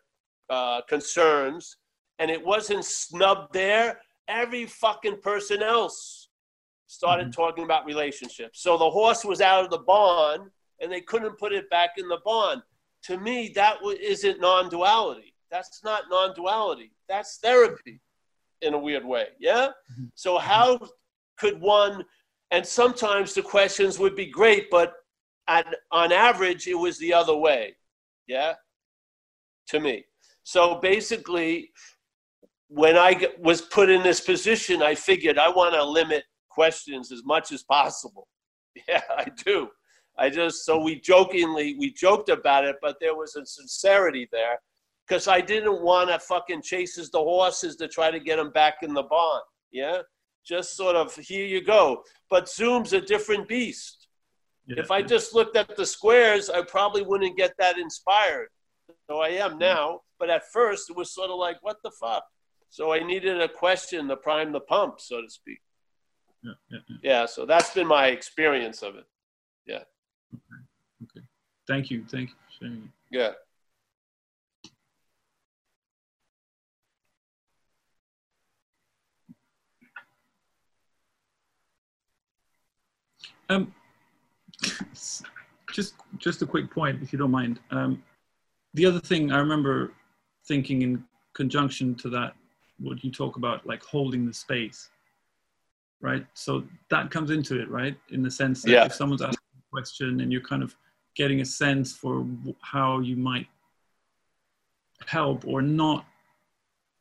uh, 0.49 0.81
concerns 0.81 1.77
and 2.19 2.31
it 2.31 2.43
wasn't 2.43 2.83
snubbed 2.83 3.53
there, 3.53 3.99
every 4.27 4.65
fucking 4.65 5.21
person 5.21 5.61
else 5.61 6.29
started 6.87 7.27
mm-hmm. 7.27 7.41
talking 7.41 7.63
about 7.63 7.85
relationships. 7.85 8.61
So 8.61 8.77
the 8.77 8.89
horse 8.89 9.23
was 9.23 9.41
out 9.41 9.63
of 9.63 9.69
the 9.69 9.79
barn 9.79 10.49
and 10.81 10.91
they 10.91 11.01
couldn't 11.01 11.37
put 11.37 11.53
it 11.53 11.69
back 11.69 11.91
in 11.97 12.07
the 12.07 12.19
barn. 12.23 12.61
To 13.03 13.17
me, 13.17 13.51
that 13.55 13.77
isn't 14.01 14.41
non 14.41 14.69
duality. 14.69 15.33
That's 15.51 15.83
not 15.83 16.03
non 16.09 16.33
duality. 16.33 16.91
That's 17.07 17.37
therapy 17.37 18.01
in 18.61 18.73
a 18.73 18.79
weird 18.79 19.05
way. 19.05 19.27
Yeah? 19.39 19.67
Mm-hmm. 19.67 20.05
So, 20.15 20.37
how 20.37 20.79
could 21.37 21.61
one, 21.61 22.03
and 22.51 22.65
sometimes 22.65 23.33
the 23.33 23.43
questions 23.43 23.99
would 23.99 24.15
be 24.15 24.25
great, 24.25 24.69
but 24.69 24.93
at, 25.47 25.67
on 25.91 26.11
average, 26.11 26.67
it 26.67 26.75
was 26.75 26.97
the 26.97 27.13
other 27.13 27.35
way. 27.35 27.75
Yeah? 28.27 28.53
To 29.69 29.79
me. 29.79 30.05
So 30.43 30.79
basically, 30.81 31.71
when 32.69 32.97
I 32.97 33.27
was 33.39 33.61
put 33.61 33.89
in 33.89 34.03
this 34.03 34.21
position, 34.21 34.81
I 34.81 34.95
figured 34.95 35.37
I 35.37 35.49
want 35.49 35.73
to 35.73 35.83
limit 35.83 36.23
questions 36.49 37.11
as 37.11 37.23
much 37.25 37.51
as 37.51 37.63
possible. 37.63 38.27
Yeah, 38.87 39.01
I 39.09 39.25
do. 39.43 39.69
I 40.19 40.29
just, 40.29 40.63
so 40.63 40.79
we 40.79 40.99
jokingly, 40.99 41.75
we 41.79 41.91
joked 41.91 42.29
about 42.29 42.63
it, 42.63 42.75
but 42.79 42.97
there 43.01 43.15
was 43.15 43.35
a 43.35 43.43
sincerity 43.43 44.29
there 44.31 44.59
because 45.07 45.27
I 45.27 45.41
didn't 45.41 45.81
want 45.81 46.09
to 46.09 46.19
fucking 46.19 46.61
chases 46.61 47.09
the 47.09 47.19
horses 47.19 47.75
to 47.77 47.87
try 47.87 48.11
to 48.11 48.19
get 48.19 48.35
them 48.35 48.51
back 48.51 48.75
in 48.83 48.93
the 48.93 49.03
barn. 49.03 49.41
Yeah. 49.71 50.01
Just 50.45 50.77
sort 50.77 50.95
of, 50.95 51.15
here 51.15 51.45
you 51.45 51.63
go. 51.63 52.03
But 52.29 52.49
Zoom's 52.49 52.93
a 52.93 53.01
different 53.01 53.47
beast. 53.47 54.06
Yeah. 54.67 54.79
If 54.79 54.91
I 54.91 55.01
just 55.01 55.33
looked 55.33 55.55
at 55.55 55.77
the 55.77 55.85
squares, 55.85 56.49
I 56.49 56.61
probably 56.61 57.01
wouldn't 57.01 57.37
get 57.37 57.53
that 57.57 57.77
inspired. 57.77 58.49
So 59.09 59.19
I 59.19 59.29
am 59.29 59.57
now. 59.57 60.01
But 60.19 60.29
at 60.29 60.51
first, 60.51 60.89
it 60.89 60.97
was 60.97 61.13
sort 61.13 61.29
of 61.29 61.37
like, 61.39 61.57
what 61.61 61.77
the 61.83 61.91
fuck? 61.91 62.23
So 62.69 62.93
I 62.93 63.01
needed 63.01 63.39
a 63.39 63.47
question 63.47 64.07
to 64.09 64.17
prime 64.17 64.51
the 64.51 64.59
pump, 64.59 64.99
so 64.99 65.21
to 65.21 65.29
speak. 65.29 65.59
Yeah, 66.43 66.51
yeah, 66.69 66.79
yeah. 66.89 66.97
yeah 67.01 67.25
so 67.25 67.45
that's 67.45 67.73
been 67.73 67.87
my 67.87 68.07
experience 68.07 68.81
of 68.81 68.95
it. 68.95 69.05
Yeah. 69.65 69.83
Okay. 70.33 71.03
Okay. 71.03 71.25
Thank 71.67 71.89
you. 71.89 72.03
Thank 72.09 72.29
you 72.29 72.35
for 72.35 72.65
sharing. 72.65 72.91
Yeah. 73.09 73.31
Um, 83.49 83.73
just 85.71 85.95
just 86.17 86.41
a 86.41 86.45
quick 86.45 86.71
point, 86.71 87.01
if 87.01 87.11
you 87.13 87.19
don't 87.19 87.31
mind. 87.31 87.59
Um, 87.71 88.03
the 88.73 88.85
other 88.85 88.99
thing 88.99 89.31
I 89.31 89.39
remember 89.39 89.93
thinking 90.47 90.81
in 90.81 91.03
conjunction 91.33 91.95
to 91.95 92.09
that, 92.09 92.33
what 92.79 93.03
you 93.03 93.11
talk 93.11 93.37
about, 93.37 93.65
like 93.65 93.83
holding 93.83 94.25
the 94.25 94.33
space, 94.33 94.89
right? 96.01 96.25
So 96.33 96.63
that 96.89 97.11
comes 97.11 97.31
into 97.31 97.59
it, 97.59 97.69
right? 97.69 97.97
In 98.09 98.21
the 98.21 98.31
sense 98.31 98.63
that 98.63 98.71
yeah. 98.71 98.85
if 98.85 98.93
someone's 98.93 99.21
asking 99.21 99.37
a 99.57 99.69
question 99.71 100.21
and 100.21 100.31
you're 100.31 100.41
kind 100.41 100.63
of 100.63 100.75
getting 101.15 101.41
a 101.41 101.45
sense 101.45 101.93
for 101.93 102.25
how 102.61 102.99
you 102.99 103.15
might 103.15 103.47
help 105.05 105.45
or 105.45 105.61
not, 105.61 106.05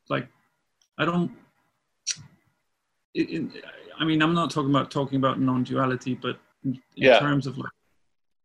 like, 0.09 0.27
I 0.97 1.05
don't. 1.05 1.31
I 3.99 4.05
mean, 4.05 4.21
I'm 4.21 4.35
not 4.35 4.51
talking 4.51 4.69
about 4.69 4.91
talking 4.91 5.17
about 5.17 5.39
non-duality, 5.39 6.15
but 6.15 6.39
in, 6.63 6.71
in 6.73 6.79
yeah. 6.95 7.19
terms 7.19 7.47
of 7.47 7.57
like, 7.57 7.71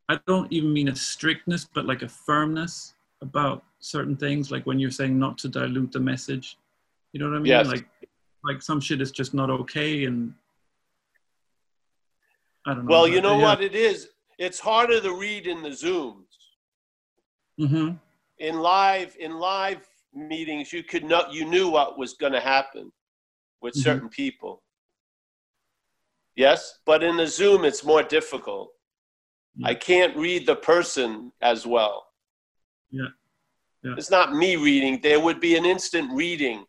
I 0.08 0.18
don't 0.26 0.52
even 0.52 0.72
mean 0.72 0.88
a 0.88 0.96
strictness, 0.96 1.66
but 1.72 1.86
like 1.86 2.02
a 2.02 2.08
firmness 2.08 2.94
about 3.20 3.64
certain 3.78 4.16
things. 4.16 4.50
Like 4.50 4.66
when 4.66 4.78
you're 4.78 4.90
saying 4.90 5.18
not 5.18 5.38
to 5.38 5.48
dilute 5.48 5.92
the 5.92 6.00
message, 6.00 6.58
you 7.12 7.20
know 7.20 7.28
what 7.28 7.36
I 7.36 7.38
mean? 7.38 7.46
Yes. 7.46 7.66
Like, 7.66 7.88
like 8.44 8.62
some 8.62 8.80
shit 8.80 9.00
is 9.00 9.12
just 9.12 9.34
not 9.34 9.50
okay, 9.50 10.04
and 10.04 10.34
I 12.66 12.74
don't 12.74 12.86
know. 12.86 12.90
Well, 12.90 13.08
you 13.08 13.20
know 13.20 13.38
yeah. 13.38 13.44
what 13.44 13.62
it 13.62 13.74
is. 13.74 14.08
It's 14.38 14.58
harder 14.58 15.00
to 15.00 15.14
read 15.14 15.46
in 15.46 15.62
the 15.62 15.68
Zooms. 15.68 16.24
Mm-hmm. 17.60 17.94
In 18.38 18.58
live, 18.60 19.16
in 19.20 19.38
live 19.38 19.86
meetings, 20.12 20.72
you 20.72 20.82
could 20.82 21.04
know 21.04 21.24
you 21.30 21.44
knew 21.44 21.70
what 21.70 21.98
was 21.98 22.14
going 22.14 22.32
to 22.32 22.40
happen 22.40 22.90
with 23.60 23.74
Mm-hmm. 23.74 23.82
certain 23.82 24.08
people. 24.08 24.62
Yes, 26.34 26.78
but 26.86 27.02
in 27.02 27.16
the 27.16 27.26
Zoom, 27.26 27.64
it's 27.64 27.84
more 27.84 28.02
difficult. 28.02 28.70
Yeah. 29.56 29.68
I 29.68 29.74
can't 29.74 30.16
read 30.16 30.46
the 30.46 30.56
person 30.56 31.32
as 31.42 31.66
well. 31.66 32.06
Yeah. 32.90 33.08
Yeah. 33.82 33.94
It's 33.98 34.10
not 34.10 34.34
me 34.34 34.56
reading. 34.56 35.00
There 35.02 35.20
would 35.20 35.40
be 35.40 35.56
an 35.56 35.64
instant 35.66 36.10
reading 36.12 36.64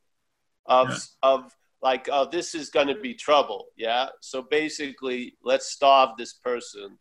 of 0.66 0.90
Yeah. 0.90 0.98
of 1.22 1.56
like, 1.82 2.08
oh, 2.12 2.26
this 2.30 2.56
is 2.56 2.70
going 2.70 2.88
to 2.88 2.96
be 2.96 3.14
trouble. 3.14 3.66
Yeah. 3.76 4.08
So 4.22 4.42
basically, 4.42 5.38
let's 5.44 5.68
starve 5.68 6.12
this 6.18 6.34
person. 6.34 6.98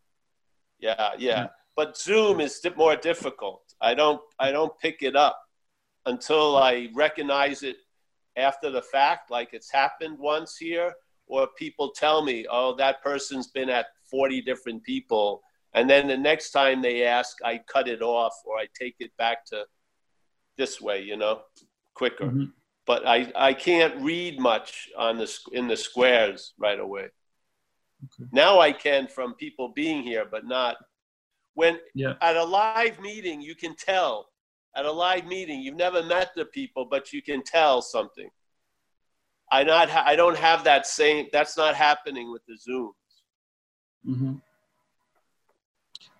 Yeah, 0.78 1.10
yeah. 1.18 1.46
But 1.76 1.96
Zoom 1.96 2.40
is 2.40 2.60
more 2.76 2.96
difficult. 2.96 3.62
I 3.80 3.94
don't 3.94 4.20
I 4.38 4.50
don't 4.50 4.76
pick 4.78 5.02
it 5.02 5.16
up 5.16 5.40
until 6.04 6.56
I 6.56 6.90
recognize 6.94 7.62
it 7.62 7.76
after 8.36 8.70
the 8.70 8.82
fact, 8.82 9.30
like 9.30 9.50
it's 9.52 9.70
happened 9.70 10.18
once 10.18 10.56
here, 10.56 10.94
or 11.32 11.48
people 11.56 11.90
tell 11.96 12.22
me, 12.22 12.44
oh, 12.50 12.74
that 12.76 13.02
person's 13.02 13.46
been 13.46 13.70
at 13.70 13.86
40 14.10 14.42
different 14.42 14.82
people. 14.82 15.40
And 15.72 15.88
then 15.88 16.06
the 16.06 16.16
next 16.16 16.50
time 16.50 16.82
they 16.82 17.04
ask, 17.06 17.38
I 17.42 17.58
cut 17.66 17.88
it 17.88 18.02
off 18.02 18.34
or 18.44 18.58
I 18.58 18.66
take 18.78 18.96
it 19.00 19.16
back 19.16 19.46
to 19.46 19.64
this 20.58 20.78
way, 20.78 21.00
you 21.02 21.16
know, 21.16 21.40
quicker. 21.94 22.26
Mhm. 22.26 22.52
But 22.84 23.06
I, 23.06 23.32
I 23.34 23.54
can't 23.54 23.96
read 24.02 24.38
much 24.38 24.90
on 24.98 25.16
the, 25.16 25.38
in 25.52 25.68
the 25.68 25.76
squares 25.76 26.52
right 26.58 26.78
away. 26.78 27.04
Okay. 28.04 28.28
Now 28.30 28.60
I 28.60 28.72
can 28.72 29.06
from 29.06 29.32
people 29.34 29.68
being 29.74 30.02
here, 30.02 30.26
but 30.30 30.44
not 30.44 30.76
when 31.54 31.78
Yeah. 31.94 32.14
at 32.20 32.36
a 32.36 32.44
live 32.44 33.00
meeting, 33.00 33.40
you 33.40 33.54
can 33.54 33.74
tell 33.74 34.28
at 34.76 34.84
a 34.84 34.92
live 34.92 35.26
meeting. 35.26 35.62
You've 35.62 35.76
never 35.76 36.02
met 36.02 36.32
the 36.36 36.44
people, 36.44 36.84
but 36.84 37.10
you 37.14 37.22
can 37.22 37.42
tell 37.42 37.80
something. 37.80 38.28
I 39.52 39.62
not 39.62 39.90
ha- 39.90 40.04
I 40.06 40.16
don't 40.16 40.36
have 40.36 40.64
that 40.64 40.86
same. 40.86 41.28
That's 41.32 41.56
not 41.56 41.74
happening 41.74 42.32
with 42.32 42.42
the 42.48 42.56
Zoom. 42.56 42.92
hmm 44.04 44.34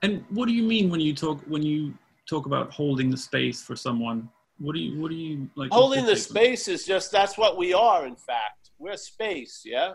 And 0.03 0.25
what 0.31 0.47
do 0.47 0.53
you 0.55 0.63
mean 0.63 0.91
when 0.91 1.01
you 1.01 1.15
talk 1.15 1.41
when 1.47 1.63
you 1.63 1.95
talk 2.29 2.47
about 2.47 2.71
holding 2.71 3.11
the 3.11 3.17
space 3.17 3.63
for 3.63 3.75
someone? 3.75 4.29
What 4.59 4.75
do 4.75 4.81
you 4.81 5.01
what 5.01 5.11
do 5.11 5.17
you 5.17 5.49
like? 5.57 5.73
Holding 5.73 6.05
the 6.05 6.15
take 6.15 6.31
on 6.31 6.37
it? 6.37 6.37
space 6.37 6.69
is 6.69 6.85
just 6.85 7.11
that's 7.11 7.39
what 7.39 7.57
we 7.57 7.73
are. 7.73 8.07
In 8.07 8.17
fact, 8.17 8.71
we're 8.79 8.99
space. 8.99 9.63
Yeah. 9.65 9.93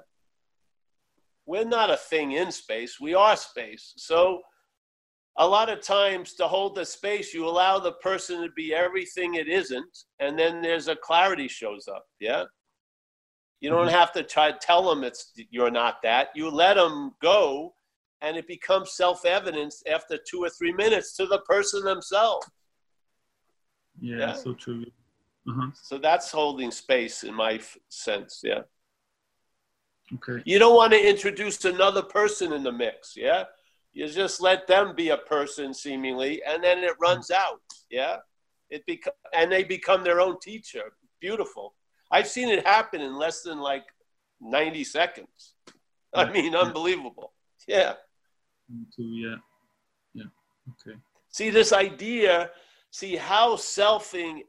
We're 1.45 1.63
not 1.63 1.89
a 1.91 1.95
thing 1.95 2.33
in 2.33 2.51
space. 2.51 2.99
We 2.99 3.13
are 3.15 3.37
space. 3.37 3.93
So 3.95 4.41
a 5.37 5.47
lot 5.47 5.69
of 5.69 5.81
times 5.81 6.33
to 6.33 6.47
hold 6.47 6.75
the 6.75 6.85
space, 6.85 7.33
you 7.33 7.47
allow 7.47 7.79
the 7.79 7.93
person 7.93 8.41
to 8.41 8.49
be 8.51 8.73
everything 8.73 9.35
it 9.35 9.47
isn't, 9.47 9.97
and 10.19 10.37
then 10.37 10.61
there's 10.61 10.87
a 10.87 10.95
clarity 10.95 11.47
shows 11.47 11.87
up. 11.87 12.05
Yeah. 12.19 12.43
You 13.59 13.69
don't 13.71 13.87
have 13.89 14.11
to 14.13 14.23
try 14.23 14.51
to 14.51 14.57
tell 14.59 14.87
them 14.87 15.03
it's 15.03 15.33
you're 15.49 15.71
not 15.71 16.01
that. 16.03 16.29
You 16.35 16.49
let 16.49 16.75
them 16.75 17.13
go, 17.21 17.73
and 18.21 18.37
it 18.37 18.47
becomes 18.47 18.91
self-evident 18.93 19.73
after 19.91 20.17
two 20.29 20.43
or 20.43 20.49
three 20.49 20.73
minutes 20.73 21.15
to 21.17 21.25
the 21.25 21.39
person 21.39 21.83
themselves. 21.83 22.47
Yeah, 23.99 24.17
Yeah. 24.17 24.33
so 24.33 24.53
true. 24.53 24.85
Uh-huh. 25.49 25.71
So 25.73 25.97
that's 25.97 26.29
holding 26.31 26.71
space 26.71 27.23
in 27.23 27.33
my 27.33 27.53
f- 27.53 27.77
sense. 27.89 28.41
Yeah. 28.43 28.61
Okay. 30.15 30.41
You 30.45 30.59
don't 30.59 30.75
want 30.75 30.93
to 30.93 31.09
introduce 31.09 31.63
another 31.65 32.01
person 32.03 32.53
in 32.53 32.63
the 32.63 32.71
mix. 32.71 33.15
Yeah. 33.15 33.45
You 33.93 34.07
just 34.07 34.39
let 34.41 34.67
them 34.67 34.93
be 34.95 35.09
a 35.09 35.17
person 35.17 35.73
seemingly, 35.73 36.43
and 36.43 36.63
then 36.63 36.79
it 36.83 36.93
runs 37.01 37.31
out. 37.31 37.61
Yeah. 37.89 38.17
It 38.69 38.85
beco- 38.85 39.17
and 39.33 39.51
they 39.51 39.63
become 39.63 40.03
their 40.03 40.19
own 40.21 40.39
teacher. 40.39 40.93
Beautiful. 41.19 41.73
I've 42.11 42.27
seen 42.27 42.49
it 42.49 42.65
happen 42.65 43.01
in 43.01 43.17
less 43.17 43.41
than 43.41 43.59
like 43.59 43.85
90 44.41 44.83
seconds. 44.83 45.53
I 46.13 46.31
mean, 46.31 46.55
unbelievable. 46.55 47.33
Yeah. 47.67 47.93
Yeah. 48.97 49.35
Yeah. 50.13 50.23
Okay. 50.69 50.97
See, 51.29 51.49
this 51.49 51.73
idea, 51.73 52.49
see 52.91 53.15
how 53.15 53.55
selfing 53.55 54.39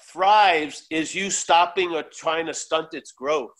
thrives 0.00 0.86
is 0.90 1.14
you 1.14 1.30
stopping 1.30 1.92
or 1.92 2.02
trying 2.02 2.46
to 2.46 2.54
stunt 2.54 2.94
its 2.94 3.12
growth. 3.12 3.50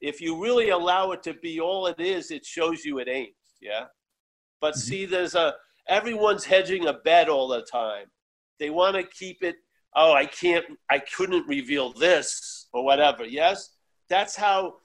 If 0.00 0.20
you 0.20 0.42
really 0.42 0.70
allow 0.70 1.12
it 1.12 1.22
to 1.24 1.34
be 1.34 1.60
all 1.60 1.86
it 1.86 2.00
is, 2.00 2.30
it 2.30 2.44
shows 2.44 2.84
you 2.84 2.98
it 2.98 3.08
ain't. 3.08 3.34
Yeah. 3.60 3.84
But 4.60 4.74
mm-hmm. 4.74 4.80
see, 4.80 5.06
there's 5.06 5.34
a, 5.34 5.54
everyone's 5.88 6.44
hedging 6.44 6.86
a 6.86 6.92
bet 6.92 7.28
all 7.28 7.48
the 7.48 7.62
time. 7.70 8.06
They 8.58 8.70
want 8.70 8.96
to 8.96 9.02
keep 9.02 9.42
it, 9.42 9.56
oh, 9.94 10.12
I 10.12 10.26
can't, 10.26 10.64
I 10.90 10.98
couldn't 10.98 11.46
reveal 11.46 11.92
this 11.92 12.66
or 12.72 12.84
whatever. 12.84 13.24
Yes. 13.24 13.70
That's 14.08 14.36
how 14.36 14.76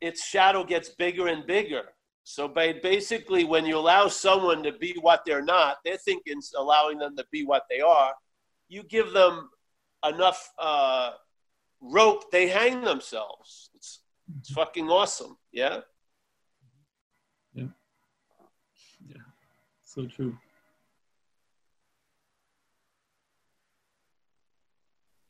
its 0.00 0.24
shadow 0.24 0.64
gets 0.64 0.88
bigger 0.90 1.28
and 1.28 1.46
bigger. 1.46 1.82
So 2.24 2.46
by 2.46 2.74
basically, 2.82 3.44
when 3.44 3.66
you 3.66 3.76
allow 3.76 4.06
someone 4.08 4.62
to 4.62 4.72
be 4.72 4.94
what 5.00 5.24
they're 5.26 5.44
not, 5.44 5.78
they're 5.84 5.96
thinking 5.96 6.40
allowing 6.56 6.98
them 6.98 7.16
to 7.16 7.24
be 7.32 7.44
what 7.44 7.64
they 7.68 7.80
are. 7.80 8.12
You 8.68 8.84
give 8.84 9.12
them 9.12 9.50
enough 10.06 10.50
uh, 10.58 11.10
rope, 11.80 12.30
they 12.30 12.46
hang 12.46 12.82
themselves. 12.82 13.70
It's, 13.74 14.00
it's 14.38 14.52
fucking 14.52 14.88
awesome. 14.88 15.36
Yeah. 15.50 15.80
Yeah. 17.54 17.66
Yeah. 19.08 19.16
So 19.84 20.06
true. 20.06 20.36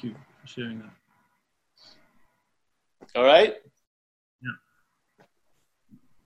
You 0.03 0.15
for 0.41 0.47
sharing 0.47 0.79
that. 0.79 0.91
All 3.15 3.25
right. 3.25 3.57
Yeah. 4.43 4.51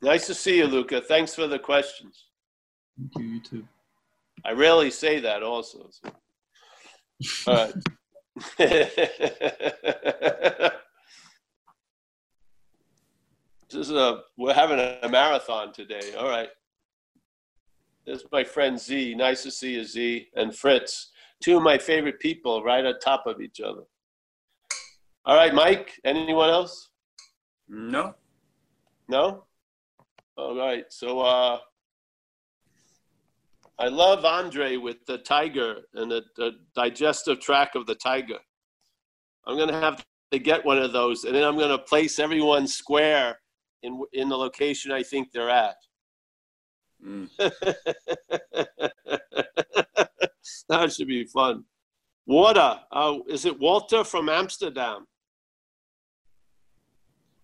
Nice 0.02 0.26
to 0.26 0.34
see 0.34 0.58
you, 0.58 0.66
Luca. 0.66 1.00
Thanks 1.00 1.34
for 1.34 1.46
the 1.46 1.58
questions. 1.58 2.26
Thank 2.98 3.12
you, 3.16 3.24
you 3.34 3.40
too. 3.40 3.66
I 4.44 4.52
rarely 4.52 4.90
say 4.90 5.20
that 5.20 5.42
also. 5.42 5.88
so. 5.90 6.10
All 7.48 7.54
right. 7.54 7.74
this 8.58 8.68
is 13.70 13.90
a 13.90 14.20
we're 14.36 14.52
having 14.52 14.78
a 14.78 15.08
marathon 15.08 15.72
today. 15.72 16.14
All 16.18 16.28
right. 16.28 16.50
This 18.04 18.20
is 18.20 18.26
my 18.30 18.44
friend 18.44 18.78
Z. 18.78 19.14
Nice 19.16 19.42
to 19.42 19.50
see 19.50 19.72
you, 19.74 19.84
Z, 19.84 20.28
and 20.36 20.54
Fritz. 20.54 21.10
Two 21.42 21.58
of 21.58 21.62
my 21.62 21.78
favorite 21.78 22.20
people 22.20 22.62
right 22.62 22.84
on 22.84 22.98
top 23.00 23.26
of 23.26 23.40
each 23.40 23.60
other. 23.60 23.82
All 25.24 25.36
right, 25.36 25.54
Mike. 25.54 25.92
Anyone 26.04 26.50
else? 26.50 26.90
No. 27.68 28.14
No? 29.08 29.44
All 30.36 30.56
right. 30.56 30.84
So 30.90 31.20
uh 31.20 31.58
I 33.78 33.88
love 33.88 34.24
Andre 34.24 34.76
with 34.76 35.04
the 35.06 35.18
tiger 35.18 35.82
and 35.94 36.10
the, 36.10 36.22
the 36.36 36.52
digestive 36.74 37.40
tract 37.40 37.76
of 37.76 37.86
the 37.86 37.94
tiger. 37.94 38.38
I'm 39.46 39.56
going 39.56 39.68
to 39.68 39.74
have 39.74 40.04
to 40.32 40.38
get 40.38 40.64
one 40.64 40.78
of 40.78 40.92
those, 40.92 41.24
and 41.24 41.34
then 41.34 41.44
I'm 41.44 41.58
going 41.58 41.70
to 41.70 41.78
place 41.78 42.18
everyone 42.18 42.66
square 42.66 43.38
in 43.82 44.02
in 44.12 44.28
the 44.28 44.36
location 44.36 44.92
I 44.92 45.02
think 45.02 45.30
they're 45.30 45.50
at. 45.50 45.76
Mm. 47.04 47.28
that 50.68 50.92
should 50.92 51.08
be 51.08 51.24
fun. 51.24 51.64
Water. 52.26 52.80
Uh, 52.90 53.18
is 53.28 53.44
it 53.44 53.58
Walter 53.58 54.04
from 54.04 54.28
Amsterdam? 54.28 55.06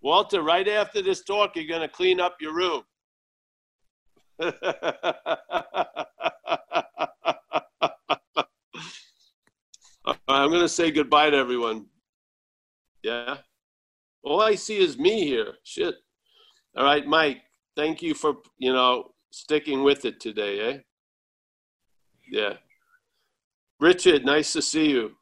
Walter, 0.00 0.42
right 0.42 0.66
after 0.66 1.00
this 1.00 1.22
talk, 1.22 1.54
you're 1.54 1.66
going 1.66 1.80
to 1.80 1.88
clean 1.88 2.18
up 2.20 2.36
your 2.40 2.54
room. 2.54 2.82
I'm 10.26 10.50
going 10.50 10.62
to 10.62 10.68
say 10.68 10.90
goodbye 10.90 11.30
to 11.30 11.36
everyone. 11.36 11.86
Yeah. 13.02 13.36
All 14.24 14.40
I 14.40 14.56
see 14.56 14.78
is 14.78 14.98
me 14.98 15.24
here. 15.24 15.54
Shit. 15.62 15.94
All 16.76 16.84
right, 16.84 17.06
Mike. 17.06 17.42
Thank 17.76 18.02
you 18.02 18.14
for 18.14 18.36
you 18.58 18.72
know 18.72 19.12
sticking 19.30 19.82
with 19.82 20.04
it 20.04 20.20
today, 20.20 20.60
eh? 20.60 20.78
Yeah. 22.30 22.54
Richard, 23.82 24.24
nice 24.24 24.52
to 24.52 24.62
see 24.62 24.90
you. 24.90 25.16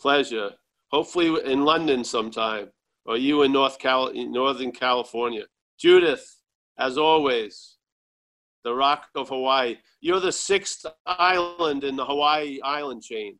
Pleasure. 0.00 0.50
Hopefully 0.90 1.40
in 1.44 1.64
London 1.64 2.02
sometime, 2.02 2.72
or 3.04 3.16
you 3.16 3.42
in 3.42 3.52
North 3.52 3.78
Cal- 3.78 4.12
Northern 4.12 4.72
California. 4.72 5.44
Judith, 5.78 6.42
as 6.80 6.98
always, 6.98 7.76
the 8.64 8.74
Rock 8.74 9.06
of 9.14 9.28
Hawaii. 9.28 9.76
You're 10.00 10.18
the 10.18 10.32
sixth 10.32 10.84
island 11.06 11.84
in 11.84 11.94
the 11.94 12.04
Hawaii 12.04 12.58
island 12.64 13.04
chain. 13.04 13.38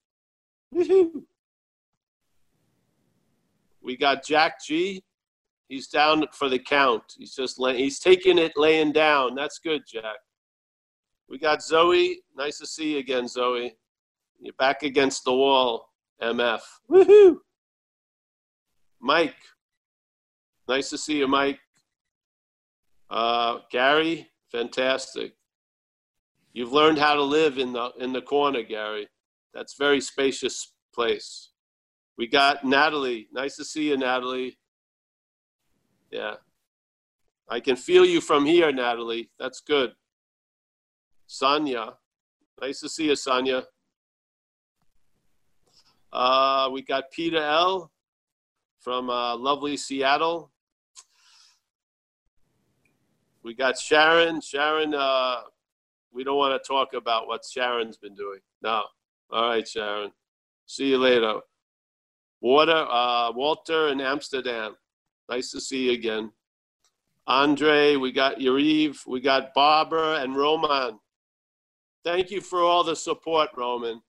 We 3.82 3.96
got 3.96 4.24
Jack 4.24 4.64
G. 4.64 5.02
He's 5.68 5.88
down 5.88 6.24
for 6.32 6.48
the 6.48 6.60
count. 6.60 7.02
He's 7.18 7.34
just 7.34 7.58
lay, 7.58 7.76
he's 7.78 7.98
taking 7.98 8.38
it 8.38 8.52
laying 8.56 8.92
down. 8.92 9.34
That's 9.34 9.58
good, 9.58 9.82
Jack. 9.92 10.18
We 11.28 11.38
got 11.38 11.62
Zoe. 11.62 12.20
Nice 12.36 12.58
to 12.58 12.66
see 12.66 12.92
you 12.92 12.98
again, 12.98 13.26
Zoe. 13.28 13.76
You're 14.40 14.54
back 14.54 14.82
against 14.82 15.24
the 15.24 15.32
wall, 15.32 15.90
MF. 16.22 16.60
Woohoo! 16.90 17.38
Mike. 19.00 19.36
Nice 20.68 20.90
to 20.90 20.98
see 20.98 21.18
you, 21.18 21.28
Mike. 21.28 21.60
Uh, 23.08 23.58
Gary, 23.70 24.28
fantastic. 24.50 25.34
You've 26.52 26.72
learned 26.72 26.98
how 26.98 27.14
to 27.14 27.22
live 27.22 27.58
in 27.58 27.72
the 27.72 27.92
in 27.98 28.12
the 28.12 28.22
corner, 28.22 28.62
Gary. 28.62 29.08
That's 29.52 29.74
very 29.74 30.00
spacious 30.00 30.72
place. 30.94 31.50
We 32.18 32.26
got 32.26 32.64
Natalie. 32.64 33.28
Nice 33.32 33.56
to 33.56 33.64
see 33.64 33.88
you, 33.90 33.96
Natalie. 33.96 34.58
Yeah. 36.10 36.34
I 37.48 37.60
can 37.60 37.76
feel 37.76 38.04
you 38.04 38.20
from 38.20 38.44
here, 38.44 38.72
Natalie. 38.72 39.30
That's 39.38 39.60
good. 39.60 39.92
Sonia. 41.26 41.94
Nice 42.60 42.80
to 42.80 42.88
see 42.88 43.06
you, 43.06 43.16
Sonia. 43.16 43.64
Uh, 46.12 46.70
we 46.72 46.82
got 46.82 47.10
Peter 47.10 47.42
L. 47.42 47.90
from 48.80 49.10
uh, 49.10 49.36
lovely 49.36 49.76
Seattle. 49.76 50.50
We 53.42 53.54
got 53.54 53.78
Sharon. 53.78 54.40
Sharon, 54.40 54.94
uh, 54.94 55.42
we 56.12 56.24
don't 56.24 56.38
want 56.38 56.60
to 56.60 56.66
talk 56.66 56.94
about 56.94 57.26
what 57.26 57.44
Sharon's 57.44 57.96
been 57.96 58.14
doing. 58.14 58.40
No. 58.62 58.84
All 59.30 59.48
right, 59.48 59.66
Sharon. 59.66 60.12
See 60.66 60.88
you 60.88 60.98
later. 60.98 61.40
Water, 62.40 62.86
uh, 62.90 63.32
Walter 63.32 63.88
in 63.88 64.00
Amsterdam. 64.00 64.76
Nice 65.28 65.50
to 65.50 65.60
see 65.60 65.86
you 65.86 65.92
again. 65.92 66.30
Andre, 67.26 67.96
we 67.96 68.12
got 68.12 68.38
Yariv, 68.38 69.04
we 69.06 69.20
got 69.20 69.52
Barbara 69.52 70.20
and 70.22 70.36
Roman. 70.36 70.98
Thank 72.06 72.30
you 72.30 72.40
for 72.40 72.62
all 72.62 72.84
the 72.84 72.94
support, 72.94 73.50
Roman. 73.56 74.00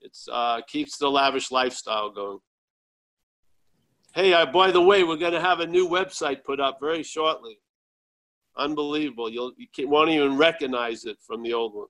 It's 0.00 0.28
uh, 0.30 0.60
keeps 0.68 0.96
the 0.96 1.10
lavish 1.10 1.50
lifestyle 1.50 2.10
going. 2.10 2.38
Hey, 4.14 4.32
uh, 4.32 4.46
by 4.46 4.70
the 4.70 4.80
way, 4.80 5.02
we're 5.02 5.16
going 5.16 5.32
to 5.32 5.40
have 5.40 5.60
a 5.60 5.66
new 5.66 5.88
website 5.88 6.44
put 6.44 6.60
up 6.60 6.78
very 6.80 7.02
shortly. 7.02 7.58
Unbelievable! 8.56 9.28
You'll 9.28 9.52
you 9.56 9.66
can't, 9.74 9.88
won't 9.88 10.10
even 10.10 10.36
recognize 10.36 11.04
it 11.04 11.18
from 11.26 11.42
the 11.42 11.52
old 11.52 11.74
one. 11.74 11.88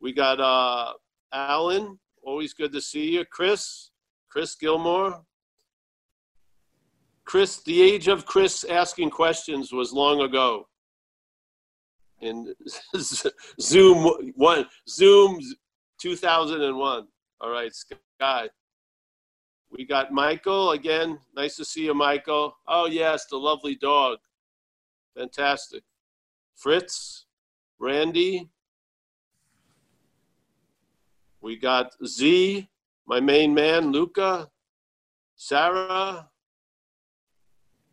We 0.00 0.12
got 0.12 0.40
uh, 0.40 0.92
Alan. 1.32 1.98
Always 2.22 2.54
good 2.54 2.72
to 2.72 2.80
see 2.80 3.10
you, 3.10 3.24
Chris. 3.24 3.90
Chris 4.30 4.54
Gilmore. 4.54 5.22
Chris, 7.26 7.62
the 7.62 7.82
age 7.82 8.08
of 8.08 8.24
Chris 8.24 8.64
asking 8.64 9.10
questions 9.10 9.72
was 9.72 9.92
long 9.92 10.20
ago. 10.20 10.66
In 12.20 12.54
Zoom 13.60 14.32
one, 14.34 14.66
Zoom 14.88 15.40
2001. 16.00 17.06
All 17.40 17.50
right, 17.50 17.72
Sky. 17.74 18.48
We 19.70 19.84
got 19.84 20.12
Michael 20.12 20.70
again. 20.70 21.18
Nice 21.34 21.56
to 21.56 21.64
see 21.64 21.84
you, 21.84 21.94
Michael. 21.94 22.56
Oh 22.68 22.86
yes, 22.86 23.26
the 23.26 23.36
lovely 23.36 23.74
dog. 23.74 24.18
Fantastic. 25.16 25.82
Fritz, 26.54 27.26
Randy. 27.78 28.48
We 31.40 31.56
got 31.56 31.92
Z, 32.06 32.68
my 33.06 33.20
main 33.20 33.52
man, 33.52 33.92
Luca, 33.92 34.48
Sarah, 35.36 36.30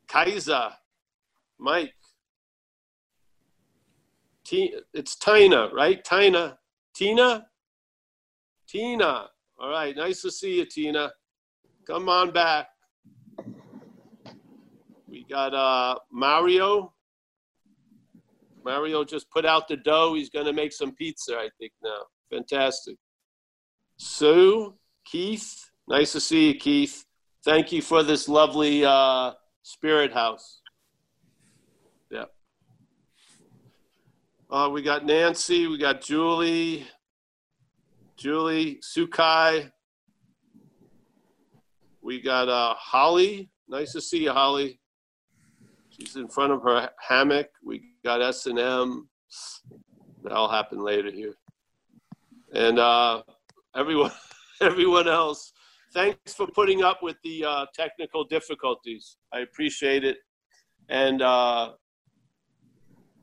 Kaiser, 0.07 0.69
Mike. 1.59 1.93
It's 4.51 5.15
Tina, 5.15 5.69
right? 5.73 6.03
Tina. 6.03 6.57
Tina? 6.93 7.45
Tina. 8.67 9.29
All 9.59 9.69
right. 9.69 9.95
Nice 9.95 10.21
to 10.23 10.31
see 10.31 10.57
you, 10.57 10.65
Tina. 10.65 11.11
Come 11.87 12.09
on 12.09 12.31
back. 12.31 12.67
We 15.07 15.25
got 15.29 15.53
uh, 15.53 15.95
Mario. 16.11 16.93
Mario 18.63 19.03
just 19.03 19.29
put 19.29 19.45
out 19.45 19.67
the 19.67 19.77
dough. 19.77 20.13
He's 20.13 20.29
going 20.29 20.45
to 20.45 20.53
make 20.53 20.73
some 20.73 20.93
pizza, 20.95 21.35
I 21.35 21.49
think, 21.57 21.71
now. 21.83 22.03
Fantastic. 22.29 22.97
Sue, 23.97 24.73
Keith. 25.05 25.69
Nice 25.87 26.11
to 26.13 26.19
see 26.19 26.49
you, 26.49 26.55
Keith. 26.59 27.05
Thank 27.43 27.71
you 27.71 27.81
for 27.81 28.03
this 28.03 28.29
lovely 28.29 28.85
uh, 28.85 29.31
spirit 29.63 30.13
house. 30.13 30.61
Yeah. 32.09 32.25
Uh, 34.51 34.67
we 34.69 34.81
got 34.81 35.05
Nancy, 35.05 35.65
we 35.67 35.77
got 35.77 36.01
Julie, 36.01 36.85
Julie, 38.17 38.81
Sukai. 38.83 39.71
We 42.01 42.21
got 42.21 42.49
uh, 42.49 42.75
Holly. 42.77 43.49
Nice 43.69 43.93
to 43.93 44.01
see 44.01 44.23
you, 44.23 44.33
Holly. 44.33 44.81
She's 45.89 46.17
in 46.17 46.27
front 46.27 46.51
of 46.51 46.63
her 46.63 46.89
hammock. 46.99 47.47
We 47.63 47.93
got 48.03 48.21
S 48.21 48.45
and 48.45 48.59
M. 48.59 49.07
That'll 50.21 50.49
happen 50.49 50.83
later 50.83 51.11
here. 51.11 51.35
And 52.53 52.77
uh, 52.77 53.23
everyone, 53.73 54.11
everyone 54.61 55.07
else, 55.07 55.53
thanks 55.93 56.33
for 56.33 56.45
putting 56.45 56.83
up 56.83 57.01
with 57.01 57.15
the 57.23 57.45
uh, 57.45 57.65
technical 57.73 58.25
difficulties. 58.25 59.15
I 59.31 59.39
appreciate 59.39 60.03
it. 60.03 60.17
And 60.89 61.21
uh, 61.21 61.71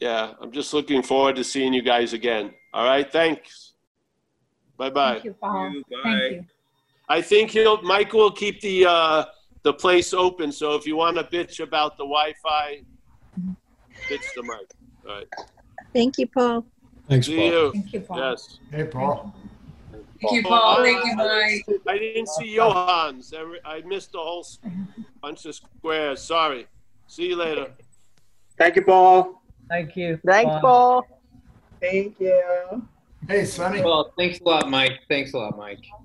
yeah, 0.01 0.33
I'm 0.41 0.53
just 0.53 0.73
looking 0.75 1.03
forward 1.03 1.37
to 1.37 1.45
seeing 1.45 1.73
you 1.73 1.83
guys 1.83 2.13
again. 2.13 2.53
All 2.73 2.85
right, 2.85 3.11
thanks. 3.11 3.73
Bye 4.77 4.91
bye. 4.91 5.15
Thank 5.15 5.25
you, 5.25 5.33
Paul. 5.35 5.71
You, 5.73 5.85
Thank 6.05 6.33
you. 6.33 6.45
I 7.09 7.21
think 7.23 7.51
he'll 7.51 7.83
Mike 7.83 8.13
will 8.13 8.31
keep 8.31 8.61
the 8.61 8.87
uh, 8.87 9.25
the 9.63 9.73
place 9.73 10.13
open. 10.15 10.53
So 10.53 10.75
if 10.77 10.87
you 10.87 10.97
want 10.97 11.17
to 11.17 11.25
bitch 11.25 11.61
about 11.61 11.97
the 11.97 12.05
Wi-Fi, 12.05 12.83
bitch 14.09 14.25
the 14.37 14.43
mic. 14.43 14.53
All 15.09 15.15
right. 15.17 15.27
Thank 15.93 16.19
you, 16.19 16.27
Paul. 16.27 16.65
Thanks, 17.09 17.27
See 17.27 17.37
Paul. 17.37 17.47
you. 17.47 17.73
Thank 17.73 17.93
you, 17.93 18.01
Paul. 18.03 18.19
Yes. 18.19 18.59
Hey, 18.71 18.85
Paul. 18.85 19.35
Thank 20.21 20.33
you, 20.33 20.43
Paul. 20.43 20.83
Thank 20.85 21.05
you, 21.07 21.13
I 21.13 21.15
Mike. 21.17 21.65
didn't 21.67 21.67
see- 21.85 21.91
I 21.91 21.99
didn't 21.99 22.29
see 22.29 22.57
Johans. 22.57 23.61
I 23.65 23.81
missed 23.87 24.15
a 24.15 24.19
whole 24.19 24.47
bunch 25.23 25.47
of 25.47 25.55
squares. 25.55 26.21
Sorry. 26.23 26.67
See 27.07 27.29
you 27.29 27.37
later. 27.37 27.73
Thank 28.59 28.77
you, 28.77 28.83
Paul. 28.83 29.38
Thank 29.69 29.97
you. 29.97 30.19
Thanks, 30.25 30.51
Bye. 30.51 30.61
Paul. 30.61 31.07
Thank 31.81 32.19
you. 32.21 32.83
Hey, 33.29 33.45
Sonny. 33.45 33.83
Well, 33.83 34.13
thanks 34.17 34.41
a 34.41 34.45
lot, 34.45 34.71
Mike. 34.71 35.01
Thanks 35.09 35.35
a 35.35 35.39
lot, 35.39 35.59
Mike. 35.59 35.85